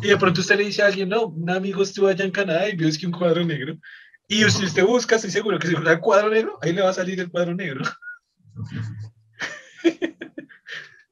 Y 0.00 0.08
de 0.08 0.16
pronto 0.16 0.40
usted 0.40 0.56
le 0.56 0.64
dice 0.64 0.80
a 0.80 0.86
alguien, 0.86 1.10
no, 1.10 1.26
un 1.26 1.50
amigo 1.50 1.82
estuvo 1.82 2.08
allá 2.08 2.24
en 2.24 2.30
Canadá 2.30 2.66
y 2.66 2.76
vio 2.76 2.88
es 2.88 2.96
que 2.96 3.04
un 3.04 3.12
cuadro 3.12 3.44
negro. 3.44 3.76
Y 4.26 4.42
si 4.44 4.64
usted 4.64 4.86
busca, 4.86 5.16
estoy 5.16 5.32
seguro 5.32 5.58
que 5.58 5.68
si 5.68 5.74
fuera 5.74 6.00
cuadro 6.00 6.30
negro, 6.30 6.58
ahí 6.62 6.72
le 6.72 6.80
va 6.80 6.88
a 6.88 6.94
salir 6.94 7.20
el 7.20 7.30
cuadro 7.30 7.54
negro. 7.54 7.84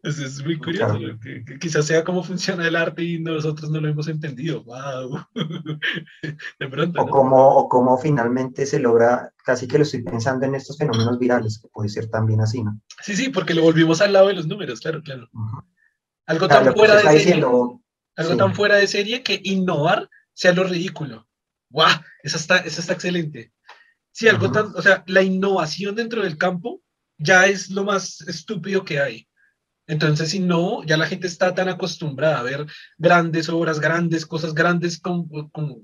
es 0.05 0.45
muy 0.45 0.59
curioso, 0.59 0.99
que, 1.23 1.59
quizás 1.59 1.87
sea 1.87 2.05
cómo 2.05 2.23
funciona 2.23 2.67
el 2.67 2.77
arte 2.77 3.03
y 3.03 3.19
nosotros 3.19 3.71
no 3.71 3.81
lo 3.81 3.89
hemos 3.89 4.07
entendido. 4.09 4.63
¡Wow! 4.65 5.27
De 6.59 6.69
pronto. 6.69 7.03
O, 7.03 7.09
cómo, 7.09 7.57
o 7.57 7.69
cómo 7.69 7.97
finalmente 7.99 8.67
se 8.67 8.79
logra, 8.79 9.33
casi 9.45 9.67
que 9.67 9.79
lo 9.79 9.85
estoy 9.85 10.03
pensando 10.03 10.45
en 10.47 10.55
estos 10.55 10.77
fenómenos 10.77 11.19
virales, 11.19 11.59
que 11.59 11.69
puede 11.69 11.89
ser 11.89 12.09
también 12.09 12.41
así, 12.41 12.63
¿no? 12.63 12.81
Sí, 13.03 13.17
sí, 13.17 13.31
porque 13.31 13.55
lo 13.55 13.63
volvimos 13.63 14.01
al 14.01 14.13
lado 14.13 14.29
de 14.29 14.35
los 14.35 14.47
números, 14.47 14.81
claro, 14.81 15.03
claro. 15.03 15.29
Algo 16.27 16.49
tan 16.49 16.75
fuera 16.75 16.97
de 16.97 17.21
serie. 17.21 17.45
algo 17.45 18.37
tan 18.37 18.55
fuera 18.55 18.77
de 18.77 18.87
serie 18.87 19.23
que 19.23 19.41
innovar 19.43 20.09
sea 20.35 20.53
lo 20.53 20.65
ridículo. 20.65 21.27
¡Wow! 21.71 21.89
Eso 22.23 22.37
está, 22.37 22.59
eso 22.59 22.81
está 22.81 22.93
excelente. 22.93 23.53
Sí, 24.13 24.29
algo 24.29 24.53
tan, 24.53 24.67
o 24.77 24.83
sea, 24.83 25.03
la 25.07 25.23
innovación 25.23 25.95
dentro 25.97 26.23
del 26.23 26.39
campo 26.39 26.83
ya 27.19 27.47
es 27.47 27.71
lo 27.71 27.85
más 27.85 28.21
estúpido 28.23 28.85
que 28.85 29.01
hay. 29.01 29.29
Entonces, 29.87 30.31
si 30.31 30.41
no, 30.41 30.83
ya 30.85 30.97
la 30.97 31.07
gente 31.07 31.27
está 31.27 31.55
tan 31.55 31.69
acostumbrada 31.69 32.39
a 32.39 32.43
ver 32.43 32.67
grandes 32.97 33.51
obras, 33.51 33.81
grandes 33.81 34.25
cosas, 34.25 34.55
grandes 34.55 34.99
con, 34.99 35.29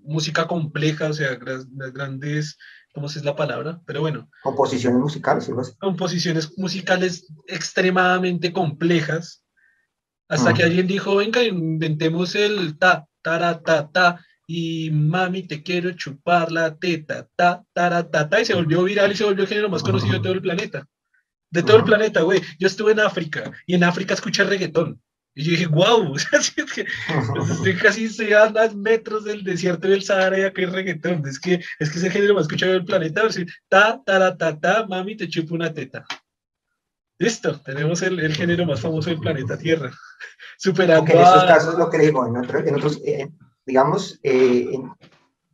música 0.02 0.46
compleja, 0.46 1.08
o 1.08 1.12
sea, 1.12 1.36
grandes, 1.36 2.56
¿cómo 2.94 3.08
se 3.08 3.18
es 3.18 3.24
la 3.26 3.36
palabra? 3.36 3.80
Pero 3.84 4.00
bueno. 4.00 4.30
Composiciones 4.42 4.98
musicales, 4.98 5.50
así. 5.50 5.72
Composiciones 5.78 6.56
musicales 6.56 7.26
extremadamente 7.46 8.52
complejas, 8.52 9.44
hasta 10.28 10.54
que 10.54 10.62
alguien 10.62 10.86
dijo, 10.86 11.16
venga, 11.16 11.42
inventemos 11.42 12.34
el 12.36 12.78
ta, 12.78 13.04
ta, 13.20 13.60
ta, 13.60 13.90
ta, 13.90 14.24
y 14.46 14.90
mami, 14.90 15.42
te 15.42 15.62
quiero 15.62 15.92
chupar 15.92 16.50
la 16.52 16.76
teta, 16.76 17.28
ta, 17.36 17.64
ta, 17.74 18.10
ta, 18.10 18.28
ta, 18.28 18.40
y 18.40 18.44
se 18.44 18.54
volvió 18.54 18.82
viral 18.82 19.12
y 19.12 19.16
se 19.16 19.24
volvió 19.24 19.42
el 19.42 19.48
género 19.48 19.68
más 19.68 19.82
conocido 19.82 20.14
de 20.14 20.20
todo 20.20 20.32
el 20.32 20.40
planeta 20.40 20.86
de 21.50 21.62
todo 21.62 21.78
el 21.78 21.84
planeta, 21.84 22.22
güey. 22.22 22.40
Yo 22.58 22.66
estuve 22.66 22.92
en 22.92 23.00
África 23.00 23.50
y 23.66 23.74
en 23.74 23.84
África 23.84 24.14
escuché 24.14 24.44
reggaetón. 24.44 25.00
Y 25.34 25.44
yo 25.44 25.50
dije, 25.52 25.66
wow, 25.66 26.14
es 26.32 26.50
que, 26.50 26.64
pues, 26.64 27.50
estoy 27.50 27.76
casi 27.76 28.08
a 28.34 28.50
metros 28.74 29.24
del 29.24 29.44
desierto 29.44 29.88
del 29.88 30.02
Sahara 30.02 30.38
y 30.38 30.42
acá 30.42 30.60
hay 30.62 30.66
reggaetón. 30.66 31.26
Es 31.26 31.38
que, 31.38 31.62
es 31.78 31.90
que 31.90 31.98
es 31.98 32.04
el 32.04 32.12
género 32.12 32.34
más 32.34 32.42
escuchado 32.42 32.72
del 32.72 32.84
planeta. 32.84 33.24
Decir, 33.24 33.46
ta, 33.68 34.00
ta, 34.04 34.36
ta, 34.36 34.58
ta, 34.58 34.86
mami, 34.86 35.16
te 35.16 35.28
chupo 35.28 35.54
una 35.54 35.72
teta. 35.72 36.04
Listo, 37.18 37.60
tenemos 37.60 38.00
el, 38.02 38.18
el 38.18 38.34
género 38.34 38.64
más 38.64 38.80
famoso 38.80 39.10
del 39.10 39.20
planeta 39.20 39.58
Tierra. 39.58 39.92
Superando. 40.58 41.10
en 41.12 41.18
estos 41.18 41.44
casos 41.44 41.78
lo 41.78 41.90
que 41.90 41.98
digo, 41.98 42.26
en, 42.26 42.36
otros, 42.74 43.00
eh, 43.04 43.28
digamos, 43.66 44.18
eh, 44.22 44.70
en, 44.72 44.90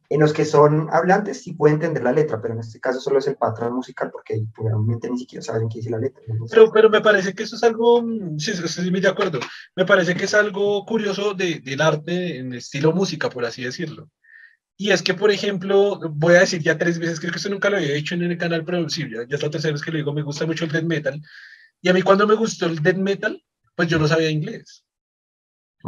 en 0.09 0.21
los 0.21 0.33
que 0.33 0.45
son 0.45 0.89
hablantes 0.91 1.43
sí 1.43 1.55
pueden 1.55 1.77
entender 1.77 2.03
la 2.03 2.13
letra, 2.13 2.41
pero 2.41 2.55
en 2.55 2.61
este 2.61 2.81
caso 2.81 3.01
solo 3.01 3.19
es 3.19 3.27
el 3.27 3.37
patrón 3.37 3.75
musical 3.75 4.11
porque 4.11 4.45
probablemente 4.55 5.11
ni 5.11 5.19
siquiera 5.19 5.43
saben 5.43 5.69
qué 5.69 5.79
dice 5.79 5.91
la 5.91 5.99
letra. 5.99 6.23
Pero, 6.51 6.71
pero 6.71 6.91
me 6.91 7.01
parece 7.01 7.35
que 7.35 7.43
eso 7.43 7.57
es 7.57 7.63
algo, 7.63 8.03
mm, 8.03 8.39
sí, 8.39 8.53
sí, 8.55 8.91
de 8.91 9.09
acuerdo, 9.09 9.41
me 9.75 9.85
parece 9.85 10.15
que 10.15 10.25
es 10.25 10.35
algo 10.35 10.85
curioso 10.85 11.35
de, 11.35 11.61
del 11.61 11.81
arte 11.81 12.39
en 12.39 12.53
estilo 12.55 12.93
música, 12.93 13.29
por 13.29 13.45
así 13.45 13.65
decirlo. 13.65 14.09
Y 14.79 14.91
es 14.91 15.03
que, 15.03 15.15
por 15.15 15.31
ejemplo, 15.31 15.99
voy 16.11 16.35
a 16.35 16.41
decir 16.41 16.61
ya 16.61 16.77
tres 16.77 16.99
veces, 16.99 17.19
creo 17.19 17.33
que 17.33 17.39
eso 17.39 17.49
nunca 17.49 17.71
lo 17.71 17.79
había 17.79 17.95
hecho 17.95 18.15
en 18.15 18.23
el 18.25 18.39
canal 18.39 18.65
producible, 18.65 19.27
ya 19.29 19.37
es 19.37 19.43
la 19.43 19.51
tercera 19.51 19.73
vez 19.73 19.83
que 19.83 19.91
lo 19.91 19.97
digo, 19.97 20.13
me 20.13 20.23
gusta 20.23 20.47
mucho 20.47 20.65
el 20.65 20.73
death 20.73 20.85
metal. 20.85 21.21
Y 21.81 21.89
a 21.89 21.95
mí 21.95 22.03
cuando 22.03 22.27
me 22.27 22.35
gustó 22.35 22.67
el 22.67 22.83
death 22.83 22.97
metal, 22.97 23.43
pues 23.75 23.89
yo 23.89 23.99
no 23.99 24.07
sabía 24.07 24.31
inglés. 24.31 24.86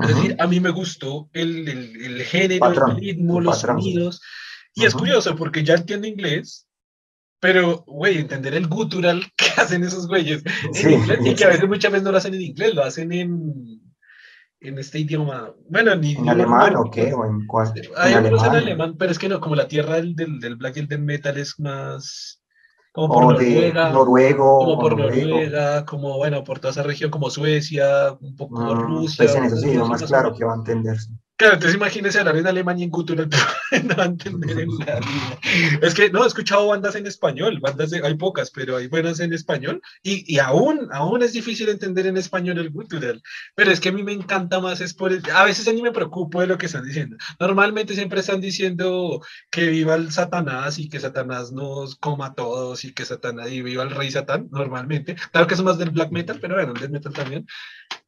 Es 0.02 0.08
decir, 0.08 0.36
a 0.38 0.46
mí 0.46 0.60
me 0.60 0.70
gustó 0.70 1.28
el, 1.32 1.68
el, 1.68 2.04
el 2.04 2.22
género, 2.22 2.66
el 2.66 2.96
ritmo, 2.96 3.40
los 3.40 3.60
sonidos. 3.60 4.20
Y 4.74 4.84
es 4.84 4.94
curioso 4.94 5.34
porque 5.34 5.64
ya 5.64 5.74
entiendo 5.74 6.06
inglés, 6.06 6.68
pero, 7.40 7.84
güey, 7.86 8.18
entender 8.18 8.54
el 8.54 8.68
gutural 8.68 9.24
que 9.36 9.60
hacen 9.60 9.84
esos 9.84 10.06
güeyes 10.06 10.42
en 10.74 10.92
inglés 10.92 11.18
y 11.24 11.34
que 11.34 11.44
a 11.44 11.48
veces 11.48 11.68
muchas 11.68 11.92
veces 11.92 12.04
no 12.04 12.12
lo 12.12 12.18
hacen 12.18 12.34
en 12.34 12.42
inglés, 12.42 12.74
lo 12.74 12.84
hacen 12.84 13.12
en, 13.12 13.80
en 14.60 14.78
este 14.78 15.00
idioma. 15.00 15.52
Bueno, 15.68 15.94
ni, 15.94 16.14
¿En 16.14 16.28
alemán 16.28 16.76
o 16.76 16.90
qué? 16.90 17.12
¿O 17.12 17.24
en 17.24 17.46
cuál? 17.46 17.72
Hay 17.96 18.14
algunos 18.14 18.44
en 18.44 18.54
alemán, 18.54 18.96
pero 18.98 19.12
es 19.12 19.18
que 19.18 19.28
no, 19.28 19.40
como 19.40 19.56
la 19.56 19.68
tierra 19.68 19.96
del, 19.96 20.14
del, 20.14 20.38
del 20.38 20.56
black 20.56 20.76
y 20.76 20.80
el 20.80 20.88
del 20.88 21.02
metal 21.02 21.38
es 21.38 21.58
más 21.58 22.42
como 23.06 23.14
por 23.14 23.34
o 23.34 23.38
de 23.38 23.44
Noruega, 23.50 23.90
noruego, 23.90 24.58
como 24.58 24.78
por. 24.78 24.96
Noruega, 24.98 25.84
como 25.84 26.16
bueno, 26.16 26.42
por 26.44 26.58
toda 26.58 26.72
esa 26.72 26.82
región, 26.82 27.10
como 27.10 27.30
Suecia, 27.30 28.12
un 28.20 28.34
poco 28.36 28.60
Mm, 28.60 28.80
Rusia. 28.80 29.24
pues 29.24 29.36
en 29.36 29.50
Rusia 29.50 29.68
idiomas, 29.68 30.00
más 30.00 30.02
claro 30.10 30.34
que 30.34 30.44
va 30.44 30.52
a 30.54 30.56
entenderse. 30.56 31.10
Claro, 31.38 31.54
entonces 31.54 31.76
imagínese 31.76 32.18
hablar 32.18 32.36
en 32.36 32.48
alemán 32.48 32.80
y 32.80 32.82
en 32.82 32.90
gutural, 32.90 33.28
no 33.84 33.94
va 33.96 34.02
a 34.02 34.06
entender 34.06 34.58
en 34.58 34.70
la. 34.78 34.98
Es 35.82 35.94
que 35.94 36.10
no, 36.10 36.24
he 36.24 36.26
escuchado 36.26 36.66
bandas 36.66 36.96
en 36.96 37.06
español, 37.06 37.60
bandas 37.60 37.90
de- 37.90 38.04
hay 38.04 38.16
pocas, 38.16 38.50
pero 38.50 38.76
hay 38.76 38.88
buenas 38.88 39.20
en 39.20 39.32
español, 39.32 39.80
y, 40.02 40.24
y 40.34 40.40
aún, 40.40 40.88
aún 40.92 41.22
es 41.22 41.32
difícil 41.32 41.68
entender 41.68 42.06
en 42.08 42.16
español 42.16 42.58
el 42.58 42.70
gutural, 42.70 43.22
pero 43.54 43.70
es 43.70 43.78
que 43.78 43.90
a 43.90 43.92
mí 43.92 44.02
me 44.02 44.12
encanta 44.12 44.58
más, 44.58 44.80
es 44.80 44.94
por 44.94 45.12
el- 45.12 45.22
a 45.32 45.44
veces 45.44 45.68
a 45.68 45.72
mí 45.72 45.80
me 45.80 45.92
preocupo 45.92 46.40
de 46.40 46.48
lo 46.48 46.58
que 46.58 46.66
están 46.66 46.84
diciendo. 46.84 47.16
Normalmente 47.38 47.94
siempre 47.94 48.18
están 48.18 48.40
diciendo 48.40 49.20
que 49.48 49.68
viva 49.68 49.94
el 49.94 50.10
Satanás 50.10 50.80
y 50.80 50.88
que 50.88 50.98
Satanás 50.98 51.52
nos 51.52 51.94
coma 51.96 52.26
a 52.26 52.34
todos 52.34 52.84
y 52.84 52.92
que 52.92 53.04
Satanás 53.04 53.48
y 53.52 53.62
viva 53.62 53.84
el 53.84 53.90
rey 53.92 54.10
Satán, 54.10 54.48
normalmente. 54.50 55.14
Claro 55.30 55.46
que 55.46 55.54
es 55.54 55.62
más 55.62 55.78
del 55.78 55.90
black 55.90 56.10
metal, 56.10 56.38
pero 56.40 56.56
bueno, 56.56 56.72
el 56.74 56.80
death 56.80 56.90
metal 56.90 57.12
también. 57.12 57.46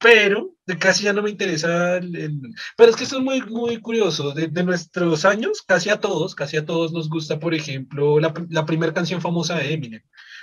Pero 0.01 0.57
casi 0.79 1.05
ya 1.05 1.13
no 1.13 1.23
me 1.23 1.31
interesa 1.31 1.97
el, 1.99 2.17
el- 2.17 2.41
Pero 2.77 2.91
es 2.91 2.97
que 2.97 3.05
esto 3.05 3.19
es 3.19 3.23
muy, 3.25 3.43
muy 3.43 3.81
curioso. 3.81 4.33
De, 4.33 4.49
de 4.49 4.65
nuestros 4.65 5.25
años, 5.25 5.63
casi 5.63 5.91
a 5.91 6.01
todos, 6.01 6.35
casi 6.35 6.57
a 6.57 6.65
todos 6.67 6.93
nos 6.93 7.09
gusta, 7.11 7.39
por 7.39 7.55
ejemplo, 7.55 8.19
la, 8.21 8.33
la 8.49 8.65
primera 8.67 8.95
canción 8.95 9.21
famosa 9.21 9.57
de 9.57 9.75
Eminem, 9.75 10.03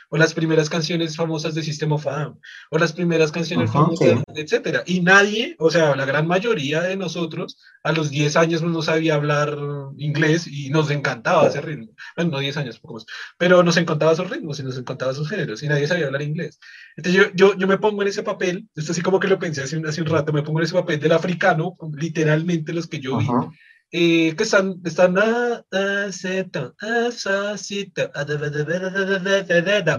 o 0.09 0.17
las 0.17 0.33
primeras 0.33 0.69
canciones 0.69 1.15
famosas 1.15 1.53
de 1.53 1.63
System 1.63 1.91
of 1.91 2.07
a 2.07 2.19
Down, 2.19 2.39
o 2.71 2.77
las 2.77 2.93
primeras 2.93 3.31
canciones 3.31 3.69
Ajá, 3.69 3.79
famosas, 3.79 4.19
sí. 4.19 4.23
etcétera. 4.35 4.83
Y 4.85 5.01
nadie, 5.01 5.55
o 5.59 5.69
sea, 5.69 5.95
la 5.95 6.05
gran 6.05 6.27
mayoría 6.27 6.81
de 6.81 6.95
nosotros, 6.95 7.57
a 7.83 7.91
los 7.91 8.09
10 8.09 8.35
años 8.35 8.61
no 8.61 8.81
sabía 8.81 9.15
hablar 9.15 9.57
inglés 9.97 10.47
y 10.47 10.69
nos 10.69 10.91
encantaba 10.91 11.47
ese 11.47 11.61
ritmo. 11.61 11.89
Bueno, 12.15 12.31
no 12.31 12.39
10 12.39 12.57
años, 12.57 12.79
poco 12.79 12.95
más. 12.95 13.05
Pero 13.37 13.63
nos 13.63 13.77
encantaba 13.77 14.13
esos 14.13 14.29
ritmos 14.29 14.59
y 14.59 14.63
nos 14.63 14.77
encantaba 14.77 15.11
esos 15.11 15.29
géneros 15.29 15.63
y 15.63 15.67
nadie 15.67 15.87
sabía 15.87 16.07
hablar 16.07 16.21
inglés. 16.21 16.59
Entonces 16.95 17.21
yo, 17.21 17.31
yo, 17.33 17.57
yo 17.57 17.67
me 17.67 17.77
pongo 17.77 18.01
en 18.01 18.07
ese 18.07 18.23
papel, 18.23 18.67
esto 18.75 18.91
así 18.91 19.01
como 19.01 19.19
que 19.19 19.27
lo 19.27 19.39
pensé 19.39 19.63
hace 19.63 19.77
un, 19.77 19.85
hace 19.87 20.01
un 20.01 20.07
rato, 20.07 20.33
me 20.33 20.43
pongo 20.43 20.59
en 20.59 20.65
ese 20.65 20.73
papel 20.73 20.99
del 20.99 21.11
africano, 21.11 21.75
literalmente 21.95 22.73
los 22.73 22.87
que 22.87 22.99
yo 22.99 23.17
vi, 23.17 23.27
y 23.89 24.33
que 24.33 24.43
están, 24.43 24.81
están, 24.83 25.15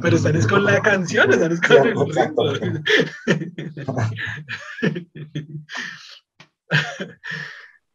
pero 0.02 0.16
están 0.16 0.36
es 0.36 0.46
con 0.46 0.64
la 0.64 0.82
canción, 0.82 1.32
están 1.32 1.56
con 1.58 1.86
el 1.86 1.96
Exacto. 2.08 2.52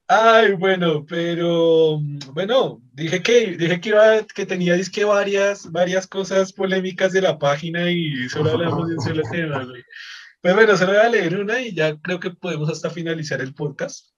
Ay, 0.08 0.54
bueno, 0.54 1.06
pero 1.06 2.00
bueno, 2.34 2.82
dije 2.92 3.22
que 3.22 3.56
dije 3.56 3.80
que 3.80 3.90
iba, 3.90 4.24
que 4.24 4.46
tenía 4.46 4.74
disque 4.74 5.06
varias, 5.06 5.72
varias 5.72 6.08
cosas 6.08 6.54
polémicas 6.54 7.14
de 7.14 7.22
la 7.22 7.38
página 7.40 7.90
y 7.90 8.28
solo 8.30 8.52
hablamos 8.52 8.90
de 8.90 8.96
un 8.96 9.02
solo 9.02 9.22
tema. 9.32 9.68
Pues 10.42 10.56
bueno, 10.56 10.76
solo 10.76 10.94
voy 10.94 11.02
a 11.02 11.10
leer 11.10 11.40
una 11.40 11.62
y 11.62 11.74
ya 11.74 11.96
creo 11.98 12.20
que 12.20 12.32
podemos 12.32 12.70
hasta 12.70 12.90
finalizar 12.90 13.42
el 13.42 13.54
podcast. 13.54 14.13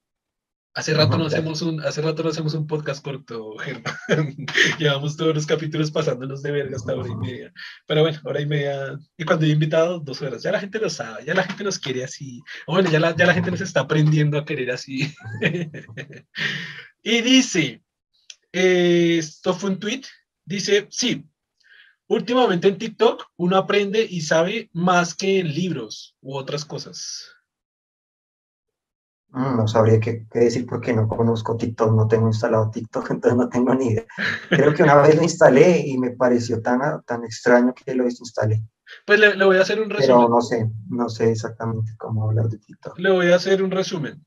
Hace 0.75 0.93
rato 0.93 1.17
no 1.17 1.27
hacemos 1.27 1.61
un, 1.61 1.79
hace 1.79 2.01
rato 2.01 2.21
no 2.21 2.29
hacemos 2.29 2.53
un 2.53 2.67
podcast 2.67 3.01
corto, 3.01 3.55
Germán. 3.59 3.95
Llevamos 4.77 5.15
todos 5.15 5.33
los 5.33 5.45
capítulos 5.45 5.89
pasándonos 5.89 6.43
de 6.43 6.51
verga 6.51 6.75
hasta 6.75 6.93
hora 6.93 7.09
y 7.09 7.15
media. 7.15 7.53
Pero 7.87 8.01
bueno, 8.01 8.19
hora 8.25 8.41
y 8.41 8.45
media. 8.45 8.99
Y 9.17 9.23
cuando 9.23 9.45
he 9.45 9.49
invitado, 9.49 10.01
dos 10.01 10.21
horas. 10.21 10.43
Ya 10.43 10.51
la 10.51 10.59
gente 10.59 10.77
lo 10.79 10.89
sabe, 10.89 11.23
ya 11.23 11.33
la 11.33 11.43
gente 11.43 11.63
nos 11.63 11.79
quiere 11.79 12.03
así. 12.03 12.41
Bueno, 12.67 12.91
ya 12.91 12.99
la, 12.99 13.15
ya 13.15 13.25
la 13.25 13.33
gente 13.33 13.51
nos 13.51 13.61
está 13.61 13.79
aprendiendo 13.79 14.37
a 14.37 14.43
querer 14.43 14.69
así. 14.69 15.15
y 17.03 17.21
dice, 17.21 17.81
eh, 18.51 19.15
esto 19.17 19.53
fue 19.53 19.69
un 19.69 19.79
tweet, 19.79 20.01
dice, 20.43 20.87
sí, 20.89 21.23
últimamente 22.07 22.67
en 22.67 22.77
TikTok 22.77 23.25
uno 23.37 23.55
aprende 23.55 24.05
y 24.09 24.19
sabe 24.19 24.69
más 24.73 25.15
que 25.15 25.39
en 25.39 25.53
libros 25.55 26.17
u 26.19 26.35
otras 26.35 26.65
cosas. 26.65 27.34
Mm, 29.35 29.57
No 29.57 29.67
sabría 29.67 29.99
qué, 29.99 30.25
qué 30.31 30.39
decir 30.39 30.65
porque 30.65 30.93
no 30.93 31.07
conozco 31.07 31.57
TikTok, 31.57 31.93
no 31.93 32.07
tengo 32.07 32.27
instalado 32.27 32.69
TikTok, 32.71 33.09
entonces 33.11 33.37
no 33.37 33.49
tengo 33.49 33.73
ni 33.75 33.87
idea. 33.89 34.05
Creo 34.49 34.73
que 34.73 34.83
una 34.83 34.95
vez 35.01 35.15
lo 35.15 35.23
instalé 35.23 35.79
y 35.85 35.97
me 35.97 36.11
pareció 36.11 36.61
tan, 36.61 36.79
tan 37.03 37.23
extraño 37.23 37.73
que 37.73 37.93
lo 37.95 38.05
desinstalé, 38.05 38.63
Pues 39.05 39.19
le, 39.19 39.35
le 39.35 39.45
voy 39.45 39.57
a 39.57 39.61
hacer 39.61 39.81
un 39.81 39.89
pero 39.89 39.99
resumen. 39.99 40.29
no 40.29 40.41
sé, 40.41 40.69
no 40.89 41.09
sé 41.09 41.31
exactamente 41.31 41.91
cómo 41.97 42.23
hablar 42.29 42.47
de 42.49 42.57
TikTok. 42.59 42.97
Le 42.99 43.11
voy 43.11 43.31
a 43.31 43.35
hacer 43.35 43.61
un 43.61 43.71
resumen. 43.71 44.25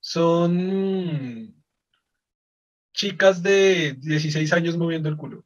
Son 0.00 1.54
chicas 2.94 3.42
de 3.42 3.94
16 4.00 4.52
años 4.52 4.76
moviendo 4.78 5.08
el 5.08 5.16
culo. 5.16 5.44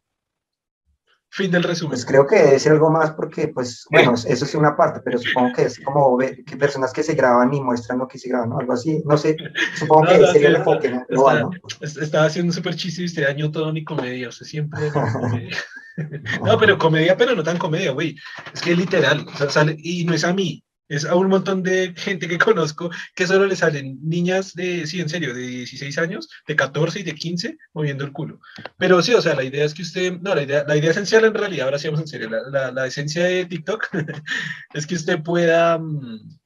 Fin 1.33 1.51
del 1.51 1.62
resumen. 1.62 1.91
Pues 1.93 2.05
creo 2.05 2.26
que 2.26 2.37
debe 2.37 2.59
ser 2.59 2.72
algo 2.72 2.91
más 2.91 3.12
porque, 3.12 3.49
pues, 3.49 3.87
bueno, 3.91 4.14
eso 4.14 4.45
es 4.45 4.55
una 4.55 4.76
parte, 4.76 5.01
pero 5.05 5.18
supongo 5.18 5.53
que 5.55 5.62
es 5.62 5.78
como 5.78 6.16
ver 6.16 6.45
que 6.45 6.57
personas 6.57 6.93
que 6.93 7.05
se 7.05 7.14
graban 7.14 7.55
y 7.55 7.61
muestran 7.61 7.99
lo 8.01 8.09
que 8.09 8.18
se 8.18 8.28
graban, 8.28 8.51
¿no? 8.51 8.59
Algo 8.59 8.72
así, 8.72 9.01
no 9.07 9.16
sé, 9.16 9.37
supongo 9.76 10.05
No, 10.05 10.11
que 10.11 10.26
sería 10.26 10.49
el 10.49 10.57
enfoque, 10.57 10.91
¿no? 10.91 11.07
Global, 11.09 11.43
¿no? 11.43 11.51
Es- 11.81 11.97
Estaba 11.97 12.24
haciendo 12.26 12.51
un 12.51 12.55
súper 12.55 12.74
chiste 12.74 13.03
y 13.03 13.05
usted 13.07 13.22
dañó 13.24 13.51
todo 13.51 13.72
mi 13.72 13.85
comedia. 13.85 14.31
Siempre 14.33 14.91
daña 14.91 15.07
mi 15.07 15.12
comedia. 15.12 15.57
No, 16.45 16.59
pero 16.59 16.78
comedia, 16.78 17.16
pero 17.16 17.35
no 17.35 17.43
tan 17.43 17.59
comedia, 17.59 17.93
güey. 17.93 18.16
Es 18.55 18.61
que 18.62 18.74
literal, 18.74 19.26
o 19.33 19.37
sea, 19.37 19.51
sale, 19.51 19.76
y 19.78 20.05
no 20.05 20.14
es 20.14 20.24
a 20.24 20.33
mí, 20.33 20.64
es 20.91 21.07
a 21.07 21.14
un 21.14 21.28
montón 21.28 21.62
de 21.62 21.95
gente 21.97 22.28
que 22.28 22.36
conozco 22.51 22.91
que 23.14 23.26
solo 23.26 23.47
le 23.47 23.57
salen 23.57 23.99
niñas 24.03 24.53
de, 24.55 24.86
sí, 24.86 25.01
en 25.01 25.09
serio, 25.09 25.32
de 25.32 25.41
16 25.41 25.97
años, 25.99 26.28
de 26.47 26.57
14 26.57 27.01
y 27.01 27.03
de 27.05 27.14
15 27.14 27.57
moviendo 27.72 28.05
el 28.05 28.12
culo. 28.12 28.41
Pero 28.76 29.01
sí, 29.01 29.14
o 29.14 29.22
sea, 29.22 29.34
la 29.34 29.45
idea 29.45 29.64
es 29.64 29.72
que 29.72 29.82
usted, 29.82 30.20
no, 30.20 30.34
la 30.34 30.43
idea, 30.43 30.64
la 30.66 30.76
idea 30.76 30.91
esencial 30.91 31.24
en 31.24 31.34
realidad, 31.34 31.66
ahora 31.66 31.78
sí 31.78 31.86
vamos 31.88 32.01
en 32.03 32.09
serio, 32.09 32.28
la, 32.28 32.43
la, 32.51 32.70
la 32.72 32.86
esencia 32.86 33.24
de 33.24 33.47
TikTok 33.47 33.88
es 34.74 34.86
que 34.86 34.97
usted 34.97 35.22
pueda... 35.22 35.78
mm, 35.78 36.38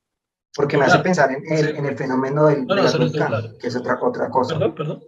Porque 0.54 0.76
me 0.76 0.84
hace 0.84 0.92
Claro, 0.92 1.02
pensar 1.04 1.30
en 1.32 1.42
el, 1.50 1.64
sí. 1.64 1.72
en 1.76 1.86
el 1.86 1.96
fenómeno 1.96 2.46
del, 2.46 2.66
No, 2.66 2.76
no, 2.76 3.12
claro. 3.12 3.58
que 3.58 3.66
es 3.68 3.74
otra, 3.76 3.98
otra 4.00 4.28
cosa. 4.28 4.54
Perdón, 4.54 4.74
perdón. 4.74 5.02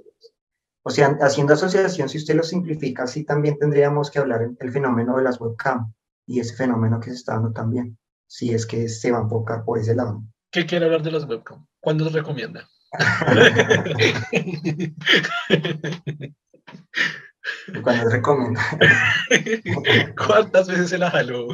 O 0.83 0.91
sea, 0.91 1.19
haciendo 1.21 1.53
asociación, 1.55 2.09
si 2.09 2.19
usted 2.19 2.37
lo 2.37 2.45
simplifica, 2.45 3.09
sí 3.09 3.25
también 3.25 3.59
tendríamos 3.59 4.09
que 4.09 4.21
hablar 4.21 4.49
del 4.49 4.71
fenómeno 4.73 5.17
de 5.17 5.25
las 5.25 5.41
webcam 5.41 5.93
y 6.27 6.39
ese 6.39 6.55
fenómeno 6.55 7.01
que 7.01 7.11
se 7.11 7.17
está 7.17 7.33
dando 7.35 7.51
también, 7.53 7.99
si 8.27 8.55
es 8.55 8.67
que 8.67 8.89
se 8.89 9.11
va 9.11 9.19
a 9.19 9.23
enfocar 9.23 9.65
por 9.65 9.79
ese 9.79 9.95
lado. 9.95 10.23
¿Qué 10.51 10.67
quiere 10.67 10.87
hablar 10.87 11.03
de 11.03 11.13
las 11.13 11.25
webcam? 11.25 11.67
¿Cuándo 11.81 12.05
los 12.05 12.13
recomienda? 12.13 12.69
Cuando 17.83 18.05
les 18.05 18.13
recomiendo. 18.13 18.61
¿Cuántas 20.27 20.69
veces 20.69 20.91
se 20.91 20.99
la 20.99 21.11
jaló? 21.11 21.49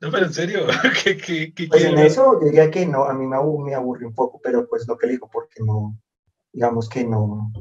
No, 0.00 0.10
pero 0.10 0.26
en 0.26 0.32
serio, 0.32 0.66
¿qué, 1.04 1.18
qué, 1.18 1.52
qué 1.54 1.68
Pues 1.68 1.84
en 1.84 1.98
eso 1.98 2.40
yo 2.40 2.46
diría 2.46 2.70
que 2.70 2.86
no, 2.86 3.04
a 3.04 3.12
mí 3.12 3.26
me 3.26 3.36
aburre 3.36 4.06
un 4.06 4.14
poco, 4.14 4.40
pero 4.42 4.66
pues 4.66 4.88
lo 4.88 4.96
que 4.96 5.06
le 5.06 5.12
digo, 5.14 5.28
porque 5.30 5.62
no, 5.62 5.98
digamos 6.52 6.88
que 6.88 7.04
no, 7.04 7.52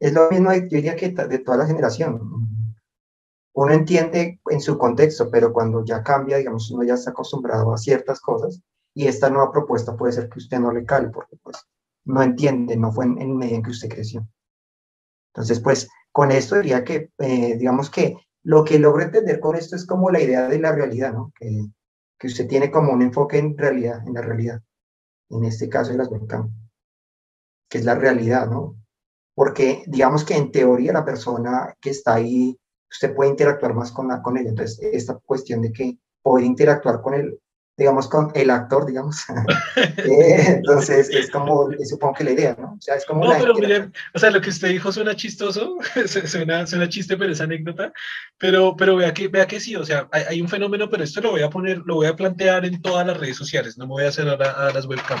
es 0.00 0.12
lo 0.14 0.30
mismo, 0.30 0.52
yo 0.52 0.60
diría 0.62 0.96
que 0.96 1.10
de 1.10 1.38
toda 1.38 1.58
la 1.58 1.66
generación. 1.66 2.66
Uno 3.52 3.72
entiende 3.72 4.40
en 4.46 4.60
su 4.60 4.78
contexto, 4.78 5.30
pero 5.30 5.52
cuando 5.52 5.84
ya 5.84 6.02
cambia, 6.02 6.38
digamos, 6.38 6.70
uno 6.70 6.84
ya 6.84 6.94
está 6.94 7.10
acostumbrado 7.10 7.72
a 7.72 7.78
ciertas 7.78 8.20
cosas 8.20 8.60
y 8.94 9.06
esta 9.06 9.28
nueva 9.28 9.52
propuesta 9.52 9.96
puede 9.96 10.12
ser 10.12 10.28
que 10.30 10.38
usted 10.38 10.58
no 10.58 10.72
le 10.72 10.86
cale, 10.86 11.10
porque 11.10 11.36
pues 11.42 11.56
no 12.04 12.22
entiende, 12.22 12.76
no 12.76 12.90
fue 12.92 13.04
en, 13.04 13.20
en 13.20 13.36
medio 13.36 13.56
en 13.56 13.62
que 13.62 13.70
usted 13.70 13.88
creció. 13.88 14.26
Entonces, 15.34 15.60
pues 15.60 15.88
con 16.12 16.30
esto 16.30 16.56
diría 16.56 16.82
que, 16.82 17.10
eh, 17.18 17.56
digamos 17.56 17.90
que 17.90 18.16
lo 18.42 18.64
que 18.64 18.78
logro 18.78 19.02
entender 19.02 19.38
con 19.38 19.54
esto 19.54 19.76
es 19.76 19.86
como 19.86 20.10
la 20.10 20.20
idea 20.20 20.48
de 20.48 20.58
la 20.58 20.72
realidad, 20.72 21.12
¿no? 21.12 21.32
Que, 21.38 21.66
que 22.18 22.26
usted 22.26 22.48
tiene 22.48 22.70
como 22.70 22.92
un 22.92 23.02
enfoque 23.02 23.38
en 23.38 23.56
realidad, 23.56 24.06
en 24.06 24.14
la 24.14 24.22
realidad, 24.22 24.62
en 25.28 25.44
este 25.44 25.68
caso 25.68 25.90
en 25.90 25.98
las 25.98 26.08
webcam, 26.08 26.50
que 27.68 27.78
es 27.78 27.84
la 27.84 27.94
realidad, 27.94 28.48
¿no? 28.48 28.76
Porque 29.40 29.84
digamos 29.86 30.22
que 30.22 30.36
en 30.36 30.52
teoría 30.52 30.92
la 30.92 31.02
persona 31.02 31.74
que 31.80 31.88
está 31.88 32.16
ahí, 32.16 32.54
usted 32.90 33.14
puede 33.14 33.30
interactuar 33.30 33.72
más 33.72 33.90
con, 33.90 34.08
la, 34.08 34.20
con 34.20 34.36
ella, 34.36 34.50
entonces 34.50 34.78
esta 34.92 35.18
cuestión 35.24 35.62
de 35.62 35.72
que 35.72 35.96
poder 36.20 36.44
interactuar 36.44 37.00
con 37.00 37.14
el, 37.14 37.38
digamos, 37.74 38.06
con 38.06 38.30
el 38.34 38.50
actor, 38.50 38.84
digamos, 38.84 39.24
eh, 39.76 40.44
entonces 40.46 41.08
es 41.08 41.30
como, 41.30 41.70
supongo 41.88 42.16
que 42.16 42.24
la 42.24 42.32
idea, 42.32 42.54
¿no? 42.60 42.74
O 42.74 42.82
sea, 42.82 42.96
es 42.96 43.06
como 43.06 43.24
No, 43.24 43.32
pero 43.38 43.54
mire, 43.54 43.90
o 44.12 44.18
sea, 44.18 44.30
lo 44.30 44.42
que 44.42 44.50
usted 44.50 44.68
dijo 44.68 44.92
suena 44.92 45.16
chistoso, 45.16 45.78
su- 46.06 46.26
suena, 46.26 46.66
suena 46.66 46.90
chiste, 46.90 47.16
pero 47.16 47.32
es 47.32 47.40
anécdota, 47.40 47.94
pero, 48.36 48.76
pero 48.76 48.96
vea 48.96 49.14
que, 49.14 49.28
vea 49.28 49.46
que 49.46 49.58
sí, 49.58 49.74
o 49.74 49.86
sea, 49.86 50.06
hay, 50.12 50.24
hay 50.28 50.42
un 50.42 50.50
fenómeno, 50.50 50.90
pero 50.90 51.02
esto 51.02 51.22
lo 51.22 51.30
voy 51.30 51.40
a 51.40 51.48
poner, 51.48 51.78
lo 51.86 51.94
voy 51.94 52.08
a 52.08 52.14
plantear 52.14 52.66
en 52.66 52.82
todas 52.82 53.06
las 53.06 53.16
redes 53.16 53.38
sociales, 53.38 53.78
no 53.78 53.86
me 53.86 53.92
voy 53.92 54.04
a 54.04 54.08
hacer 54.08 54.28
ahora 54.28 54.68
a 54.68 54.70
las 54.74 54.84
webcam. 54.84 55.18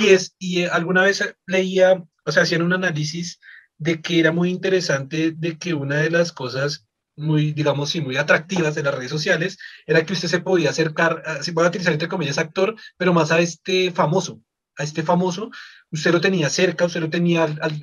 Y 0.00 0.08
es, 0.08 0.34
y 0.38 0.64
alguna 0.64 1.02
vez 1.02 1.22
leía, 1.46 2.02
o 2.24 2.32
sea, 2.32 2.42
hacían 2.44 2.62
un 2.62 2.72
análisis 2.72 3.40
de 3.78 4.00
que 4.00 4.20
era 4.20 4.32
muy 4.32 4.50
interesante 4.50 5.32
de 5.32 5.58
que 5.58 5.74
una 5.74 5.96
de 5.96 6.10
las 6.10 6.32
cosas 6.32 6.86
muy, 7.16 7.52
digamos, 7.52 7.90
sí, 7.90 8.00
muy 8.00 8.16
atractivas 8.16 8.74
de 8.74 8.82
las 8.82 8.94
redes 8.94 9.10
sociales 9.10 9.58
era 9.86 10.04
que 10.06 10.12
usted 10.14 10.28
se 10.28 10.40
podía 10.40 10.70
acercar, 10.70 11.22
a- 11.26 11.42
se 11.42 11.52
puede 11.52 11.68
utilizar 11.68 11.92
entre 11.92 12.08
comillas 12.08 12.38
actor, 12.38 12.74
pero 12.96 13.12
más 13.12 13.30
a 13.32 13.40
este 13.40 13.90
famoso, 13.92 14.40
a 14.76 14.84
este 14.84 15.02
famoso, 15.02 15.50
usted 15.90 16.12
lo 16.12 16.20
tenía 16.20 16.48
cerca, 16.48 16.86
usted 16.86 17.00
lo 17.00 17.10
tenía 17.10 17.44
al, 17.44 17.80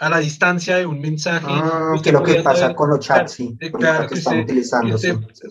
a 0.00 0.10
la 0.10 0.18
distancia 0.18 0.76
de 0.76 0.86
un 0.86 1.00
mensaje. 1.00 1.46
Ah, 1.48 1.94
que 2.02 2.12
lo 2.12 2.22
que 2.22 2.42
pasa 2.42 2.74
con 2.74 2.90
los 2.90 3.00
chats, 3.00 3.32
sí. 3.32 3.56
Claro, 3.72 4.08
que, 4.08 4.14
están 4.14 4.40
utilizando. 4.40 4.96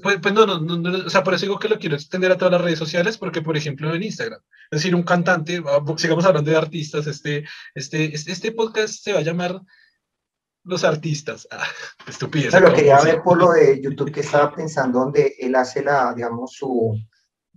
Pues, 0.02 0.20
pues 0.22 0.34
no, 0.34 0.46
no, 0.46 0.60
no, 0.60 1.06
o 1.06 1.10
sea, 1.10 1.24
por 1.24 1.34
eso 1.34 1.46
digo 1.46 1.60
que 1.60 1.70
lo 1.70 1.80
quiero 1.80 1.96
extender 1.96 2.32
a 2.32 2.38
todas 2.38 2.52
las 2.52 2.62
redes 2.62 2.80
sociales, 2.80 3.18
porque, 3.18 3.42
por 3.42 3.56
ejemplo, 3.56 3.94
en 3.94 4.04
Instagram, 4.04 4.40
es 4.72 4.80
decir, 4.80 4.96
un 4.96 5.04
cantante, 5.04 5.62
sigamos 5.98 6.26
hablando 6.26 6.52
de 6.52 6.58
artistas, 6.58 7.08
este, 7.08 7.46
este, 7.74 8.14
este, 8.14 8.32
este 8.32 8.52
podcast 8.52 9.04
se 9.04 9.14
va 9.14 9.20
a 9.20 9.24
llamar 9.24 9.62
Los 10.64 10.84
Artistas. 10.84 11.48
Ah, 12.06 12.10
estupidez. 12.10 12.54
lo 12.60 12.74
quería 12.74 13.00
ver 13.02 13.22
por 13.24 13.38
lo 13.38 13.52
de 13.52 13.80
YouTube 13.82 14.12
que 14.12 14.20
estaba 14.20 14.54
pensando, 14.54 15.00
donde 15.00 15.36
él 15.40 15.56
hace 15.56 15.84
la, 15.84 16.14
digamos, 16.14 16.52
su, 16.52 16.98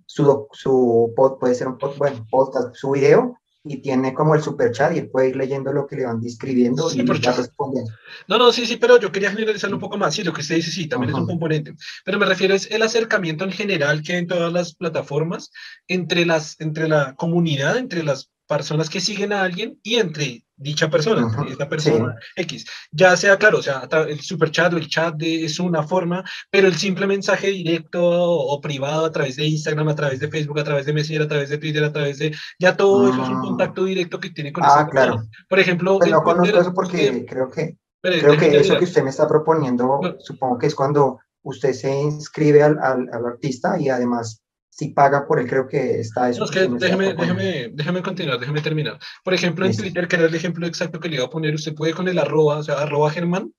su, 0.04 0.46
su 0.52 1.12
puede 1.40 1.54
ser 1.54 1.66
un 1.68 1.78
bueno, 1.98 2.26
podcast, 2.30 2.74
su 2.74 2.92
video, 2.92 3.36
y 3.68 3.78
tiene 3.78 4.14
como 4.14 4.34
el 4.34 4.42
super 4.42 4.70
chat 4.72 4.94
y 4.94 4.98
él 4.98 5.10
puede 5.10 5.30
ir 5.30 5.36
leyendo 5.36 5.72
lo 5.72 5.86
que 5.86 5.96
le 5.96 6.06
van 6.06 6.20
describiendo 6.20 6.88
y 6.92 7.02
va 7.02 7.14
respondiendo. 7.14 7.90
No, 8.28 8.38
no, 8.38 8.52
sí, 8.52 8.66
sí, 8.66 8.76
pero 8.76 8.98
yo 9.00 9.12
quería 9.12 9.30
generalizarlo 9.30 9.76
un 9.76 9.80
poco 9.80 9.98
más. 9.98 10.14
Sí, 10.14 10.22
lo 10.22 10.32
que 10.32 10.40
usted 10.40 10.56
dice, 10.56 10.70
sí, 10.70 10.88
también 10.88 11.10
es 11.10 11.18
un 11.18 11.26
componente. 11.26 11.74
Pero 12.04 12.18
me 12.18 12.26
refiero 12.26 12.54
es 12.54 12.70
el 12.70 12.82
acercamiento 12.82 13.44
en 13.44 13.52
general 13.52 14.02
que 14.02 14.12
hay 14.12 14.18
en 14.20 14.26
todas 14.26 14.52
las 14.52 14.74
plataformas 14.74 15.50
entre, 15.88 16.24
las, 16.24 16.60
entre 16.60 16.88
la 16.88 17.14
comunidad, 17.16 17.76
entre 17.76 18.02
las 18.02 18.30
personas 18.46 18.88
que 18.88 19.00
siguen 19.00 19.32
a 19.32 19.42
alguien 19.42 19.78
y 19.82 19.96
entre 19.96 20.45
dicha 20.56 20.88
persona, 20.90 21.28
esta 21.48 21.68
persona 21.68 22.16
X. 22.34 22.64
Ya 22.90 23.16
sea, 23.16 23.36
claro, 23.36 23.58
o 23.58 23.62
sea, 23.62 23.88
el 24.08 24.20
super 24.20 24.50
chat 24.50 24.72
o 24.72 24.78
el 24.78 24.88
chat 24.88 25.14
de, 25.14 25.44
es 25.44 25.60
una 25.60 25.82
forma, 25.82 26.24
pero 26.50 26.66
el 26.66 26.76
simple 26.76 27.06
mensaje 27.06 27.48
directo 27.48 28.00
o, 28.02 28.60
privado 28.60 29.04
a 29.04 29.12
través 29.12 29.36
de 29.36 29.46
Instagram, 29.46 29.88
a 29.88 29.94
través 29.94 30.20
de 30.20 30.28
Facebook, 30.28 30.58
a 30.58 30.64
través 30.64 30.86
de 30.86 30.92
Messenger, 30.92 31.22
a 31.22 31.28
través 31.28 31.50
de 31.50 31.58
Twitter, 31.58 31.84
a 31.84 31.92
través 31.92 32.18
de... 32.18 32.34
Ya 32.58 32.76
todo 32.76 33.10
eso 33.10 33.22
es 33.22 33.28
un 33.28 33.36
ah. 33.36 33.40
contacto 33.42 33.84
directo 33.84 34.18
que 34.18 34.30
tiene 34.30 34.52
con 34.52 34.64
Ah, 34.64 34.88
claro. 34.90 35.22
Por 35.48 35.58
ejemplo... 35.58 35.98
Pues 35.98 36.10
no 36.10 36.22
conozco 36.22 36.58
eso 36.58 36.72
porque 36.72 37.26
creo 37.28 37.50
que... 37.50 37.76
creo 38.00 38.38
que 38.38 38.56
eso 38.56 38.78
que 38.78 38.84
usted 38.84 39.02
me 39.02 39.10
está 39.10 39.28
proponiendo, 39.28 40.00
supongo 40.20 40.58
que 40.58 40.66
es 40.66 40.74
cuando 40.74 41.20
usted 41.42 41.72
se 41.74 41.94
inscribe 42.00 42.62
al, 42.62 42.78
al, 42.78 43.08
al 43.12 43.26
artista 43.26 43.78
y 43.78 43.88
además 43.88 44.42
si 44.76 44.88
paga 44.88 45.26
por 45.26 45.40
él, 45.40 45.48
creo 45.48 45.66
que 45.66 46.00
está 46.00 46.28
eso. 46.28 46.40
No, 46.40 46.44
es 46.44 46.50
que 46.50 46.68
déjeme, 46.68 47.14
déjeme, 47.14 47.70
déjeme, 47.72 48.02
continuar, 48.02 48.38
déjeme 48.38 48.60
terminar. 48.60 48.98
Por 49.24 49.32
ejemplo, 49.32 49.64
en 49.64 49.74
Twitter, 49.74 50.06
que 50.06 50.16
era 50.16 50.26
el 50.26 50.34
ejemplo 50.34 50.66
exacto 50.66 51.00
que 51.00 51.08
le 51.08 51.16
iba 51.16 51.24
a 51.24 51.30
poner, 51.30 51.54
usted 51.54 51.74
puede 51.74 51.94
con 51.94 52.08
el 52.08 52.18
arroba, 52.18 52.58
o 52.58 52.62
sea, 52.62 52.74
arroba 52.74 53.10
Germán, 53.10 53.54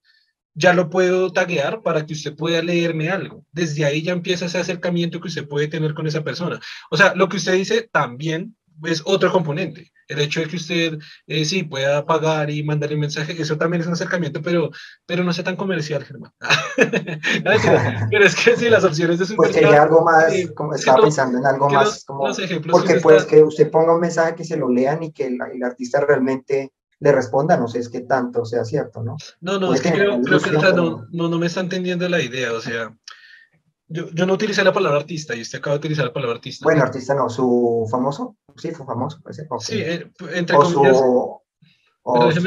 ya 0.53 0.74
lo 0.74 0.91
puedo 0.91 1.32
taguear 1.34 1.82
para 1.82 2.05
que 2.05 2.13
usted 2.13 2.36
pueda 2.36 2.61
leerme 2.61 3.09
algo. 3.09 3.43
Desde 3.51 3.84
ahí 3.84 4.03
ya 4.03 4.11
empieza 4.11 4.45
ese 4.45 4.59
acercamiento 4.59 5.20
que 5.20 5.30
usted 5.30 5.47
puede 5.47 5.68
tener 5.68 5.95
con 5.95 6.05
esa 6.05 6.24
persona. 6.24 6.59
O 6.91 6.97
sea, 6.97 7.15
lo 7.15 7.28
que 7.30 7.38
usted 7.38 7.53
dice 7.53 7.89
también 7.91 8.55
es 8.84 9.01
otro 9.03 9.32
componente. 9.32 9.91
El 10.08 10.20
hecho 10.20 10.39
de 10.39 10.47
que 10.47 10.55
usted 10.55 10.97
eh, 11.28 11.45
sí 11.45 11.64
pueda 11.64 12.05
pagar 12.05 12.49
y 12.49 12.64
mandar 12.64 12.91
el 12.91 12.97
mensaje, 12.97 13.39
eso 13.41 13.58
también 13.58 13.82
es 13.82 13.88
un 13.88 13.93
acercamiento, 13.93 14.41
pero, 14.41 14.70
pero 15.05 15.24
no 15.24 15.34
sea 15.34 15.43
tan 15.43 15.55
comercial, 15.55 16.03
Germán. 16.03 16.32
pero 18.12 18.26
es 18.26 18.36
que 18.36 18.55
sí, 18.55 18.70
las 18.70 18.84
opciones 18.84 19.20
de 19.20 19.26
su 19.26 19.36
Pues 19.36 19.53
sería 19.53 19.84
algo 19.84 20.03
más, 20.03 20.34
como 20.55 20.76
estaba 20.76 21.01
pensando 21.01 21.38
en 21.38 21.45
algo 21.45 21.70
más, 21.70 22.03
como, 22.05 22.28
porque 22.72 22.99
pues 23.01 23.26
que 23.26 23.43
usted 23.43 23.70
ponga 23.70 23.93
un 23.93 24.01
mensaje 24.01 24.36
que 24.36 24.45
se 24.45 24.58
lo 24.58 24.70
lean 24.70 25.03
y 25.03 25.12
que 25.12 25.28
el, 25.28 25.39
artista 25.64 25.99
realmente 26.01 26.72
le 26.99 27.12
responda, 27.12 27.58
no 27.58 27.68
sé, 27.68 27.80
es 27.80 27.89
que 27.89 28.01
tanto 28.01 28.45
sea 28.45 28.66
cierto, 28.66 29.03
¿no? 29.03 29.18
No, 29.41 29.60
no, 29.60 29.74
es 29.74 29.82
que 29.82 29.91
creo, 29.91 30.20
que 30.22 30.51
no, 30.51 31.05
no, 31.12 31.30
no 31.30 31.38
me 31.38 31.45
está 31.45 31.60
entendiendo 31.60 32.10
la 32.10 32.22
idea, 32.22 32.53
o 32.53 32.62
sea, 32.62 32.91
yo, 33.88 34.10
yo, 34.12 34.26
no 34.26 34.34
utilicé 34.34 34.64
la 34.64 34.74
palabra 34.74 35.00
artista 35.00 35.36
y 35.36 35.42
usted 35.42 35.60
acaba 35.60 35.76
de 35.76 35.80
utilizar 35.80 36.06
la 36.06 36.14
palabra 36.14 36.36
artista. 36.36 36.64
Bueno, 36.64 36.84
artista 36.84 37.16
no, 37.16 37.30
su 37.30 37.88
famoso. 37.90 38.36
Sí, 38.56 38.72
fue 38.72 38.86
famoso. 38.86 39.20
Parece. 39.22 39.48
Sí, 39.60 39.80
eh, 39.80 40.12
entre 40.34 40.58
o 40.58 40.62
comillas. 40.62 40.98
Su, 40.98 41.42
o 42.10 42.32
su, 42.32 42.42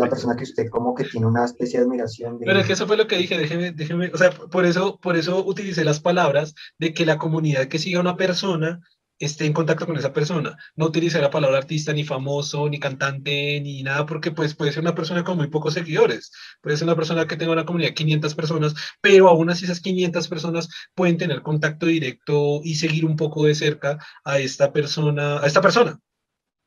la 0.00 0.08
persona 0.08 0.34
que 0.34 0.44
usted 0.44 0.70
como 0.70 0.94
que 0.94 1.04
tiene 1.04 1.26
una 1.26 1.44
especie 1.44 1.78
de 1.78 1.84
admiración. 1.84 2.38
Pero 2.38 2.58
es 2.58 2.66
que 2.66 2.72
eso 2.72 2.86
fue 2.86 2.96
lo 2.96 3.06
que 3.06 3.18
dije, 3.18 3.36
déjeme, 3.36 3.72
déjeme, 3.72 4.10
o 4.14 4.16
sea, 4.16 4.30
por 4.30 4.64
eso, 4.64 4.98
por 4.98 5.16
eso 5.16 5.44
utilicé 5.44 5.84
las 5.84 6.00
palabras 6.00 6.54
de 6.78 6.94
que 6.94 7.04
la 7.04 7.18
comunidad 7.18 7.66
que 7.66 7.78
siga 7.78 7.98
a 7.98 8.00
una 8.00 8.16
persona 8.16 8.80
esté 9.18 9.46
en 9.46 9.52
contacto 9.52 9.86
con 9.86 9.96
esa 9.96 10.12
persona. 10.12 10.56
No 10.74 10.86
utilice 10.86 11.20
la 11.20 11.30
palabra 11.30 11.58
artista, 11.58 11.92
ni 11.92 12.04
famoso, 12.04 12.68
ni 12.68 12.78
cantante, 12.78 13.60
ni 13.60 13.82
nada, 13.82 14.06
porque 14.06 14.30
pues 14.32 14.54
puede 14.54 14.72
ser 14.72 14.82
una 14.82 14.94
persona 14.94 15.24
con 15.24 15.36
muy 15.36 15.48
pocos 15.48 15.74
seguidores. 15.74 16.32
Puede 16.60 16.76
ser 16.76 16.86
una 16.86 16.96
persona 16.96 17.26
que 17.26 17.36
tenga 17.36 17.52
una 17.52 17.64
comunidad 17.64 17.90
de 17.90 17.94
500 17.94 18.34
personas, 18.34 18.74
pero 19.00 19.28
aún 19.28 19.50
así 19.50 19.64
esas 19.64 19.80
500 19.80 20.28
personas 20.28 20.68
pueden 20.94 21.18
tener 21.18 21.42
contacto 21.42 21.86
directo 21.86 22.60
y 22.62 22.76
seguir 22.76 23.04
un 23.04 23.16
poco 23.16 23.44
de 23.44 23.54
cerca 23.54 23.98
a 24.24 24.38
esta 24.38 24.72
persona, 24.72 25.38
a 25.40 25.46
esta 25.46 25.60
persona. 25.60 25.98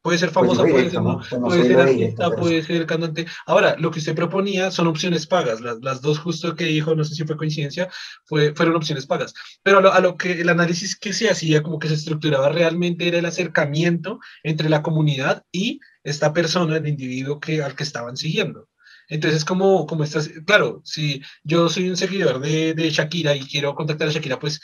Puede 0.02 0.18
ser 0.18 0.32
pues 0.32 0.47
famosa, 0.47 0.62
puede, 0.62 0.89
ser, 0.89 1.02
¿no? 1.02 1.20
puede 1.41 1.68
ser 1.68 1.80
artista, 1.80 2.32
puede 2.32 2.64
ser 2.64 2.86
cantante. 2.86 3.26
Ahora, 3.45 3.76
lo 3.78 3.91
que 3.91 4.00
usted 4.00 4.16
proponía 4.16 4.72
son 4.72 4.88
opciones 4.88 5.28
pagas. 5.28 5.60
Las, 5.60 5.80
las, 5.82 6.02
dos 6.02 6.20
justo 6.20 6.56
que 6.56 6.66
dijo, 6.66 6.95
no 6.95 7.04
sé 7.04 7.16
si 7.16 7.26
fue 7.26 7.36
coincidencia, 7.36 7.89
fue, 8.24 8.56
fueron 8.56 8.78
opciones 8.78 9.06
pagas. 9.06 9.34
Pero 9.62 9.80
a 9.80 9.82
lo, 9.82 9.91
a 9.91 10.00
lo, 10.00 10.16
que 10.16 10.39
el 10.39 10.47
análisis 10.47 10.97
que 10.97 11.12
se 11.12 11.30
hacía, 11.30 11.62
como 11.64 11.80
que 11.80 11.89
se 11.89 11.95
estructuraba 11.95 12.47
realmente, 12.47 13.10
era 13.10 13.20
el 13.20 13.26
acercamiento 13.26 14.20
entre 14.43 14.70
la 14.70 14.82
comunidad 14.82 15.43
y 15.52 15.82
esta 16.04 16.32
persona, 16.32 16.78
el 16.78 16.88
individuo 16.88 17.41
que, 17.41 17.62
al 17.62 17.76
que 17.76 17.84
estaban 17.84 18.16
siguiendo. 18.16 18.70
Entonces, 19.10 19.43
como, 19.43 19.86
como 19.86 20.06
estás, 20.06 20.30
claro, 20.45 20.82
si 20.86 21.22
yo 21.43 21.68
soy 21.68 21.89
un 21.89 21.97
seguidor 21.97 22.39
de, 22.39 22.74
de 22.74 22.89
Shakira 22.89 23.36
y 23.36 23.41
quiero 23.41 23.76
contactar 23.76 24.08
a 24.08 24.12
Shakira, 24.12 24.39
pues, 24.39 24.62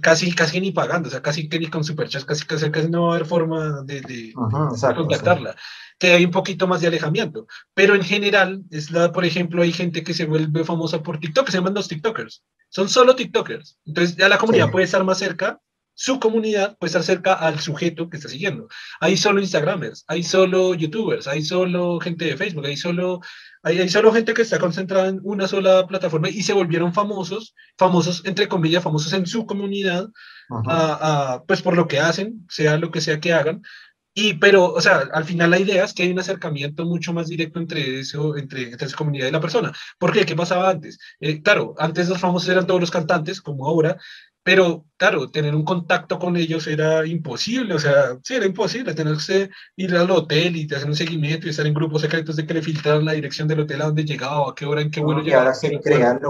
casi, 0.00 0.32
casi 0.32 0.60
ni 0.60 0.72
pagando, 0.72 1.08
o 1.08 1.10
sea, 1.10 1.22
casi 1.22 1.48
que 1.48 1.58
ni 1.58 1.66
con 1.66 1.84
superchats, 1.84 2.24
casi, 2.24 2.44
casi, 2.46 2.70
casi 2.70 2.88
no 2.88 3.06
va 3.06 3.12
a 3.12 3.16
haber 3.16 3.26
forma 3.26 3.82
de, 3.82 4.00
de, 4.00 4.32
contactarla. 4.32 5.56
Que 5.98 6.12
hay 6.12 6.24
un 6.24 6.30
poquito 6.30 6.66
más 6.66 6.80
de 6.80 6.88
alejamiento. 6.88 7.46
Pero 7.74 7.94
en 7.94 8.02
general, 8.02 8.62
es 8.70 8.90
la, 8.90 9.12
por 9.12 9.24
ejemplo, 9.24 9.62
hay 9.62 9.72
gente 9.72 10.02
que 10.02 10.14
se 10.14 10.26
vuelve 10.26 10.64
famosa 10.64 11.02
por 11.02 11.18
TikTok, 11.18 11.46
que 11.46 11.52
se 11.52 11.58
llaman 11.58 11.74
los 11.74 11.88
TikTokers. 11.88 12.44
Son 12.68 12.88
solo 12.88 13.16
TikTokers. 13.16 13.78
Entonces 13.86 14.16
ya 14.16 14.28
la 14.28 14.38
comunidad 14.38 14.70
puede 14.70 14.84
estar 14.84 15.02
más 15.04 15.18
cerca, 15.18 15.60
su 15.96 16.20
comunidad 16.20 16.76
puede 16.78 16.90
estar 16.90 17.02
cerca 17.02 17.32
al 17.32 17.58
sujeto 17.58 18.10
que 18.10 18.18
está 18.18 18.28
siguiendo. 18.28 18.68
Hay 19.00 19.16
solo 19.16 19.40
Instagramers, 19.40 20.04
hay 20.06 20.22
solo 20.22 20.74
YouTubers, 20.74 21.26
hay 21.26 21.42
solo 21.42 21.98
gente 21.98 22.26
de 22.26 22.36
Facebook, 22.36 22.66
hay 22.66 22.76
solo 22.76 23.20
hay, 23.62 23.88
solo 23.88 24.12
gente 24.12 24.32
que 24.32 24.42
está 24.42 24.60
concentrada 24.60 25.08
en 25.08 25.18
una 25.24 25.48
sola 25.48 25.86
plataforma 25.88 26.28
y 26.28 26.42
se 26.42 26.52
volvieron 26.52 26.94
famosos, 26.94 27.54
famosos 27.76 28.22
entre 28.24 28.46
comillas, 28.46 28.84
famosos 28.84 29.12
en 29.12 29.26
su 29.26 29.44
comunidad, 29.44 30.08
pues 31.48 31.62
por 31.62 31.74
lo 31.74 31.88
que 31.88 31.98
hacen, 31.98 32.46
sea 32.48 32.76
lo 32.76 32.92
que 32.92 33.00
sea 33.00 33.18
que 33.18 33.32
hagan. 33.32 33.62
Y, 34.14 34.34
pero, 34.34 34.72
o 34.72 34.80
sea, 34.80 35.08
al 35.12 35.24
final 35.24 35.50
la 35.50 35.58
idea 35.58 35.84
es 35.84 35.92
que 35.92 36.04
hay 36.04 36.10
un 36.10 36.18
acercamiento 36.18 36.86
mucho 36.86 37.12
más 37.12 37.26
directo 37.26 37.58
entre 37.58 38.00
eso, 38.00 38.36
entre, 38.36 38.70
entre 38.70 38.86
esa 38.86 38.96
comunidad 38.96 39.28
y 39.28 39.30
la 39.30 39.40
persona. 39.40 39.72
¿Por 39.98 40.12
qué? 40.12 40.24
¿Qué 40.24 40.34
pasaba 40.34 40.70
antes? 40.70 40.98
Eh, 41.20 41.42
claro, 41.42 41.74
antes 41.76 42.08
los 42.08 42.18
famosos 42.18 42.48
eran 42.48 42.66
todos 42.66 42.80
los 42.80 42.90
cantantes, 42.90 43.42
como 43.42 43.66
ahora, 43.66 43.98
pero 44.46 44.84
claro, 44.96 45.28
tener 45.28 45.56
un 45.56 45.64
contacto 45.64 46.20
con 46.20 46.36
ellos 46.36 46.68
era 46.68 47.04
imposible, 47.04 47.74
o 47.74 47.80
sea, 47.80 48.16
sí, 48.22 48.36
era 48.36 48.46
imposible, 48.46 48.94
tener 48.94 49.16
que 49.16 49.50
ir 49.74 49.96
al 49.96 50.08
hotel 50.08 50.54
y 50.54 50.72
hacer 50.72 50.86
un 50.86 50.94
seguimiento 50.94 51.48
y 51.48 51.50
estar 51.50 51.66
en 51.66 51.74
grupos 51.74 52.02
secretos 52.02 52.36
de 52.36 52.46
que 52.46 52.54
le 52.54 52.62
filtraran 52.62 53.04
la 53.04 53.14
dirección 53.14 53.48
del 53.48 53.58
hotel 53.58 53.82
a 53.82 53.86
donde 53.86 54.04
llegaba, 54.04 54.48
a 54.48 54.54
qué 54.54 54.64
hora, 54.64 54.82
en 54.82 54.92
qué 54.92 55.00
vuelo 55.00 55.20
llegaba. 55.20 55.42
Y 55.42 55.46
ahora 55.46 55.54
se 55.56 55.80
crea 55.80 56.20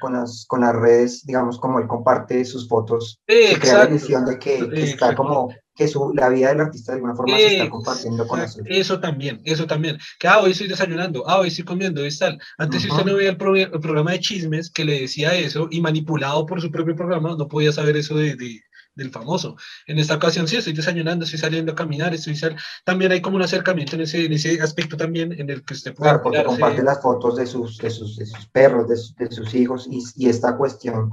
con 0.00 0.12
las, 0.12 0.44
con 0.46 0.60
las 0.60 0.72
redes, 0.72 1.26
digamos, 1.26 1.58
como 1.58 1.80
él 1.80 1.88
comparte 1.88 2.44
sus 2.44 2.68
fotos, 2.68 3.18
se 3.26 3.58
crea 3.58 3.78
la 3.78 3.90
ilusión 3.90 4.24
de 4.24 4.38
que, 4.38 4.70
que 4.70 4.82
está 4.84 5.16
como 5.16 5.52
que 5.74 5.88
su, 5.88 6.12
la 6.14 6.28
vida 6.28 6.48
del 6.48 6.60
artista 6.60 6.92
de 6.92 6.96
alguna 6.96 7.14
forma 7.14 7.36
se 7.36 7.56
está 7.56 7.70
compartiendo 7.70 8.26
con 8.26 8.40
eso. 8.40 8.60
Eso 8.66 9.00
también, 9.00 9.40
eso 9.44 9.66
también. 9.66 9.98
Que, 10.18 10.28
ah, 10.28 10.40
hoy 10.40 10.52
estoy 10.52 10.68
desayunando, 10.68 11.24
ah, 11.26 11.40
hoy 11.40 11.48
estoy 11.48 11.64
comiendo, 11.64 12.04
es 12.04 12.18
tal. 12.18 12.38
Antes, 12.58 12.82
si 12.82 12.90
usted 12.90 13.04
no 13.04 13.16
veía 13.16 13.30
el, 13.30 13.36
programa 13.36 14.12
de 14.12 14.20
chismes 14.20 14.70
que 14.70 14.84
le 14.84 15.00
decía 15.00 15.34
eso 15.34 15.68
y 15.70 15.80
manipulado 15.80 16.46
por 16.46 16.60
su 16.60 16.70
propio 16.70 16.94
programa, 16.94 17.34
no 17.36 17.48
podía 17.48 17.72
saber 17.72 17.96
eso 17.96 18.16
de, 18.16 18.36
de 18.36 18.60
del 18.94 19.10
famoso. 19.10 19.56
En 19.86 19.98
esta 19.98 20.14
ocasión 20.14 20.46
sí, 20.46 20.56
estoy 20.56 20.72
desayunando, 20.72 21.24
estoy 21.24 21.40
saliendo 21.40 21.72
a 21.72 21.74
caminar, 21.74 22.14
estoy 22.14 22.36
sal... 22.36 22.56
también 22.84 23.12
hay 23.12 23.20
como 23.20 23.36
un 23.36 23.42
acercamiento 23.42 23.96
en 23.96 24.02
ese, 24.02 24.26
en 24.26 24.32
ese 24.32 24.60
aspecto 24.60 24.96
también 24.96 25.32
en 25.32 25.50
el 25.50 25.64
que 25.64 25.74
usted 25.74 25.94
puede... 25.94 26.10
Claro, 26.10 26.22
porque 26.22 26.44
comparte 26.44 26.82
las 26.82 27.02
fotos 27.02 27.36
de 27.36 27.46
sus, 27.46 27.78
de 27.78 27.90
sus, 27.90 28.16
de 28.16 28.26
sus 28.26 28.46
perros, 28.46 28.88
de, 28.88 29.24
de 29.24 29.34
sus 29.34 29.54
hijos 29.54 29.88
y, 29.90 29.98
y, 30.16 30.28
esta 30.28 30.56
cuestión 30.56 31.10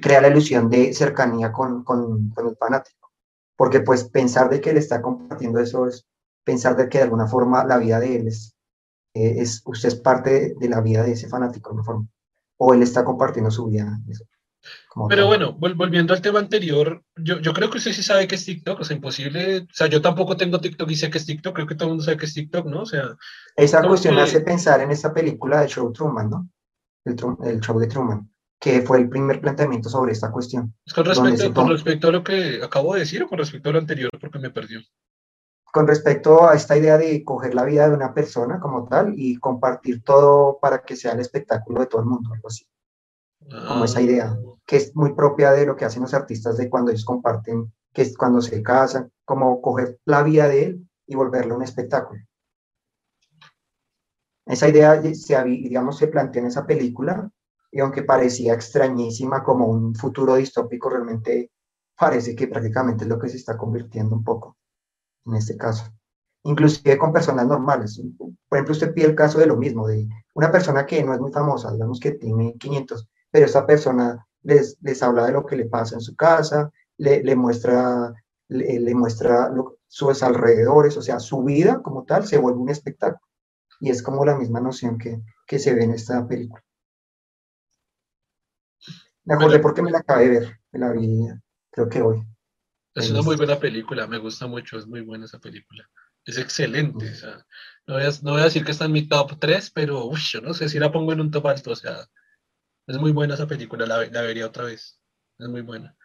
crea 0.00 0.20
la 0.20 0.28
ilusión 0.28 0.70
de 0.70 0.92
cercanía 0.94 1.52
con, 1.52 1.84
con, 1.84 2.30
con 2.30 2.48
el 2.48 2.56
fanático 2.56 2.99
porque 3.60 3.80
pues 3.80 4.04
pensar 4.04 4.48
de 4.48 4.58
que 4.58 4.70
él 4.70 4.78
está 4.78 5.02
compartiendo 5.02 5.60
eso 5.60 5.86
es 5.86 6.06
pensar 6.46 6.78
de 6.78 6.88
que 6.88 6.96
de 6.96 7.04
alguna 7.04 7.26
forma 7.26 7.62
la 7.62 7.76
vida 7.76 8.00
de 8.00 8.16
él 8.16 8.28
es, 8.28 8.56
eh, 9.12 9.34
es 9.36 9.60
usted 9.66 9.88
es 9.88 9.96
parte 9.96 10.54
de, 10.58 10.68
la 10.70 10.80
vida 10.80 11.02
de 11.02 11.12
ese 11.12 11.28
fanático 11.28 11.68
de 11.68 11.72
alguna 11.72 11.84
forma, 11.84 12.08
o 12.56 12.72
él 12.72 12.82
está 12.82 13.04
compartiendo 13.04 13.50
su 13.50 13.66
vida. 13.66 14.00
Pero 15.10 15.26
bueno, 15.26 15.58
volviendo 15.58 16.14
al 16.14 16.22
tema 16.22 16.38
anterior, 16.38 17.04
yo, 17.16 17.38
yo 17.40 17.52
creo 17.52 17.68
que 17.68 17.76
usted 17.76 17.92
sí 17.92 18.02
sabe 18.02 18.26
que 18.26 18.36
es 18.36 18.46
TikTok, 18.46 18.80
o 18.80 18.84
sea, 18.84 18.96
imposible, 18.96 19.58
o 19.58 19.74
sea, 19.74 19.88
yo 19.88 20.00
tampoco 20.00 20.38
tengo 20.38 20.58
TikTok 20.58 20.90
y 20.90 20.96
sé 20.96 21.10
que 21.10 21.18
es 21.18 21.26
TikTok, 21.26 21.54
creo 21.54 21.66
que 21.66 21.74
todo 21.74 21.88
el 21.88 21.90
mundo 21.90 22.04
sabe 22.04 22.16
que 22.16 22.24
es 22.24 22.32
TikTok, 22.32 22.64
¿no? 22.64 22.80
O 22.80 22.86
sea... 22.86 23.14
Esa 23.56 23.86
cuestión 23.86 24.18
hace 24.18 24.40
pensar 24.40 24.80
en 24.80 24.90
esa 24.90 25.12
película 25.12 25.60
de 25.60 25.68
Show 25.68 25.92
Truman, 25.92 26.30
¿no? 26.30 26.48
El, 27.04 27.14
el 27.44 27.60
show 27.60 27.78
de 27.78 27.88
Truman 27.88 28.26
que 28.60 28.82
fue 28.82 28.98
el 28.98 29.08
primer 29.08 29.40
planteamiento 29.40 29.88
sobre 29.88 30.12
esta 30.12 30.30
cuestión. 30.30 30.74
con 30.94 31.06
respecto, 31.06 31.54
con 31.54 31.70
respecto 31.70 32.08
a 32.08 32.12
lo 32.12 32.22
que 32.22 32.60
acabo 32.62 32.92
de 32.92 33.00
decir 33.00 33.22
o 33.22 33.28
con 33.28 33.38
respecto 33.38 33.70
a 33.70 33.72
lo 33.72 33.78
anterior, 33.78 34.10
porque 34.20 34.38
me 34.38 34.50
perdió. 34.50 34.80
Con 35.64 35.88
respecto 35.88 36.46
a 36.46 36.54
esta 36.54 36.76
idea 36.76 36.98
de 36.98 37.24
coger 37.24 37.54
la 37.54 37.64
vida 37.64 37.88
de 37.88 37.94
una 37.94 38.12
persona 38.12 38.60
como 38.60 38.86
tal 38.86 39.14
y 39.16 39.36
compartir 39.36 40.02
todo 40.02 40.58
para 40.60 40.82
que 40.82 40.94
sea 40.94 41.12
el 41.12 41.20
espectáculo 41.20 41.80
de 41.80 41.86
todo 41.86 42.02
el 42.02 42.08
mundo, 42.08 42.34
algo 42.34 42.48
así. 42.48 42.66
Como 43.66 43.86
esa 43.86 44.02
idea, 44.02 44.36
ah. 44.36 44.38
que 44.66 44.76
es 44.76 44.94
muy 44.94 45.14
propia 45.14 45.52
de 45.52 45.64
lo 45.64 45.74
que 45.74 45.86
hacen 45.86 46.02
los 46.02 46.12
artistas 46.12 46.58
de 46.58 46.68
cuando 46.68 46.90
ellos 46.90 47.06
comparten, 47.06 47.72
que 47.94 48.02
es 48.02 48.16
cuando 48.16 48.42
se 48.42 48.62
casan, 48.62 49.10
como 49.24 49.62
coger 49.62 49.98
la 50.04 50.22
vida 50.22 50.48
de 50.48 50.64
él 50.64 50.88
y 51.06 51.14
volverlo 51.14 51.56
un 51.56 51.62
espectáculo. 51.62 52.20
Esa 54.44 54.68
idea, 54.68 55.00
se, 55.14 55.42
digamos, 55.44 55.96
se 55.96 56.08
planteó 56.08 56.42
en 56.42 56.48
esa 56.48 56.66
película 56.66 57.30
y 57.70 57.80
aunque 57.80 58.02
parecía 58.02 58.54
extrañísima 58.54 59.42
como 59.42 59.66
un 59.66 59.94
futuro 59.94 60.36
distópico, 60.36 60.90
realmente 60.90 61.50
parece 61.96 62.34
que 62.34 62.48
prácticamente 62.48 63.04
es 63.04 63.10
lo 63.10 63.18
que 63.18 63.28
se 63.28 63.36
está 63.36 63.56
convirtiendo 63.56 64.16
un 64.16 64.24
poco 64.24 64.56
en 65.26 65.34
este 65.34 65.56
caso. 65.56 65.84
Inclusive 66.44 66.98
con 66.98 67.12
personas 67.12 67.46
normales. 67.46 68.00
Por 68.18 68.58
ejemplo, 68.58 68.72
usted 68.72 68.94
pide 68.94 69.06
el 69.06 69.14
caso 69.14 69.38
de 69.38 69.46
lo 69.46 69.56
mismo, 69.56 69.86
de 69.86 70.08
una 70.34 70.50
persona 70.50 70.86
que 70.86 71.04
no 71.04 71.12
es 71.14 71.20
muy 71.20 71.30
famosa, 71.30 71.72
digamos 71.72 72.00
que 72.00 72.12
tiene 72.12 72.56
500, 72.58 73.08
pero 73.30 73.46
esa 73.46 73.66
persona 73.66 74.26
les, 74.42 74.76
les 74.80 75.02
habla 75.02 75.26
de 75.26 75.32
lo 75.32 75.44
que 75.44 75.56
le 75.56 75.66
pasa 75.66 75.96
en 75.96 76.00
su 76.00 76.16
casa, 76.16 76.72
le, 76.96 77.22
le 77.22 77.36
muestra, 77.36 78.14
le, 78.48 78.94
muestra 78.94 79.52
sus 79.86 80.22
alrededores, 80.22 80.96
o 80.96 81.02
sea, 81.02 81.20
su 81.20 81.42
vida 81.42 81.82
como 81.82 82.04
tal 82.04 82.26
se 82.26 82.38
vuelve 82.38 82.60
un 82.60 82.70
espectáculo. 82.70 83.26
Y 83.78 83.90
es 83.90 84.02
como 84.02 84.24
la 84.24 84.36
misma 84.36 84.60
noción 84.60 84.98
que, 84.98 85.22
que 85.46 85.58
se 85.58 85.74
ve 85.74 85.84
en 85.84 85.92
esta 85.92 86.26
película. 86.26 86.62
Me 89.30 89.36
acordé 89.36 89.60
porque 89.60 89.80
me 89.80 89.92
la 89.92 89.98
acabé 89.98 90.28
de 90.28 90.40
ver, 90.40 90.60
me 90.72 90.80
la 90.80 90.90
vi, 90.90 91.28
creo 91.70 91.88
que 91.88 92.02
hoy. 92.02 92.20
Es 92.96 93.12
una 93.12 93.22
muy 93.22 93.36
buena 93.36 93.60
película, 93.60 94.08
me 94.08 94.18
gusta 94.18 94.48
mucho, 94.48 94.76
es 94.76 94.88
muy 94.88 95.02
buena 95.02 95.26
esa 95.26 95.38
película. 95.38 95.88
Es 96.24 96.36
excelente, 96.36 97.08
o 97.08 97.14
sea, 97.14 97.46
no 97.86 97.94
voy, 97.94 98.02
a, 98.02 98.10
no 98.22 98.32
voy 98.32 98.40
a 98.40 98.46
decir 98.46 98.64
que 98.64 98.72
está 98.72 98.86
en 98.86 98.92
mi 98.92 99.06
top 99.06 99.38
3, 99.38 99.70
pero 99.70 100.04
uy, 100.06 100.18
yo 100.32 100.40
no 100.40 100.52
sé 100.52 100.68
si 100.68 100.80
la 100.80 100.90
pongo 100.90 101.12
en 101.12 101.20
un 101.20 101.30
top 101.30 101.46
alto, 101.46 101.70
o 101.70 101.76
sea, 101.76 102.08
es 102.88 102.98
muy 102.98 103.12
buena 103.12 103.34
esa 103.34 103.46
película, 103.46 103.86
la, 103.86 104.04
la 104.04 104.22
vería 104.22 104.46
otra 104.46 104.64
vez, 104.64 105.00
es 105.38 105.48
muy 105.48 105.60
buena. 105.60 105.96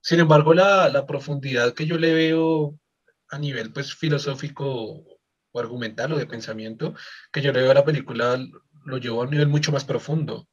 Sin 0.00 0.20
embargo, 0.20 0.54
la, 0.54 0.88
la, 0.88 1.04
profundidad 1.04 1.74
que 1.74 1.84
yo 1.84 1.98
le 1.98 2.14
veo 2.14 2.80
a 3.28 3.38
nivel 3.38 3.70
pues 3.70 3.94
filosófico 3.94 5.04
o 5.52 5.60
argumental 5.60 6.14
o 6.14 6.16
de 6.16 6.24
pensamiento, 6.24 6.94
que 7.30 7.42
yo 7.42 7.52
le 7.52 7.60
veo 7.60 7.70
a 7.72 7.74
la 7.74 7.84
película, 7.84 8.42
lo 8.86 8.96
llevo 8.96 9.20
a 9.20 9.24
un 9.24 9.30
nivel 9.30 9.48
mucho 9.48 9.72
más 9.72 9.84
profundo 9.84 10.48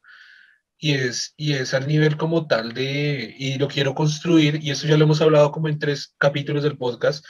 y 0.82 0.94
es, 0.94 1.34
y 1.36 1.54
es 1.54 1.74
al 1.74 1.88
nivel 1.88 2.16
como 2.16 2.48
tal 2.48 2.74
de, 2.74 3.36
y 3.38 3.58
lo 3.58 3.68
quiero 3.68 3.94
construir, 3.94 4.64
y 4.64 4.72
eso 4.72 4.88
ya 4.88 4.98
lo 4.98 5.04
hemos 5.04 5.22
hablado 5.22 5.52
como 5.52 5.68
en 5.68 5.78
tres 5.78 6.16
capítulos 6.18 6.64
del 6.64 6.78
podcast. 6.78 7.26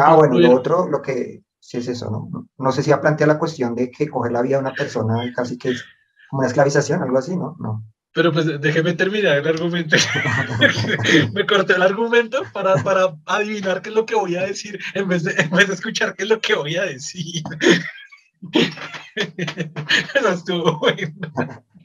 ah, 0.00 0.16
bueno, 0.16 0.40
lo 0.40 0.52
otro, 0.52 0.88
lo 0.88 1.00
que 1.00 1.42
sí 1.60 1.78
es 1.78 1.86
eso, 1.86 2.10
¿no? 2.10 2.48
No 2.58 2.72
sé 2.72 2.82
si 2.82 2.90
ha 2.90 3.00
planteado 3.00 3.32
la 3.32 3.38
cuestión 3.38 3.76
de 3.76 3.90
que 3.90 4.08
coger 4.08 4.32
la 4.32 4.42
vida 4.42 4.56
de 4.56 4.62
una 4.62 4.74
persona 4.74 5.32
casi 5.34 5.56
que 5.56 5.70
es 5.70 5.84
como 6.28 6.40
una 6.40 6.48
esclavización, 6.48 7.02
algo 7.02 7.18
así, 7.18 7.36
¿no? 7.36 7.56
No. 7.60 7.84
Pero 8.12 8.32
pues 8.32 8.46
déjeme 8.60 8.94
terminar 8.94 9.38
el 9.38 9.46
argumento. 9.46 9.96
Me 11.34 11.46
corté 11.46 11.74
el 11.74 11.82
argumento 11.82 12.42
para, 12.52 12.82
para 12.82 13.14
adivinar 13.26 13.80
qué 13.80 13.90
es 13.90 13.94
lo 13.94 14.06
que 14.06 14.16
voy 14.16 14.34
a 14.34 14.42
decir 14.42 14.80
en 14.94 15.06
vez 15.06 15.22
de, 15.22 15.32
en 15.40 15.50
vez 15.50 15.68
de 15.68 15.74
escuchar 15.74 16.16
qué 16.16 16.24
es 16.24 16.28
lo 16.28 16.40
que 16.40 16.54
voy 16.54 16.76
a 16.76 16.82
decir. 16.82 17.42
Eso 19.14 20.28
estuvo 20.30 20.78
bueno. 20.78 21.12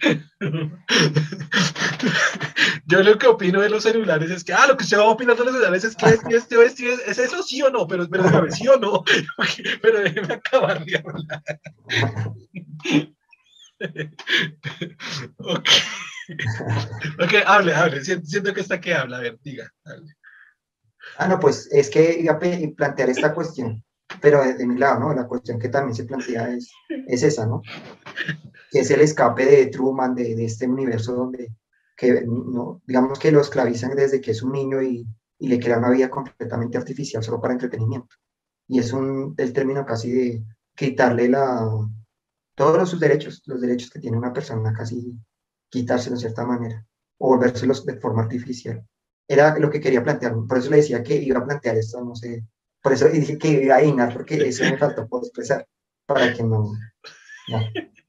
Yo 2.87 3.03
lo 3.03 3.17
que 3.17 3.27
opino 3.27 3.61
de 3.61 3.69
los 3.69 3.83
celulares 3.83 4.31
es 4.31 4.43
que, 4.43 4.53
ah, 4.53 4.67
lo 4.67 4.75
que 4.75 4.83
se 4.83 4.97
va 4.97 5.03
a 5.03 5.07
opinar 5.07 5.37
de 5.37 5.45
los 5.45 5.53
celulares 5.53 5.83
es 5.83 5.95
que 5.95 6.07
es, 6.07 6.19
es, 6.29 6.51
es, 6.51 6.79
es, 7.07 7.19
eso 7.19 7.43
sí 7.43 7.61
o 7.61 7.69
no, 7.69 7.87
pero, 7.87 8.09
pero 8.09 8.51
sí 8.51 8.67
o 8.67 8.77
no, 8.77 9.03
pero 9.81 10.01
déjeme 10.01 10.33
acabar 10.33 10.83
de 10.83 10.97
hablar. 10.97 11.43
ok. 15.37 15.69
Ok, 17.19 17.33
hable, 17.45 17.73
hable. 17.73 18.03
Siento 18.03 18.53
que 18.53 18.61
está 18.61 18.79
que 18.79 18.93
habla. 18.93 19.17
A 19.17 19.21
ver, 19.21 19.39
diga. 19.43 19.71
Ah, 21.17 21.27
no, 21.27 21.39
pues 21.39 21.67
es 21.71 21.89
que 21.89 22.19
iba 22.19 22.33
a 22.33 22.39
plantear 22.39 23.09
esta 23.09 23.33
cuestión, 23.33 23.83
pero 24.21 24.43
de, 24.43 24.65
mi 24.65 24.77
lado, 24.77 24.99
¿no? 24.99 25.13
La 25.13 25.27
cuestión 25.27 25.59
que 25.59 25.69
también 25.69 25.95
se 25.95 26.05
plantea 26.05 26.53
es, 26.53 26.71
es 27.07 27.23
esa, 27.23 27.45
¿no? 27.45 27.61
que 28.71 28.79
es 28.79 28.91
el 28.91 29.01
escape 29.01 29.45
de 29.45 29.67
Truman, 29.67 30.15
de, 30.15 30.35
de 30.35 30.45
este 30.45 30.67
universo 30.67 31.13
donde, 31.13 31.53
que, 31.97 32.23
no, 32.25 32.81
digamos 32.87 33.19
que 33.19 33.31
lo 33.31 33.41
esclavizan 33.41 33.95
desde 33.95 34.21
que 34.21 34.31
es 34.31 34.41
un 34.41 34.53
niño 34.53 34.81
y, 34.81 35.05
y, 35.37 35.47
le 35.49 35.59
crean 35.59 35.79
una 35.79 35.89
vida 35.89 36.09
completamente 36.09 36.77
artificial 36.77 37.21
solo 37.21 37.41
para 37.41 37.53
entretenimiento. 37.53 38.15
Y 38.67 38.79
es 38.79 38.93
un, 38.93 39.35
el 39.37 39.51
término 39.51 39.85
casi 39.85 40.11
de 40.11 40.43
quitarle 40.73 41.27
la, 41.27 41.67
todos 42.55 42.89
sus 42.89 42.99
derechos, 42.99 43.43
los 43.45 43.59
derechos 43.59 43.89
que 43.89 43.99
tiene 43.99 44.17
una 44.17 44.31
persona, 44.31 44.73
casi 44.73 45.17
quitárselos 45.69 46.19
de 46.19 46.29
cierta 46.29 46.45
manera, 46.45 46.85
o 47.17 47.29
volvérselos 47.29 47.85
de 47.85 47.99
forma 47.99 48.23
artificial. 48.23 48.85
Era 49.27 49.57
lo 49.59 49.69
que 49.69 49.81
quería 49.81 50.03
plantear, 50.03 50.33
por 50.47 50.57
eso 50.57 50.69
le 50.69 50.77
decía 50.77 51.03
que 51.03 51.15
iba 51.15 51.39
a 51.39 51.45
plantear 51.45 51.77
esto, 51.77 52.03
no 52.03 52.15
sé, 52.15 52.45
por 52.81 52.93
eso 52.93 53.09
dije 53.09 53.37
que 53.37 53.63
iba 53.63 53.77
a 53.77 54.09
porque 54.09 54.35
eso 54.47 54.63
me 54.63 54.77
faltó 54.77 55.07
por 55.07 55.23
expresar, 55.23 55.67
para 56.05 56.33
que 56.33 56.43
no, 56.43 56.71
no. 57.47 57.59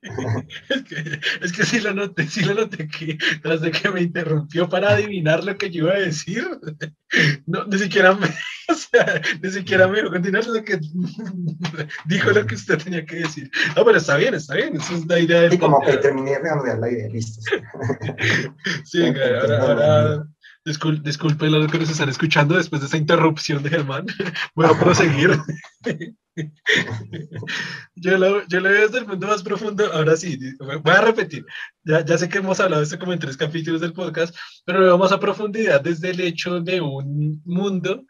es, 0.69 0.83
que, 0.83 1.21
es 1.43 1.53
que 1.53 1.65
sí 1.65 1.81
lo 1.81 1.95
noté, 1.95 2.27
sí 2.27 2.43
lo 2.43 2.55
noté 2.55 2.89
que 2.89 3.17
tras 3.41 3.61
de 3.61 3.71
que 3.71 3.89
me 3.89 4.03
interrumpió 4.03 4.69
para 4.69 4.91
adivinar 4.91 5.45
lo 5.45 5.57
que 5.57 5.71
yo 5.71 5.85
iba 5.85 5.95
a 5.95 6.01
decir, 6.01 6.45
no, 7.47 7.65
ni 7.67 7.79
siquiera 7.79 8.13
me, 8.13 8.27
o 8.69 8.75
sea, 8.75 9.23
ni 9.41 9.51
siquiera 9.51 9.87
me 9.87 9.99
dijo 9.99 10.11
continuar 10.11 10.45
lo 10.47 10.65
que 10.65 10.81
dijo 12.07 12.31
lo 12.31 12.47
que 12.47 12.55
usted 12.57 12.79
tenía 12.79 13.07
que 13.07 13.17
decir. 13.17 13.51
No, 13.77 13.85
pero 13.85 13.99
está 13.99 14.17
bien, 14.17 14.35
está 14.35 14.55
bien, 14.55 14.77
esa 14.77 14.95
es 14.95 15.07
la 15.07 15.21
idea 15.21 15.43
del... 15.43 15.55
Y 15.55 15.59
como 15.59 15.81
que 15.81 15.97
terminé 15.99 16.33
de 16.33 16.79
la 16.79 16.91
idea, 16.91 17.09
listo. 17.09 17.41
sí, 18.85 19.05
ahora, 19.07 19.59
ahora 19.61 20.27
disculpe 20.65 21.03
disculpen 21.03 21.53
los 21.53 21.71
que 21.71 21.79
nos 21.79 21.91
están 21.91 22.09
escuchando 22.09 22.57
después 22.57 22.81
de 22.81 22.89
esa 22.89 22.97
interrupción 22.97 23.63
de 23.63 23.71
Germán. 23.71 24.07
Voy 24.55 24.67
a 24.67 24.79
proseguir. 24.79 25.39
yo, 27.95 28.19
lo, 28.19 28.47
veo 28.47 28.81
desde 28.81 28.99
el 28.99 29.07
punto 29.07 29.27
más 29.27 29.43
profundo. 29.43 29.93
Ahora 29.93 30.17
sí, 30.17 30.39
voy 30.59 30.95
a 30.95 31.01
repetir. 31.01 31.45
Ya, 31.85 32.05
ya 32.05 32.17
sé 32.17 32.29
que 32.29 32.39
hemos 32.39 32.59
hablado 32.61 32.81
de 32.81 32.85
esto 32.85 32.99
como 32.99 33.13
en 33.13 33.19
tres 33.19 33.37
capítulos 33.37 33.81
del 33.81 33.93
podcast, 33.93 34.35
pero 34.65 34.81
lo 34.81 34.93
vemos 34.93 35.13
a 35.13 35.21
profundidad 35.21 35.81
desde 35.83 36.11
el 36.11 36.21
hecho 36.21 36.61
de 36.61 36.81
un 36.81 37.43
mundo 37.45 38.05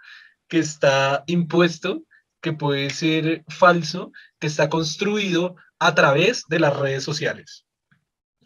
que 0.49 0.61
está 0.61 1.25
impuesto, 1.27 2.05
que 2.41 2.53
puede 2.53 2.91
ser 2.91 3.45
falso, 3.49 4.13
que 4.39 4.47
está 4.47 4.69
construido 4.69 5.57
a 5.79 5.95
través 5.95 6.45
de 6.49 6.61
las 6.61 6.77
redes 6.77 7.03
sociales 7.03 7.67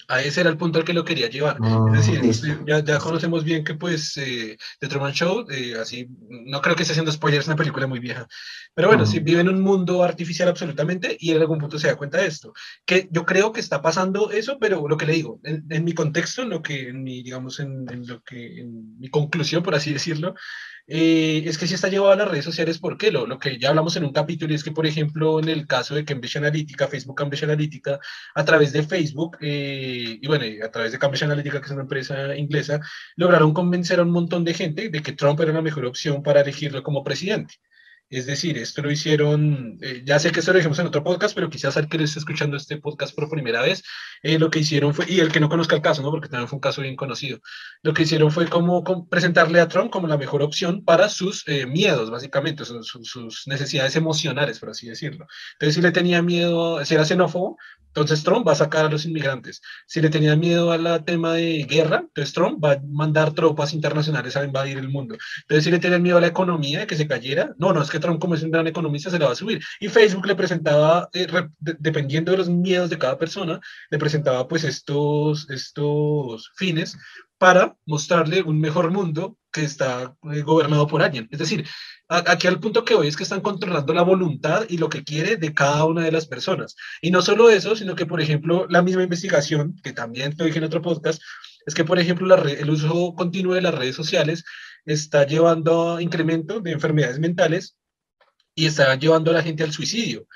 a 0.09 0.23
ese 0.23 0.41
era 0.41 0.51
el 0.51 0.57
punto 0.57 0.79
al 0.79 0.85
que 0.85 0.93
lo 0.93 1.05
quería 1.05 1.29
llevar. 1.29 1.59
es 1.95 2.07
decir, 2.07 2.65
ya, 2.67 2.81
ya, 2.81 2.99
conocemos 2.99 3.45
bien 3.45 3.65
que 3.65 3.75
pues 3.75 4.17
eh, 4.17 4.57
The 4.81 4.89
Truman 4.89 5.13
Show, 5.13 5.47
eh, 5.51 5.75
así, 5.81 6.09
no 6.29 6.61
creo 6.61 6.77
que 6.77 6.83
esté 6.83 6.93
haciendo 6.93 7.13
spoilers, 7.13 7.47
una 7.47 7.57
película 7.57 7.87
muy 7.87 7.99
vieja, 7.99 8.27
pero 8.75 8.89
bueno, 8.89 9.07
si 9.07 9.21
vive 9.21 9.41
en 9.41 9.49
un 9.49 9.61
mundo 9.61 10.03
artificial 10.03 10.49
absolutamente 10.49 11.17
y 11.19 11.33
en 11.33 11.41
algún 11.41 11.59
punto 11.59 11.79
se 11.79 11.89
da 11.89 11.97
cuenta 11.97 12.19
de 12.19 12.27
esto, 12.27 12.53
que 12.85 13.09
yo 13.11 13.25
creo 13.25 13.53
que 13.53 13.61
está 13.61 13.83
pasando 13.83 14.31
eso, 14.31 14.59
pero 14.61 14.87
lo 14.89 14.97
que 14.97 15.07
le 15.07 15.15
digo, 15.15 15.41
en, 15.45 15.85
mi 15.85 15.93
contexto, 15.93 16.43
en 16.43 16.51
lo 16.51 16.63
que, 16.63 16.89
en 16.89 17.03
mi, 17.03 17.23
digamos, 17.23 17.61
en, 17.61 17.87
en, 17.91 18.07
lo 18.07 18.23
que, 18.23 18.61
en 18.61 18.99
mi 18.99 19.09
conclusión, 19.09 19.63
por 19.63 19.75
así 19.75 19.93
decirlo, 19.93 20.35
eh, 20.89 21.43
es 21.47 21.59
que 21.59 21.67
si 21.67 21.75
está 21.75 21.89
llevado 21.89 22.13
a 22.13 22.17
las 22.17 22.29
redes 22.29 22.45
sociales, 22.45 22.79
¿por 22.79 22.97
qué? 22.97 23.11
Lo, 23.11 23.27
lo 23.27 23.39
que 23.39 23.59
ya 23.59 23.71
hablamos 23.71 23.97
en 23.97 24.05
un 24.05 24.13
capítulo 24.13 24.55
es 24.55 24.63
que, 24.63 24.71
por 24.71 24.87
ejemplo, 24.87 25.41
en 25.41 25.49
el 25.49 25.67
caso 25.67 25.95
de 25.95 26.05
Cambridge 26.05 26.37
Analytica, 26.37 26.87
Facebook 26.87 27.17
Cambridge 27.17 27.43
Analytica, 27.43 27.99
a 28.35 28.45
través 28.45 28.73
de 28.73 28.85
Facebook, 28.85 29.37
eh, 29.41 30.19
y 30.21 30.27
bueno, 30.29 30.45
a 30.65 30.71
través 30.71 30.93
de 30.93 30.99
Cambridge 30.99 31.25
Analytica, 31.25 31.61
que 31.61 31.67
es 31.67 31.73
una 31.73 31.83
empresa 31.83 32.37
inglesa, 32.37 32.81
lograron 33.17 33.53
convencer 33.53 33.99
a 33.99 34.03
un 34.03 34.11
montón 34.11 34.45
de 34.45 34.55
gente 34.55 34.89
de 34.89 35.03
que 35.03 35.13
Trump 35.13 35.41
era 35.41 35.53
la 35.53 35.63
mejor 35.63 35.87
opción 35.87 36.23
para 36.23 36.41
elegirlo 36.43 36.83
como 36.83 37.03
presidente. 37.03 37.55
Es 38.09 38.25
decir, 38.27 38.57
esto 38.57 38.83
lo 38.83 38.91
hicieron, 38.93 39.79
eh, 39.83 40.03
ya 40.05 40.21
sé 40.21 40.31
que 40.31 40.39
esto 40.39 40.53
lo 40.53 40.59
dijimos 40.59 40.79
en 40.79 40.87
otro 40.87 41.03
podcast, 41.03 41.35
pero 41.35 41.51
quizás 41.51 41.77
al 41.77 41.89
que 41.89 42.01
esté 42.03 42.21
escuchando 42.21 42.57
este 42.57 42.77
podcast 42.77 43.13
por 43.17 43.29
primera 43.29 43.63
vez, 43.63 43.83
eh, 44.23 44.39
lo 44.39 44.49
que 44.49 44.61
hicieron 44.61 44.95
fue, 44.95 45.07
y 45.09 45.19
el 45.19 45.33
que 45.33 45.41
no 45.41 45.49
conozca 45.49 45.75
el 45.75 45.83
caso, 45.83 46.03
¿no? 46.03 46.13
porque 46.13 46.29
también 46.29 46.47
fue 46.47 46.57
un 46.57 46.61
caso 46.61 46.83
bien 46.83 46.95
conocido, 46.95 47.41
lo 47.83 47.95
que 47.95 48.05
hicieron 48.05 48.31
fue 48.31 48.47
como, 48.47 48.85
presentarle 49.09 49.61
a 49.61 49.67
Trump 49.67 49.91
como 49.91 50.07
la 50.07 50.19
mejor 50.19 50.43
opción 50.43 50.85
para 50.85 51.09
sus 51.09 51.43
eh, 51.49 51.67
miedos, 51.67 52.11
básicamente, 52.11 52.65
sus, 52.65 52.87
sus, 52.87 53.43
necesidades 53.47 53.97
emocionales, 53.97 54.61
por 54.61 54.71
así 54.71 54.89
decirlo. 54.89 55.27
Entonces, 55.55 55.75
si 55.75 55.81
le 55.81 55.91
tenía 55.91 56.23
miedo, 56.23 56.85
si 56.85 56.95
era 56.95 57.05
xenófobo, 57.05 57.59
Entonces 57.97 58.23
Trump 58.23 58.47
va 58.47 58.53
a 58.53 58.57
sacar 58.57 58.85
a 58.85 58.91
los 58.91 59.07
inmigrantes. 59.07 59.63
Si 59.87 60.03
le 60.03 60.11
tenía 60.11 60.37
miedo 60.37 60.71
al 60.71 61.03
tema 61.07 61.33
de 61.33 61.65
guerra, 61.65 62.05
entonces 62.09 62.35
Trump 62.35 62.63
va 62.63 62.73
a 62.73 62.81
mandar 62.87 63.33
tropas 63.33 63.73
internacionales 63.73 64.37
a 64.37 64.45
invadir 64.45 64.77
el 64.77 64.91
mundo. 64.91 65.17
Entonces 65.41 65.65
si 65.65 65.71
le 65.71 65.79
tenía 65.79 65.99
miedo 65.99 66.19
a 66.19 66.21
la 66.21 66.27
economía, 66.27 66.81
de 66.81 66.87
que 66.87 66.95
se 66.95 67.09
cayera, 67.09 67.55
no, 67.57 67.73
no, 67.73 67.81
es 67.81 67.89
que 67.89 67.99
Trump 67.99 68.21
como 68.21 68.35
es 68.35 68.43
un 68.43 68.51
gran 68.51 68.67
economista 68.67 69.11
se 69.11 69.19
la 69.19 69.27
va 69.27 69.33
a 69.33 69.37
subir. 69.37 69.63
Y 69.81 69.89
Facebook 69.89 70.27
le 70.27 70.35
presentaba, 70.35 71.09
eh, 71.15 71.27
dependiendo 71.59 72.33
de 72.33 72.39
los 72.39 72.51
miedos 72.51 72.91
de 72.91 72.99
cada 72.99 73.17
persona, 73.17 73.61
le 73.91 73.99
presentaba 73.99 74.47
pues 74.47 74.65
estos, 74.65 75.49
estos 75.49 76.53
fines 76.55 76.99
para 77.39 77.77
mostrarle 77.87 78.43
un 78.43 78.61
mejor 78.61 78.91
mundo 78.91 79.39
que 79.57 79.65
está 79.65 80.15
eh, 80.33 80.43
gobernado 80.43 80.87
por 80.87 81.03
alguien. 81.03 81.29
Es 81.31 81.39
decir, 81.39 81.67
aquí 82.09 82.47
al 82.47 82.61
punto 82.61 82.85
que 82.85 82.95
hoy 82.95 83.09
es 83.09 83.17
que 83.17 83.23
están 83.23 83.41
controlando 83.41 83.93
la 83.95 84.03
voluntad 84.03 84.67
y 84.69 84.79
lo 84.79 84.89
que 84.89 85.03
quiere 85.03 85.37
de 85.37 85.55
cada 85.55 85.85
una 85.87 86.05
de 86.05 86.13
las 86.13 86.27
personas. 86.27 86.77
Y 87.01 87.11
no 87.11 87.23
solo 87.23 87.49
eso, 87.51 87.75
sino 87.75 87.95
que, 87.95 88.07
por 88.07 88.21
ejemplo, 88.21 88.67
la 88.69 88.83
misma 88.83 89.03
investigación, 89.03 89.77
que 89.83 89.93
también 89.93 90.37
te 90.37 90.45
dije 90.45 90.59
en 90.59 90.65
otro 90.65 90.83
podcast, 90.83 91.21
es 91.65 91.75
que, 91.75 91.85
por 91.85 91.99
ejemplo, 91.99 92.35
el 92.37 92.71
uso 92.71 93.15
continuo 93.17 93.55
de 93.55 93.63
las 93.63 93.75
redes 93.75 93.97
sociales 93.97 94.45
está 94.85 95.27
llevando 95.27 95.97
a 95.97 96.03
incremento 96.03 96.61
de 96.61 96.73
enfermedades 96.73 97.19
mentales 97.19 97.77
y 98.55 98.67
está 98.67 98.95
llevando 98.95 99.31
a 99.31 99.35
la 99.35 99.43
gente 99.43 99.65
al 99.65 99.73
suicidio. 99.73 100.27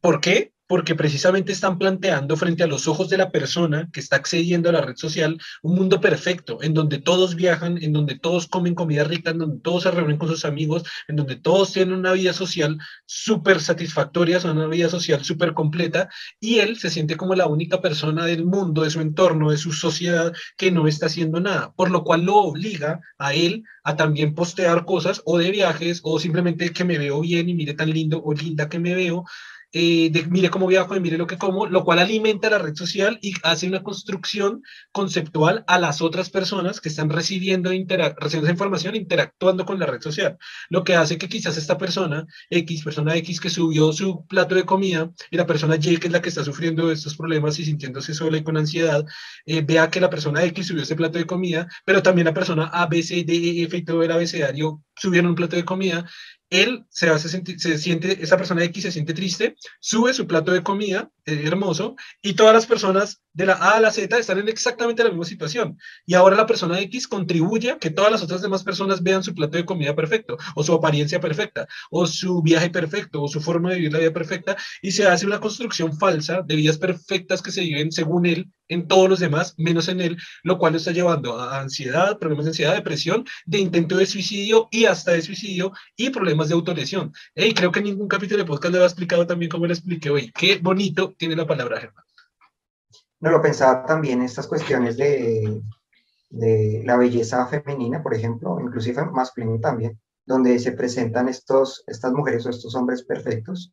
¿Por 0.00 0.20
qué? 0.20 0.52
Porque 0.68 0.94
precisamente 0.94 1.50
están 1.50 1.78
planteando 1.78 2.36
frente 2.36 2.62
a 2.62 2.66
los 2.66 2.86
ojos 2.86 3.08
de 3.08 3.16
la 3.16 3.32
persona 3.32 3.88
que 3.92 4.00
está 4.00 4.16
accediendo 4.16 4.68
a 4.68 4.72
la 4.72 4.82
red 4.82 4.96
social 4.96 5.40
un 5.62 5.74
mundo 5.74 6.00
perfecto, 6.00 6.62
en 6.62 6.74
donde 6.74 6.98
todos 6.98 7.34
viajan, 7.34 7.82
en 7.82 7.92
donde 7.92 8.18
todos 8.18 8.46
comen 8.46 8.74
comida 8.74 9.02
rica, 9.02 9.30
en 9.30 9.38
donde 9.38 9.60
todos 9.60 9.84
se 9.84 9.90
reúnen 9.90 10.18
con 10.18 10.28
sus 10.28 10.44
amigos, 10.44 10.84
en 11.08 11.16
donde 11.16 11.36
todos 11.36 11.72
tienen 11.72 11.94
una 11.94 12.12
vida 12.12 12.32
social 12.32 12.78
súper 13.06 13.60
satisfactoria, 13.60 14.38
una 14.44 14.66
vida 14.66 14.90
social 14.90 15.24
súper 15.24 15.54
completa, 15.54 16.10
y 16.38 16.58
él 16.58 16.78
se 16.78 16.90
siente 16.90 17.16
como 17.16 17.34
la 17.34 17.46
única 17.46 17.80
persona 17.80 18.26
del 18.26 18.44
mundo, 18.44 18.82
de 18.82 18.90
su 18.90 19.00
entorno, 19.00 19.50
de 19.50 19.56
su 19.56 19.72
sociedad, 19.72 20.34
que 20.58 20.70
no 20.70 20.86
está 20.86 21.06
haciendo 21.06 21.40
nada, 21.40 21.72
por 21.72 21.90
lo 21.90 22.04
cual 22.04 22.24
lo 22.24 22.36
obliga 22.36 23.00
a 23.18 23.32
él 23.32 23.64
a 23.84 23.96
también 23.96 24.34
postear 24.34 24.84
cosas 24.84 25.22
o 25.24 25.38
de 25.38 25.50
viajes 25.50 26.00
o 26.02 26.20
simplemente 26.20 26.72
que 26.74 26.84
me 26.84 26.98
veo 26.98 27.20
bien 27.20 27.48
y 27.48 27.54
mire 27.54 27.72
tan 27.72 27.90
lindo 27.90 28.22
o 28.22 28.34
linda 28.34 28.68
que 28.68 28.78
me 28.78 28.94
veo 28.94 29.24
eh, 29.72 30.08
de 30.10 30.26
mire 30.26 30.48
cómo 30.50 30.66
viajo 30.66 30.96
y 30.96 31.00
mire 31.00 31.18
lo 31.18 31.26
que 31.26 31.36
como, 31.36 31.66
lo 31.66 31.84
cual 31.84 31.98
alimenta 31.98 32.48
la 32.48 32.58
red 32.58 32.74
social 32.74 33.18
y 33.20 33.34
hace 33.42 33.68
una 33.68 33.82
construcción 33.82 34.62
conceptual 34.92 35.64
a 35.66 35.78
las 35.78 36.00
otras 36.00 36.30
personas 36.30 36.80
que 36.80 36.88
están 36.88 37.10
recibiendo, 37.10 37.70
recibiendo 37.70 38.46
esa 38.46 38.50
información, 38.50 38.96
interactuando 38.96 39.66
con 39.66 39.78
la 39.78 39.86
red 39.86 40.00
social. 40.00 40.38
Lo 40.70 40.84
que 40.84 40.94
hace 40.94 41.18
que 41.18 41.28
quizás 41.28 41.56
esta 41.56 41.76
persona 41.76 42.26
X, 42.50 42.82
persona 42.82 43.14
X 43.16 43.40
que 43.40 43.50
subió 43.50 43.92
su 43.92 44.26
plato 44.26 44.54
de 44.54 44.64
comida 44.64 45.10
y 45.30 45.36
la 45.36 45.46
persona 45.46 45.76
Y, 45.76 45.98
que 45.98 46.06
es 46.06 46.12
la 46.12 46.22
que 46.22 46.30
está 46.30 46.44
sufriendo 46.44 46.90
estos 46.90 47.16
problemas 47.16 47.58
y 47.58 47.64
sintiéndose 47.64 48.14
sola 48.14 48.38
y 48.38 48.44
con 48.44 48.56
ansiedad, 48.56 49.04
eh, 49.44 49.62
vea 49.62 49.90
que 49.90 50.00
la 50.00 50.10
persona 50.10 50.44
X 50.44 50.68
subió 50.68 50.82
ese 50.82 50.96
plato 50.96 51.18
de 51.18 51.26
comida, 51.26 51.68
pero 51.84 52.02
también 52.02 52.26
la 52.26 52.34
persona 52.34 52.66
A, 52.72 52.86
B, 52.86 53.02
C, 53.02 53.24
D, 53.24 53.34
E, 53.34 53.62
F 53.64 53.76
y 53.76 53.84
todo 53.84 54.02
el 54.02 54.12
abecedario 54.12 54.82
subieron 54.96 55.30
un 55.30 55.36
plato 55.36 55.56
de 55.56 55.64
comida 55.64 56.04
él 56.50 56.86
se, 56.88 57.10
hace 57.10 57.28
se 57.28 57.78
siente, 57.78 58.22
esa 58.22 58.36
persona 58.36 58.64
X 58.64 58.84
se 58.84 58.92
siente 58.92 59.14
triste, 59.14 59.56
sube 59.80 60.14
su 60.14 60.26
plato 60.26 60.52
de 60.52 60.62
comida, 60.62 61.10
eh, 61.24 61.42
hermoso, 61.44 61.96
y 62.22 62.34
todas 62.34 62.54
las 62.54 62.66
personas 62.66 63.22
de 63.32 63.46
la 63.46 63.54
A 63.54 63.76
a 63.76 63.80
la 63.80 63.90
Z 63.90 64.18
están 64.18 64.38
en 64.38 64.48
exactamente 64.48 65.04
la 65.04 65.10
misma 65.10 65.24
situación. 65.24 65.78
Y 66.06 66.14
ahora 66.14 66.36
la 66.36 66.46
persona 66.46 66.80
X 66.80 67.06
contribuye 67.06 67.72
a 67.72 67.78
que 67.78 67.90
todas 67.90 68.10
las 68.10 68.22
otras 68.22 68.42
demás 68.42 68.64
personas 68.64 69.02
vean 69.02 69.22
su 69.22 69.34
plato 69.34 69.56
de 69.56 69.64
comida 69.64 69.94
perfecto, 69.94 70.36
o 70.54 70.64
su 70.64 70.72
apariencia 70.72 71.20
perfecta, 71.20 71.68
o 71.90 72.06
su 72.06 72.42
viaje 72.42 72.70
perfecto, 72.70 73.22
o 73.22 73.28
su 73.28 73.40
forma 73.40 73.70
de 73.70 73.76
vivir 73.76 73.92
la 73.92 73.98
vida 74.00 74.12
perfecta, 74.12 74.56
y 74.82 74.92
se 74.92 75.06
hace 75.06 75.26
una 75.26 75.40
construcción 75.40 75.98
falsa 75.98 76.42
de 76.42 76.56
vidas 76.56 76.78
perfectas 76.78 77.42
que 77.42 77.52
se 77.52 77.60
viven 77.60 77.92
según 77.92 78.26
él 78.26 78.50
en 78.68 78.86
todos 78.86 79.08
los 79.08 79.18
demás, 79.18 79.54
menos 79.58 79.88
en 79.88 80.00
él, 80.00 80.16
lo 80.42 80.58
cual 80.58 80.72
lo 80.72 80.78
está 80.78 80.92
llevando 80.92 81.38
a 81.38 81.60
ansiedad, 81.60 82.18
problemas 82.18 82.44
de 82.44 82.50
ansiedad, 82.50 82.74
depresión, 82.74 83.24
de 83.46 83.58
intento 83.58 83.96
de 83.96 84.06
suicidio 84.06 84.68
y 84.70 84.84
hasta 84.84 85.12
de 85.12 85.22
suicidio 85.22 85.72
y 85.96 86.10
problemas 86.10 86.48
de 86.48 86.54
autolesión. 86.54 87.12
Y 87.34 87.54
creo 87.54 87.72
que 87.72 87.80
en 87.80 87.86
ningún 87.86 88.08
capítulo 88.08 88.38
de 88.38 88.46
podcast 88.46 88.72
le 88.72 88.78
había 88.78 88.86
explicado 88.86 89.26
también 89.26 89.50
cómo 89.50 89.66
le 89.66 89.74
expliqué 89.74 90.10
hoy. 90.10 90.32
Qué 90.32 90.58
bonito 90.62 91.14
tiene 91.18 91.36
la 91.36 91.46
palabra, 91.46 91.80
Germán. 91.80 92.04
No 93.20 93.30
lo 93.30 93.42
pensaba 93.42 93.84
también 93.84 94.22
estas 94.22 94.46
cuestiones 94.46 94.96
de, 94.96 95.60
de 96.30 96.82
la 96.84 96.96
belleza 96.96 97.46
femenina, 97.46 98.02
por 98.02 98.14
ejemplo, 98.14 98.58
inclusive 98.60 99.04
masculina 99.06 99.60
también, 99.60 99.98
donde 100.24 100.58
se 100.58 100.72
presentan 100.72 101.28
estos, 101.28 101.82
estas 101.86 102.12
mujeres 102.12 102.46
o 102.46 102.50
estos 102.50 102.74
hombres 102.74 103.02
perfectos 103.02 103.72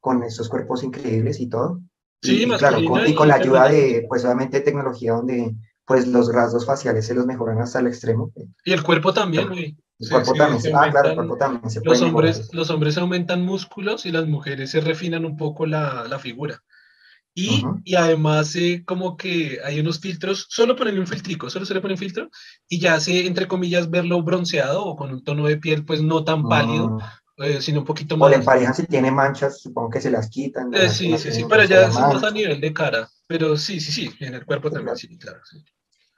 con 0.00 0.22
estos 0.22 0.48
cuerpos 0.48 0.84
increíbles 0.84 1.40
y 1.40 1.48
todo, 1.48 1.82
Sí, 2.22 2.42
y, 2.42 2.46
claro, 2.46 2.84
con, 2.84 3.06
y 3.06 3.14
con 3.14 3.28
la 3.28 3.36
ayuda 3.36 3.68
de, 3.68 4.04
pues 4.08 4.24
obviamente, 4.24 4.60
tecnología 4.60 5.12
donde 5.12 5.54
pues 5.84 6.06
los 6.06 6.32
rasgos 6.32 6.66
faciales 6.66 7.06
se 7.06 7.14
los 7.14 7.24
mejoran 7.24 7.60
hasta 7.60 7.80
el 7.80 7.86
extremo. 7.86 8.30
Y 8.64 8.72
el 8.72 8.82
cuerpo 8.82 9.14
también, 9.14 9.48
güey. 9.48 9.76
El 9.98 10.10
cuerpo 10.10 10.34
también, 10.34 10.76
ah, 10.76 10.90
claro, 10.90 11.08
el 11.08 11.14
cuerpo 11.16 11.36
también 11.36 11.70
se 11.70 11.80
los 11.82 12.02
hombres, 12.02 12.50
los 12.52 12.70
hombres 12.70 12.98
aumentan 12.98 13.42
músculos 13.42 14.04
y 14.04 14.12
las 14.12 14.26
mujeres 14.28 14.70
se 14.70 14.80
refinan 14.80 15.24
un 15.24 15.36
poco 15.36 15.66
la, 15.66 16.06
la 16.08 16.18
figura. 16.18 16.62
Y, 17.34 17.62
y 17.84 17.94
además, 17.94 18.54
eh, 18.56 18.82
como 18.84 19.16
que 19.16 19.60
hay 19.64 19.78
unos 19.78 20.00
filtros, 20.00 20.46
solo 20.50 20.74
ponerle 20.74 20.98
un 20.98 21.06
filtrico, 21.06 21.48
solo 21.48 21.64
se 21.64 21.72
le 21.74 21.80
pone 21.80 21.94
un 21.94 21.98
filtro 21.98 22.30
y 22.68 22.80
ya 22.80 22.94
hace, 22.94 23.26
entre 23.26 23.46
comillas, 23.46 23.90
verlo 23.90 24.22
bronceado 24.22 24.84
o 24.84 24.96
con 24.96 25.12
un 25.12 25.22
tono 25.22 25.46
de 25.46 25.56
piel, 25.56 25.84
pues 25.84 26.02
no 26.02 26.24
tan 26.24 26.48
pálido, 26.48 26.98
ah. 27.00 27.20
Eh, 27.38 27.60
sino 27.60 27.80
un 27.80 27.86
poquito 27.86 28.16
más. 28.16 28.26
O 28.26 28.30
le 28.30 28.36
emparejan 28.36 28.74
si 28.74 28.84
tiene 28.86 29.10
manchas, 29.10 29.60
supongo 29.60 29.90
que 29.90 30.00
se 30.00 30.10
las 30.10 30.28
quitan. 30.28 30.74
Eh, 30.74 30.88
sí, 30.88 31.16
sí, 31.18 31.30
sí, 31.30 31.44
pero 31.48 31.64
ya 31.64 31.86
es 31.86 31.94
más 31.94 32.22
a 32.24 32.30
nivel 32.30 32.60
de 32.60 32.72
cara. 32.72 33.08
Pero 33.26 33.56
sí, 33.56 33.80
sí, 33.80 33.92
sí, 33.92 34.10
en 34.24 34.34
el 34.34 34.44
cuerpo 34.44 34.70
también, 34.70 34.96
sí, 34.96 35.16
claro. 35.18 35.38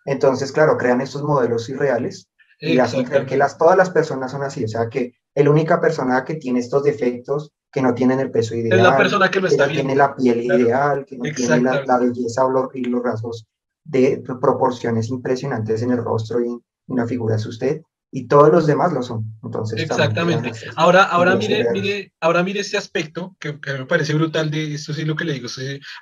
Entonces, 0.07 0.51
claro, 0.51 0.79
crean 0.79 1.01
estos 1.01 1.23
modelos 1.23 1.69
irreales 1.69 2.29
y 2.59 2.79
hacen 2.79 3.05
creer 3.05 3.27
que 3.27 3.37
las, 3.37 3.59
todas 3.59 3.77
las 3.77 3.91
personas 3.91 4.31
son 4.31 4.43
así. 4.43 4.65
O 4.65 4.69
sea, 4.69 4.89
que 4.89 5.15
la 5.35 5.51
única 5.51 5.81
persona 5.81 6.25
que 6.25 6.37
tiene 6.37 6.61
estos 6.61 6.85
defectos, 6.85 7.53
que 7.71 7.83
no 7.83 7.95
tienen 7.95 8.19
el 8.21 8.31
peso 8.31 8.55
ideal, 8.55 8.79
es 8.79 8.85
la 8.85 8.97
persona 8.97 9.31
que, 9.31 9.41
lo 9.41 9.49
está 9.49 9.67
no 9.67 9.73
tiene 9.73 9.95
la 9.95 10.17
piel 10.17 10.43
ideal, 10.43 11.05
que 11.05 11.19
no 11.19 11.25
tiene 11.35 11.61
la, 11.61 11.85
la 11.85 11.99
belleza 11.99 12.43
y 12.75 12.85
los 12.85 13.03
rasgos 13.03 13.47
de 13.85 14.23
proporciones 14.41 15.09
impresionantes 15.09 15.83
en 15.83 15.91
el 15.91 15.99
rostro 15.99 16.41
y 16.41 16.49
en 16.49 16.63
una 16.87 17.07
figura 17.07 17.37
de 17.37 17.49
usted, 17.49 17.83
y 18.13 18.27
todos 18.27 18.51
los 18.51 18.67
demás 18.67 18.93
lo 18.93 19.03
son. 19.03 19.25
Entonces, 19.43 19.81
Exactamente. 19.81 20.53
Ahora, 20.75 21.05
ahora 21.05 21.37
mire, 21.37 21.67
mire, 21.73 22.13
ahora 22.21 22.43
mire 22.43 22.61
este 22.61 22.77
aspecto 22.77 23.37
que, 23.39 23.53
me 23.53 23.87
parece 23.87 24.15
brutal 24.15 24.51
de 24.51 24.75
esto 24.75 24.93
sí 24.93 25.05
lo 25.05 25.15
que 25.15 25.25
le 25.25 25.35
digo. 25.35 25.49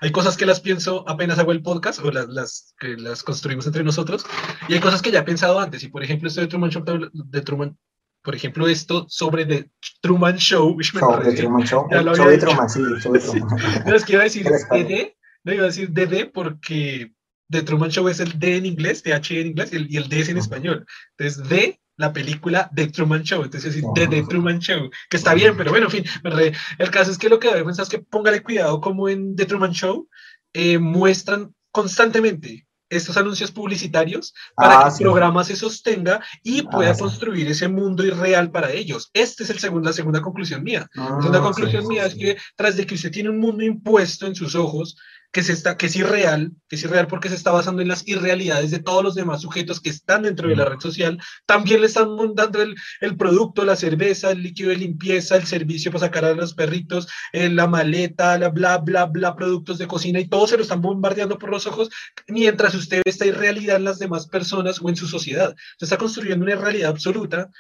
hay 0.01 0.11
cosas 0.11 0.37
que 0.37 0.47
las 0.47 0.61
pienso 0.61 1.07
apenas 1.09 1.39
hago 1.39 1.53
el 1.53 1.63
podcast 1.63 2.01
o 2.01 2.11
las, 2.11 2.29
las, 2.29 2.75
que 2.79 2.97
las 2.97 3.23
construimos 3.23 3.67
entre 3.67 3.85
nosotros 3.85 4.25
y 4.69 4.75
hay 4.75 4.81
cosas 4.81 5.03
que 5.03 5.11
ya 5.11 5.21
he 5.21 5.25
pensado 5.25 5.61
antes. 5.61 5.83
Y 5.83 5.89
por 5.89 6.03
ejemplo, 6.03 6.29
esto 6.29 6.41
de 6.41 6.47
Truman 6.47 6.71
Show, 6.71 6.85
de 7.13 7.41
Truman, 7.43 7.77
por 8.23 8.35
ejemplo, 8.35 8.67
esto 8.67 9.07
sobre 9.09 9.45
The 9.45 9.71
Truman 10.01 10.37
Show. 10.37 10.79
Sobre 10.83 11.33
Truman 11.35 11.65
Show. 11.67 11.87
sobre 12.15 12.39
Truman, 12.39 12.71
sí, 12.71 12.81
sobre 13.01 13.21
Truman. 13.21 13.59
No, 13.87 13.95
es 13.95 14.05
que 14.05 14.13
iba 14.13 14.23
a 14.23 14.25
decir 14.25 14.47
DD, 14.71 15.15
no 15.45 15.53
iba 15.53 15.65
a 15.65 15.67
decir 15.67 15.91
DD 15.91 16.31
porque 16.33 17.13
The 17.51 17.63
Truman 17.63 17.91
Show 17.91 18.09
es 18.09 18.21
el 18.21 18.39
D 18.39 18.57
en 18.57 18.67
inglés, 18.67 19.03
TH 19.03 19.31
en 19.41 19.47
inglés, 19.49 19.73
y 19.73 19.77
el, 19.77 19.93
y 19.93 19.97
el 19.99 20.09
D 20.09 20.21
es 20.21 20.29
en 20.31 20.39
español. 20.39 20.87
Entonces, 21.17 21.49
D 21.49 21.81
la 21.99 22.13
película 22.13 22.71
The 22.75 22.87
Truman 22.87 23.23
Show, 23.23 23.43
entonces 23.43 23.75
decir, 23.75 23.89
de 23.95 24.07
The 24.07 24.23
Truman 24.23 24.61
Show, 24.61 24.89
que 25.11 25.17
está 25.17 25.35
bien, 25.35 25.57
pero 25.57 25.71
bueno, 25.71 25.87
en 25.87 25.91
fin, 25.93 26.05
el 26.79 26.91
caso 26.91 27.11
es 27.11 27.19
que 27.19 27.29
lo 27.29 27.39
que 27.39 27.49
debe 27.49 27.65
pensar 27.65 27.83
es 27.83 27.89
que 27.89 27.99
póngale 27.99 28.43
cuidado 28.43 28.81
como 28.81 29.09
en 29.09 29.37
The 29.37 29.45
Truman 29.45 29.73
Show 29.73 30.09
eh, 30.55 30.79
muestran 30.79 31.55
constantemente 31.71 32.67
estos 32.89 33.17
anuncios 33.17 33.51
publicitarios 33.51 34.33
para 34.55 34.81
ah, 34.81 34.85
que 34.89 35.03
el 35.03 35.11
programa 35.11 35.45
se 35.45 35.57
sostenga 35.57 36.21
y 36.43 36.61
ah, 36.61 36.71
pueda 36.71 36.97
construir 36.97 37.47
ese 37.49 37.69
mundo 37.69 38.05
irreal 38.05 38.51
para 38.51 38.71
ellos. 38.71 39.11
Esta 39.13 39.43
es 39.43 39.51
el 39.51 39.59
segundo, 39.59 39.89
la 39.89 39.93
segunda 39.93 40.23
conclusión 40.23 40.63
mía. 40.63 40.89
la 40.95 41.07
segunda 41.21 41.39
ah, 41.41 41.43
conclusión 41.43 41.87
mía 41.87 42.07
es 42.07 42.15
que 42.15 42.37
tras 42.57 42.77
de 42.77 42.87
que 42.87 42.95
usted 42.95 43.11
tiene 43.11 43.31
un 43.31 43.41
mundo 43.41 43.63
impuesto 43.63 44.27
en 44.27 44.35
sus 44.35 44.55
ojos, 44.55 44.97
que, 45.31 45.43
se 45.43 45.53
está, 45.53 45.77
que 45.77 45.87
es 45.87 45.97
irreal, 45.97 46.53
que 46.69 46.77
es 46.77 46.85
irreal 46.85 47.07
porque 47.07 47.29
se 47.29 47.35
está 47.35 47.51
basando 47.51 47.83
en 47.83 47.89
las 47.89 48.07
irrealidades 48.09 48.71
de 48.71 48.79
todos 48.79 49.05
los 49.05 49.15
demás 49.15 49.43
sujetos 49.43 49.81
que 49.81 49.91
están 49.91 50.23
dentro 50.23 50.49
de 50.49 50.57
la 50.57 50.65
red 50.65 50.81
social, 50.81 51.21
también 51.47 51.81
le 51.81 51.87
están 51.87 52.09
dando 52.35 52.63
el, 52.63 52.75
el 53.01 53.17
producto, 53.17 53.65
la 53.65 53.77
cerveza, 53.77 54.31
el 54.31 54.43
líquido 54.43 54.71
de 54.71 54.77
limpieza, 54.77 55.37
el 55.37 55.47
servicio 55.47 55.91
para 55.91 56.07
sacar 56.07 56.25
a 56.25 56.35
los 56.35 56.55
perritos, 56.55 57.09
eh, 57.33 57.49
la 57.51 57.67
maleta, 57.67 58.39
la 58.39 58.49
bla, 58.49 58.79
bla, 58.79 59.05
bla, 59.07 59.37
productos 59.37 59.79
de 59.79 59.87
cocina 59.87 60.19
y 60.21 60.29
todo 60.29 60.47
se 60.47 60.57
lo 60.57 60.63
están 60.63 60.81
bombardeando 60.81 61.39
por 61.39 61.51
los 61.51 61.67
ojos, 61.67 61.91
mientras 62.29 62.75
usted 62.75 62.99
ve 63.05 63.11
esta 63.11 63.27
irrealidad 63.27 63.77
en 63.77 63.85
las 63.85 63.99
demás 63.99 64.27
personas 64.27 64.81
o 64.81 64.89
en 64.89 64.97
su 64.97 65.07
sociedad. 65.07 65.55
Se 65.79 65.85
está 65.85 65.99
construyendo 65.99 66.45
una 66.45 66.57
realidad 66.57 66.91
absoluta 66.91 67.51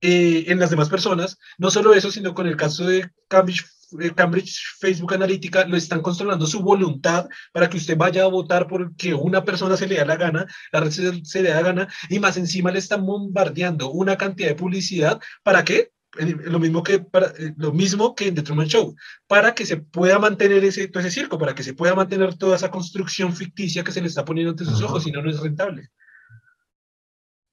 eh, 0.00 0.44
en 0.46 0.60
las 0.60 0.70
demás 0.70 0.88
personas. 0.88 1.38
No 1.58 1.70
solo 1.70 1.92
eso, 1.92 2.10
sino 2.10 2.34
con 2.34 2.46
el 2.46 2.56
caso 2.56 2.86
de 2.86 3.10
Cambridge 3.28 3.66
Cambridge 4.14 4.76
Facebook 4.78 5.14
Analytica 5.14 5.66
lo 5.66 5.76
están 5.76 6.02
controlando 6.02 6.46
su 6.46 6.60
voluntad 6.60 7.28
para 7.52 7.68
que 7.68 7.76
usted 7.76 7.96
vaya 7.96 8.24
a 8.24 8.28
votar 8.28 8.66
porque 8.66 9.14
una 9.14 9.44
persona 9.44 9.76
se 9.76 9.86
le 9.86 9.96
da 9.96 10.04
la 10.04 10.16
gana, 10.16 10.46
la 10.72 10.80
red 10.80 10.90
se, 10.90 11.42
le 11.42 11.48
da 11.48 11.56
la 11.56 11.62
gana, 11.62 11.88
y 12.08 12.18
más 12.18 12.36
encima 12.36 12.70
le 12.70 12.78
están 12.78 13.04
bombardeando 13.04 13.90
una 13.90 14.16
cantidad 14.16 14.48
de 14.48 14.54
publicidad. 14.54 15.20
¿Para 15.42 15.64
qué? 15.64 15.92
lo 16.16 16.58
mismo 16.58 16.82
que 16.82 17.00
para, 17.00 17.26
eh, 17.38 17.54
lo 17.58 17.70
mismo 17.70 18.14
que 18.14 18.28
en 18.28 18.34
The 18.34 18.42
Truman 18.42 18.66
Show, 18.66 18.96
para 19.26 19.54
que 19.54 19.66
se 19.66 19.76
pueda 19.76 20.18
mantener 20.18 20.64
ese, 20.64 20.88
todo 20.88 21.00
ese 21.00 21.10
circo, 21.10 21.38
para 21.38 21.54
que 21.54 21.62
se 21.62 21.74
pueda 21.74 21.94
mantener 21.94 22.36
toda 22.36 22.56
esa 22.56 22.70
construcción 22.70 23.34
ficticia 23.36 23.84
que 23.84 23.92
se 23.92 24.00
le 24.00 24.08
está 24.08 24.24
poniendo 24.24 24.52
ante 24.52 24.64
sus 24.64 24.80
ojos, 24.82 25.04
si 25.04 25.12
no, 25.12 25.22
no 25.22 25.30
es 25.30 25.38
rentable. 25.38 25.90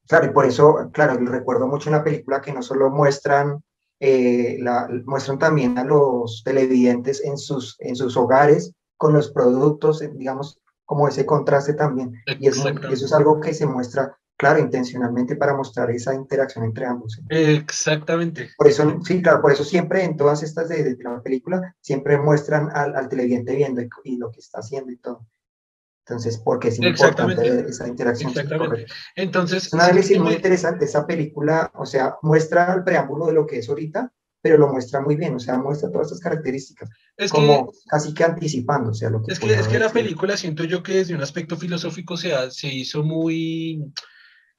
Claro, 0.07 0.27
y 0.27 0.29
por 0.29 0.45
eso, 0.45 0.89
claro, 0.93 1.17
recuerdo 1.17 1.67
mucho 1.67 1.89
en 1.89 1.95
la 1.95 2.03
película 2.03 2.41
que 2.41 2.53
no 2.53 2.61
solo 2.61 2.89
muestran, 2.91 3.63
eh, 3.99 4.57
la, 4.59 4.89
muestran 5.05 5.39
también 5.39 5.77
a 5.77 5.83
los 5.83 6.43
televidentes 6.43 7.23
en 7.23 7.37
sus, 7.37 7.75
en 7.79 7.95
sus 7.95 8.17
hogares 8.17 8.73
con 8.97 9.13
los 9.13 9.31
productos, 9.31 10.03
digamos, 10.15 10.59
como 10.85 11.07
ese 11.07 11.25
contraste 11.25 11.73
también. 11.73 12.13
Y 12.39 12.47
eso, 12.47 12.69
eso 12.69 13.05
es 13.05 13.13
algo 13.13 13.39
que 13.39 13.53
se 13.53 13.65
muestra 13.65 14.17
claro, 14.37 14.59
intencionalmente 14.59 15.35
para 15.35 15.55
mostrar 15.55 15.89
esa 15.91 16.13
interacción 16.13 16.65
entre 16.65 16.85
ambos. 16.85 17.19
Exactamente. 17.29 18.49
Por 18.57 18.67
eso, 18.67 18.99
sí, 19.03 19.21
claro, 19.21 19.41
por 19.41 19.51
eso 19.51 19.63
siempre 19.63 20.03
en 20.03 20.17
todas 20.17 20.43
estas 20.43 20.69
de, 20.69 20.97
la 20.99 21.21
película, 21.21 21.75
siempre 21.81 22.17
muestran 22.17 22.69
al, 22.73 22.95
al 22.95 23.09
televidente 23.09 23.55
viendo 23.55 23.81
y, 24.03 24.17
lo 24.17 24.31
que 24.31 24.39
está 24.39 24.59
haciendo 24.59 24.91
y 24.91 24.97
todo. 24.97 25.25
Entonces, 26.07 26.37
porque 26.37 26.67
es 26.67 26.79
importante 26.79 27.65
esa 27.67 27.87
interacción. 27.87 28.29
Exactamente. 28.29 28.85
Entonces, 29.15 29.65
es 29.65 29.73
un 29.73 29.81
análisis 29.81 30.19
muy 30.19 30.33
interesante. 30.33 30.85
Esa 30.85 31.07
película, 31.07 31.71
o 31.73 31.85
sea, 31.85 32.15
muestra 32.21 32.75
el 32.75 32.83
preámbulo 32.83 33.25
de 33.25 33.33
lo 33.33 33.47
que 33.47 33.57
es 33.57 33.67
ahorita, 33.67 34.11
pero 34.39 34.59
lo 34.59 34.67
muestra 34.67 35.01
muy 35.01 35.15
bien, 35.15 35.33
o 35.33 35.39
sea, 35.39 35.57
muestra 35.57 35.89
todas 35.89 36.05
estas 36.05 36.19
características, 36.19 36.87
es 37.17 37.31
como 37.31 37.71
casi 37.87 38.13
que 38.13 38.23
anticipando, 38.23 38.91
o 38.91 38.93
sea, 38.93 39.09
lo 39.09 39.23
que... 39.23 39.33
Es 39.33 39.39
que, 39.39 39.51
es 39.51 39.67
que 39.67 39.79
la 39.79 39.89
película 39.89 40.37
siento 40.37 40.63
yo 40.65 40.83
que 40.83 40.97
desde 40.97 41.15
un 41.15 41.23
aspecto 41.23 41.57
filosófico 41.57 42.15
se, 42.15 42.31
se 42.51 42.67
hizo 42.67 43.01
muy, 43.01 43.83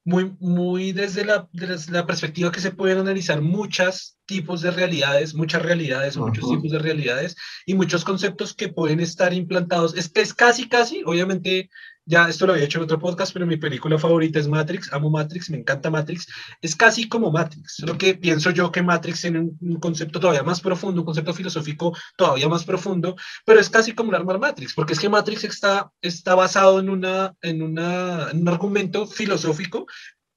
muy, 0.05 0.37
muy 0.41 0.91
desde 0.91 1.25
la, 1.25 1.49
desde 1.53 1.93
la 1.93 2.05
perspectiva 2.05 2.51
que 2.51 2.59
se 2.59 2.73
pueden 2.73 2.99
analizar 2.99 3.41
muchos 3.41 4.16
tipos 4.27 4.61
de 4.61 4.71
realidades, 4.71 5.35
muchas 5.35 5.63
realidades 5.63 6.17
muchos 6.17 6.49
tipos 6.49 6.71
de 6.71 6.79
realidades 6.79 7.37
y 7.65 7.75
muchos 7.75 8.05
conceptos 8.05 8.55
que 8.55 8.69
pueden 8.69 9.01
estar 9.01 9.33
implantados. 9.33 9.97
Es, 9.97 10.11
es 10.15 10.35
casi, 10.35 10.69
casi, 10.69 11.03
obviamente 11.05 11.71
ya 12.09 12.29
esto 12.29 12.47
lo 12.47 12.53
había 12.53 12.65
hecho 12.65 12.79
en 12.79 12.85
otro 12.85 13.01
podcast, 13.01 13.33
pero 13.33 13.47
mi 13.47 13.57
película 13.57 13.99
favorita 13.99 14.39
es 14.39 14.47
Matrix, 14.47 14.93
amo 14.93 15.11
Matrix, 15.11 15.51
me 15.51 15.59
encanta 15.59 15.91
Matrix, 15.91 16.29
es 16.63 16.77
casi 16.77 17.09
como 17.09 17.33
Matrix, 17.33 17.75
solo 17.79 17.99
que 17.99 18.15
pienso 18.15 18.51
yo 18.51 18.71
que 18.71 18.83
Matrix 18.83 19.23
tiene 19.23 19.41
un, 19.41 19.81
concepto 19.81 20.21
todavía 20.21 20.45
más 20.45 20.61
profundo, 20.61 21.01
un 21.01 21.05
concepto 21.05 21.35
filosófico 21.35 21.97
todavía 22.17 22.49
más 22.49 22.65
profundo, 22.65 23.17
pero 23.45 23.59
es 23.59 23.69
casi 23.69 23.93
como 23.93 24.11
un 24.11 24.15
armar 24.15 24.39
Matrix, 24.39 24.73
porque 24.73 24.93
es 24.93 25.01
que 25.01 25.09
Matrix 25.09 25.45
está, 25.45 25.91
está 26.01 26.37
basado 26.37 26.79
en, 26.79 26.91
una, 26.91 27.35
en, 27.43 27.61
una, 27.61 28.31
en 28.31 28.43
un 28.43 28.49
argumento 28.49 29.07
filosófico 29.09 29.87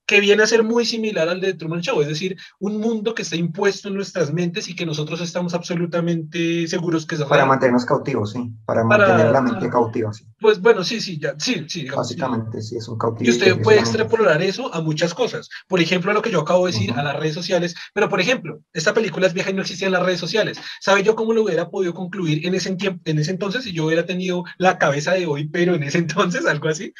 que 0.10 0.19
viene 0.19 0.41
a 0.41 0.48
ser 0.48 0.64
muy 0.64 0.86
similar 0.86 1.30
al 1.30 1.40
de 1.40 1.53
Truman 1.53 1.81
Show, 1.81 2.02
es 2.02 2.07
decir, 2.07 2.36
un 2.57 2.80
mundo 2.80 3.14
que 3.14 3.22
está 3.22 3.36
impuesto 3.36 3.90
en 3.90 3.94
nuestras 3.94 4.34
mentes 4.34 4.68
y 4.68 4.76
que 4.76 4.84
nosotros 4.84 5.22
estamos 5.22 5.53
absolutamente 5.53 6.68
seguros 6.68 7.06
que 7.06 7.14
es 7.14 7.22
Para 7.26 7.45
mantenernos 7.45 7.86
cautivos, 7.86 8.31
sí, 8.31 8.52
para, 8.65 8.84
mantener 8.84 9.31
la 9.31 9.41
mente 9.41 9.69
cautiva, 9.69 10.11
sí. 10.11 10.26
Pues 10.40 10.61
bueno, 10.61 10.84
sí, 10.84 11.02
sí, 11.02 11.20
ya, 11.20 11.36
sí, 11.38 11.66
sí. 11.68 11.88
Básicamente, 11.90 12.61
sí. 12.61 12.78
es 12.78 12.88
un 12.88 12.98
cautivo. 12.98 13.30
Y 13.30 13.34
usted 13.34 13.61
puede 13.61 13.80
extrapolar 13.80 14.41
eso 14.41 14.74
a 14.74 14.82
muchas 14.82 15.14
cosas. 15.14 15.49
Por 15.68 15.82
ejemplo, 15.82 16.11
a 16.11 16.14
lo 16.14 16.22
que 16.22 16.32
yo 16.32 16.41
acabo 16.41 16.66
de 16.66 16.72
decir, 16.72 16.91
a 16.91 17.03
las 17.03 17.16
redes 17.16 17.34
sociales, 17.34 17.76
pero 17.94 18.07
por 18.07 18.22
ejemplo, 18.22 18.61
esta 18.74 18.94
película 18.94 19.28
es 19.28 19.34
vieja 19.34 19.49
y 19.49 19.53
no 19.53 19.61
existía 19.61 19.88
en 19.88 19.94
las 19.94 20.03
redes 20.03 20.20
sociales. 20.20 20.60
¿Sabe 20.80 21.03
yo 21.03 21.16
cómo 21.16 21.34
lo 21.34 21.44
hubiera 21.44 21.70
podido 21.70 21.94
concluir 21.94 22.45
en 22.45 22.56
ese, 22.56 22.76
en 23.06 23.20
ese 23.20 23.32
entonces 23.32 23.64
si 23.64 23.74
yo 23.74 23.86
hubiera 23.86 24.06
tenido 24.06 24.44
la 24.57 24.78
cabeza 24.78 25.14
de 25.14 25.26
hoy, 25.26 25.48
pero 25.48 25.76
en 25.76 25.84
ese 25.84 25.98
entonces, 25.99 26.45
algo 26.45 26.70
así? 26.70 26.94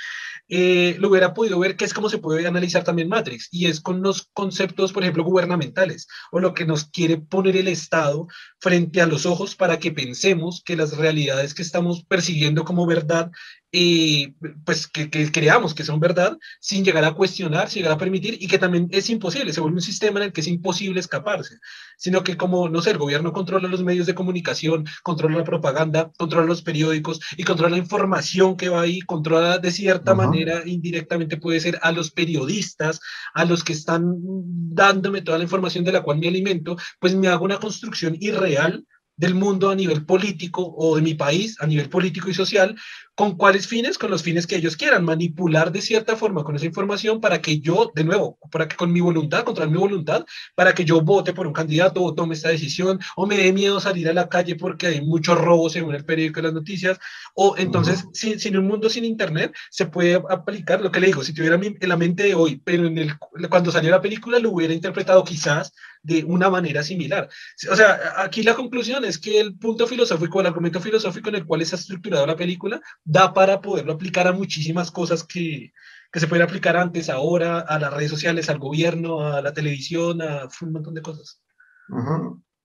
Eh, 0.52 0.96
lo 0.98 1.10
hubiera 1.10 1.36
podido 1.36 1.60
ver 1.60 1.76
que 1.76 1.86
es 1.86 1.94
como 1.94 2.10
se 2.10 2.18
puede 2.18 2.48
analizar 2.48 2.84
también 2.84 3.08
Matrix, 3.08 3.50
y 3.52 3.68
es 3.68 3.80
con 3.80 4.02
los 4.02 4.30
conceptos, 4.34 4.92
por 4.92 5.04
ejemplo, 5.04 5.24
gubernamentales, 5.24 6.08
o 6.32 6.40
lo 6.40 6.56
que 6.56 6.66
nos 6.66 6.86
quiere 6.86 7.18
poner 7.18 7.56
el 7.56 7.68
Estado 7.68 8.28
frente 8.60 9.00
a 9.00 9.06
los 9.06 9.28
ojos 9.28 9.56
para 9.56 9.78
que 9.78 9.92
pensemos 9.92 10.64
que 10.66 10.76
las 10.76 10.98
realidades 10.98 11.54
que 11.54 11.62
estamos 11.62 12.04
percibiendo 12.04 12.66
como 12.66 12.88
verdad 12.88 13.29
y 13.72 14.30
pues 14.66 14.88
que, 14.88 15.10
que, 15.10 15.32
creamos 15.32 15.76
que 15.76 15.84
son 15.84 16.00
verdad 16.00 16.38
sin 16.60 16.84
llegar 16.84 17.06
a 17.06 17.14
cuestionar, 17.14 17.70
sin 17.70 17.82
llegar 17.82 17.96
a 17.96 18.00
permitir 18.00 18.38
y 18.40 18.48
que 18.48 18.58
también 18.58 18.88
es 18.92 19.10
imposible, 19.10 19.54
se 19.54 19.62
vuelve 19.62 19.76
un 19.76 19.82
sistema 19.82 20.20
en 20.20 20.28
el 20.28 20.34
que 20.34 20.42
es 20.42 20.48
imposible 20.48 21.00
escaparse, 21.00 21.60
sino 21.98 22.24
que 22.24 22.36
como, 22.36 22.68
no 22.68 22.82
sé, 22.82 22.92
el 22.92 22.98
gobierno 22.98 23.32
controla 23.32 23.68
los 23.68 23.84
medios 23.84 24.08
de 24.08 24.16
comunicación, 24.16 24.86
controla 25.04 25.38
la 25.38 25.44
propaganda, 25.44 26.12
controla 26.18 26.48
los 26.48 26.64
periódicos 26.64 27.20
y 27.38 27.44
controla 27.44 27.76
la 27.76 27.78
información 27.78 28.58
que 28.58 28.70
va 28.70 28.82
ahí, 28.82 29.02
controla 29.02 29.60
de 29.60 29.72
cierta 29.72 30.16
manera, 30.16 30.64
indirectamente 30.66 31.38
puede 31.38 31.60
ser 31.60 31.78
a 31.84 31.92
los 31.92 32.12
periodistas, 32.12 33.00
a 33.36 33.46
los 33.46 33.64
que 33.64 33.74
están 33.74 34.16
dándome 34.18 35.22
toda 35.22 35.38
la 35.38 35.44
información 35.44 35.84
de 35.84 35.92
la 35.92 36.02
cual 36.02 36.18
me 36.18 36.28
alimento, 36.28 36.76
pues 37.00 37.14
me 37.14 37.28
hago 37.28 37.46
una 37.46 37.60
construcción 37.60 38.18
irreal 38.20 38.84
del 39.20 39.36
mundo 39.36 39.70
a 39.70 39.76
nivel 39.76 40.06
político 40.06 40.74
o 40.78 40.96
de 40.96 41.02
mi 41.02 41.14
país 41.14 41.58
a 41.60 41.68
nivel 41.68 41.90
político 41.90 42.30
y 42.30 42.34
social, 42.34 42.74
¿con 43.20 43.36
cuáles 43.36 43.68
fines? 43.68 43.98
Con 43.98 44.12
los 44.12 44.24
fines 44.24 44.48
que 44.48 44.56
ellos 44.56 44.78
quieran, 44.78 45.04
manipular 45.04 45.74
de 45.74 45.82
cierta 45.82 46.16
forma 46.16 46.46
con 46.46 46.56
esa 46.56 46.68
información 46.68 47.20
para 47.20 47.42
que 47.42 47.60
yo, 47.60 47.92
de 47.94 48.06
nuevo, 48.06 48.40
para 48.50 48.66
que 48.66 48.78
con 48.78 48.94
mi 48.94 49.02
voluntad, 49.02 49.44
contra 49.44 49.68
mi 49.68 49.78
voluntad, 49.78 50.26
para 50.56 50.74
que 50.74 50.86
yo 50.86 51.02
vote 51.02 51.34
por 51.34 51.46
un 51.46 51.52
candidato 51.52 52.02
o 52.02 52.16
tome 52.16 52.36
esta 52.36 52.48
decisión 52.48 52.98
o 53.18 53.28
me 53.28 53.36
dé 53.36 53.52
miedo 53.52 53.82
salir 53.82 54.08
a 54.08 54.14
la 54.14 54.30
calle 54.30 54.56
porque 54.56 54.88
hay 54.88 55.02
muchos 55.02 55.38
robos 55.38 55.74
según 55.74 55.96
el 55.96 56.06
periódico 56.06 56.40
y 56.40 56.44
las 56.44 56.54
noticias, 56.54 56.98
o 57.36 57.56
entonces, 57.58 58.06
sin, 58.14 58.40
sin, 58.40 58.56
un 58.56 58.66
mundo 58.66 58.90
sin 58.90 59.04
internet, 59.04 59.54
se 59.70 59.88
puede 59.88 60.24
aplicar 60.30 60.80
lo 60.80 60.90
que 60.90 61.02
le 61.02 61.08
digo, 61.08 61.22
si 61.22 61.34
tuviera 61.34 61.60
en 61.62 61.90
la 61.90 61.98
mente 61.98 62.24
de 62.24 62.36
hoy, 62.36 62.62
pero 62.64 62.88
en 62.88 62.98
el, 63.00 63.18
cuando 63.50 63.70
salió 63.70 63.92
la 63.92 64.02
película 64.02 64.40
lo 64.40 64.52
hubiera 64.52 64.74
interpretado 64.74 65.26
quizás 65.26 65.74
de 66.02 66.24
una 66.24 66.50
manera 66.50 66.84
similar. 66.84 67.30
O 67.70 67.76
sea, 67.76 68.14
aquí 68.18 68.44
la 68.44 68.56
conclusión 68.56 69.04
es 69.06 69.18
que 69.18 69.40
el 69.40 69.56
punto 69.56 69.88
filosófico, 69.88 70.40
el 70.40 70.48
argumento 70.48 70.80
filosófico 70.80 71.30
en 71.30 71.36
el 71.36 71.46
cual 71.46 71.62
está 71.62 71.76
estructurado 71.76 72.26
la 72.26 72.36
película, 72.36 72.82
da 73.10 73.34
para 73.34 73.60
poderlo 73.60 73.94
aplicar 73.94 74.28
a 74.28 74.32
muchísimas 74.32 74.92
cosas 74.92 75.24
que, 75.24 75.74
que 76.12 76.20
se 76.20 76.28
pueden 76.28 76.44
aplicar 76.44 76.78
antes, 76.78 77.10
ahora, 77.10 77.60
a 77.60 77.80
las 77.80 77.92
redes 77.92 78.12
sociales, 78.12 78.50
al 78.50 78.60
gobierno, 78.60 79.22
a 79.22 79.42
la 79.42 79.52
televisión, 79.52 80.22
a 80.22 80.48
un 80.62 80.74
montón 80.74 80.94
de 80.94 81.02
cosas. 81.02 81.42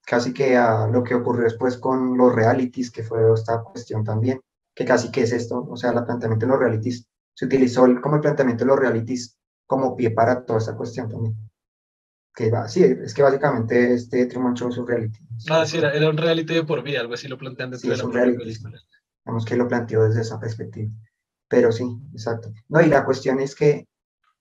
Casi 0.05 0.35
que 0.35 0.55
a 0.55 0.87
lo 0.87 1.03
que 1.03 1.15
ocurrió 1.15 1.45
después 1.45 1.79
con 1.79 2.19
los 2.19 2.35
realities, 2.35 2.91
que 2.91 3.03
fue 3.03 3.33
esta 3.33 3.62
cuestión 3.62 4.05
también, 4.05 4.39
que 4.75 4.85
casi 4.85 5.11
que 5.11 5.23
es 5.23 5.33
esto, 5.33 5.66
o 5.66 5.77
sea, 5.79 5.93
el 5.93 6.05
planteamiento 6.05 6.45
de 6.45 6.53
los 6.53 6.61
realities, 6.61 7.07
se 7.33 7.47
utilizó 7.47 7.87
como 8.03 8.16
el 8.16 8.21
planteamiento 8.21 8.65
de 8.65 8.69
los 8.69 8.79
realities 8.79 9.39
como 9.66 9.97
pie 9.97 10.11
para 10.11 10.45
toda 10.45 10.59
esta 10.59 10.77
cuestión 10.77 11.09
también 11.09 11.35
que 12.35 12.51
va, 12.51 12.69
sí, 12.69 12.83
es 12.83 13.15
que 13.15 13.23
básicamente 13.23 13.95
este 13.95 14.27
Truman 14.27 14.55
Show 14.55 14.69
es 14.69 14.77
un 14.77 14.89
reality. 14.89 15.21
Ah, 15.49 15.65
sí, 15.65 15.79
era, 15.79 15.93
era, 15.93 16.11
un 16.11 16.16
reality 16.16 16.55
de 16.55 16.65
por 16.65 16.83
vida, 16.83 17.01
algo 17.01 17.15
así 17.15 17.29
lo 17.29 17.39
plantean 17.39 17.71
desde 17.71 17.87
sí, 17.87 17.93
es 17.93 18.03
un 18.03 18.12
reality. 18.12 18.59
Vamos 19.25 19.45
que 19.45 19.57
lo 19.57 19.69
planteó 19.69 20.05
desde 20.05 20.23
esa 20.23 20.39
perspectiva. 20.39 20.91
Pero 21.49 21.73
sí, 21.73 21.85
exacto. 22.13 22.53
No, 22.69 22.81
y 22.81 22.87
la 22.87 23.05
cuestión 23.05 23.41
es 23.41 23.55
que, 23.55 23.89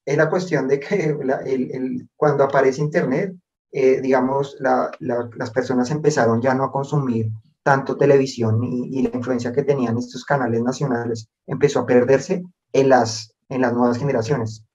es 0.06 0.18
la 0.18 0.30
cuestión 0.30 0.68
de 0.68 0.80
que 0.80 1.06
el, 1.46 1.72
el, 1.72 2.10
cuando 2.16 2.44
aparece 2.44 2.82
Internet, 2.82 3.34
eh, 3.72 4.02
digamos, 4.02 4.56
la, 4.60 4.92
la, 5.00 5.30
las 5.36 5.52
personas 5.52 5.90
empezaron 5.92 6.42
ya 6.42 6.54
no 6.54 6.66
a 6.66 6.72
consumir 6.72 7.30
tanto 7.64 7.98
televisión 7.98 8.64
y, 8.64 9.00
y, 9.00 9.04
la 9.04 9.16
influencia 9.16 9.54
que 9.54 9.64
tenían 9.64 9.98
estos 9.98 10.26
canales 10.26 10.62
nacionales 10.62 11.30
empezó 11.48 11.80
a 11.80 11.86
perderse 11.86 12.44
en 12.74 12.90
las, 12.90 13.34
en 13.48 13.62
las 13.62 13.74
nuevas 13.74 13.98
generaciones 13.98 14.66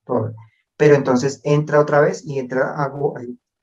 pero 0.77 0.95
entonces 0.95 1.41
entra 1.45 1.81
otra 1.81 2.01
vez 2.01 2.25
y 2.25 2.39
entra, 2.39 2.91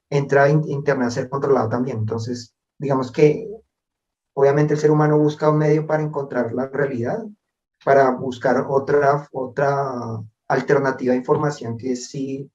entra 0.10 0.50
Internet 0.50 1.08
a 1.08 1.12
ser 1.12 1.30
controlado 1.30 1.70
también. 1.70 1.98
Entonces, 2.00 2.54
digamos 2.78 3.12
que 3.12 3.50
obviamente 4.36 4.74
el 4.74 4.80
ser 4.80 4.92
humano 4.92 5.18
busca 5.18 5.50
un 5.50 5.58
medio 5.58 5.88
para 5.88 6.04
encontrar 6.04 6.54
la 6.54 6.68
realidad, 6.68 7.26
para 7.84 8.12
buscar 8.12 8.66
otra, 8.68 9.28
otra 9.32 10.22
alternativa 10.48 11.14
de 11.14 11.20
información 11.20 11.78
que 11.78 11.96
sí 11.96 12.52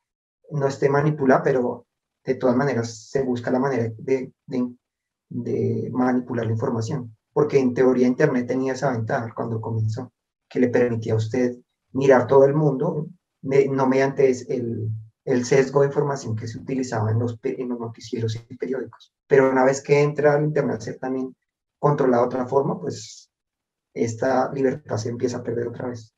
no 0.51 0.67
esté 0.67 0.89
manipulada, 0.89 1.43
pero 1.43 1.87
de 2.25 2.35
todas 2.35 2.55
maneras 2.55 3.09
se 3.09 3.23
busca 3.23 3.51
la 3.51 3.59
manera 3.59 3.91
de, 3.97 4.33
de, 4.47 5.91
manipular 5.93 6.47
la 6.47 6.53
información. 6.53 7.17
Porque 7.33 7.59
en 7.59 7.73
teoría 7.73 8.07
Internet 8.07 8.47
tenía 8.47 8.75
esa 8.75 8.91
ventaja 8.91 9.33
cuando 9.35 9.61
comenzó, 9.61 10.13
que 10.49 10.61
le 10.61 10.69
permitía 10.69 11.15
a 11.15 11.17
usted 11.17 11.57
mirar 11.93 12.27
todo 12.27 12.45
el 12.45 12.55
mundo 12.55 13.07
no 13.43 13.87
mediante 13.87 14.31
el, 14.49 14.91
el, 15.25 15.45
sesgo 15.47 15.81
de 15.81 15.87
información 15.87 16.37
que 16.37 16.47
se 16.47 16.59
utilizaba 16.59 17.11
en 17.11 17.21
los, 17.21 17.39
en 17.43 17.69
los 17.71 17.81
noticieros 17.81 18.37
y 18.37 18.57
periódicos. 18.57 19.15
Pero 19.27 19.51
una 19.51 19.65
vez 19.65 19.81
que 19.81 20.03
entra 20.03 20.35
al 20.35 20.45
Internet 20.45 20.99
también 21.01 21.35
controlado 21.81 22.23
de 22.23 22.27
otra 22.29 22.47
forma, 22.47 22.79
pues 22.79 23.33
esta 23.93 24.53
libertad 24.53 24.97
se 24.97 25.09
empieza 25.09 25.39
a 25.39 25.43
perder 25.43 25.67
otra 25.67 25.89
vez. 25.89 26.15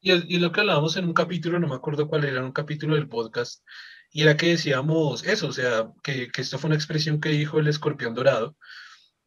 Y, 0.00 0.12
y 0.12 0.38
lo 0.38 0.52
que 0.52 0.60
hablábamos 0.60 0.96
en 0.96 1.06
un 1.06 1.14
capítulo, 1.14 1.58
no 1.58 1.68
me 1.68 1.76
acuerdo 1.76 2.08
cuál 2.08 2.24
era, 2.24 2.44
un 2.44 2.52
capítulo 2.52 2.96
del 2.96 3.08
podcast, 3.08 3.64
y 4.10 4.22
era 4.22 4.36
que 4.36 4.48
decíamos 4.48 5.24
eso, 5.24 5.48
o 5.48 5.52
sea, 5.52 5.90
que, 6.02 6.30
que 6.30 6.42
esto 6.42 6.58
fue 6.58 6.68
una 6.68 6.76
expresión 6.76 7.20
que 7.20 7.30
dijo 7.30 7.58
el 7.58 7.68
escorpión 7.68 8.14
dorado, 8.14 8.56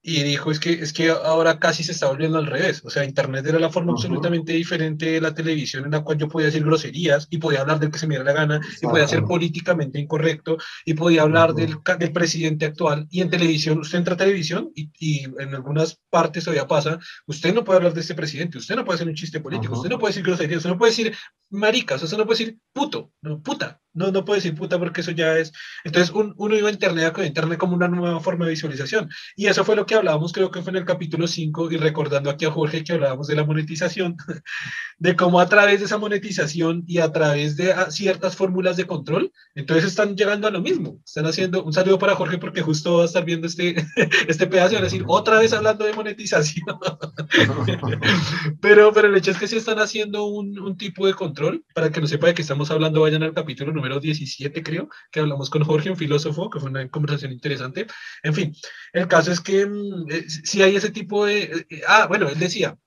y 0.06 0.22
dijo 0.22 0.52
es 0.52 0.60
que, 0.60 0.74
es 0.74 0.92
que 0.92 1.10
ahora 1.10 1.60
casi 1.60 1.82
se 1.82 1.94
está 1.94 2.08
volviendo 2.08 2.38
al 2.38 2.46
revés. 2.46 2.82
O 2.84 2.90
sea, 2.90 3.06
Internet 3.06 3.46
era 3.48 3.58
la 3.58 3.70
forma 3.70 3.94
absolutamente 3.94 4.52
diferente 4.52 5.06
de 5.14 5.22
la 5.22 5.34
televisión 5.34 5.86
en 5.86 5.92
la 5.92 6.02
cual 6.02 6.18
yo 6.18 6.28
podía 6.28 6.48
decir 6.48 6.66
groserías 6.66 7.28
y 7.30 7.38
podía 7.38 7.62
hablar 7.62 7.80
del 7.80 7.90
que 7.90 7.98
se 7.98 8.06
me 8.06 8.16
diera 8.16 8.26
la 8.26 8.38
gana 8.38 8.62
y 8.82 8.86
podía 8.86 9.08
ser 9.08 9.24
políticamente 9.24 10.00
incorrecto 10.00 10.58
y 10.84 10.94
podía 10.94 11.22
hablar 11.22 11.54
del, 11.54 11.78
del, 11.98 12.12
presidente 12.12 12.66
actual. 12.66 13.08
Y 13.10 13.22
en 13.22 13.30
televisión, 13.30 13.80
usted 13.80 14.00
entra 14.00 14.16
a 14.16 14.18
televisión 14.18 14.72
y, 14.76 14.92
y, 15.00 15.24
en 15.24 15.56
algunas 15.56 16.02
partes 16.10 16.44
todavía 16.44 16.68
pasa, 16.68 17.00
usted 17.26 17.54
no 17.54 17.64
puede 17.64 17.78
hablar 17.78 17.94
de 17.94 18.02
este 18.02 18.14
presidente, 18.14 18.58
usted 18.58 18.76
no 18.76 18.84
puede 18.84 18.96
hacer 18.96 19.08
un 19.08 19.16
chiste 19.16 19.40
político, 19.40 19.76
usted 19.76 19.90
no 19.90 20.00
puede 20.00 20.12
decir 20.12 20.26
groserías, 20.26 20.58
usted 20.58 20.70
no 20.70 20.78
puede 20.78 20.92
decir 20.92 21.16
maricas, 21.50 22.04
usted 22.04 22.18
no 22.18 22.26
puede 22.26 22.40
decir 22.40 22.60
puto, 22.74 23.14
no, 23.22 23.42
puta. 23.42 23.80
No, 23.94 24.12
no 24.12 24.26
puede 24.26 24.40
decir 24.40 24.56
puta 24.56 24.80
porque 24.80 25.02
eso 25.02 25.12
ya 25.12 25.38
es. 25.38 25.52
Entonces, 25.84 26.14
un, 26.14 26.34
uno 26.38 26.56
iba 26.56 26.70
a 26.70 26.72
Internet 26.72 27.14
con 27.14 27.26
Internet 27.26 27.60
como 27.60 27.76
una 27.76 27.88
nueva 27.88 28.20
forma 28.20 28.46
de 28.46 28.52
visualización. 28.52 29.10
Y 29.36 29.48
eso 29.48 29.64
fue 29.64 29.76
lo 29.76 29.86
que 29.86 29.96
hablábamos, 29.96 30.34
creo 30.34 30.52
que 30.52 30.62
fue 30.62 30.72
en 30.72 30.78
el 30.78 30.86
capítulo 30.86 31.28
5, 31.28 31.72
y 31.72 31.78
recordando 31.78 32.30
aquí 32.30 32.46
a 32.46 32.52
Jorge 32.52 32.84
que 32.84 32.94
hablábamos 32.94 33.28
de 33.28 33.36
la 33.36 33.44
monetización, 33.44 34.18
de 34.98 35.16
cómo 35.16 35.40
a 35.40 35.48
través 35.48 35.80
de 35.80 35.86
esa 35.86 35.98
monetización 35.98 36.84
y 36.88 37.00
a 37.00 37.12
través 37.12 37.56
de 37.56 37.74
ah, 37.74 37.92
ciertas 37.92 38.36
fórmulas 38.36 38.78
de 38.78 38.88
control, 38.88 39.32
entonces 39.56 39.86
están 39.86 40.16
llegando 40.16 40.48
a 40.48 40.52
lo 40.52 40.62
mismo. 40.62 41.00
Están 41.06 41.26
haciendo 41.26 41.64
un 41.64 41.74
saludo 41.74 42.00
para 42.00 42.16
Jorge 42.16 42.38
porque 42.38 42.62
justo 42.62 42.98
va 42.98 43.04
a 43.04 43.06
estar 43.06 43.26
viendo 43.26 43.48
este, 43.48 43.76
este 44.28 44.48
pedazo 44.48 44.72
y 44.72 44.76
va 44.76 44.82
a 44.82 44.86
decir 44.86 45.04
otra 45.08 45.40
vez 45.40 45.54
hablando 45.54 45.86
de 45.86 45.94
monetización. 45.94 46.66
pero, 48.62 48.92
pero 48.94 49.08
el 49.08 49.16
hecho 49.16 49.32
es 49.32 49.38
que 49.38 49.48
sí 49.48 49.58
están 49.58 49.80
haciendo 49.80 50.26
un, 50.26 50.58
un 50.60 50.78
tipo 50.78 51.06
de 51.06 51.14
control. 51.14 51.64
Para 51.74 51.92
que 51.92 52.02
no 52.02 52.08
sepa 52.08 52.28
de 52.28 52.34
qué 52.34 52.42
estamos 52.42 52.72
hablando, 52.72 53.02
vayan 53.02 53.24
al 53.24 53.34
capítulo 53.34 53.74
número 53.84 54.00
17, 54.00 54.64
creo, 54.64 54.90
que 55.12 55.20
hablamos 55.20 55.50
con 55.50 55.64
Jorge, 55.64 55.90
un 55.90 55.98
filósofo, 55.98 56.50
que 56.50 56.60
fue 56.60 56.70
una 56.70 56.88
conversación 56.90 57.34
interesante. 57.34 57.86
En 58.24 58.34
fin, 58.34 58.56
el 58.94 59.08
caso 59.08 59.32
es 59.32 59.42
que 59.42 59.66
mm, 59.66 60.10
eh, 60.10 60.30
si 60.30 60.62
hay 60.62 60.76
ese 60.76 60.92
tipo 60.92 61.26
de... 61.26 61.44
Eh, 61.44 61.66
eh, 61.70 61.82
ah, 61.88 62.06
bueno, 62.08 62.30
él 62.30 62.40
decía, 62.40 62.78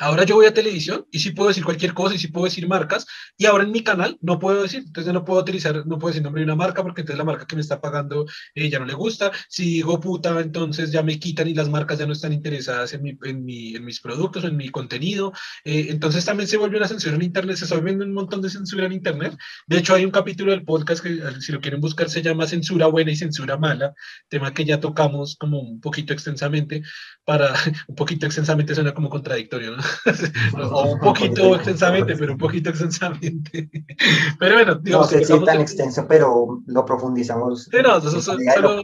Ahora 0.00 0.24
yo 0.24 0.36
voy 0.36 0.46
a 0.46 0.54
televisión 0.54 1.06
y 1.10 1.18
sí 1.18 1.32
puedo 1.32 1.48
decir 1.48 1.62
cualquier 1.62 1.92
cosa 1.92 2.14
y 2.14 2.18
sí 2.18 2.28
puedo 2.28 2.46
decir 2.46 2.66
marcas. 2.66 3.06
Y 3.36 3.44
ahora 3.44 3.64
en 3.64 3.70
mi 3.70 3.82
canal 3.82 4.16
no 4.22 4.38
puedo 4.38 4.62
decir, 4.62 4.82
entonces 4.86 5.12
no 5.12 5.24
puedo 5.24 5.40
utilizar, 5.40 5.86
no 5.86 5.98
puedo 5.98 6.12
decir 6.12 6.22
nombre 6.22 6.40
de 6.40 6.44
una 6.46 6.56
marca 6.56 6.82
porque 6.82 7.02
entonces 7.02 7.18
la 7.18 7.24
marca 7.24 7.46
que 7.46 7.54
me 7.54 7.60
está 7.60 7.80
pagando 7.80 8.26
eh, 8.54 8.70
ya 8.70 8.78
no 8.78 8.86
le 8.86 8.94
gusta. 8.94 9.30
Si 9.48 9.64
digo 9.64 10.00
puta, 10.00 10.40
entonces 10.40 10.90
ya 10.90 11.02
me 11.02 11.18
quitan 11.18 11.48
y 11.48 11.54
las 11.54 11.68
marcas 11.68 11.98
ya 11.98 12.06
no 12.06 12.14
están 12.14 12.32
interesadas 12.32 12.94
en, 12.94 13.02
mi, 13.02 13.18
en, 13.24 13.44
mi, 13.44 13.76
en 13.76 13.84
mis 13.84 14.00
productos, 14.00 14.44
en 14.44 14.56
mi 14.56 14.70
contenido. 14.70 15.32
Eh, 15.64 15.88
entonces 15.90 16.24
también 16.24 16.48
se 16.48 16.56
vuelve 16.56 16.78
una 16.78 16.88
censura 16.88 17.16
en 17.16 17.22
Internet, 17.22 17.56
se 17.56 17.64
está 17.64 17.76
volviendo 17.76 18.04
un 18.04 18.14
montón 18.14 18.40
de 18.40 18.48
censura 18.48 18.86
en 18.86 18.92
Internet. 18.92 19.36
De 19.66 19.78
hecho, 19.78 19.94
hay 19.94 20.04
un 20.06 20.10
capítulo 20.10 20.52
del 20.52 20.64
podcast 20.64 21.02
que 21.02 21.20
si 21.40 21.52
lo 21.52 21.60
quieren 21.60 21.80
buscar 21.80 22.08
se 22.08 22.22
llama 22.22 22.46
Censura 22.46 22.86
Buena 22.86 23.10
y 23.10 23.16
Censura 23.16 23.58
Mala, 23.58 23.92
tema 24.28 24.54
que 24.54 24.64
ya 24.64 24.80
tocamos 24.80 25.36
como 25.36 25.60
un 25.60 25.80
poquito 25.80 26.12
extensamente, 26.12 26.82
para 27.24 27.52
un 27.88 27.94
poquito 27.94 28.26
extensamente 28.26 28.74
suena 28.74 28.94
como 28.94 29.10
contradictorio, 29.10 29.76
¿no? 29.76 29.82
o 30.70 30.92
un 30.92 31.00
poquito 31.00 31.54
extensamente, 31.54 32.16
pero 32.16 32.32
un 32.32 32.38
poquito 32.38 32.70
extensamente. 32.70 33.70
pero 34.38 34.54
bueno, 34.54 34.74
digamos, 34.76 35.12
no 35.12 35.18
sé 35.18 35.24
si 35.24 35.44
tan 35.44 35.60
extenso, 35.60 36.06
pero 36.08 36.62
lo 36.66 36.84
profundizamos. 36.84 37.64
Sí, 37.64 37.78
no, 37.82 37.98
eso, 37.98 38.20
solo, 38.20 38.40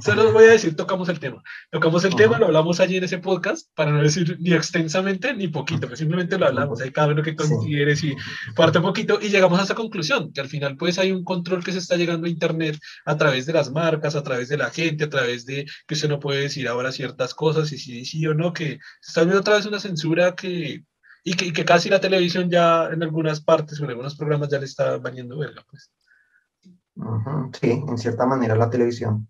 solo, 0.00 0.32
voy 0.32 0.44
a 0.44 0.52
decir, 0.52 0.76
tocamos 0.76 1.08
el 1.08 1.20
tema. 1.20 1.42
Tocamos 1.70 2.04
el 2.04 2.14
tema, 2.14 2.38
lo 2.38 2.46
hablamos 2.46 2.80
allí 2.80 2.96
en 2.96 3.04
ese 3.04 3.18
podcast, 3.18 3.68
para 3.74 3.92
no 3.92 4.02
decir 4.02 4.36
ni 4.40 4.52
extensamente 4.52 5.34
ni 5.34 5.48
poquito, 5.48 5.86
pues 5.86 5.98
simplemente 5.98 6.38
lo 6.38 6.46
hablamos, 6.46 6.80
hay 6.80 6.90
cada 6.90 7.08
uno 7.08 7.22
que 7.22 7.36
considere 7.36 7.96
si 7.96 8.14
parte 8.54 8.78
un 8.78 8.84
poquito 8.84 9.18
y 9.20 9.28
llegamos 9.28 9.60
a 9.60 9.64
esa 9.64 9.74
conclusión, 9.74 10.32
que 10.32 10.40
al 10.40 10.48
final 10.48 10.76
pues 10.76 10.98
hay 10.98 11.12
un 11.12 11.24
control 11.24 11.64
que 11.64 11.72
se 11.72 11.78
está 11.78 11.96
llegando 11.96 12.26
a 12.26 12.30
Internet 12.30 12.78
a 13.04 13.16
través 13.16 13.46
de 13.46 13.52
las 13.52 13.70
marcas, 13.70 14.14
a 14.14 14.22
través 14.22 14.48
de 14.48 14.56
la 14.56 14.70
gente, 14.70 15.04
a 15.04 15.10
través 15.10 15.46
de 15.46 15.66
que 15.86 15.94
usted 15.94 16.08
no 16.08 16.20
puede 16.20 16.42
decir 16.42 16.68
ahora 16.68 16.92
ciertas 16.92 17.34
cosas 17.34 17.72
y 17.72 17.78
si 17.78 18.04
sí 18.04 18.26
o 18.26 18.34
no, 18.34 18.52
que 18.52 18.78
se 19.00 19.10
está 19.10 19.22
viendo 19.22 19.40
otra 19.40 19.56
vez 19.56 19.66
una 19.66 19.80
censura 19.80 20.34
que 20.36 20.84
y 21.24 21.34
que, 21.34 21.52
que, 21.52 21.64
casi 21.64 21.88
la 21.88 22.00
televisión 22.00 22.48
ya 22.48 22.86
en 22.86 23.02
algunas 23.02 23.40
partes 23.40 23.80
o 23.80 23.84
en 23.84 23.90
algunos 23.90 24.14
programas 24.14 24.48
ya 24.48 24.60
le 24.60 24.66
está 24.66 24.96
valiendo 24.98 25.36
verla, 25.36 25.64
pues. 25.68 25.90
sí, 27.60 27.70
en 27.70 27.98
cierta 27.98 28.26
manera 28.26 28.54
la 28.54 28.70
televisión 28.70 29.28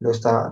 lo 0.00 0.10
está, 0.10 0.50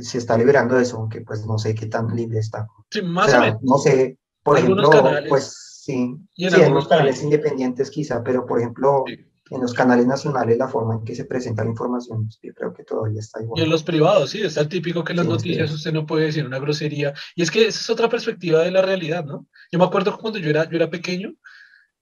se 0.00 0.18
está 0.18 0.36
liberando 0.36 0.74
de 0.74 0.82
eso, 0.82 0.96
aunque 0.96 1.20
pues 1.20 1.46
no 1.46 1.58
sé 1.58 1.76
qué 1.76 1.86
tan 1.86 2.08
libre 2.16 2.40
está. 2.40 2.66
Sí, 2.90 3.02
más 3.02 3.32
o, 3.34 3.40
menos. 3.40 3.62
No 3.62 3.78
sé, 3.78 4.18
por 4.42 4.58
ejemplo, 4.58 4.90
pues 5.28 5.82
sí, 5.84 6.16
en, 6.38 6.50
sí, 6.50 6.70
los 6.70 6.88
canales 6.88 7.22
independientes 7.22 7.90
quizá, 7.90 8.24
pero 8.24 8.46
por 8.46 8.58
ejemplo, 8.58 9.04
sí 9.06 9.26
en 9.50 9.60
los 9.60 9.74
canales 9.74 10.06
nacionales 10.06 10.58
la 10.58 10.68
forma 10.68 10.94
en 10.94 11.04
que 11.04 11.14
se 11.14 11.24
presenta 11.24 11.62
la 11.62 11.70
información, 11.70 12.28
yo 12.42 12.54
creo 12.54 12.72
que 12.72 12.84
todavía 12.84 13.20
está 13.20 13.42
igual. 13.42 13.60
Y 13.60 13.64
en 13.64 13.70
los 13.70 13.82
privados, 13.82 14.30
sí, 14.30 14.42
está 14.42 14.68
típico 14.68 15.04
que 15.04 15.12
en 15.12 15.18
las 15.18 15.26
noticias 15.26 15.70
usted 15.70 15.92
no 15.92 16.06
puede 16.06 16.26
decir 16.26 16.44
una 16.44 16.58
grosería. 16.58 17.14
Y 17.34 17.42
es 17.42 17.50
que 17.50 17.66
esa 17.66 17.80
es 17.80 17.90
otra 17.90 18.08
perspectiva 18.08 18.62
de 18.62 18.70
la 18.70 18.82
realidad, 18.82 19.24
¿no? 19.24 19.46
Yo 19.70 19.78
me 19.78 19.84
acuerdo 19.84 20.16
cuando 20.18 20.38
yo 20.38 20.50
era, 20.50 20.68
yo 20.68 20.76
era 20.76 20.90
pequeño, 20.90 21.34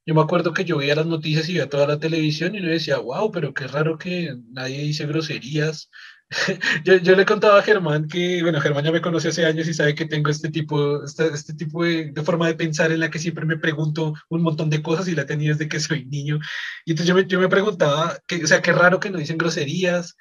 yo 0.07 0.15
me 0.15 0.21
acuerdo 0.21 0.53
que 0.53 0.65
yo 0.65 0.79
veía 0.79 0.95
las 0.95 1.07
noticias 1.07 1.49
y 1.49 1.55
veía 1.55 1.69
toda 1.69 1.87
la 1.87 1.99
televisión 1.99 2.55
y 2.55 2.63
yo 2.63 2.69
decía, 2.69 2.99
wow, 2.99 3.31
pero 3.31 3.55
qué 3.55 3.67
raro 3.67 3.99
que 3.99 4.37
nadie 4.51 4.79
dice 4.83 5.07
groserías, 5.07 5.91
yo, 6.85 6.97
yo, 6.97 7.15
le 7.15 7.25
contaba 7.27 7.59
a 7.59 7.63
Germán 7.63 8.09
que, 8.09 8.43
bueno, 8.43 8.61
Germán 8.61 8.85
ya 8.85 8.93
me 8.93 9.01
conoce 9.01 9.29
hace 9.29 9.45
años 9.45 9.69
y 9.69 9.75
sabe 9.75 9.95
que 9.95 10.07
tengo 10.07 10.31
este 10.31 10.51
tipo, 10.51 11.05
este, 11.05 11.27
este 11.29 11.55
tipo 11.55 11.85
de, 11.85 12.13
de, 12.13 12.23
forma 12.23 12.47
de 12.47 12.55
pensar 12.55 12.91
en 12.93 13.01
la 13.01 13.11
que 13.11 13.19
siempre 13.19 13.45
me 13.45 13.59
pregunto 13.59 14.15
un 14.29 14.43
montón 14.43 14.71
de 14.71 14.83
cosas 14.83 15.09
y 15.09 15.15
la 15.15 15.27
tenía 15.27 15.51
desde 15.51 15.69
que 15.69 15.81
soy 15.81 16.07
niño. 16.07 16.39
Y 16.85 16.93
entonces 16.93 17.09
yo 17.09 17.15
me, 17.15 17.27
yo 17.27 17.41
me 17.41 17.49
preguntaba, 17.49 18.19
que, 18.27 18.43
o 18.43 18.47
sea, 18.47 18.63
qué 18.63 18.73
raro 18.73 19.01
que 19.01 19.11
no 19.11 19.19
dicen 19.19 19.39
groserías, 19.39 20.17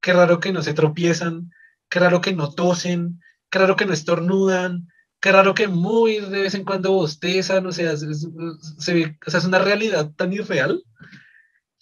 qué 0.00 0.12
raro 0.12 0.40
que 0.40 0.52
no 0.52 0.62
se 0.62 0.74
tropiezan, 0.74 1.50
qué 1.88 2.00
raro 2.00 2.20
que 2.20 2.32
no 2.32 2.52
tosen, 2.52 3.20
qué 3.50 3.58
raro 3.58 3.76
que 3.76 3.86
no 3.86 3.92
estornudan, 3.92 4.88
qué 5.20 5.32
raro 5.32 5.54
que 5.54 5.68
muy 5.68 6.18
de 6.18 6.42
vez 6.42 6.54
en 6.54 6.64
cuando 6.64 6.92
bostezan, 6.92 7.66
o 7.66 7.72
sea, 7.72 7.96
se, 7.96 8.12
se, 8.14 9.18
o 9.26 9.30
sea, 9.30 9.38
es 9.38 9.44
una 9.44 9.58
realidad 9.58 10.10
tan 10.16 10.32
irreal 10.32 10.82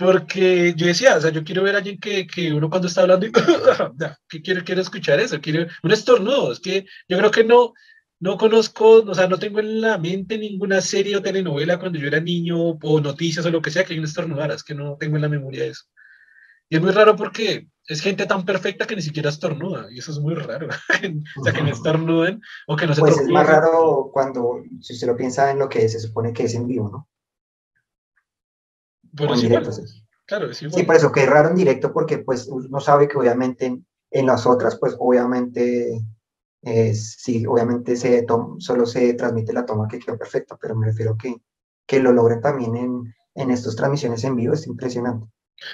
porque 0.01 0.73
yo 0.77 0.87
decía, 0.87 1.15
o 1.19 1.21
sea, 1.21 1.31
yo 1.31 1.45
quiero 1.45 1.63
ver 1.63 1.75
a 1.75 1.79
alguien 1.79 2.01
que, 2.01 2.27
que 2.27 2.55
uno 2.55 2.71
cuando 2.71 2.89
está 2.89 3.03
hablando 3.03 3.27
y 3.27 3.33
que 4.31 4.41
quiere, 4.41 4.65
quiere 4.65 4.81
escuchar 4.81 5.21
eso, 5.21 5.43
quiere 5.43 5.69
un 5.83 5.93
estornudo. 5.93 6.53
Es 6.53 6.59
que 6.59 6.87
yo 7.07 7.19
creo 7.19 7.31
que 7.31 7.45
no, 7.45 7.75
no 8.19 8.39
conozco, 8.39 9.03
o 9.03 9.15
sea, 9.15 9.29
no 9.29 9.39
tengo 9.39 9.61
en 9.61 9.83
la 9.83 9.99
mente 9.99 10.39
ninguna 10.39 10.81
serie 10.81 11.17
o 11.17 11.23
telenovela 11.23 11.79
cuando 11.79 11.99
yo 11.99 12.07
era 12.07 12.19
niño 12.19 12.79
o 12.81 13.01
noticias 13.03 13.45
o 13.45 13.51
lo 13.51 13.61
que 13.61 13.71
sea 13.71 13.85
que 13.85 13.93
hay 13.93 13.99
un 13.99 14.07
estornudar, 14.07 14.51
es 14.53 14.65
que 14.65 14.75
no 14.75 14.97
tengo 14.97 15.17
en 15.17 15.23
la 15.23 15.29
memoria 15.29 15.67
eso. 15.67 15.85
Y 16.71 16.77
es 16.77 16.83
muy 16.83 16.93
raro 16.93 17.15
porque 17.15 17.69
es 17.87 18.01
gente 18.01 18.25
tan 18.25 18.47
perfecta 18.47 18.87
que 18.87 18.97
ni 18.97 19.03
siquiera 19.03 19.29
estornuda, 19.29 19.87
y 19.93 19.99
eso 19.99 20.13
es 20.13 20.19
muy 20.19 20.35
raro. 20.35 20.69
o 21.37 21.45
sea, 21.45 21.53
que 21.53 21.63
no 21.63 21.69
estornuden 21.69 22.41
o 22.67 22.75
que 22.75 22.87
no 22.87 22.95
se 22.95 23.03
Pues 23.03 23.19
es 23.19 23.29
más 23.29 23.47
raro 23.47 24.09
cuando, 24.11 24.63
si 24.81 24.95
se 24.95 25.07
lo 25.07 25.15
piensa 25.15 25.51
en 25.51 25.59
lo 25.59 25.69
que 25.69 25.87
se 25.91 26.01
supone 26.01 26.33
que 26.33 26.45
es 26.45 26.55
en 26.55 26.67
vivo, 26.67 26.89
¿no? 26.89 27.07
Pero 29.17 29.35
es 29.35 29.43
igual. 29.43 29.69
Claro, 30.27 30.51
es 30.51 30.63
igual. 30.63 30.81
Sí, 30.81 30.87
por 30.87 30.97
eso 30.97 31.13
que 31.13 31.23
es 31.23 31.29
raro 31.29 31.51
en 31.51 31.57
directo 31.57 31.93
porque 31.93 32.19
pues 32.19 32.47
uno 32.47 32.81
sabe 32.81 33.09
que 33.09 33.19
obviamente 33.19 33.67
en, 34.11 34.27
las 34.27 34.47
otras 34.47 34.79
pues 34.79 34.97
obviamente 34.99 36.01
es, 36.63 37.17
sí, 37.19 37.45
obviamente 37.47 37.97
se 37.97 38.27
solo 38.59 38.87
se 38.87 39.15
transmite 39.15 39.53
la 39.53 39.67
toma 39.67 39.89
que 39.89 39.99
quedó 39.99 40.17
perfecta, 40.19 40.57
pero 40.61 40.77
me 40.77 40.87
refiero 40.87 41.17
que, 41.17 41.37
que 41.87 42.01
lo 42.01 42.13
logren 42.13 42.41
también 42.41 42.77
en, 42.77 43.15
en 43.35 43.51
estas 43.51 43.77
transmisiones 43.77 44.23
en 44.25 44.37
vivo, 44.37 44.55
es 44.55 44.67
impresionante. 44.67 45.27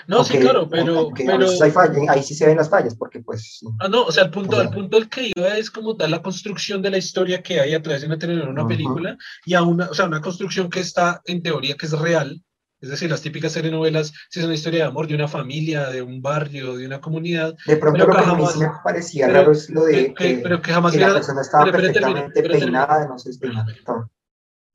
No, 0.09 0.25
sí, 0.25 0.39
claro, 0.39 0.69
pero... 0.69 1.11
pero... 1.15 1.47
Hay 1.63 1.71
fallas, 1.71 1.97
ahí 2.09 2.23
sí 2.23 2.35
se 2.35 2.47
ven 2.47 2.57
las 2.57 2.69
fallas, 2.69 2.97
porque 2.97 3.21
pues... 3.21 3.61
Ah, 3.79 3.89
no, 3.89 4.05
o 4.05 4.13
sea, 4.13 4.25
el 4.25 4.31
punto, 4.31 4.61
el 4.61 4.71
punto 4.71 4.97
al 4.97 5.09
que 5.09 5.33
iba 5.35 5.57
es 5.57 5.71
como 5.71 5.97
tal 5.97 6.11
la 6.11 6.23
construcción 6.23 6.83
de 6.83 6.91
la 6.91 6.99
historia 6.99 7.43
que 7.43 7.61
hay 7.61 7.75
a 7.75 7.83
través 7.83 8.01
de 8.01 8.09
una 8.09 8.19
telenovela, 8.19 8.51
una 8.51 8.63
uh 8.63 8.65
-huh. 8.65 8.69
película, 8.69 9.17
y 9.45 9.55
a 9.55 9.63
una, 9.63 9.89
o 9.89 9.95
sea, 9.95 10.07
una 10.07 10.21
construcción 10.21 10.71
que 10.71 10.81
está 10.81 11.23
en 11.25 11.43
teoría 11.43 11.77
que 11.77 11.87
es 11.87 11.93
real, 11.93 12.43
es 12.81 12.91
decir, 12.91 13.11
las 13.11 13.23
típicas 13.23 13.55
telenovelas, 13.55 14.13
si 14.29 14.41
es 14.41 14.45
una 14.45 14.55
historia 14.55 14.85
de 14.85 14.89
amor 14.89 15.07
de 15.07 15.15
una 15.15 15.29
familia, 15.29 15.89
de 15.89 16.03
un 16.03 16.21
barrio, 16.21 16.77
de 16.77 16.87
una 16.87 17.01
comunidad. 17.01 17.57
De 17.67 17.77
pronto 17.77 18.07
lo 18.07 18.15
que 18.15 18.23
jamás, 18.23 18.57
me 18.57 18.69
parecía 18.85 19.27
pero, 19.27 19.39
raro 19.39 19.53
es 19.53 19.71
lo 19.71 19.85
de 19.85 20.15
que, 20.15 20.41
pero 20.43 20.61
que, 20.61 20.73
jamás 20.73 20.93
que 20.93 21.01
la 21.01 21.15
persona 21.15 21.41
estaba 21.41 21.65
pero, 21.65 21.79
perfectamente 21.79 22.43
pero 22.43 22.59
peinada, 22.59 23.09
no 23.09 23.19
sé, 23.19 23.31
peinada. 23.39 23.67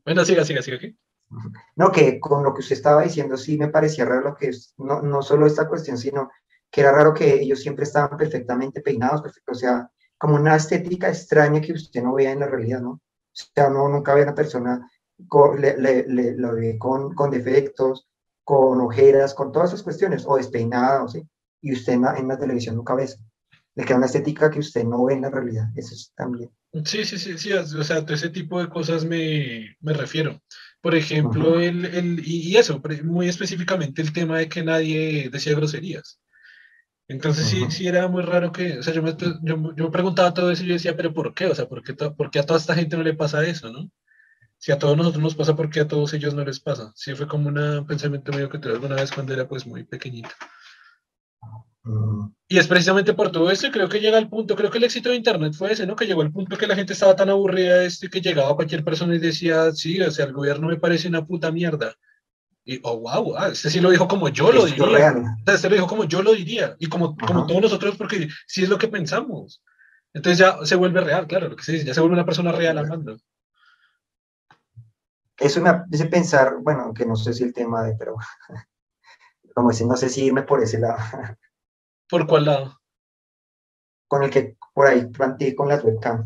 Bueno, 0.03 0.25
siga, 0.25 0.43
siga, 0.43 0.61
siga 0.61 0.77
aquí. 0.77 0.97
No, 1.75 1.91
que 1.91 2.19
con 2.19 2.43
lo 2.43 2.53
que 2.53 2.59
usted 2.59 2.75
estaba 2.75 3.03
diciendo 3.03 3.37
sí 3.37 3.57
me 3.57 3.69
parecía 3.69 4.05
raro 4.05 4.29
lo 4.29 4.35
que 4.35 4.49
es, 4.49 4.73
no, 4.77 5.01
no 5.01 5.21
solo 5.21 5.45
esta 5.45 5.67
cuestión, 5.67 5.97
sino 5.97 6.29
que 6.69 6.81
era 6.81 6.91
raro 6.91 7.13
que 7.13 7.41
ellos 7.41 7.61
siempre 7.61 7.83
estaban 7.83 8.17
perfectamente 8.17 8.81
peinados, 8.81 9.21
perfecto, 9.21 9.51
o 9.51 9.55
sea, 9.55 9.89
como 10.17 10.35
una 10.35 10.55
estética 10.55 11.09
extraña 11.09 11.61
que 11.61 11.73
usted 11.73 12.01
no 12.01 12.13
veía 12.13 12.31
en 12.31 12.39
la 12.39 12.47
realidad, 12.47 12.81
¿no? 12.81 12.91
O 12.91 13.01
sea, 13.33 13.69
no, 13.69 13.87
nunca 13.87 14.13
ve 14.13 14.21
a 14.21 14.23
una 14.23 14.35
persona 14.35 14.89
con, 15.27 15.59
le, 15.61 15.77
le, 15.77 16.05
le, 16.07 16.35
lo 16.37 16.55
ve 16.55 16.77
con, 16.77 17.13
con, 17.13 17.31
defectos, 17.31 18.07
con 18.43 18.81
ojeras, 18.81 19.33
con 19.33 19.51
todas 19.51 19.69
esas 19.69 19.83
cuestiones, 19.83 20.25
o 20.27 20.37
despeinada, 20.37 21.07
¿sí? 21.07 21.23
y 21.61 21.73
usted 21.73 21.93
en 21.93 22.01
la, 22.01 22.17
en 22.17 22.27
la 22.27 22.37
televisión 22.37 22.75
nunca 22.75 22.95
ve 22.95 23.03
eso. 23.03 23.17
Le 23.75 23.85
queda 23.85 23.97
una 23.97 24.07
estética 24.07 24.49
que 24.49 24.59
usted 24.59 24.83
no 24.83 25.05
ve 25.05 25.13
en 25.13 25.21
la 25.21 25.29
realidad, 25.29 25.69
eso 25.75 25.93
es 25.93 26.11
también. 26.15 26.49
Sí, 26.85 27.05
sí, 27.05 27.17
sí, 27.17 27.37
sí, 27.37 27.53
o 27.53 27.83
sea, 27.83 27.97
a 27.97 28.13
ese 28.13 28.29
tipo 28.29 28.59
de 28.59 28.69
cosas 28.69 29.05
me, 29.05 29.75
me 29.79 29.93
refiero. 29.93 30.41
Por 30.81 30.95
ejemplo, 30.95 31.59
el, 31.59 31.85
el, 31.85 32.21
y 32.25 32.57
eso, 32.57 32.81
muy 33.03 33.29
específicamente 33.29 34.01
el 34.01 34.13
tema 34.13 34.39
de 34.39 34.49
que 34.49 34.63
nadie 34.63 35.29
decía 35.29 35.55
groserías. 35.55 36.19
Entonces 37.07 37.45
sí, 37.45 37.65
sí 37.69 37.87
era 37.87 38.07
muy 38.07 38.23
raro 38.23 38.53
que, 38.53 38.79
o 38.79 38.83
sea, 38.83 38.93
yo 38.93 39.03
me, 39.03 39.15
yo, 39.43 39.75
yo 39.75 39.85
me 39.85 39.91
preguntaba 39.91 40.33
todo 40.33 40.49
eso 40.49 40.63
y 40.63 40.67
yo 40.67 40.73
decía, 40.73 40.95
pero 40.95 41.13
¿por 41.13 41.33
qué? 41.33 41.45
O 41.47 41.55
sea, 41.55 41.67
¿por 41.67 41.83
qué, 41.83 41.93
¿por 41.93 42.31
qué 42.31 42.39
a 42.39 42.45
toda 42.45 42.57
esta 42.57 42.73
gente 42.73 42.95
no 42.95 43.03
le 43.03 43.13
pasa 43.13 43.45
eso, 43.45 43.69
no? 43.69 43.89
Si 44.61 44.71
a 44.71 44.77
todos 44.77 44.95
nosotros 44.95 45.23
nos 45.23 45.33
pasa, 45.33 45.55
¿por 45.55 45.71
qué 45.71 45.79
a 45.79 45.87
todos 45.87 46.13
ellos 46.13 46.35
no 46.35 46.45
les 46.45 46.59
pasa? 46.59 46.91
Sí, 46.95 47.15
fue 47.15 47.27
como 47.27 47.47
un 47.47 47.87
pensamiento 47.87 48.31
mío 48.31 48.47
que 48.47 48.59
tuve 48.59 48.73
alguna 48.73 48.93
vez 48.93 49.11
cuando 49.11 49.33
era 49.33 49.47
pues 49.47 49.65
muy 49.65 49.83
pequeñito. 49.83 50.29
Y 52.47 52.59
es 52.59 52.67
precisamente 52.67 53.15
por 53.15 53.31
todo 53.31 53.49
esto, 53.49 53.71
creo 53.71 53.89
que 53.89 53.99
llega 53.99 54.19
al 54.19 54.29
punto, 54.29 54.55
creo 54.55 54.69
que 54.69 54.77
el 54.77 54.83
éxito 54.83 55.09
de 55.09 55.15
Internet 55.15 55.55
fue 55.55 55.71
ese, 55.71 55.87
¿no? 55.87 55.95
Que 55.95 56.05
llegó 56.05 56.21
al 56.21 56.31
punto 56.31 56.59
que 56.59 56.67
la 56.67 56.75
gente 56.75 56.93
estaba 56.93 57.15
tan 57.15 57.31
aburrida 57.31 57.79
de 57.79 57.87
esto 57.87 58.07
que 58.07 58.21
llegaba 58.21 58.55
cualquier 58.55 58.83
persona 58.83 59.15
y 59.15 59.17
decía, 59.17 59.71
sí, 59.71 59.99
o 59.99 60.11
sea, 60.11 60.25
el 60.25 60.33
gobierno 60.33 60.67
me 60.67 60.77
parece 60.77 61.07
una 61.07 61.25
puta 61.25 61.51
mierda. 61.51 61.95
Y, 62.63 62.79
oh, 62.83 62.99
wow, 62.99 63.35
ah, 63.37 63.47
este 63.47 63.71
sí 63.71 63.79
lo 63.79 63.89
dijo 63.89 64.07
como 64.07 64.29
yo 64.29 64.51
lo 64.51 64.65
diría. 64.67 65.15
Este 65.47 65.69
lo 65.69 65.75
dijo 65.75 65.87
como 65.87 66.03
yo 66.03 66.21
lo 66.21 66.33
diría. 66.33 66.75
Y 66.77 66.85
como, 66.85 67.17
como 67.17 67.47
todos 67.47 67.63
nosotros, 67.63 67.95
porque 67.97 68.29
sí 68.45 68.61
es 68.61 68.69
lo 68.69 68.77
que 68.77 68.89
pensamos. 68.89 69.63
Entonces 70.13 70.37
ya 70.37 70.63
se 70.63 70.75
vuelve 70.75 71.01
real, 71.01 71.25
claro, 71.25 71.49
lo 71.49 71.55
que 71.55 71.63
se 71.63 71.71
dice, 71.71 71.85
ya 71.85 71.95
se 71.95 71.99
vuelve 71.99 72.13
una 72.13 72.25
persona 72.25 72.51
real 72.51 72.77
hablando. 72.77 73.17
Eso 75.41 75.59
me 75.59 75.69
hace 75.69 76.05
pensar, 76.05 76.57
bueno, 76.61 76.93
que 76.93 77.03
no 77.03 77.15
sé 77.15 77.33
si 77.33 77.43
el 77.43 77.51
tema 77.51 77.83
de, 77.83 77.95
pero 77.95 78.15
como 79.55 79.69
decir, 79.69 79.87
no 79.87 79.97
sé 79.97 80.07
si 80.07 80.25
irme 80.25 80.43
por 80.43 80.61
ese 80.61 80.79
lado. 80.79 80.99
¿Por 82.07 82.27
cuál 82.27 82.45
lado? 82.45 82.79
Con 84.07 84.23
el 84.23 84.29
que 84.29 84.55
por 84.73 84.85
ahí 84.85 85.07
planteé 85.07 85.55
con 85.55 85.67
las 85.67 85.83
webcam. 85.83 86.23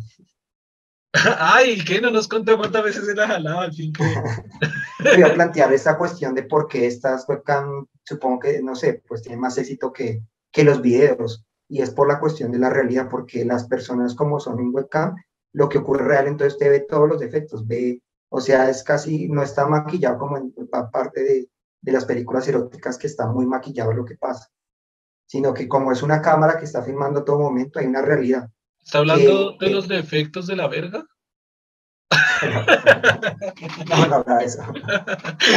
Ay, 1.39 1.81
¿qué? 1.85 2.01
No 2.01 2.11
nos 2.11 2.27
contó 2.27 2.57
cuántas 2.57 2.83
veces 2.83 3.05
se 3.05 3.15
la 3.15 3.25
jalaba 3.25 3.63
al 3.63 3.73
fin. 3.73 3.93
Voy 4.99 5.23
a 5.23 5.33
plantear 5.33 5.71
esta 5.71 5.97
cuestión 5.97 6.35
de 6.35 6.43
por 6.43 6.67
qué 6.67 6.85
estas 6.85 7.27
webcam, 7.29 7.87
supongo 8.03 8.39
que, 8.41 8.61
no 8.61 8.75
sé, 8.75 9.01
pues 9.07 9.21
tienen 9.21 9.39
más 9.39 9.57
éxito 9.57 9.93
que, 9.93 10.23
que 10.51 10.65
los 10.65 10.81
videos. 10.81 11.45
Y 11.69 11.81
es 11.81 11.89
por 11.91 12.09
la 12.09 12.19
cuestión 12.19 12.51
de 12.51 12.59
la 12.59 12.69
realidad, 12.69 13.07
porque 13.09 13.45
las 13.45 13.65
personas 13.65 14.13
como 14.13 14.41
son 14.41 14.59
en 14.59 14.75
webcam, 14.75 15.15
lo 15.53 15.69
que 15.69 15.77
ocurre 15.77 16.05
real, 16.05 16.27
entonces 16.27 16.59
te 16.59 16.67
ve 16.67 16.81
todos 16.81 17.07
los 17.07 17.19
defectos, 17.21 17.65
ve, 17.65 18.01
o 18.35 18.41
sea, 18.41 18.69
es 18.69 18.83
casi, 18.83 19.27
no 19.29 19.41
está 19.43 19.67
maquillado 19.67 20.17
como 20.17 20.37
en 20.37 20.53
parte 20.91 21.23
de, 21.23 21.49
de 21.81 21.91
las 21.91 22.05
películas 22.05 22.47
eróticas 22.47 22.97
que 22.97 23.07
está 23.07 23.27
muy 23.27 23.45
maquillado 23.45 23.93
lo 23.93 24.05
que 24.05 24.15
pasa 24.15 24.49
sino 25.25 25.53
que 25.53 25.67
como 25.67 25.91
es 25.91 26.01
una 26.03 26.21
cámara 26.21 26.57
que 26.57 26.65
está 26.65 26.83
filmando 26.83 27.23
todo 27.23 27.39
momento, 27.39 27.79
hay 27.79 27.87
una 27.87 28.01
realidad. 28.01 28.49
¿Está 28.83 28.99
hablando 28.99 29.57
de 29.59 29.69
los 29.69 29.87
defectos 29.87 30.47
de 30.47 30.55
la 30.55 30.67
verga? 30.67 31.05
no, 33.89 34.07
no, 34.07 34.23
no, 34.25 34.39
eso. 34.39 34.61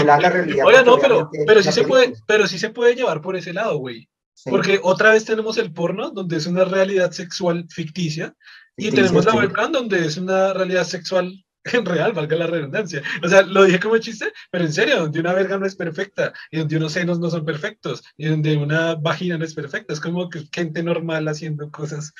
la 0.04 0.18
realidad. 0.18 0.66
Oiga, 0.66 0.82
no, 0.82 0.96
pero, 0.98 1.30
pero, 1.46 1.62
sí 1.62 1.72
se 1.72 1.84
puede, 1.84 2.14
pero 2.26 2.46
sí 2.46 2.58
se 2.58 2.70
puede 2.70 2.94
llevar 2.94 3.20
por 3.20 3.36
ese 3.36 3.52
lado, 3.52 3.76
güey. 3.78 4.08
Porque 4.48 4.80
otra 4.82 5.10
vez 5.10 5.24
tenemos 5.24 5.58
el 5.58 5.72
porno, 5.72 6.10
donde 6.10 6.36
es 6.36 6.46
una 6.46 6.64
realidad 6.64 7.10
sexual 7.10 7.66
ficticia, 7.68 8.34
y 8.76 8.90
tenemos 8.90 9.26
la 9.26 9.34
webcam, 9.34 9.72
donde 9.72 10.06
es 10.06 10.16
una 10.16 10.54
realidad 10.54 10.84
sexual 10.84 11.44
en 11.76 11.84
real, 11.84 12.12
valga 12.12 12.36
la 12.36 12.46
redundancia. 12.46 13.02
O 13.22 13.28
sea, 13.28 13.42
lo 13.42 13.64
dije 13.64 13.80
como 13.80 13.98
chiste, 13.98 14.32
pero 14.50 14.64
en 14.64 14.72
serio, 14.72 15.00
donde 15.00 15.20
una 15.20 15.32
verga 15.32 15.58
no 15.58 15.66
es 15.66 15.76
perfecta, 15.76 16.32
y 16.50 16.58
donde 16.58 16.76
unos 16.76 16.92
senos 16.92 17.18
no 17.18 17.30
son 17.30 17.44
perfectos, 17.44 18.02
y 18.16 18.26
donde 18.26 18.56
una 18.56 18.94
vagina 18.94 19.38
no 19.38 19.44
es 19.44 19.54
perfecta, 19.54 19.92
es 19.92 20.00
como 20.00 20.28
que 20.28 20.48
gente 20.52 20.82
normal 20.82 21.26
haciendo 21.28 21.70
cosas. 21.70 22.12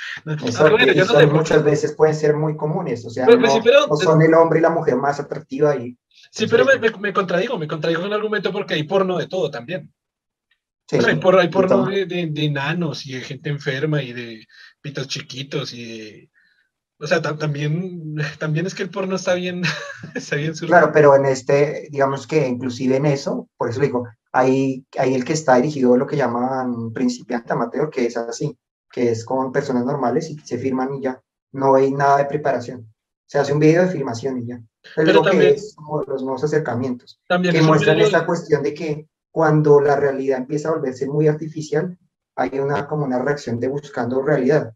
muchas 1.33 1.65
veces 1.65 1.95
pueden 1.95 2.15
ser 2.15 2.37
muy 2.37 2.57
comunes, 2.57 3.05
o 3.05 3.11
sea, 3.11 3.27
no, 3.27 3.97
son 3.97 4.23
el 4.23 4.35
hombre 4.35 4.59
y 4.59 4.63
la 4.63 4.71
mujer 4.71 4.97
más 4.97 5.21
atractiva 5.21 5.77
y... 5.77 5.97
Sí, 6.31 6.47
pero 6.47 6.65
me, 6.65 6.79
me, 6.79 7.13
contradigo, 7.13 7.59
me 7.59 7.69
contradigo 7.69 8.01
con 8.03 8.11
el 8.11 8.17
argumento 8.17 8.53
porque 8.53 8.75
hay 8.75 8.83
porno 8.83 9.19
de 9.19 9.29
todo 9.29 9.51
también. 9.51 9.93
hay, 10.91 11.17
porno 11.17 11.87
de, 11.87 12.07
de, 12.07 12.27
de, 12.27 12.45
enanos 12.45 13.07
y 13.07 13.13
de 13.13 13.21
gente 13.21 13.51
enferma 13.51 14.03
y 14.03 14.13
de 14.13 14.47
pitos 14.81 15.07
chiquitos 15.07 15.73
y 15.73 15.85
de 15.85 16.31
o 17.01 17.07
sea, 17.07 17.23
también, 17.23 18.17
también 18.39 18.67
es 18.67 18.75
que 18.75 18.83
el 18.83 18.91
porno 18.91 19.17
está 19.17 19.35
bien, 19.35 19.63
está 20.15 20.37
bien 20.37 20.53
Claro, 20.55 20.91
pero 20.93 21.15
en 21.15 21.27
este, 21.27 21.89
digamos 21.91 22.27
que 22.27 22.47
inclusive 22.47 22.97
en 22.97 23.07
eso, 23.07 23.49
por 23.57 23.71
eso 23.71 23.81
digo, 23.81 24.09
hay, 24.33 24.85
hay 24.99 25.15
el 25.15 25.25
que 25.25 25.33
está 25.33 25.57
dirigido 25.57 25.95
a 25.95 25.99
lo 25.99 26.07
que 26.07 26.17
llaman 26.17 26.93
principiante 26.93 27.53
amateur, 27.53 27.89
que 27.91 28.07
es 28.07 28.17
así, 28.17 28.59
que 28.91 29.11
es 29.11 29.25
con 29.25 29.53
personas 29.53 29.85
normales 29.85 30.29
y 30.31 30.39
se 30.41 30.59
firman 30.59 30.95
y 30.95 31.03
ya, 31.03 31.23
no 31.53 31.77
hay 31.77 31.93
nada 31.93 32.19
de 32.19 32.25
preparación. 32.25 32.93
Se 33.27 33.39
hace 33.39 33.53
un 33.53 33.61
video 33.61 33.85
de 33.85 33.91
filmación 33.91 34.39
y 34.39 34.47
ya. 34.47 34.63
Es 34.97 35.15
lo 35.15 35.23
que 35.23 35.51
es 35.51 35.75
como 35.77 36.03
los 36.03 36.23
nuevos 36.23 36.43
acercamientos, 36.45 37.21
también 37.29 37.55
que 37.55 37.63
muestran 37.63 38.01
esta 38.01 38.27
cuestión 38.27 38.63
de 38.63 38.75
que 38.75 39.09
cuando 39.31 39.81
la 39.81 39.97
realidad 39.97 40.39
empieza 40.39 40.69
a 40.69 40.73
volverse 40.73 41.07
muy 41.07 41.29
artificial, 41.29 41.97
hay 42.35 42.59
una 42.59 42.87
como 42.89 43.05
una 43.05 43.19
reacción 43.19 43.61
de 43.61 43.69
buscando 43.69 44.23
realidad 44.23 44.73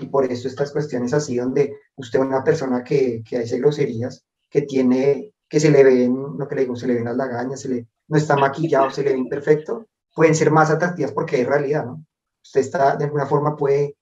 y 0.00 0.06
por 0.06 0.24
eso 0.24 0.48
estas 0.48 0.72
cuestiones 0.72 1.12
así 1.12 1.36
donde 1.36 1.76
usted 1.96 2.20
una 2.20 2.42
persona 2.42 2.82
que, 2.82 3.22
que 3.28 3.38
hace 3.38 3.58
groserías, 3.58 4.24
que 4.50 4.62
tiene, 4.62 5.34
que 5.48 5.60
se 5.60 5.70
le 5.70 5.84
ven, 5.84 6.14
lo 6.38 6.48
que 6.48 6.54
le 6.54 6.62
digo, 6.62 6.76
se 6.76 6.86
le 6.86 6.94
ven 6.94 7.04
las 7.04 7.16
lagañas, 7.16 7.60
se 7.60 7.68
le, 7.68 7.88
no 8.08 8.16
está 8.16 8.36
maquillado, 8.36 8.90
se 8.90 9.02
le 9.02 9.12
ve 9.12 9.18
imperfecto, 9.18 9.86
pueden 10.14 10.34
ser 10.34 10.50
más 10.50 10.70
atractivas 10.70 11.12
porque 11.12 11.40
es 11.40 11.46
realidad, 11.46 11.86
¿no? 11.86 12.04
Usted 12.42 12.60
está, 12.60 12.96
de 12.96 13.04
alguna 13.04 13.26
forma 13.26 13.56
puede, 13.56 13.96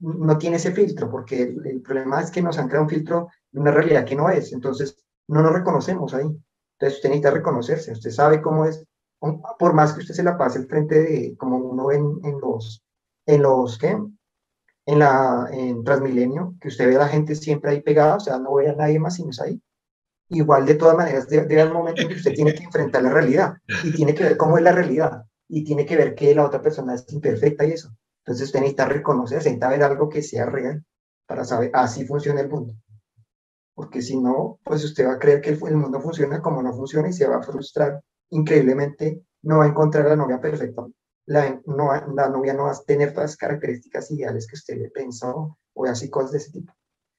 no 0.00 0.38
tiene 0.38 0.56
ese 0.56 0.72
filtro, 0.72 1.10
porque 1.10 1.42
el, 1.42 1.82
problema 1.82 2.20
es 2.20 2.30
que 2.30 2.42
nos 2.42 2.58
han 2.58 2.68
creado 2.68 2.84
un 2.84 2.90
filtro 2.90 3.28
de 3.50 3.60
una 3.60 3.70
realidad 3.70 4.04
que 4.04 4.16
no 4.16 4.28
es, 4.28 4.52
entonces 4.52 4.96
no 5.28 5.42
nos 5.42 5.52
reconocemos 5.52 6.14
ahí. 6.14 6.26
Entonces 6.26 6.98
usted 6.98 7.08
necesita 7.08 7.30
reconocerse, 7.30 7.92
usted 7.92 8.10
sabe 8.10 8.40
cómo 8.40 8.64
es, 8.64 8.84
por 9.58 9.72
más 9.72 9.92
que 9.92 10.00
usted 10.00 10.14
se 10.14 10.22
la 10.22 10.36
pase 10.36 10.58
al 10.58 10.66
frente 10.66 11.00
de, 11.02 11.36
como 11.36 11.56
uno 11.56 11.90
en, 11.90 12.20
en 12.24 12.40
los, 12.40 12.84
en 13.26 13.42
los, 13.42 13.78
¿qué? 13.78 13.96
En, 14.86 14.98
la, 14.98 15.48
en 15.52 15.84
Transmilenio, 15.84 16.54
que 16.60 16.68
usted 16.68 16.88
ve 16.88 16.96
a 16.96 17.00
la 17.00 17.08
gente 17.08 17.34
siempre 17.34 17.70
ahí 17.70 17.82
pegada, 17.82 18.16
o 18.16 18.20
sea, 18.20 18.38
no 18.38 18.54
ve 18.54 18.68
a 18.68 18.74
nadie 18.74 18.98
más 18.98 19.16
sino 19.16 19.30
es 19.30 19.40
ahí. 19.40 19.60
Igual, 20.28 20.64
de 20.66 20.74
todas 20.74 20.96
maneras, 20.96 21.28
llega 21.28 21.62
el 21.62 21.72
momento 21.72 22.08
que 22.08 22.14
usted 22.14 22.32
tiene 22.32 22.54
que 22.54 22.64
enfrentar 22.64 23.02
la 23.02 23.10
realidad 23.10 23.54
y 23.84 23.92
tiene 23.92 24.14
que 24.14 24.24
ver 24.24 24.36
cómo 24.36 24.56
es 24.56 24.64
la 24.64 24.72
realidad 24.72 25.24
y 25.48 25.62
tiene 25.64 25.84
que 25.84 25.96
ver 25.96 26.14
que 26.14 26.34
la 26.34 26.46
otra 26.46 26.62
persona 26.62 26.94
es 26.94 27.04
imperfecta 27.12 27.66
y 27.66 27.72
eso. 27.72 27.90
Entonces 28.24 28.46
usted 28.46 28.60
necesita 28.60 28.86
reconocer, 28.86 29.38
necesita 29.38 29.68
ver 29.68 29.82
algo 29.82 30.08
que 30.08 30.22
sea 30.22 30.46
real 30.46 30.84
para 31.26 31.44
saber, 31.44 31.70
así 31.74 32.06
funciona 32.06 32.40
el 32.40 32.48
mundo. 32.48 32.74
Porque 33.74 34.00
si 34.00 34.16
no, 34.16 34.58
pues 34.64 34.84
usted 34.84 35.06
va 35.06 35.14
a 35.14 35.18
creer 35.18 35.40
que 35.40 35.50
el 35.50 35.76
mundo 35.76 36.00
funciona 36.00 36.40
como 36.40 36.62
no 36.62 36.72
funciona 36.72 37.08
y 37.08 37.12
se 37.12 37.26
va 37.26 37.36
a 37.36 37.42
frustrar 37.42 38.00
increíblemente, 38.30 39.22
no 39.42 39.58
va 39.58 39.64
a 39.64 39.68
encontrar 39.68 40.06
la 40.06 40.16
novia 40.16 40.40
perfecta 40.40 40.86
la, 41.26 41.60
no, 41.66 41.92
la 42.14 42.28
novia 42.28 42.54
no 42.54 42.64
va 42.64 42.72
a 42.72 42.82
tener 42.84 43.12
todas 43.12 43.30
las 43.30 43.36
características 43.36 44.10
ideales 44.10 44.46
que 44.46 44.56
usted 44.56 44.76
le 44.76 44.90
pensó 44.90 45.58
o 45.74 45.86
así 45.86 46.10
cosas 46.10 46.32
de 46.32 46.38
ese 46.38 46.52
tipo. 46.52 46.72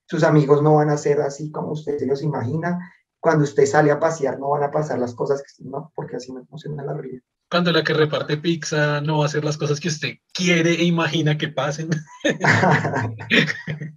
Sus 0.05 0.23
amigos 0.23 0.61
no 0.61 0.75
van 0.75 0.89
a 0.89 0.97
ser 0.97 1.21
así 1.21 1.51
como 1.51 1.71
usted 1.71 1.97
se 1.97 2.05
los 2.05 2.21
imagina. 2.21 2.91
Cuando 3.19 3.45
usted 3.45 3.65
sale 3.65 3.91
a 3.91 3.99
pasear 3.99 4.37
no 4.37 4.49
van 4.49 4.63
a 4.63 4.71
pasar 4.71 4.99
las 4.99 5.15
cosas 5.15 5.41
que 5.41 5.63
no, 5.63 5.91
porque 5.95 6.17
así 6.17 6.33
no 6.33 6.45
funciona 6.45 6.83
la 6.83 6.93
realidad. 6.93 7.23
Cuando 7.53 7.71
la 7.71 7.83
que 7.83 7.93
reparte 7.93 8.37
pizza 8.37 8.99
no 8.99 9.19
va 9.19 9.25
a 9.25 9.27
hacer 9.27 9.45
las 9.45 9.57
cosas 9.57 9.79
que 9.79 9.87
usted 9.87 10.15
quiere 10.33 10.71
e 10.71 10.85
imagina 10.85 11.37
que 11.37 11.49
pasen. 11.49 11.91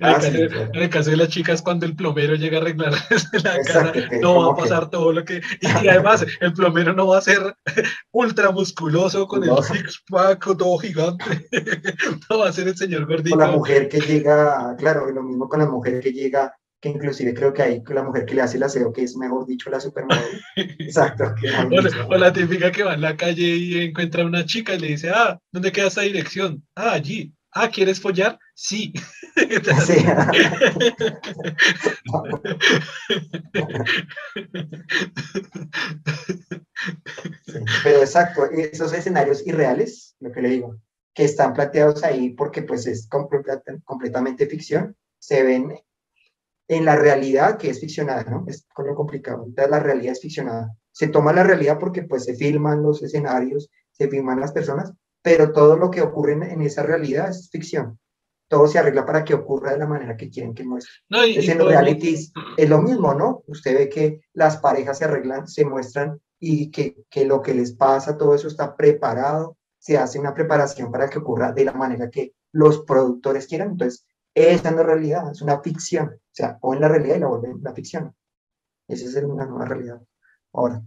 Ah, 0.00 0.18
en, 0.20 0.74
el 0.74 0.90
caso, 0.90 1.10
de 1.10 1.16
las 1.16 1.28
chicas, 1.28 1.62
cuando 1.62 1.86
el 1.86 1.94
plomero 1.94 2.34
llega 2.34 2.58
a 2.58 2.60
arreglar 2.62 2.92
la 3.44 3.60
cara, 3.62 3.92
no 4.20 4.34
va 4.34 4.52
a 4.52 4.56
pasar 4.56 4.90
todo 4.90 5.12
lo 5.12 5.24
que. 5.24 5.40
Y, 5.60 5.88
además, 5.88 6.26
el 6.40 6.52
plomero 6.52 6.92
no 6.92 7.06
va 7.06 7.18
a 7.18 7.22
ser 7.22 7.54
ultra 8.10 8.50
musculoso 8.50 9.28
con 9.28 9.44
el 9.44 9.50
six 9.62 10.02
pack 10.10 10.44
todo 10.56 10.78
gigante. 10.78 11.48
no 12.28 12.38
va 12.40 12.48
a 12.48 12.52
ser 12.52 12.66
el 12.66 12.76
señor 12.76 13.06
gordito. 13.06 13.36
Con 13.36 13.46
la 13.46 13.52
mujer 13.52 13.88
que 13.88 14.00
llega, 14.00 14.74
claro, 14.76 15.08
lo 15.08 15.22
mismo 15.22 15.48
con 15.48 15.60
la 15.60 15.66
mujer 15.66 16.00
que 16.00 16.12
llega 16.12 16.52
que 16.82 16.88
inclusive 16.88 17.32
creo 17.32 17.52
que 17.54 17.62
hay 17.62 17.82
la 17.86 18.02
mujer 18.02 18.26
que 18.26 18.34
le 18.34 18.42
hace 18.42 18.56
el 18.56 18.64
aseo, 18.64 18.92
que 18.92 19.04
es 19.04 19.16
mejor 19.16 19.46
dicho 19.46 19.70
la 19.70 19.78
supermodelo. 19.78 20.26
Exacto. 20.56 21.32
o, 22.08 22.16
la, 22.16 22.32
típica 22.32 22.72
que 22.72 22.82
va 22.82 22.94
en 22.94 23.00
la 23.00 23.16
calle 23.16 23.46
y 23.46 23.80
encuentra 23.80 24.24
a 24.24 24.26
una 24.26 24.44
chica 24.44 24.74
y 24.74 24.80
le 24.80 24.88
dice, 24.88 25.10
ah, 25.10 25.38
¿dónde 25.52 25.70
queda 25.70 25.86
esa 25.86 26.00
dirección? 26.00 26.66
Ah, 26.74 26.94
allí. 26.94 27.32
Ah, 27.52 27.68
¿quieres 27.68 28.00
follar? 28.00 28.36
Sí. 28.54 28.92
sí. 29.36 29.94
pero 37.84 37.98
exacto, 38.00 38.46
esos 38.50 38.92
escenarios 38.92 39.46
irreales, 39.46 40.16
lo 40.18 40.32
que 40.32 40.42
le 40.42 40.48
digo, 40.48 40.80
que 41.14 41.24
están 41.24 41.52
planteados 41.54 42.02
ahí 42.02 42.30
porque 42.30 42.62
pues 42.62 42.88
es 42.88 43.08
completamente 43.08 44.46
ficción, 44.46 44.96
se 45.20 45.44
ven 45.44 45.78
en 46.68 46.84
la 46.84 46.96
realidad 46.96 47.58
que 47.58 47.70
es 47.70 47.80
ficcionada, 47.80 48.24
¿no? 48.24 48.44
Es 48.46 48.66
con 48.72 48.86
lo 48.86 48.94
complicado. 48.94 49.44
Entonces 49.46 49.70
la 49.70 49.80
realidad 49.80 50.12
es 50.12 50.20
ficcionada. 50.20 50.74
Se 50.92 51.08
toma 51.08 51.32
la 51.32 51.42
realidad 51.42 51.78
porque 51.78 52.02
pues 52.02 52.24
se 52.24 52.34
filman 52.34 52.82
los 52.82 53.02
escenarios, 53.02 53.70
se 53.90 54.08
filman 54.08 54.40
las 54.40 54.52
personas, 54.52 54.92
pero 55.22 55.52
todo 55.52 55.76
lo 55.76 55.90
que 55.90 56.02
ocurre 56.02 56.32
en, 56.32 56.62
esa 56.62 56.82
realidad 56.82 57.30
es 57.30 57.50
ficción. 57.50 57.98
Todo 58.48 58.66
se 58.66 58.78
arregla 58.78 59.06
para 59.06 59.24
que 59.24 59.34
ocurra 59.34 59.72
de 59.72 59.78
la 59.78 59.86
manera 59.86 60.16
que 60.16 60.28
quieren 60.28 60.54
que 60.54 60.64
muestre. 60.64 60.92
No, 61.08 61.24
y, 61.24 61.38
en 61.38 61.58
los 61.58 61.68
realities 61.68 62.32
es 62.56 62.68
lo 62.68 62.82
mismo, 62.82 63.14
¿no? 63.14 63.42
Usted 63.46 63.74
ve 63.74 63.88
que 63.88 64.20
las 64.34 64.58
parejas 64.58 64.98
se 64.98 65.06
arreglan, 65.06 65.48
se 65.48 65.64
muestran 65.64 66.20
y 66.38 66.70
que, 66.70 66.96
que 67.08 67.24
lo 67.24 67.40
que 67.40 67.54
les 67.54 67.72
pasa, 67.72 68.18
todo 68.18 68.34
eso 68.34 68.48
está 68.48 68.76
preparado, 68.76 69.56
se 69.78 69.96
hace 69.96 70.18
una 70.18 70.34
preparación 70.34 70.92
para 70.92 71.08
que 71.08 71.18
ocurra 71.18 71.52
de 71.52 71.64
la 71.64 71.72
manera 71.72 72.10
que 72.10 72.34
los 72.52 72.84
productores 72.84 73.46
quieran. 73.46 73.70
Entonces, 73.70 74.06
esa 74.34 74.70
no 74.70 74.80
es 74.80 74.86
realidad, 74.86 75.30
es 75.30 75.42
una 75.42 75.60
ficción. 75.60 76.08
O 76.08 76.34
sea, 76.34 76.58
o 76.60 76.74
en 76.74 76.80
la 76.80 76.88
realidad 76.88 77.16
y 77.16 77.20
la 77.20 77.28
vuelven 77.28 77.60
la 77.62 77.74
ficción. 77.74 78.14
Esa 78.88 79.06
es 79.06 79.24
una 79.24 79.46
nueva 79.46 79.66
realidad. 79.66 80.00
Ahora. 80.52 80.82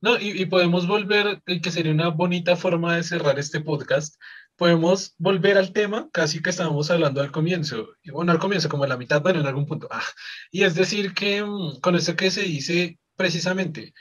No, 0.00 0.18
y, 0.18 0.44
podemos 0.46 0.88
volver, 0.88 1.42
que 1.44 1.70
sería 1.70 1.92
una 1.92 2.08
bonita 2.08 2.56
forma 2.56 2.96
de 2.96 3.04
cerrar 3.04 3.38
este 3.38 3.60
podcast, 3.60 4.16
podemos 4.56 5.14
volver 5.16 5.56
al 5.56 5.72
tema 5.72 6.08
casi 6.12 6.42
que 6.42 6.50
estábamos 6.50 6.90
hablando 6.90 7.20
al 7.20 7.30
comienzo, 7.30 7.88
bueno, 8.12 8.32
al 8.32 8.40
comienzo, 8.40 8.68
como 8.68 8.82
a 8.82 8.88
la 8.88 8.96
mitad, 8.96 9.22
bueno, 9.22 9.38
en 9.38 9.46
algún 9.46 9.64
punto. 9.64 9.86
Ah, 9.92 10.02
y 10.50 10.64
es 10.64 10.74
decir, 10.74 11.14
que 11.14 11.44
mm, 11.44 11.78
con 11.80 11.94
eso 11.94 12.16
que 12.16 12.32
se 12.32 12.42
dice 12.42 12.98
precisamente, 13.16 13.94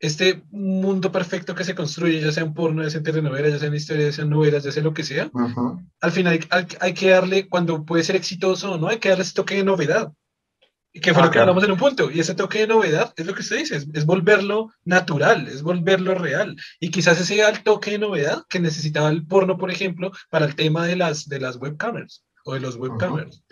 este 0.00 0.42
mundo 0.50 1.10
perfecto 1.10 1.54
que 1.54 1.64
se 1.64 1.74
construye, 1.74 2.20
ya 2.20 2.32
sea 2.32 2.44
en 2.44 2.54
porno, 2.54 2.82
ya 2.82 2.90
sea 2.90 2.98
en 2.98 3.04
telenovela, 3.04 3.48
ya 3.48 3.58
sea 3.58 3.68
en 3.68 3.74
historia, 3.74 4.06
ya 4.06 4.12
sea 4.12 4.24
en 4.24 4.30
novelas, 4.30 4.62
ya 4.62 4.72
sea 4.72 4.82
lo 4.82 4.94
que 4.94 5.02
sea, 5.02 5.30
al 6.00 6.12
final 6.12 6.38
hay, 6.50 6.66
hay, 6.80 6.94
que 6.94 7.10
darle, 7.10 7.48
cuando 7.48 7.84
puede 7.84 8.04
ser 8.04 8.16
exitoso 8.16 8.72
o 8.72 8.78
no, 8.78 8.88
hay 8.88 8.98
que 8.98 9.08
darle 9.08 9.24
ese 9.24 9.34
toque 9.34 9.56
de 9.56 9.64
novedad. 9.64 10.12
Y 10.92 11.00
que 11.00 11.12
fue 11.12 11.22
lo 11.22 11.30
que 11.30 11.38
hablamos 11.38 11.62
en 11.64 11.72
un 11.72 11.78
punto. 11.78 12.10
Y 12.10 12.18
ese 12.18 12.34
toque 12.34 12.60
de 12.60 12.66
novedad 12.66 13.12
es 13.16 13.26
lo 13.26 13.34
que 13.34 13.42
usted 13.42 13.58
dice, 13.58 13.76
es, 13.76 14.06
volverlo 14.06 14.72
natural, 14.84 15.46
es 15.46 15.62
volverlo 15.62 16.14
real. 16.14 16.56
Y 16.80 16.90
quizás 16.90 17.20
ese 17.20 17.34
sea 17.34 17.50
el 17.50 17.62
toque 17.62 17.92
de 17.92 17.98
novedad 17.98 18.44
que 18.48 18.58
necesitaba 18.58 19.10
el 19.10 19.26
porno, 19.26 19.58
por 19.58 19.70
ejemplo, 19.70 20.10
para 20.30 20.46
el 20.46 20.54
tema 20.54 20.86
de 20.86 20.96
las, 20.96 21.28
de 21.28 21.40
las 21.40 21.56
webcamers 21.56 22.24
o 22.44 22.54
de 22.54 22.60
los 22.60 22.76
webcamers. 22.76 23.44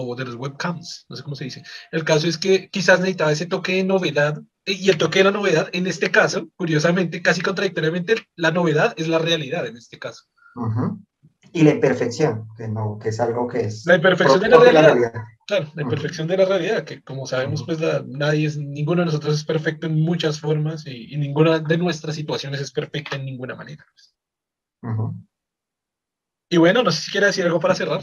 O 0.00 0.14
de 0.14 0.24
los 0.24 0.36
webcams, 0.36 1.06
no 1.08 1.16
sé 1.16 1.22
cómo 1.22 1.36
se 1.36 1.44
dice. 1.44 1.62
El 1.92 2.04
caso 2.04 2.26
es 2.26 2.38
que 2.38 2.68
quizás 2.70 3.00
necesitaba 3.00 3.32
ese 3.32 3.46
toque 3.46 3.74
de 3.74 3.84
novedad 3.84 4.40
y 4.64 4.90
el 4.90 4.98
toque 4.98 5.20
de 5.20 5.24
la 5.24 5.30
novedad, 5.30 5.68
en 5.72 5.86
este 5.86 6.10
caso, 6.10 6.48
curiosamente, 6.56 7.22
casi 7.22 7.40
contradictoriamente, 7.40 8.14
la 8.36 8.50
novedad 8.50 8.94
es 8.96 9.08
la 9.08 9.18
realidad 9.18 9.66
en 9.66 9.76
este 9.76 9.98
caso. 9.98 10.24
Y 11.52 11.62
la 11.62 11.70
imperfección, 11.70 12.48
que, 12.56 12.68
no, 12.68 12.98
que 13.00 13.08
es 13.08 13.20
algo 13.20 13.48
que 13.48 13.60
es... 13.60 13.86
La 13.86 13.94
imperfección 13.94 14.40
de 14.40 14.48
la 14.48 14.58
realidad. 14.58 15.12
Claro, 15.46 15.72
la 15.74 15.82
imperfección 15.82 16.28
de 16.28 16.36
la 16.36 16.44
realidad, 16.44 16.84
que 16.84 17.02
como 17.02 17.26
sabemos, 17.26 17.64
pues 17.64 17.78
nadie 18.06 18.46
es, 18.46 18.58
ninguno 18.58 19.00
de 19.00 19.06
nosotros 19.06 19.34
es 19.34 19.44
perfecto 19.44 19.86
en 19.86 19.98
muchas 20.02 20.40
formas 20.40 20.86
y, 20.86 21.16
ninguna 21.16 21.58
de 21.58 21.78
nuestras 21.78 22.16
situaciones 22.16 22.60
es 22.60 22.70
perfecta 22.70 23.16
en 23.16 23.24
ninguna 23.24 23.54
manera. 23.54 23.86
Y 26.50 26.56
bueno, 26.58 26.82
no 26.82 26.90
sé 26.90 27.02
si 27.02 27.10
quiere 27.10 27.28
decir 27.28 27.46
algo 27.46 27.60
para 27.60 27.74
cerrar. 27.74 28.02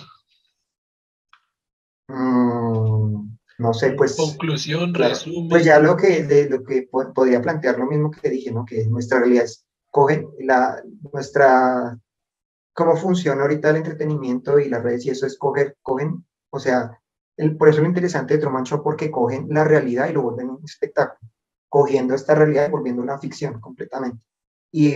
Mm, 2.08 3.38
no 3.58 3.74
sé, 3.74 3.92
pues... 3.92 4.16
Conclusión, 4.16 4.94
resumen. 4.94 5.50
Pues 5.50 5.66
ya 5.66 5.80
lo 5.80 5.96
que, 5.96 6.24
de, 6.24 6.50
lo 6.50 6.64
que 6.64 6.88
podría 6.92 7.42
plantear 7.42 7.80
lo 7.80 7.86
mismo 7.86 8.12
que 8.12 8.30
dije, 8.30 8.52
¿no? 8.52 8.66
Que 8.66 8.86
nuestra 8.88 9.20
realidad 9.20 9.46
es, 9.46 9.66
cogen 9.92 10.30
la, 10.40 10.82
nuestra 11.14 11.98
cómo 12.76 12.98
funciona 12.98 13.42
ahorita 13.42 13.70
el 13.70 13.78
entretenimiento 13.78 14.60
y 14.60 14.68
las 14.68 14.84
redes 14.84 15.06
y 15.06 15.10
eso 15.10 15.26
es 15.26 15.38
coger, 15.38 15.78
cogen, 15.82 16.26
o 16.50 16.60
sea, 16.60 17.02
el, 17.38 17.56
por 17.56 17.70
eso 17.70 17.82
lo 17.82 17.88
interesante 17.88 18.36
de 18.36 18.42
Truman 18.42 18.66
Show, 18.66 18.84
porque 18.84 19.10
cogen 19.10 19.48
la 19.50 19.64
realidad 19.64 20.10
y 20.10 20.14
lo 20.14 20.24
vuelven 20.24 20.50
un 20.50 20.64
espectáculo, 20.64 21.32
cogiendo 21.70 22.14
esta 22.14 22.36
realidad 22.36 22.68
y 22.68 22.72
volviendo 22.72 23.02
una 23.02 23.18
ficción 23.18 23.62
completamente. 23.62 24.22
Y, 24.72 24.96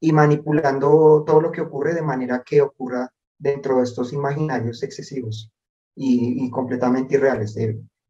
y, 0.00 0.12
manipulando 0.12 1.24
todo 1.26 1.42
lo 1.42 1.52
que 1.52 1.60
ocurre 1.60 1.92
de 1.92 2.00
manera 2.00 2.42
que 2.42 2.62
ocurra 2.62 3.12
dentro 3.38 3.76
de 3.76 3.82
estos 3.82 4.14
imaginarios 4.14 4.82
excesivos 4.82 5.52
y, 5.98 6.50
completamente 6.50 7.16
irreales. 7.16 7.56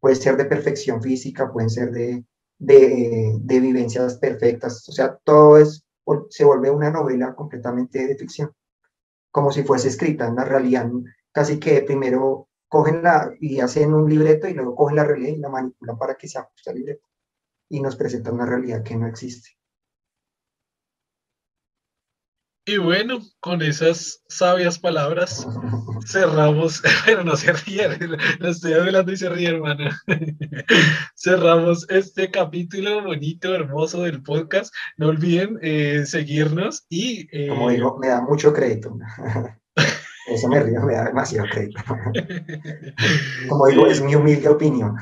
puede 0.00 0.14
ser 0.16 0.36
de 0.36 0.44
perfección 0.44 1.02
física, 1.02 1.52
pueden 1.52 1.70
ser 1.70 1.90
de, 1.90 2.24
de, 2.58 3.32
de 3.40 3.60
vivencias 3.60 4.18
perfectas, 4.18 4.88
o 4.88 4.92
sea, 4.92 5.16
todo 5.24 5.58
es, 5.58 5.84
se 6.30 6.44
vuelve 6.44 6.70
una 6.70 6.90
novela 6.90 7.34
completamente 7.34 8.06
de 8.06 8.16
ficción 8.16 8.50
como 9.30 9.52
si 9.52 9.62
fuese 9.62 9.88
escrita 9.88 10.26
en 10.26 10.36
la 10.36 10.44
realidad. 10.44 10.90
Casi 11.32 11.58
que 11.58 11.82
primero 11.82 12.48
cogen 12.68 13.02
la 13.02 13.32
y 13.40 13.60
hacen 13.60 13.94
un 13.94 14.08
libreto 14.08 14.48
y 14.48 14.54
luego 14.54 14.74
cogen 14.74 14.96
la 14.96 15.04
realidad 15.04 15.36
y 15.36 15.38
la 15.38 15.48
manipulan 15.48 15.98
para 15.98 16.16
que 16.16 16.28
se 16.28 16.38
ajuste 16.38 16.70
al 16.70 16.76
libreto. 16.76 17.06
Y 17.68 17.80
nos 17.80 17.96
presentan 17.96 18.34
una 18.34 18.46
realidad 18.46 18.82
que 18.82 18.96
no 18.96 19.06
existe. 19.06 19.57
Y 22.68 22.76
bueno, 22.76 23.20
con 23.40 23.62
esas 23.62 24.22
sabias 24.28 24.78
palabras 24.78 25.48
cerramos, 26.06 26.82
pero 27.06 27.24
no 27.24 27.34
se 27.34 27.54
ríen, 27.54 27.92
lo 28.40 28.48
estoy 28.50 28.74
hablando 28.74 29.10
y 29.10 29.16
se 29.16 29.30
ríe, 29.30 29.48
hermano. 29.48 29.88
cerramos 31.16 31.86
este 31.88 32.30
capítulo 32.30 33.02
bonito, 33.02 33.54
hermoso 33.54 34.02
del 34.02 34.22
podcast. 34.22 34.70
No 34.98 35.08
olviden 35.08 35.58
eh, 35.62 36.02
seguirnos 36.04 36.84
y... 36.90 37.26
Eh, 37.32 37.48
Como 37.48 37.70
digo, 37.70 37.96
me 37.98 38.08
da 38.08 38.20
mucho 38.20 38.52
crédito. 38.52 38.98
Eso 40.26 40.48
me 40.48 40.62
río, 40.62 40.82
me 40.82 40.92
da 40.92 41.04
demasiado 41.06 41.48
crédito. 41.48 41.80
Como 43.48 43.66
digo, 43.68 43.86
es 43.86 44.02
mi 44.02 44.14
humilde 44.14 44.46
opinión. 44.46 44.94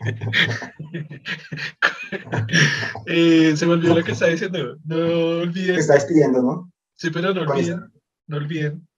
Eh, 3.06 3.56
se 3.56 3.66
me 3.66 3.74
olvidó 3.74 3.94
lo 3.94 4.04
que 4.04 4.12
está 4.12 4.26
diciendo. 4.26 4.76
No 4.84 4.96
olviden. 5.42 5.76
Se 5.76 5.80
está 5.80 5.94
despidiendo, 5.94 6.42
¿no? 6.42 6.72
Sí, 6.96 7.10
pero 7.10 7.32
no 7.32 7.42
olviden. 7.42 7.92
No 8.26 8.36
olviden. 8.36 8.88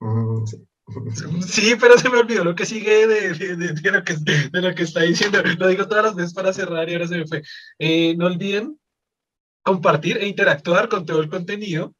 Mm, 0.00 0.44
sí. 1.46 1.74
pero 1.80 1.98
se 1.98 2.10
me 2.10 2.18
olvidó 2.18 2.44
lo 2.44 2.54
que 2.54 2.66
sigue 2.66 3.06
de, 3.06 3.32
de, 3.32 3.90
lo 3.90 4.04
que, 4.04 4.16
de, 4.16 4.60
lo 4.60 4.74
que, 4.74 4.82
está 4.82 5.02
diciendo. 5.02 5.42
Lo 5.58 5.68
digo 5.68 5.86
todas 5.86 6.04
las 6.04 6.14
veces 6.14 6.34
para 6.34 6.52
cerrar 6.52 6.88
y 6.88 6.94
ahora 6.94 7.08
se 7.08 7.18
me 7.18 7.26
fue. 7.26 7.42
Eh, 7.78 8.16
no 8.16 8.26
olviden 8.26 8.78
compartir 9.62 10.18
e 10.18 10.26
interactuar 10.26 10.88
con 10.88 11.06
todo 11.06 11.20
el 11.20 11.30
contenido 11.30 11.94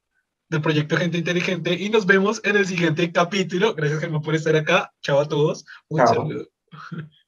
del 0.51 0.61
proyecto 0.61 0.97
Gente 0.97 1.19
Inteligente 1.19 1.75
y 1.75 1.89
nos 1.89 2.05
vemos 2.05 2.41
en 2.45 2.57
el 2.57 2.67
siguiente 2.67 3.11
capítulo. 3.13 3.75
Gracias, 3.75 4.01
Germán, 4.01 4.23
por 4.23 4.35
estar 4.35 4.57
acá. 4.57 4.93
Chao 5.03 5.21
a 5.21 5.29
todos. 5.29 5.65
Un 5.89 6.07
saludo. 6.07 6.49